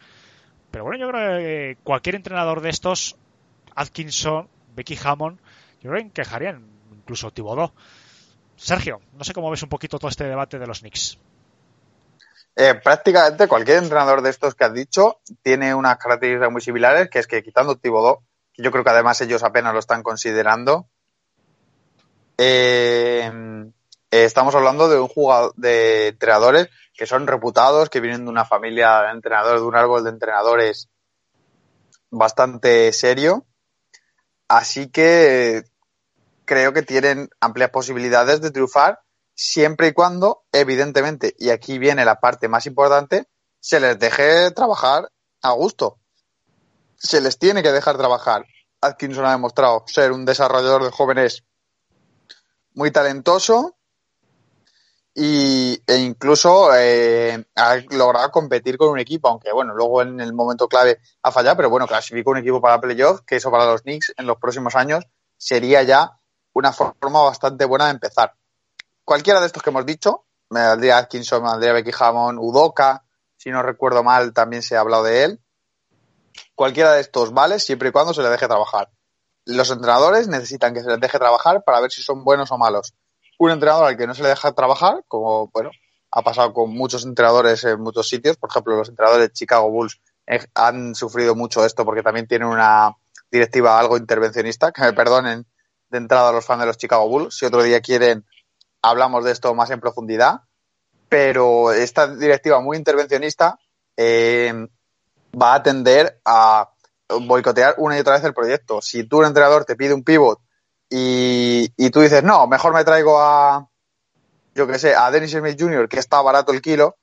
Pero 0.73 0.85
bueno, 0.85 1.05
yo 1.05 1.11
creo 1.11 1.37
que 1.37 1.77
cualquier 1.83 2.15
entrenador 2.15 2.59
de 2.59 2.71
estos, 2.71 3.15
Atkinson, 3.75 4.49
Becky 4.75 4.97
Hammond, 5.03 5.37
yo 5.79 5.91
creo 5.91 6.01
que 6.01 6.07
encajarían, 6.07 6.65
incluso 6.91 7.29
Tibodó. 7.29 7.75
Sergio, 8.55 8.99
no 9.15 9.23
sé 9.23 9.33
cómo 9.33 9.51
ves 9.51 9.61
un 9.61 9.69
poquito 9.69 9.99
todo 9.99 10.09
este 10.09 10.23
debate 10.23 10.57
de 10.57 10.65
los 10.65 10.79
Knicks. 10.79 11.19
Eh, 12.55 12.73
prácticamente 12.83 13.47
cualquier 13.47 13.83
entrenador 13.83 14.23
de 14.23 14.31
estos 14.31 14.55
que 14.55 14.63
has 14.63 14.73
dicho 14.73 15.19
tiene 15.43 15.75
unas 15.75 15.99
características 15.99 16.51
muy 16.51 16.61
similares, 16.61 17.07
que 17.07 17.19
es 17.19 17.27
que 17.27 17.43
quitando 17.43 17.75
Tibodó, 17.75 18.23
que 18.51 18.63
yo 18.63 18.71
creo 18.71 18.83
que 18.83 18.89
además 18.89 19.21
ellos 19.21 19.43
apenas 19.43 19.73
lo 19.73 19.79
están 19.79 20.01
considerando, 20.01 20.87
eh, 22.39 23.31
eh, 24.13 24.25
estamos 24.25 24.53
hablando 24.53 24.87
de 24.89 24.99
un 24.99 25.07
jugador 25.07 25.55
de 25.55 26.09
entrenadores 26.09 26.69
que 26.93 27.07
son 27.07 27.25
reputados, 27.25 27.89
que 27.89 27.99
vienen 27.99 28.25
de 28.25 28.29
una 28.29 28.45
familia 28.45 29.01
de 29.01 29.09
entrenadores, 29.09 29.61
de 29.61 29.67
un 29.67 29.75
árbol 29.75 30.03
de 30.03 30.11
entrenadores 30.11 30.87
bastante 32.11 32.93
serio. 32.93 33.47
Así 34.47 34.91
que 34.91 35.63
creo 36.45 36.73
que 36.73 36.83
tienen 36.83 37.27
amplias 37.39 37.71
posibilidades 37.71 38.39
de 38.41 38.51
triunfar 38.51 39.01
siempre 39.33 39.87
y 39.87 39.93
cuando, 39.93 40.43
evidentemente, 40.51 41.33
y 41.39 41.49
aquí 41.49 41.79
viene 41.79 42.05
la 42.05 42.19
parte 42.19 42.47
más 42.47 42.67
importante, 42.67 43.27
se 43.59 43.79
les 43.79 43.97
deje 43.97 44.51
trabajar 44.51 45.09
a 45.41 45.53
gusto. 45.53 45.97
Se 46.97 47.19
les 47.19 47.39
tiene 47.39 47.63
que 47.63 47.71
dejar 47.71 47.97
trabajar. 47.97 48.45
Atkinson 48.79 49.25
ha 49.25 49.31
demostrado 49.31 49.85
ser 49.87 50.11
un 50.11 50.23
desarrollador 50.23 50.83
de 50.83 50.91
jóvenes 50.91 51.43
muy 52.75 52.91
talentoso 52.91 53.75
y, 55.15 55.79
e 55.85 55.97
incluso 55.97 56.75
eh, 56.75 57.45
ha 57.55 57.75
logrado 57.91 58.31
competir 58.31 58.77
con 58.77 58.89
un 58.89 58.99
equipo, 58.99 59.29
aunque 59.29 59.51
bueno, 59.51 59.75
luego 59.75 60.01
en 60.01 60.19
el 60.19 60.33
momento 60.33 60.67
clave 60.67 60.99
ha 61.21 61.31
fallado, 61.31 61.57
pero 61.57 61.69
bueno, 61.69 61.87
clasificó 61.87 62.31
un 62.31 62.37
equipo 62.37 62.59
para 62.59 62.81
playoff, 62.81 63.21
que 63.21 63.35
eso 63.35 63.51
para 63.51 63.65
los 63.65 63.83
Knicks 63.83 64.13
en 64.17 64.25
los 64.25 64.37
próximos 64.37 64.75
años 64.75 65.05
sería 65.37 65.83
ya 65.83 66.19
una 66.53 66.71
forma 66.71 67.21
bastante 67.21 67.65
buena 67.65 67.85
de 67.85 67.91
empezar. 67.91 68.33
Cualquiera 69.03 69.39
de 69.39 69.47
estos 69.47 69.61
que 69.61 69.69
hemos 69.69 69.85
dicho, 69.85 70.25
me 70.49 70.61
valdría 70.61 70.97
Atkinson, 70.97 71.43
me 71.43 71.49
valdría 71.49 71.73
Becky 71.73 71.91
Hammond, 71.97 72.39
Udoka, 72.39 73.03
si 73.37 73.51
no 73.51 73.61
recuerdo 73.61 74.03
mal, 74.03 74.33
también 74.33 74.63
se 74.63 74.75
ha 74.75 74.79
hablado 74.79 75.03
de 75.03 75.25
él. 75.25 75.39
Cualquiera 76.55 76.93
de 76.93 77.01
estos 77.01 77.33
vale 77.33 77.59
siempre 77.59 77.89
y 77.89 77.91
cuando 77.91 78.13
se 78.13 78.21
le 78.21 78.29
deje 78.29 78.47
trabajar. 78.47 78.89
Los 79.45 79.69
entrenadores 79.69 80.27
necesitan 80.27 80.73
que 80.73 80.81
se 80.81 80.87
les 80.89 80.99
deje 80.99 81.19
trabajar 81.19 81.63
para 81.63 81.81
ver 81.81 81.91
si 81.91 82.01
son 82.01 82.23
buenos 82.23 82.51
o 82.51 82.57
malos 82.57 82.93
un 83.39 83.51
entrenador 83.51 83.85
al 83.85 83.97
que 83.97 84.07
no 84.07 84.13
se 84.13 84.23
le 84.23 84.29
deja 84.29 84.53
trabajar, 84.53 85.03
como 85.07 85.47
bueno, 85.47 85.71
ha 86.11 86.21
pasado 86.21 86.53
con 86.53 86.69
muchos 86.71 87.05
entrenadores 87.05 87.63
en 87.63 87.81
muchos 87.81 88.07
sitios. 88.07 88.37
Por 88.37 88.49
ejemplo, 88.49 88.75
los 88.75 88.89
entrenadores 88.89 89.27
de 89.29 89.33
Chicago 89.33 89.69
Bulls 89.71 89.99
eh, 90.27 90.45
han 90.53 90.93
sufrido 90.93 91.35
mucho 91.35 91.65
esto 91.65 91.85
porque 91.85 92.03
también 92.03 92.27
tienen 92.27 92.47
una 92.47 92.95
directiva 93.31 93.79
algo 93.79 93.97
intervencionista. 93.97 94.71
Que 94.71 94.83
me 94.83 94.93
perdonen 94.93 95.45
de 95.89 95.97
entrada 95.97 96.29
a 96.29 96.31
los 96.31 96.45
fans 96.45 96.61
de 96.61 96.67
los 96.67 96.77
Chicago 96.77 97.09
Bulls. 97.09 97.35
Si 97.35 97.45
otro 97.45 97.63
día 97.63 97.81
quieren, 97.81 98.25
hablamos 98.83 99.23
de 99.23 99.31
esto 99.31 99.53
más 99.55 99.71
en 99.71 99.79
profundidad. 99.79 100.41
Pero 101.09 101.71
esta 101.71 102.07
directiva 102.15 102.61
muy 102.61 102.77
intervencionista 102.77 103.57
eh, 103.97 104.67
va 105.39 105.55
a 105.55 105.63
tender 105.63 106.21
a 106.25 106.69
boicotear 107.21 107.75
una 107.77 107.97
y 107.97 108.01
otra 108.01 108.13
vez 108.13 108.23
el 108.23 108.33
proyecto. 108.35 108.81
Si 108.81 109.03
tú, 109.03 109.19
un 109.19 109.25
entrenador, 109.25 109.65
te 109.65 109.75
pide 109.75 109.95
un 109.95 110.03
pivot 110.03 110.39
y, 110.95 111.89
tú 111.89 112.01
dices, 112.01 112.23
no, 112.23 112.45
mejor 112.45 112.71
me 112.71 112.83
traigo 112.83 113.19
a, 113.19 113.67
yo 114.53 114.67
que 114.67 114.77
sé, 114.77 114.93
a 114.93 115.09
Dennis 115.09 115.31
Smith 115.31 115.59
Jr., 115.59 115.89
que 115.89 115.97
está 115.97 116.21
barato 116.21 116.51
el 116.51 116.61
kilo, 116.61 116.97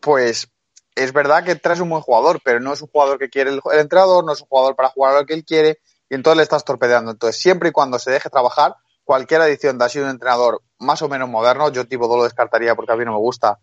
pues 0.00 0.48
es 0.96 1.12
verdad 1.12 1.44
que 1.44 1.54
traes 1.54 1.78
un 1.78 1.88
buen 1.88 2.02
jugador, 2.02 2.40
pero 2.42 2.58
no 2.58 2.72
es 2.72 2.82
un 2.82 2.88
jugador 2.88 3.20
que 3.20 3.30
quiere 3.30 3.50
el, 3.50 3.60
entrenador, 3.78 4.24
no 4.24 4.32
es 4.32 4.40
un 4.40 4.48
jugador 4.48 4.74
para 4.74 4.88
jugar 4.88 5.14
a 5.14 5.20
lo 5.20 5.26
que 5.26 5.34
él 5.34 5.44
quiere, 5.44 5.78
y 6.10 6.16
entonces 6.16 6.38
le 6.38 6.42
estás 6.42 6.64
torpedeando. 6.64 7.12
Entonces, 7.12 7.40
siempre 7.40 7.68
y 7.68 7.72
cuando 7.72 8.00
se 8.00 8.10
deje 8.10 8.28
trabajar, 8.28 8.74
cualquier 9.04 9.40
adición 9.40 9.78
de 9.78 9.84
así 9.84 10.00
un 10.00 10.08
entrenador 10.08 10.60
más 10.80 11.00
o 11.02 11.08
menos 11.08 11.28
moderno, 11.28 11.70
yo 11.70 11.86
tipo 11.86 12.08
lo 12.08 12.24
descartaría 12.24 12.74
porque 12.74 12.92
a 12.92 12.96
mí 12.96 13.04
no 13.04 13.12
me 13.12 13.18
gusta, 13.18 13.60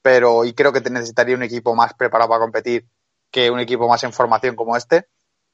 pero 0.00 0.46
y 0.46 0.54
creo 0.54 0.72
que 0.72 0.80
te 0.80 0.88
necesitaría 0.88 1.36
un 1.36 1.42
equipo 1.42 1.74
más 1.74 1.92
preparado 1.92 2.30
para 2.30 2.40
competir 2.40 2.86
que 3.30 3.50
un 3.50 3.60
equipo 3.60 3.86
más 3.88 4.02
en 4.04 4.12
formación 4.14 4.56
como 4.56 4.74
este 4.74 5.06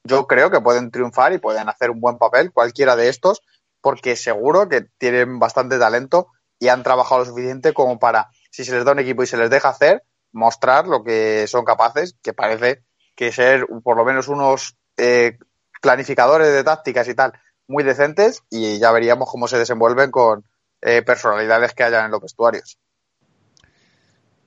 yo 0.03 0.27
creo 0.27 0.49
que 0.49 0.61
pueden 0.61 0.91
triunfar 0.91 1.33
y 1.33 1.37
pueden 1.37 1.69
hacer 1.69 1.91
un 1.91 1.99
buen 1.99 2.17
papel, 2.17 2.51
cualquiera 2.51 2.95
de 2.95 3.09
estos, 3.09 3.41
porque 3.81 4.15
seguro 4.15 4.69
que 4.69 4.87
tienen 4.97 5.39
bastante 5.39 5.79
talento 5.79 6.27
y 6.59 6.67
han 6.67 6.83
trabajado 6.83 7.19
lo 7.19 7.25
suficiente 7.25 7.73
como 7.73 7.99
para, 7.99 8.29
si 8.51 8.65
se 8.65 8.73
les 8.73 8.85
da 8.85 8.91
un 8.91 8.99
equipo 8.99 9.23
y 9.23 9.27
se 9.27 9.37
les 9.37 9.49
deja 9.49 9.69
hacer, 9.69 10.03
mostrar 10.31 10.87
lo 10.87 11.03
que 11.03 11.47
son 11.47 11.65
capaces, 11.65 12.15
que 12.21 12.33
parece 12.33 12.83
que 13.15 13.31
ser 13.31 13.65
por 13.83 13.97
lo 13.97 14.05
menos 14.05 14.27
unos 14.27 14.77
eh, 14.97 15.37
planificadores 15.81 16.53
de 16.53 16.63
tácticas 16.63 17.07
y 17.07 17.15
tal 17.15 17.33
muy 17.69 17.83
decentes 17.83 18.43
y 18.49 18.79
ya 18.79 18.91
veríamos 18.91 19.29
cómo 19.29 19.47
se 19.47 19.57
desenvuelven 19.57 20.11
con 20.11 20.43
eh, 20.81 21.03
personalidades 21.03 21.73
que 21.73 21.83
hayan 21.83 22.05
en 22.05 22.11
los 22.11 22.21
vestuarios. 22.21 22.79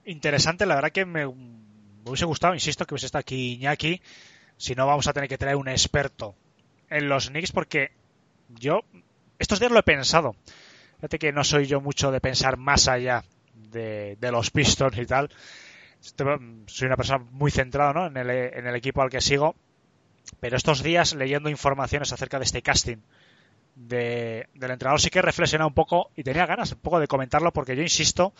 Interesante, 0.04 0.66
la 0.66 0.74
verdad 0.74 0.90
que 0.90 1.06
me, 1.06 1.26
me 1.26 2.04
hubiese 2.04 2.24
gustado, 2.24 2.52
insisto, 2.52 2.84
que 2.84 2.94
hubiese 2.94 3.06
estado 3.06 3.20
aquí 3.20 3.54
Iñaki. 3.54 4.02
Si 4.62 4.76
no, 4.76 4.86
vamos 4.86 5.08
a 5.08 5.12
tener 5.12 5.28
que 5.28 5.38
traer 5.38 5.56
un 5.56 5.66
experto 5.66 6.36
en 6.88 7.08
los 7.08 7.30
Knicks 7.30 7.50
porque 7.50 7.90
yo 8.48 8.82
estos 9.40 9.58
días 9.58 9.72
lo 9.72 9.80
he 9.80 9.82
pensado. 9.82 10.36
Fíjate 10.98 11.18
que 11.18 11.32
no 11.32 11.42
soy 11.42 11.66
yo 11.66 11.80
mucho 11.80 12.12
de 12.12 12.20
pensar 12.20 12.58
más 12.58 12.86
allá 12.86 13.24
de, 13.56 14.16
de 14.20 14.30
los 14.30 14.52
Pistons 14.52 14.96
y 14.96 15.04
tal. 15.04 15.30
Soy 15.98 16.86
una 16.86 16.96
persona 16.96 17.24
muy 17.32 17.50
centrada 17.50 17.92
¿no? 17.92 18.06
en, 18.06 18.16
el, 18.16 18.30
en 18.30 18.64
el 18.68 18.76
equipo 18.76 19.02
al 19.02 19.10
que 19.10 19.20
sigo. 19.20 19.56
Pero 20.38 20.56
estos 20.56 20.84
días 20.84 21.12
leyendo 21.16 21.50
informaciones 21.50 22.12
acerca 22.12 22.38
de 22.38 22.44
este 22.44 22.62
casting 22.62 22.98
de, 23.74 24.46
del 24.54 24.70
entrenador 24.70 25.00
sí 25.00 25.10
que 25.10 25.18
he 25.18 25.22
reflexionado 25.22 25.66
un 25.66 25.74
poco 25.74 26.12
y 26.14 26.22
tenía 26.22 26.46
ganas 26.46 26.70
un 26.70 26.78
poco 26.78 27.00
de 27.00 27.08
comentarlo 27.08 27.52
porque 27.52 27.74
yo 27.74 27.82
insisto, 27.82 28.32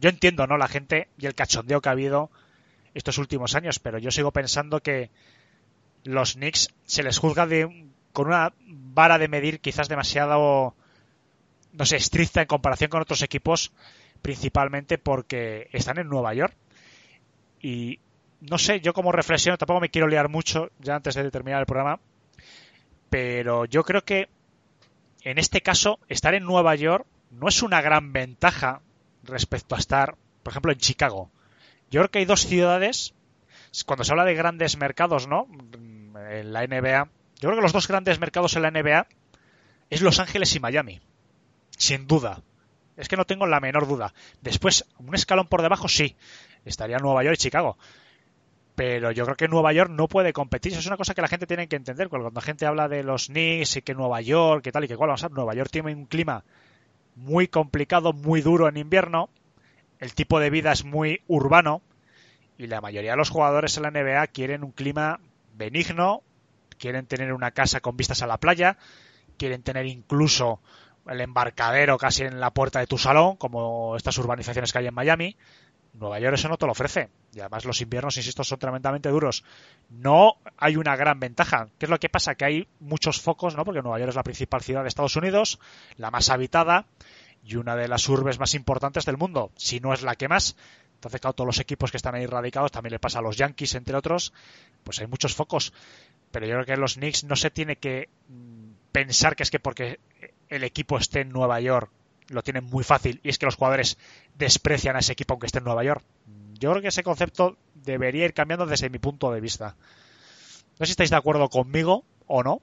yo 0.00 0.10
entiendo, 0.10 0.48
¿no? 0.48 0.58
La 0.58 0.66
gente 0.66 1.06
y 1.16 1.26
el 1.26 1.36
cachondeo 1.36 1.80
que 1.80 1.90
ha 1.90 1.92
habido 1.92 2.28
estos 2.92 3.18
últimos 3.18 3.54
años, 3.54 3.78
pero 3.78 3.98
yo 3.98 4.10
sigo 4.10 4.32
pensando 4.32 4.80
que 4.80 5.10
los 6.04 6.34
Knicks 6.34 6.68
se 6.84 7.02
les 7.02 7.18
juzga 7.18 7.46
de, 7.46 7.86
con 8.12 8.28
una 8.28 8.52
vara 8.66 9.18
de 9.18 9.28
medir 9.28 9.60
quizás 9.60 9.88
demasiado, 9.88 10.74
no 11.72 11.84
sé, 11.84 11.96
estricta 11.96 12.40
en 12.40 12.46
comparación 12.46 12.90
con 12.90 13.02
otros 13.02 13.22
equipos, 13.22 13.72
principalmente 14.22 14.98
porque 14.98 15.68
están 15.72 15.98
en 15.98 16.08
Nueva 16.08 16.34
York. 16.34 16.54
Y 17.60 18.00
no 18.40 18.58
sé, 18.58 18.80
yo 18.80 18.92
como 18.92 19.12
reflexión, 19.12 19.56
tampoco 19.56 19.80
me 19.80 19.90
quiero 19.90 20.08
liar 20.08 20.28
mucho 20.28 20.70
ya 20.78 20.96
antes 20.96 21.14
de 21.14 21.30
terminar 21.30 21.60
el 21.60 21.66
programa, 21.66 22.00
pero 23.10 23.64
yo 23.66 23.84
creo 23.84 24.04
que 24.04 24.28
en 25.22 25.38
este 25.38 25.60
caso 25.60 25.98
estar 26.08 26.34
en 26.34 26.44
Nueva 26.44 26.74
York 26.74 27.06
no 27.30 27.48
es 27.48 27.62
una 27.62 27.82
gran 27.82 28.12
ventaja 28.12 28.80
respecto 29.24 29.74
a 29.74 29.78
estar, 29.78 30.16
por 30.42 30.52
ejemplo, 30.52 30.72
en 30.72 30.78
Chicago. 30.78 31.30
Yo 31.90 32.00
creo 32.00 32.10
que 32.10 32.18
hay 32.20 32.24
dos 32.24 32.46
ciudades, 32.46 33.14
cuando 33.84 34.04
se 34.04 34.12
habla 34.12 34.24
de 34.24 34.34
grandes 34.34 34.76
mercados, 34.76 35.26
¿no? 35.26 35.46
En 36.30 36.52
la 36.52 36.66
NBA, 36.66 37.08
yo 37.40 37.48
creo 37.48 37.56
que 37.56 37.62
los 37.62 37.72
dos 37.72 37.88
grandes 37.88 38.18
mercados 38.18 38.54
en 38.56 38.62
la 38.62 38.70
NBA 38.70 39.06
es 39.90 40.02
Los 40.02 40.18
Ángeles 40.18 40.54
y 40.54 40.60
Miami. 40.60 41.00
Sin 41.76 42.06
duda. 42.06 42.42
Es 42.96 43.08
que 43.08 43.16
no 43.16 43.24
tengo 43.24 43.46
la 43.46 43.60
menor 43.60 43.88
duda. 43.88 44.12
Después, 44.42 44.84
un 44.98 45.14
escalón 45.14 45.48
por 45.48 45.62
debajo, 45.62 45.88
sí. 45.88 46.16
Estaría 46.64 46.98
Nueva 46.98 47.24
York 47.24 47.36
y 47.38 47.42
Chicago. 47.42 47.78
Pero 48.74 49.10
yo 49.10 49.24
creo 49.24 49.36
que 49.36 49.48
Nueva 49.48 49.72
York 49.72 49.90
no 49.90 50.06
puede 50.06 50.32
competir. 50.32 50.72
Eso 50.72 50.80
es 50.80 50.86
una 50.86 50.96
cosa 50.96 51.14
que 51.14 51.22
la 51.22 51.28
gente 51.28 51.46
tiene 51.46 51.66
que 51.66 51.76
entender. 51.76 52.08
Cuando 52.08 52.30
la 52.30 52.40
gente 52.40 52.66
habla 52.66 52.88
de 52.88 53.02
los 53.02 53.26
Knicks 53.26 53.76
y 53.76 53.82
que 53.82 53.94
Nueva 53.94 54.20
York, 54.20 54.62
que 54.62 54.72
tal 54.72 54.84
y 54.84 54.88
que 54.88 54.96
cual, 54.96 55.08
vamos 55.08 55.24
a 55.24 55.28
ver, 55.28 55.36
Nueva 55.36 55.54
York 55.54 55.70
tiene 55.70 55.94
un 55.94 56.06
clima 56.06 56.44
muy 57.16 57.48
complicado, 57.48 58.12
muy 58.12 58.42
duro 58.42 58.68
en 58.68 58.76
invierno. 58.76 59.30
El 59.98 60.14
tipo 60.14 60.38
de 60.40 60.50
vida 60.50 60.72
es 60.72 60.84
muy 60.84 61.22
urbano. 61.26 61.82
Y 62.58 62.66
la 62.66 62.80
mayoría 62.80 63.12
de 63.12 63.16
los 63.16 63.30
jugadores 63.30 63.76
en 63.76 63.84
la 63.84 63.90
NBA 63.90 64.26
quieren 64.28 64.62
un 64.62 64.72
clima 64.72 65.20
benigno, 65.54 66.22
quieren 66.78 67.06
tener 67.06 67.32
una 67.32 67.50
casa 67.50 67.80
con 67.80 67.96
vistas 67.96 68.22
a 68.22 68.26
la 68.26 68.38
playa, 68.38 68.78
quieren 69.36 69.62
tener 69.62 69.86
incluso 69.86 70.60
el 71.06 71.20
embarcadero 71.20 71.98
casi 71.98 72.24
en 72.24 72.40
la 72.40 72.52
puerta 72.52 72.80
de 72.80 72.86
tu 72.86 72.98
salón, 72.98 73.36
como 73.36 73.96
estas 73.96 74.16
urbanizaciones 74.18 74.72
que 74.72 74.78
hay 74.78 74.86
en 74.86 74.94
Miami. 74.94 75.36
Nueva 75.92 76.20
York 76.20 76.34
eso 76.34 76.48
no 76.48 76.56
te 76.56 76.66
lo 76.66 76.72
ofrece. 76.72 77.08
Y 77.32 77.40
además 77.40 77.64
los 77.64 77.80
inviernos, 77.80 78.16
insisto, 78.16 78.44
son 78.44 78.58
tremendamente 78.58 79.08
duros. 79.08 79.44
No 79.88 80.36
hay 80.56 80.76
una 80.76 80.94
gran 80.96 81.18
ventaja. 81.18 81.68
¿Qué 81.78 81.86
es 81.86 81.90
lo 81.90 81.98
que 81.98 82.08
pasa? 82.08 82.34
Que 82.34 82.44
hay 82.44 82.68
muchos 82.78 83.20
focos, 83.20 83.56
¿no? 83.56 83.64
Porque 83.64 83.82
Nueva 83.82 83.98
York 83.98 84.10
es 84.10 84.16
la 84.16 84.22
principal 84.22 84.62
ciudad 84.62 84.82
de 84.82 84.88
Estados 84.88 85.16
Unidos, 85.16 85.58
la 85.96 86.10
más 86.10 86.30
habitada 86.30 86.86
y 87.42 87.56
una 87.56 87.74
de 87.74 87.88
las 87.88 88.08
urbes 88.08 88.38
más 88.38 88.54
importantes 88.54 89.04
del 89.04 89.16
mundo, 89.16 89.50
si 89.56 89.80
no 89.80 89.92
es 89.92 90.02
la 90.02 90.14
que 90.14 90.28
más. 90.28 90.56
Entonces, 91.00 91.18
claro, 91.22 91.32
todos 91.32 91.46
los 91.46 91.60
equipos 91.60 91.90
que 91.90 91.96
están 91.96 92.14
ahí 92.14 92.26
radicados, 92.26 92.70
también 92.70 92.92
le 92.92 92.98
pasa 92.98 93.20
a 93.20 93.22
los 93.22 93.34
Yankees, 93.34 93.74
entre 93.74 93.96
otros, 93.96 94.34
pues 94.84 94.98
hay 95.00 95.06
muchos 95.06 95.34
focos. 95.34 95.72
Pero 96.30 96.44
yo 96.44 96.52
creo 96.56 96.66
que 96.66 96.76
los 96.76 96.96
Knicks 96.96 97.24
no 97.24 97.36
se 97.36 97.50
tiene 97.50 97.76
que 97.76 98.10
pensar 98.92 99.34
que 99.34 99.42
es 99.42 99.50
que 99.50 99.58
porque 99.58 99.98
el 100.50 100.62
equipo 100.62 100.98
esté 100.98 101.20
en 101.20 101.30
Nueva 101.30 101.58
York 101.58 101.90
lo 102.28 102.42
tienen 102.42 102.64
muy 102.64 102.84
fácil 102.84 103.18
y 103.24 103.30
es 103.30 103.38
que 103.38 103.46
los 103.46 103.56
jugadores 103.56 103.96
desprecian 104.34 104.94
a 104.94 104.98
ese 104.98 105.12
equipo 105.12 105.32
aunque 105.32 105.46
esté 105.46 105.58
en 105.58 105.64
Nueva 105.64 105.84
York. 105.84 106.04
Yo 106.58 106.70
creo 106.70 106.82
que 106.82 106.88
ese 106.88 107.02
concepto 107.02 107.56
debería 107.74 108.26
ir 108.26 108.34
cambiando 108.34 108.66
desde 108.66 108.90
mi 108.90 108.98
punto 108.98 109.32
de 109.32 109.40
vista. 109.40 109.74
No 110.78 110.84
sé 110.84 110.86
si 110.86 110.90
estáis 110.92 111.10
de 111.10 111.16
acuerdo 111.16 111.48
conmigo 111.48 112.04
o 112.26 112.42
no. 112.42 112.60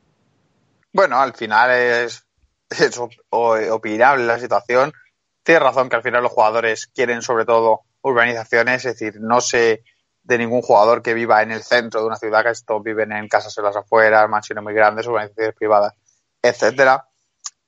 Bueno, 0.94 1.20
al 1.20 1.34
final 1.34 1.72
es, 1.72 2.24
es 2.70 3.02
opinable 3.32 4.28
la 4.28 4.38
situación. 4.38 4.94
Tienes 5.42 5.64
razón 5.64 5.90
que 5.90 5.96
al 5.96 6.04
final 6.04 6.22
los 6.22 6.32
jugadores 6.32 6.86
quieren 6.86 7.24
sobre 7.24 7.46
todo 7.46 7.87
urbanizaciones, 8.02 8.86
es 8.86 9.00
decir, 9.00 9.20
no 9.20 9.42
sé 9.42 9.84
de 10.24 10.38
ningún 10.38 10.62
jugador 10.62 11.02
que 11.02 11.14
viva 11.14 11.42
en 11.42 11.52
el 11.52 11.64
centro 11.64 12.02
de 12.02 12.08
una 12.08 12.18
ciudad, 12.18 12.44
que 12.44 12.50
estos 12.50 12.84
viven 12.84 13.14
en 13.14 13.28
casas 13.28 13.58
en 13.58 13.64
las 13.64 13.76
afueras, 13.76 14.30
mansiones 14.30 14.64
muy 14.64 14.74
grandes, 14.74 15.08
urbanizaciones 15.08 15.56
privadas, 15.56 15.94
etcétera. 16.42 17.08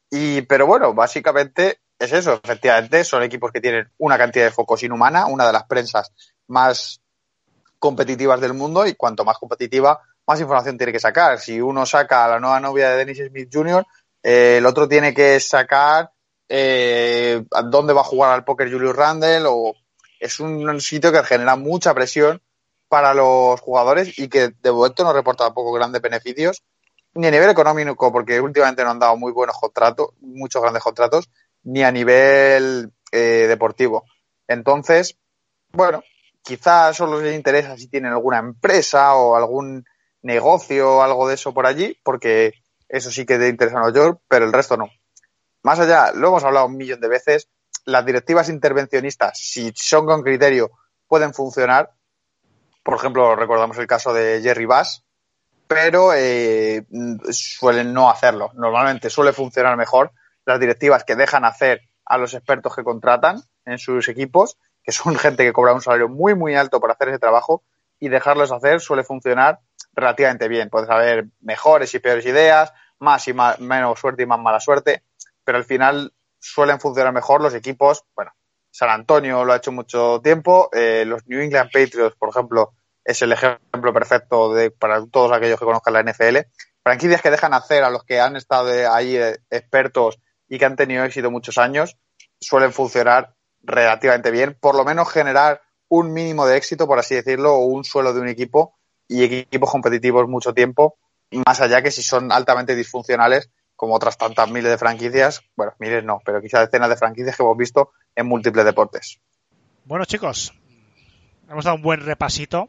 Y, 0.09 0.41
pero 0.41 0.67
bueno, 0.67 0.93
básicamente 0.93 1.79
es 1.97 2.11
eso, 2.11 2.39
efectivamente, 2.43 3.03
son 3.03 3.23
equipos 3.23 3.51
que 3.51 3.61
tienen 3.61 3.91
una 3.97 4.17
cantidad 4.17 4.45
de 4.45 4.51
focos 4.51 4.83
inhumana, 4.83 5.25
una 5.27 5.45
de 5.47 5.53
las 5.53 5.63
prensas 5.65 6.11
más 6.47 7.01
competitivas 7.77 8.41
del 8.41 8.53
mundo 8.53 8.85
y 8.85 8.95
cuanto 8.95 9.23
más 9.23 9.37
competitiva, 9.37 10.01
más 10.27 10.39
información 10.39 10.77
tiene 10.77 10.93
que 10.93 10.99
sacar. 10.99 11.39
Si 11.39 11.59
uno 11.61 11.85
saca 11.85 12.25
a 12.25 12.29
la 12.29 12.39
nueva 12.39 12.59
novia 12.59 12.89
de 12.89 12.97
Dennis 12.97 13.23
Smith 13.29 13.49
Jr., 13.51 13.85
eh, 14.21 14.57
el 14.57 14.65
otro 14.65 14.87
tiene 14.87 15.13
que 15.13 15.39
sacar 15.39 16.11
eh, 16.47 17.43
dónde 17.65 17.93
va 17.93 18.01
a 18.01 18.05
jugar 18.05 18.31
al 18.31 18.43
póker 18.43 18.71
Julius 18.71 18.95
Randle 18.95 19.43
o 19.45 19.73
es 20.19 20.39
un 20.39 20.79
sitio 20.81 21.11
que 21.11 21.23
genera 21.23 21.55
mucha 21.55 21.93
presión 21.93 22.41
para 22.87 23.13
los 23.13 23.59
jugadores 23.61 24.17
y 24.17 24.27
que 24.27 24.49
de 24.61 24.71
momento 24.71 25.03
no 25.03 25.13
reporta 25.13 25.45
tampoco 25.45 25.71
grandes 25.71 26.01
beneficios 26.01 26.63
ni 27.13 27.27
a 27.27 27.31
nivel 27.31 27.49
económico 27.49 28.11
porque 28.11 28.39
últimamente 28.39 28.83
no 28.83 28.91
han 28.91 28.99
dado 28.99 29.17
muy 29.17 29.31
buenos 29.31 29.57
contratos, 29.57 30.09
muchos 30.19 30.61
grandes 30.61 30.83
contratos, 30.83 31.29
ni 31.63 31.83
a 31.83 31.91
nivel 31.91 32.91
eh, 33.11 33.45
deportivo. 33.47 34.05
Entonces, 34.47 35.17
bueno, 35.71 36.03
quizás 36.43 36.95
solo 36.95 37.21
les 37.21 37.35
interesa 37.35 37.77
si 37.77 37.87
tienen 37.87 38.11
alguna 38.11 38.39
empresa 38.39 39.15
o 39.15 39.35
algún 39.35 39.85
negocio 40.21 40.97
o 40.97 41.01
algo 41.01 41.27
de 41.27 41.35
eso 41.35 41.53
por 41.53 41.65
allí, 41.65 41.97
porque 42.03 42.53
eso 42.87 43.11
sí 43.11 43.25
que 43.25 43.37
te 43.37 43.47
interesa 43.47 43.77
a 43.77 43.81
Nueva 43.81 43.95
York, 43.95 44.21
pero 44.27 44.45
el 44.45 44.53
resto 44.53 44.77
no. 44.77 44.89
Más 45.61 45.79
allá, 45.79 46.11
lo 46.13 46.29
hemos 46.29 46.43
hablado 46.43 46.67
un 46.67 46.77
millón 46.77 47.01
de 47.01 47.07
veces, 47.07 47.49
las 47.91 48.05
directivas 48.05 48.49
intervencionistas, 48.49 49.37
si 49.37 49.71
son 49.75 50.05
con 50.05 50.21
criterio, 50.21 50.71
pueden 51.07 51.33
funcionar. 51.33 51.91
Por 52.83 52.95
ejemplo, 52.95 53.35
recordamos 53.35 53.77
el 53.77 53.87
caso 53.87 54.13
de 54.13 54.41
Jerry 54.41 54.65
Bass, 54.65 55.03
pero 55.67 56.13
eh, 56.13 56.85
suelen 57.31 57.93
no 57.93 58.09
hacerlo. 58.09 58.51
Normalmente 58.55 59.09
suele 59.09 59.33
funcionar 59.33 59.77
mejor 59.77 60.11
las 60.45 60.59
directivas 60.59 61.03
que 61.03 61.15
dejan 61.15 61.45
hacer 61.45 61.81
a 62.05 62.17
los 62.17 62.33
expertos 62.33 62.75
que 62.75 62.83
contratan 62.83 63.41
en 63.65 63.77
sus 63.77 64.07
equipos, 64.07 64.57
que 64.83 64.91
son 64.91 65.15
gente 65.19 65.43
que 65.43 65.53
cobra 65.53 65.73
un 65.73 65.81
salario 65.81 66.09
muy, 66.09 66.35
muy 66.35 66.55
alto 66.55 66.79
por 66.79 66.91
hacer 66.91 67.09
ese 67.09 67.19
trabajo, 67.19 67.63
y 67.99 68.09
dejarlos 68.09 68.51
hacer 68.51 68.79
suele 68.79 69.03
funcionar 69.03 69.59
relativamente 69.93 70.47
bien. 70.47 70.69
Puedes 70.69 70.89
haber 70.89 71.27
mejores 71.41 71.93
y 71.93 71.99
peores 71.99 72.25
ideas, 72.25 72.71
más 72.99 73.27
y 73.27 73.33
menos 73.33 73.99
suerte 73.99 74.23
y 74.23 74.25
más 74.25 74.39
mala 74.39 74.59
suerte, 74.59 75.03
pero 75.43 75.57
al 75.57 75.65
final 75.65 76.13
suelen 76.39 76.79
funcionar 76.79 77.13
mejor 77.13 77.41
los 77.41 77.53
equipos. 77.53 78.03
Bueno, 78.15 78.31
San 78.71 78.89
Antonio 78.89 79.45
lo 79.45 79.53
ha 79.53 79.57
hecho 79.57 79.71
mucho 79.71 80.21
tiempo, 80.23 80.69
eh, 80.73 81.03
los 81.05 81.27
New 81.27 81.41
England 81.41 81.71
Patriots, 81.71 82.15
por 82.17 82.29
ejemplo, 82.29 82.73
es 83.03 83.21
el 83.21 83.31
ejemplo 83.31 83.93
perfecto 83.93 84.53
de, 84.53 84.71
para 84.71 85.05
todos 85.07 85.31
aquellos 85.31 85.59
que 85.59 85.65
conozcan 85.65 85.93
la 85.93 86.03
NFL. 86.03 86.37
Franquicias 86.83 87.21
que 87.21 87.31
dejan 87.31 87.53
hacer 87.53 87.83
a 87.83 87.89
los 87.89 88.03
que 88.03 88.19
han 88.19 88.35
estado 88.35 88.69
ahí 88.91 89.15
eh, 89.15 89.37
expertos 89.49 90.19
y 90.47 90.57
que 90.57 90.65
han 90.65 90.75
tenido 90.75 91.03
éxito 91.03 91.31
muchos 91.31 91.57
años, 91.57 91.97
suelen 92.39 92.71
funcionar 92.71 93.35
relativamente 93.61 94.31
bien, 94.31 94.57
por 94.59 94.75
lo 94.75 94.85
menos 94.85 95.11
generar 95.11 95.61
un 95.89 96.13
mínimo 96.13 96.45
de 96.45 96.57
éxito, 96.57 96.87
por 96.87 96.99
así 96.99 97.15
decirlo, 97.15 97.55
o 97.55 97.65
un 97.65 97.83
suelo 97.83 98.13
de 98.13 98.21
un 98.21 98.27
equipo 98.27 98.77
y 99.07 99.23
equipos 99.23 99.69
competitivos 99.69 100.27
mucho 100.27 100.53
tiempo, 100.53 100.97
más 101.31 101.61
allá 101.61 101.81
que 101.81 101.91
si 101.91 102.01
son 102.03 102.31
altamente 102.31 102.75
disfuncionales, 102.75 103.49
como 103.79 103.95
otras 103.95 104.17
tantas 104.17 104.49
miles 104.51 104.69
de 104.69 104.77
franquicias, 104.77 105.41
bueno, 105.55 105.71
miles 105.79 106.03
no, 106.03 106.21
pero 106.25 106.41
quizás 106.41 106.65
decenas 106.65 106.89
de 106.89 106.97
franquicias 106.97 107.37
que 107.37 107.43
hemos 107.43 107.55
visto 107.55 107.91
en 108.13 108.25
múltiples 108.27 108.65
deportes. 108.65 109.21
Bueno, 109.85 110.03
chicos, 110.03 110.53
hemos 111.49 111.63
dado 111.63 111.77
un 111.77 111.81
buen 111.81 112.01
repasito. 112.01 112.67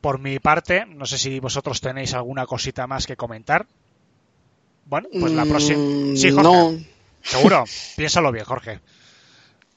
Por 0.00 0.18
mi 0.18 0.40
parte, 0.40 0.84
no 0.84 1.06
sé 1.06 1.16
si 1.16 1.38
vosotros 1.38 1.80
tenéis 1.80 2.12
alguna 2.14 2.44
cosita 2.44 2.88
más 2.88 3.06
que 3.06 3.16
comentar. 3.16 3.66
Bueno, 4.86 5.08
pues 5.12 5.30
la 5.32 5.44
próxima. 5.44 5.78
Mm, 5.78 6.16
Sí, 6.16 6.32
Jorge. 6.32 6.42
No, 6.42 6.76
Seguro. 7.22 7.64
Piénsalo 7.96 8.32
bien, 8.32 8.44
Jorge. 8.44 8.80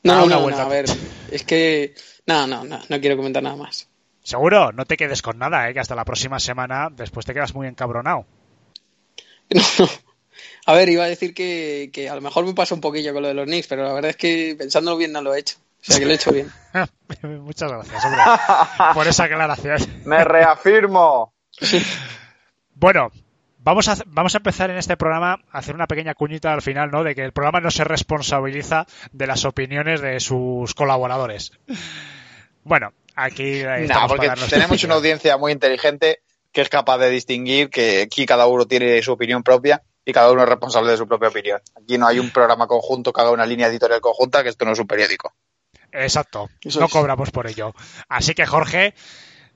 No, 0.01 0.23
una 0.26 0.38
no, 0.38 0.41
vuelta. 0.41 0.61
no, 0.61 0.65
a 0.65 0.69
ver, 0.69 0.85
es 1.30 1.43
que. 1.43 1.93
No, 2.26 2.47
no, 2.47 2.64
no, 2.64 2.80
no 2.89 2.99
quiero 2.99 3.18
comentar 3.18 3.43
nada 3.43 3.55
más. 3.55 3.88
Seguro, 4.23 4.72
no 4.72 4.85
te 4.85 4.97
quedes 4.97 5.22
con 5.22 5.38
nada, 5.38 5.69
¿eh? 5.69 5.73
que 5.76 5.80
hasta 5.80 5.93
la 5.93 6.05
próxima 6.05 6.39
semana 6.39 6.89
después 6.91 7.23
te 7.23 7.35
quedas 7.35 7.53
muy 7.53 7.68
encabronado. 7.68 8.26
A 10.65 10.74
ver, 10.74 10.90
iba 10.90 11.03
a 11.03 11.07
decir 11.07 11.34
que, 11.34 11.90
que, 11.91 12.10
a 12.10 12.15
lo 12.15 12.22
mejor 12.22 12.45
me 12.45 12.53
pasa 12.53 12.76
un 12.76 12.82
poquillo 12.82 13.14
con 13.14 13.22
lo 13.22 13.28
de 13.28 13.34
los 13.34 13.45
Knicks, 13.45 13.68
pero 13.68 13.84
la 13.84 13.94
verdad 13.94 14.11
es 14.11 14.18
que 14.18 14.56
pensándolo 14.57 14.98
bien 14.98 15.11
no 15.11 15.22
lo 15.22 15.34
he 15.34 15.40
hecho. 15.40 15.57
O 15.82 15.86
sea 15.86 15.99
que 15.99 16.06
lo 16.06 16.11
he 16.11 16.15
hecho 16.15 16.32
bien. 16.32 16.49
Muchas 17.41 17.70
gracias, 17.70 18.06
hombre, 18.06 18.22
por 18.94 19.07
esa 19.07 19.26
aclaración. 19.26 19.78
Me 20.06 20.24
reafirmo. 20.24 21.34
Bueno, 22.74 23.11
vamos 23.60 23.90
a, 23.90 23.98
vamos 24.06 24.34
a 24.34 24.38
empezar 24.38 24.70
en 24.70 24.78
este 24.78 24.95
programa 24.95 25.40
a 25.52 25.57
hacer 25.57 25.76
una 25.76 25.88
pequeña 25.88 26.14
cuñita 26.14 26.53
al 26.53 26.61
final, 26.61 26.90
¿no? 26.90 27.03
De 27.03 27.15
que 27.15 27.24
el 27.24 27.34
programa 27.34 27.60
no 27.60 27.70
se 27.70 27.84
responsabiliza 27.84 28.86
de 29.11 29.28
las 29.28 29.44
opiniones 29.44 30.02
de 30.02 30.22
sus 30.22 30.74
colaboradores. 30.74 31.52
Bueno, 32.64 32.94
aquí 33.15 33.61
no, 33.64 34.07
porque 34.07 34.30
tenemos 34.49 34.82
una 34.86 34.95
audiencia 34.95 35.38
muy 35.38 35.52
inteligente 35.52 36.22
que 36.53 36.61
es 36.61 36.70
capaz 36.70 36.99
de 36.99 37.10
distinguir 37.10 37.70
que 37.70 38.03
aquí 38.03 38.26
cada 38.26 38.48
uno 38.48 38.65
tiene 38.65 39.02
su 39.02 39.11
opinión 39.11 39.44
propia 39.44 39.84
y 40.05 40.11
cada 40.11 40.31
uno 40.31 40.43
es 40.43 40.49
responsable 40.49 40.91
de 40.91 40.97
su 40.97 41.07
propia 41.07 41.30
opinión. 41.30 41.61
Aquí 41.75 41.97
no 41.97 42.07
hay 42.07 42.19
un 42.19 42.31
programa 42.31 42.67
conjunto 42.67 43.13
que 43.13 43.21
haga 43.21 43.31
una 43.31 43.45
línea 43.45 43.67
editorial 43.67 44.01
conjunta, 44.01 44.43
que 44.43 44.49
esto 44.49 44.65
no 44.65 44.71
es 44.71 44.80
un 44.80 44.88
periódico. 44.88 45.34
Exacto, 45.91 46.49
no 46.80 46.89
cobramos 46.89 47.31
por 47.31 47.47
ello. 47.47 47.73
Así 48.09 48.34
que 48.34 48.45
Jorge, 48.45 48.95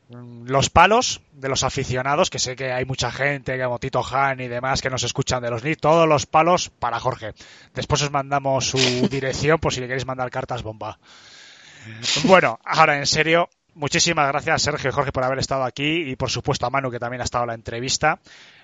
los 0.10 0.70
palos 0.70 1.22
de 1.34 1.50
los 1.50 1.64
aficionados, 1.64 2.30
que 2.30 2.40
sé 2.40 2.56
que 2.56 2.72
hay 2.72 2.86
mucha 2.86 3.12
gente, 3.12 3.62
como 3.62 3.80
Tito 3.80 4.06
Han 4.06 4.40
y 4.40 4.48
demás, 4.48 4.82
que 4.82 4.90
nos 4.90 5.04
escuchan 5.04 5.42
de 5.42 5.50
los 5.50 5.64
NIT, 5.64 5.82
todos 5.82 6.08
los 6.08 6.26
palos 6.26 6.70
para 6.70 7.00
Jorge. 7.00 7.34
Después 7.74 8.04
os 8.04 8.12
mandamos 8.12 8.68
su 8.68 8.78
dirección 9.10 9.60
por 9.60 9.74
si 9.74 9.82
le 9.82 9.88
queréis 9.88 10.06
mandar 10.06 10.30
cartas 10.30 10.64
bomba. 10.64 11.00
Bueno, 12.26 12.60
ahora 12.66 12.98
en 12.98 13.06
serio, 13.06 13.50
muchísimas 13.78 14.28
gracias 14.28 14.64
Sergio 14.64 14.90
y 14.90 14.94
Jorge 14.94 15.12
por 15.12 15.24
haber 15.24 15.40
estado 15.40 15.64
aquí 15.64 16.10
y 16.10 16.16
por 16.16 16.30
supuesto 16.30 16.66
a 16.66 16.70
Manu 16.70 16.92
que 16.92 17.00
también 17.00 17.22
ha 17.22 17.24
estado 17.24 17.44
en 17.46 17.50
la 17.50 17.54
entrevista. 17.54 18.20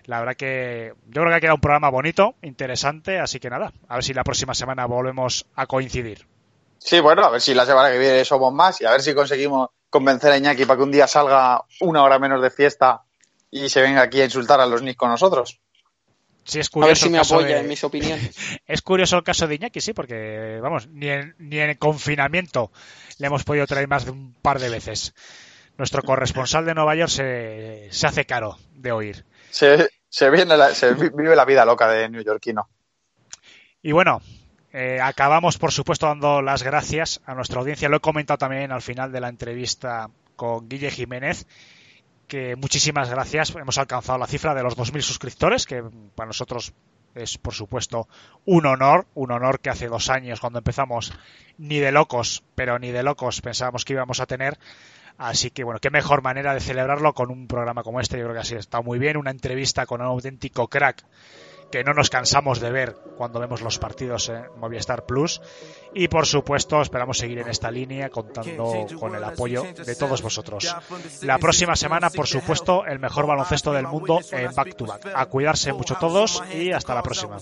La 0.05 0.19
verdad 0.19 0.35
que 0.35 0.93
yo 1.05 1.21
creo 1.21 1.29
que 1.29 1.35
ha 1.35 1.39
quedado 1.39 1.55
un 1.55 1.61
programa 1.61 1.89
bonito, 1.89 2.35
interesante, 2.41 3.19
así 3.19 3.39
que 3.39 3.49
nada, 3.49 3.71
a 3.87 3.95
ver 3.95 4.03
si 4.03 4.13
la 4.13 4.23
próxima 4.23 4.53
semana 4.53 4.85
volvemos 4.85 5.45
a 5.55 5.65
coincidir. 5.65 6.27
Sí, 6.79 6.99
bueno, 6.99 7.23
a 7.23 7.29
ver 7.29 7.39
si 7.39 7.53
la 7.53 7.65
semana 7.65 7.91
que 7.91 7.99
viene 7.99 8.25
somos 8.25 8.51
más 8.51 8.81
y 8.81 8.85
a 8.85 8.91
ver 8.91 9.01
si 9.01 9.13
conseguimos 9.13 9.69
convencer 9.89 10.31
a 10.31 10.37
Iñaki 10.37 10.65
para 10.65 10.77
que 10.77 10.83
un 10.83 10.91
día 10.91 11.07
salga 11.07 11.63
una 11.79 12.03
hora 12.03 12.19
menos 12.19 12.41
de 12.41 12.49
fiesta 12.49 13.03
y 13.49 13.69
se 13.69 13.81
venga 13.81 14.01
aquí 14.01 14.19
a 14.19 14.25
insultar 14.25 14.59
a 14.59 14.65
los 14.65 14.81
Knicks 14.81 14.97
con 14.97 15.09
nosotros. 15.09 15.61
Sí, 16.43 16.59
es 16.59 16.69
curioso 16.69 16.87
a 16.87 16.89
ver 16.89 16.97
si 16.97 17.09
me 17.09 17.19
apoya 17.19 17.59
en 17.59 17.67
mis 17.69 17.83
opiniones. 17.85 18.35
Es 18.65 18.81
curioso 18.81 19.15
el 19.15 19.23
caso 19.23 19.47
de 19.47 19.55
Iñaki, 19.55 19.79
sí, 19.79 19.93
porque, 19.93 20.59
vamos, 20.61 20.87
ni 20.87 21.07
en, 21.07 21.35
ni 21.37 21.59
en 21.59 21.77
confinamiento 21.77 22.71
le 23.19 23.27
hemos 23.27 23.43
podido 23.43 23.65
traer 23.67 23.87
más 23.87 24.05
de 24.05 24.11
un 24.11 24.33
par 24.33 24.59
de 24.59 24.69
veces. 24.69 25.13
Nuestro 25.77 26.03
corresponsal 26.03 26.65
de 26.65 26.75
Nueva 26.75 26.95
York 26.95 27.09
se, 27.09 27.87
se 27.91 28.07
hace 28.07 28.25
caro 28.25 28.57
de 28.75 28.91
oír. 28.91 29.25
Se, 29.49 29.89
se, 30.09 30.29
viene 30.29 30.55
la, 30.55 30.73
se 30.73 30.93
vive 30.93 31.35
la 31.35 31.45
vida 31.45 31.65
loca 31.65 31.87
de 31.87 32.09
neoyorquino. 32.09 32.69
Y 33.81 33.91
bueno, 33.91 34.21
eh, 34.71 34.99
acabamos, 35.01 35.57
por 35.57 35.71
supuesto, 35.71 36.07
dando 36.07 36.41
las 36.41 36.63
gracias 36.63 37.21
a 37.25 37.35
nuestra 37.35 37.59
audiencia. 37.59 37.89
Lo 37.89 37.97
he 37.97 38.01
comentado 38.01 38.37
también 38.37 38.71
al 38.71 38.81
final 38.81 39.11
de 39.11 39.19
la 39.19 39.29
entrevista 39.29 40.09
con 40.35 40.67
Guille 40.67 40.89
Jiménez, 40.89 41.45
que 42.27 42.55
muchísimas 42.55 43.09
gracias. 43.09 43.55
Hemos 43.55 43.77
alcanzado 43.77 44.17
la 44.17 44.25
cifra 44.27 44.55
de 44.55 44.63
los 44.63 44.75
2.000 44.75 45.01
suscriptores, 45.01 45.65
que 45.65 45.83
para 46.15 46.27
nosotros 46.27 46.73
es, 47.15 47.37
por 47.37 47.53
supuesto, 47.53 48.07
un 48.45 48.65
honor. 48.65 49.07
Un 49.13 49.31
honor 49.31 49.59
que 49.59 49.69
hace 49.69 49.87
dos 49.87 50.09
años, 50.09 50.39
cuando 50.39 50.59
empezamos, 50.59 51.13
ni 51.57 51.79
de 51.79 51.91
locos, 51.91 52.43
pero 52.55 52.79
ni 52.79 52.91
de 52.91 53.03
locos 53.03 53.41
pensábamos 53.41 53.85
que 53.85 53.93
íbamos 53.93 54.19
a 54.19 54.25
tener. 54.25 54.57
Así 55.17 55.51
que, 55.51 55.63
bueno, 55.63 55.79
qué 55.79 55.89
mejor 55.89 56.23
manera 56.23 56.53
de 56.53 56.59
celebrarlo 56.59 57.13
con 57.13 57.29
un 57.29 57.47
programa 57.47 57.83
como 57.83 57.99
este. 57.99 58.17
Yo 58.17 58.23
creo 58.25 58.35
que 58.35 58.41
así 58.41 58.55
está 58.55 58.81
muy 58.81 58.99
bien. 58.99 59.17
Una 59.17 59.31
entrevista 59.31 59.85
con 59.85 60.01
un 60.01 60.07
auténtico 60.07 60.67
crack 60.67 61.05
que 61.73 61.83
no 61.83 61.95
nos 61.95 62.11
cansamos 62.11 62.59
de 62.59 62.69
ver 62.69 62.95
cuando 63.17 63.39
vemos 63.39 63.61
los 63.61 63.79
partidos 63.79 64.29
en 64.29 64.45
Movistar 64.57 65.07
Plus. 65.07 65.41
Y 65.95 66.07
por 66.07 66.27
supuesto, 66.27 66.79
esperamos 66.83 67.17
seguir 67.17 67.39
en 67.39 67.49
esta 67.49 67.71
línea 67.71 68.11
contando 68.11 68.85
con 68.99 69.15
el 69.15 69.23
apoyo 69.23 69.63
de 69.63 69.95
todos 69.95 70.21
vosotros. 70.21 70.75
La 71.23 71.39
próxima 71.39 71.75
semana, 71.75 72.11
por 72.11 72.27
supuesto, 72.27 72.85
el 72.85 72.99
mejor 72.99 73.25
baloncesto 73.25 73.73
del 73.73 73.87
mundo 73.87 74.19
en 74.31 74.53
Back 74.53 74.75
to 74.75 74.85
Back. 74.85 75.13
A 75.15 75.25
cuidarse 75.25 75.73
mucho 75.73 75.95
todos 75.99 76.43
y 76.53 76.71
hasta 76.71 76.93
la 76.93 77.01
próxima. 77.01 77.39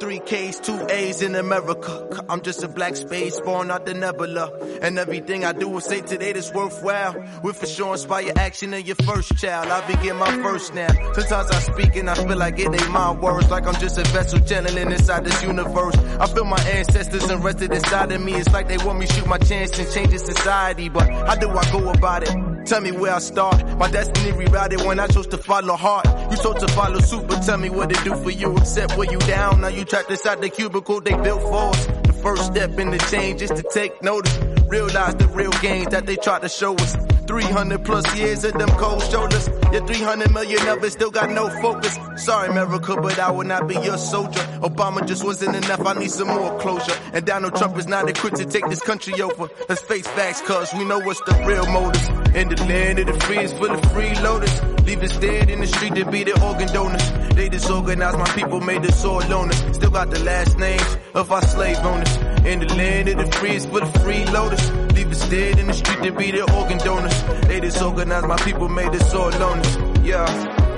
Three 0.00 0.18
K's, 0.18 0.58
two 0.58 0.86
A's 0.90 1.22
in 1.22 1.34
America. 1.36 2.24
I'm 2.28 2.42
just 2.42 2.62
a 2.62 2.68
black 2.68 2.96
space 2.96 3.40
born 3.40 3.70
out 3.70 3.86
the 3.86 3.94
nebula. 3.94 4.50
And 4.82 4.98
everything 4.98 5.44
I 5.44 5.52
do 5.52 5.68
will 5.68 5.80
say 5.80 6.00
today 6.00 6.32
that's 6.32 6.52
worthwhile. 6.52 7.14
With 7.42 7.56
for 7.56 7.66
sure 7.66 7.92
inspire 7.92 8.32
action 8.36 8.74
in 8.74 8.84
your 8.84 8.96
first 8.96 9.36
child. 9.38 9.68
I 9.68 9.86
begin 9.86 10.16
my 10.16 10.30
first 10.42 10.74
now. 10.74 10.88
Sometimes 11.12 11.50
I 11.50 11.58
speak 11.60 11.96
and 11.96 12.10
I 12.10 12.14
feel 12.14 12.36
like 12.36 12.58
it 12.58 12.66
ain't 12.66 12.90
my 12.90 13.12
words. 13.12 13.50
Like 13.50 13.66
I'm 13.66 13.80
just 13.80 13.96
a 13.98 14.02
vessel 14.04 14.40
channeling 14.40 14.90
inside 14.90 15.24
this 15.24 15.42
universe. 15.42 15.96
I 15.96 16.26
feel 16.26 16.44
my 16.44 16.60
ancestors 16.60 17.30
arrested 17.30 17.72
inside 17.72 18.10
of 18.10 18.20
me. 18.20 18.34
It's 18.34 18.52
like 18.52 18.68
they 18.68 18.78
want 18.78 18.98
me 18.98 19.06
shoot 19.06 19.26
my 19.26 19.38
chance 19.38 19.78
and 19.78 19.90
change 19.92 20.10
the 20.10 20.18
society. 20.18 20.88
But 20.88 21.08
how 21.08 21.36
do 21.36 21.48
I 21.50 21.70
go 21.70 21.90
about 21.90 22.24
it? 22.24 22.66
Tell 22.66 22.80
me 22.80 22.92
where 22.92 23.12
I 23.12 23.18
start. 23.18 23.62
My 23.78 23.90
destiny 23.90 24.32
rerouted 24.32 24.86
when 24.86 24.98
I 24.98 25.06
chose 25.06 25.26
to 25.28 25.38
follow 25.38 25.76
heart. 25.76 26.06
You 26.30 26.36
chose 26.38 26.60
to 26.60 26.68
follow 26.68 26.98
suit, 27.00 27.28
but 27.28 27.40
tell 27.42 27.58
me 27.58 27.68
what 27.68 27.92
it 27.92 28.02
do 28.04 28.14
for 28.16 28.30
you. 28.30 28.56
Except 28.56 28.96
where 28.96 29.10
you 29.10 29.18
down, 29.20 29.60
now 29.60 29.68
you 29.68 29.83
trapped 29.84 30.10
inside 30.10 30.40
the 30.40 30.48
cubicle 30.48 31.00
they 31.00 31.14
built 31.14 31.42
for 31.42 31.70
us. 31.70 31.86
The 31.86 32.12
first 32.22 32.46
step 32.46 32.78
in 32.78 32.90
the 32.90 32.98
change 32.98 33.42
is 33.42 33.50
to 33.50 33.62
take 33.62 34.02
notice. 34.02 34.36
Realize 34.68 35.14
the 35.16 35.28
real 35.28 35.52
gains 35.62 35.88
that 35.88 36.06
they 36.06 36.16
try 36.16 36.38
to 36.38 36.48
show 36.48 36.74
us. 36.74 37.13
300 37.26 37.84
plus 37.84 38.16
years 38.16 38.44
of 38.44 38.52
them 38.54 38.68
cold 38.70 39.02
shoulders. 39.04 39.48
Your 39.72 39.86
300 39.86 40.32
million 40.32 40.68
of 40.68 40.84
it 40.84 40.90
still 40.92 41.10
got 41.10 41.30
no 41.30 41.48
focus. 41.60 41.98
Sorry, 42.16 42.48
America, 42.48 42.96
but 42.96 43.18
I 43.18 43.30
will 43.30 43.46
not 43.46 43.66
be 43.66 43.74
your 43.74 43.98
soldier. 43.98 44.40
Obama 44.60 45.06
just 45.06 45.24
wasn't 45.24 45.56
enough. 45.56 45.84
I 45.86 45.94
need 45.94 46.10
some 46.10 46.28
more 46.28 46.58
closure. 46.60 46.94
And 47.12 47.24
Donald 47.24 47.56
Trump 47.56 47.76
is 47.78 47.86
not 47.86 48.08
equipped 48.08 48.36
to 48.36 48.44
take 48.44 48.68
this 48.68 48.80
country 48.80 49.20
over. 49.20 49.48
Let's 49.68 49.82
face 49.82 50.06
facts, 50.06 50.42
cause 50.42 50.72
we 50.74 50.84
know 50.84 51.00
what's 51.00 51.20
the 51.22 51.34
real 51.46 51.66
motives. 51.66 52.08
In 52.34 52.48
the 52.48 52.56
land 52.64 52.98
of 52.98 53.06
the 53.06 53.20
free 53.20 53.38
is 53.38 53.52
full 53.52 53.70
of 53.70 53.80
freeloaders. 53.82 54.86
Leave 54.86 55.02
us 55.02 55.16
dead 55.18 55.48
in 55.48 55.60
the 55.60 55.66
street 55.66 55.94
to 55.94 56.04
be 56.10 56.24
the 56.24 56.40
organ 56.44 56.68
donors. 56.72 57.10
They 57.34 57.48
disorganized 57.48 58.18
my 58.18 58.28
people, 58.34 58.60
made 58.60 58.84
us 58.84 59.04
all 59.04 59.20
loners. 59.22 59.74
Still 59.74 59.90
got 59.90 60.10
the 60.10 60.22
last 60.24 60.58
names 60.58 60.96
of 61.14 61.32
our 61.32 61.42
slave 61.42 61.78
owners. 61.78 62.16
In 62.44 62.60
the 62.60 62.74
land 62.74 63.08
of 63.08 63.16
the 63.16 63.32
free 63.38 63.56
is 63.56 63.66
full 63.66 63.82
of 63.82 63.92
freeloaders. 63.94 64.83
Leave 64.94 65.10
us 65.10 65.28
dead 65.28 65.58
in 65.58 65.66
the 65.66 65.72
street 65.72 66.02
to 66.02 66.12
be 66.12 66.30
the 66.30 66.42
organ 66.54 66.78
donors. 66.78 67.22
They 67.48 67.60
disorganized 67.60 68.26
my 68.26 68.36
people, 68.36 68.68
made 68.68 68.88
us 68.94 69.14
all 69.14 69.30
loners. 69.30 70.04
Yeah. 70.04 70.24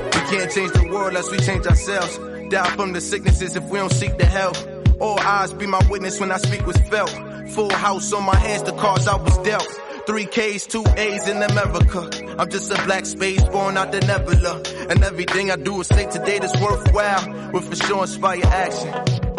We 0.06 0.36
can't 0.36 0.50
change 0.50 0.72
the 0.72 0.88
world 0.90 1.08
unless 1.08 1.30
we 1.30 1.38
change 1.38 1.66
ourselves. 1.66 2.18
Die 2.48 2.70
from 2.76 2.92
the 2.92 3.00
sicknesses 3.00 3.56
if 3.56 3.64
we 3.64 3.78
don't 3.78 3.92
seek 3.92 4.16
the 4.18 4.24
help. 4.26 4.56
All 5.00 5.20
eyes 5.20 5.52
be 5.52 5.66
my 5.66 5.80
witness 5.90 6.18
when 6.18 6.32
I 6.32 6.38
speak 6.38 6.66
was 6.66 6.76
felt. 6.78 7.10
Full 7.50 7.70
house 7.70 8.12
on 8.12 8.24
my 8.24 8.36
hands, 8.36 8.62
the 8.62 8.72
cards 8.72 9.06
I 9.06 9.16
was 9.16 9.36
dealt. 9.38 9.68
Three 10.06 10.26
K's, 10.26 10.66
two 10.66 10.84
A's 10.96 11.28
in 11.28 11.42
America. 11.42 12.08
I'm 12.38 12.48
just 12.48 12.70
a 12.70 12.82
black 12.84 13.04
space 13.04 13.42
born 13.44 13.76
out 13.76 13.92
the 13.92 14.00
nebula. 14.00 14.62
And 14.88 15.02
everything 15.02 15.50
I 15.50 15.56
do 15.56 15.80
is 15.80 15.88
say 15.88 16.08
today 16.08 16.38
that's 16.38 16.58
worthwhile. 16.60 17.50
With 17.52 17.68
for 17.68 17.76
sure 17.76 18.02
inspire 18.02 18.40
action. 18.44 18.88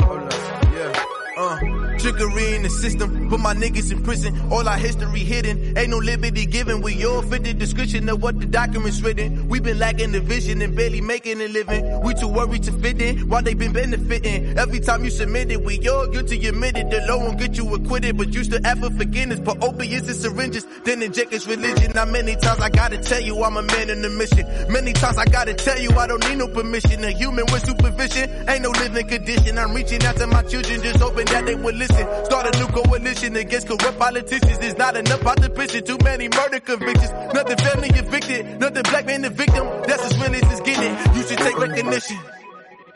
Hold 0.01 0.19
up, 0.19 0.63
yeah, 0.73 1.03
uh. 1.37 1.76
Trickery 1.97 2.55
in 2.55 2.61
the 2.61 2.69
system, 2.69 3.27
put 3.27 3.39
my 3.39 3.55
niggas 3.55 3.91
in 3.91 4.03
prison. 4.03 4.39
All 4.51 4.67
our 4.69 4.77
history 4.77 5.19
hidden, 5.21 5.75
ain't 5.77 5.89
no 5.89 5.97
liberty 5.97 6.45
given. 6.45 6.81
We 6.81 7.03
all 7.05 7.23
fit 7.23 7.43
the 7.43 7.53
description 7.55 8.07
of 8.07 8.21
what 8.21 8.39
the 8.39 8.45
documents 8.45 9.01
written. 9.01 9.47
We 9.49 9.59
been 9.59 9.79
lacking 9.79 10.11
the 10.11 10.19
vision 10.19 10.61
and 10.61 10.75
barely 10.75 11.01
making 11.01 11.41
a 11.41 11.47
living. 11.47 12.01
We 12.01 12.13
too 12.13 12.27
worried 12.27 12.63
to 12.63 12.71
fit 12.73 13.01
in 13.01 13.27
while 13.29 13.41
they 13.41 13.55
been 13.55 13.73
benefiting. 13.73 14.57
Every 14.59 14.79
time 14.79 15.03
you 15.03 15.09
submit 15.09 15.51
it, 15.51 15.63
we 15.63 15.89
all 15.89 16.07
guilty 16.07 16.45
admitted. 16.47 16.91
The 16.91 17.01
law 17.07 17.17
won't 17.17 17.39
get 17.39 17.57
you 17.57 17.73
acquitted, 17.73 18.15
but 18.15 18.31
you 18.31 18.43
still 18.43 18.65
ask 18.65 18.79
for 18.79 18.91
forgiveness. 18.91 19.39
Put 19.39 19.63
opiates 19.63 20.07
and 20.07 20.15
syringes, 20.15 20.67
then 20.85 21.01
inject 21.01 21.31
his 21.31 21.47
religion. 21.47 21.93
Now 21.95 22.05
many 22.05 22.35
times 22.35 22.61
I 22.61 22.69
gotta 22.69 22.99
tell 22.99 23.21
you 23.21 23.43
I'm 23.43 23.57
a 23.57 23.63
man 23.63 23.89
in 23.89 24.03
the 24.03 24.09
mission. 24.09 24.45
Many 24.71 24.93
times 24.93 25.17
I 25.17 25.25
gotta 25.25 25.55
tell 25.55 25.79
you 25.79 25.89
I 25.97 26.05
don't 26.05 26.23
need 26.29 26.37
no 26.37 26.47
permission. 26.47 27.03
A 27.03 27.09
human 27.09 27.45
with 27.51 27.65
supervision 27.65 28.29
ain't 28.47 28.61
no 28.61 28.69
living 28.69 29.07
condition. 29.07 29.57
I'm 29.57 29.73
reaching 29.73 30.05
out 30.05 30.15
to 30.17 30.27
my 30.27 30.43
children, 30.43 30.83
just 30.83 30.99
hoping 31.01 31.25
that 31.25 31.45
they 31.47 31.55
will 31.55 31.73
listen. 31.73 31.86
Start 32.25 32.55
a 32.55 32.59
new 32.59 32.67
coalition 32.67 33.35
against 33.35 33.67
corrupt 33.67 33.99
politicians. 33.99 34.59
It's 34.61 34.77
not 34.77 34.95
enough 34.97 35.21
prison. 35.57 35.83
Too 35.83 35.97
many 36.03 36.29
murder 36.29 36.59
convictions. 36.59 37.11
Nothing 37.33 37.57
family 37.57 37.89
evicted. 37.89 38.59
Nothing 38.59 38.83
black 38.83 39.05
man 39.05 39.21
the 39.23 39.29
victim. 39.29 39.65
That's 39.87 40.03
as 40.05 40.17
real 40.19 40.35
as 40.35 40.51
it's 40.51 40.61
getting. 40.61 40.93
You 41.15 41.23
should 41.27 41.37
take 41.39 41.57
recognition. 41.57 42.17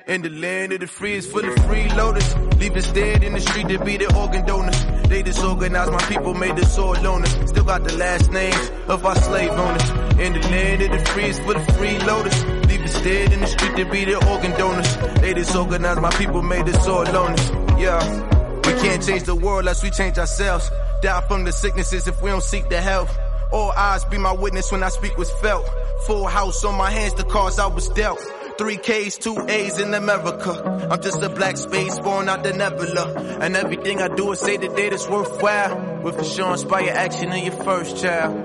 In 0.07 0.21
the 0.23 0.29
land 0.29 0.73
of 0.73 0.79
the 0.79 0.87
free 0.87 1.13
is 1.13 1.27
full 1.27 1.45
of 1.47 1.55
freeloaders. 1.67 2.59
Leave 2.59 2.75
us 2.75 2.91
dead 2.91 3.23
in 3.23 3.33
the 3.33 3.39
street 3.39 3.67
to 3.69 3.79
be 3.83 3.97
the 3.97 4.13
organ 4.15 4.45
donors. 4.45 4.83
They 5.07 5.21
disorganized 5.23 5.91
my 5.91 6.03
people, 6.05 6.33
made 6.33 6.59
us 6.59 6.77
all 6.77 6.95
loners. 6.95 7.47
Still 7.49 7.63
got 7.63 7.83
the 7.83 7.95
last 7.97 8.31
names 8.31 8.71
of 8.87 9.05
our 9.05 9.15
slave 9.15 9.51
owners. 9.51 9.89
In 10.19 10.33
the 10.33 10.39
land 10.49 10.81
of 10.81 10.91
the 10.91 11.05
free 11.11 11.25
is 11.25 11.39
full 11.39 11.55
of 11.55 11.65
freeloaders. 11.77 12.67
Leave 12.67 12.81
us 12.81 13.01
dead 13.01 13.31
in 13.31 13.39
the 13.39 13.47
street 13.47 13.75
to 13.77 13.85
be 13.85 14.05
the 14.05 14.15
organ 14.31 14.51
donors. 14.57 14.97
They 15.21 15.33
disorganized 15.33 16.01
my 16.01 16.11
people, 16.11 16.41
made 16.41 16.67
us 16.67 16.87
all 16.87 17.05
loners. 17.05 17.79
Yeah. 17.79 18.40
We 18.71 18.79
can't 18.79 19.05
change 19.05 19.23
the 19.23 19.35
world 19.35 19.59
unless 19.59 19.83
we 19.83 19.89
change 19.89 20.17
ourselves. 20.17 20.71
Die 21.01 21.21
from 21.27 21.43
the 21.43 21.51
sicknesses 21.51 22.07
if 22.07 22.21
we 22.21 22.29
don't 22.29 22.41
seek 22.41 22.69
the 22.69 22.79
help. 22.79 23.09
All 23.51 23.71
eyes 23.71 24.05
be 24.05 24.17
my 24.17 24.31
witness 24.31 24.71
when 24.71 24.81
I 24.81 24.87
speak 24.87 25.17
was 25.17 25.29
felt. 25.41 25.69
Full 26.05 26.25
house 26.25 26.63
on 26.63 26.75
my 26.75 26.89
hands, 26.89 27.15
the 27.15 27.25
cause 27.25 27.59
I 27.59 27.67
was 27.67 27.89
dealt. 27.89 28.19
Three 28.57 28.77
K's, 28.77 29.17
two 29.17 29.35
A's 29.49 29.77
in 29.77 29.93
America. 29.93 30.87
I'm 30.89 31.01
just 31.01 31.21
a 31.21 31.27
black 31.27 31.57
space 31.57 31.99
born 31.99 32.29
out 32.29 32.43
the 32.43 32.53
nebula. 32.53 33.11
And 33.41 33.57
everything 33.57 34.01
I 34.01 34.07
do 34.07 34.31
is 34.31 34.39
say 34.39 34.55
the 34.55 34.69
data's 34.69 35.05
worthwhile. 35.07 36.01
With 36.03 36.15
for 36.15 36.23
sure 36.23 36.51
inspire 36.53 36.91
action 36.91 37.33
in 37.33 37.43
your 37.43 37.63
first 37.63 38.01
child. 38.01 38.35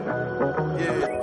Yeah. 0.81 1.16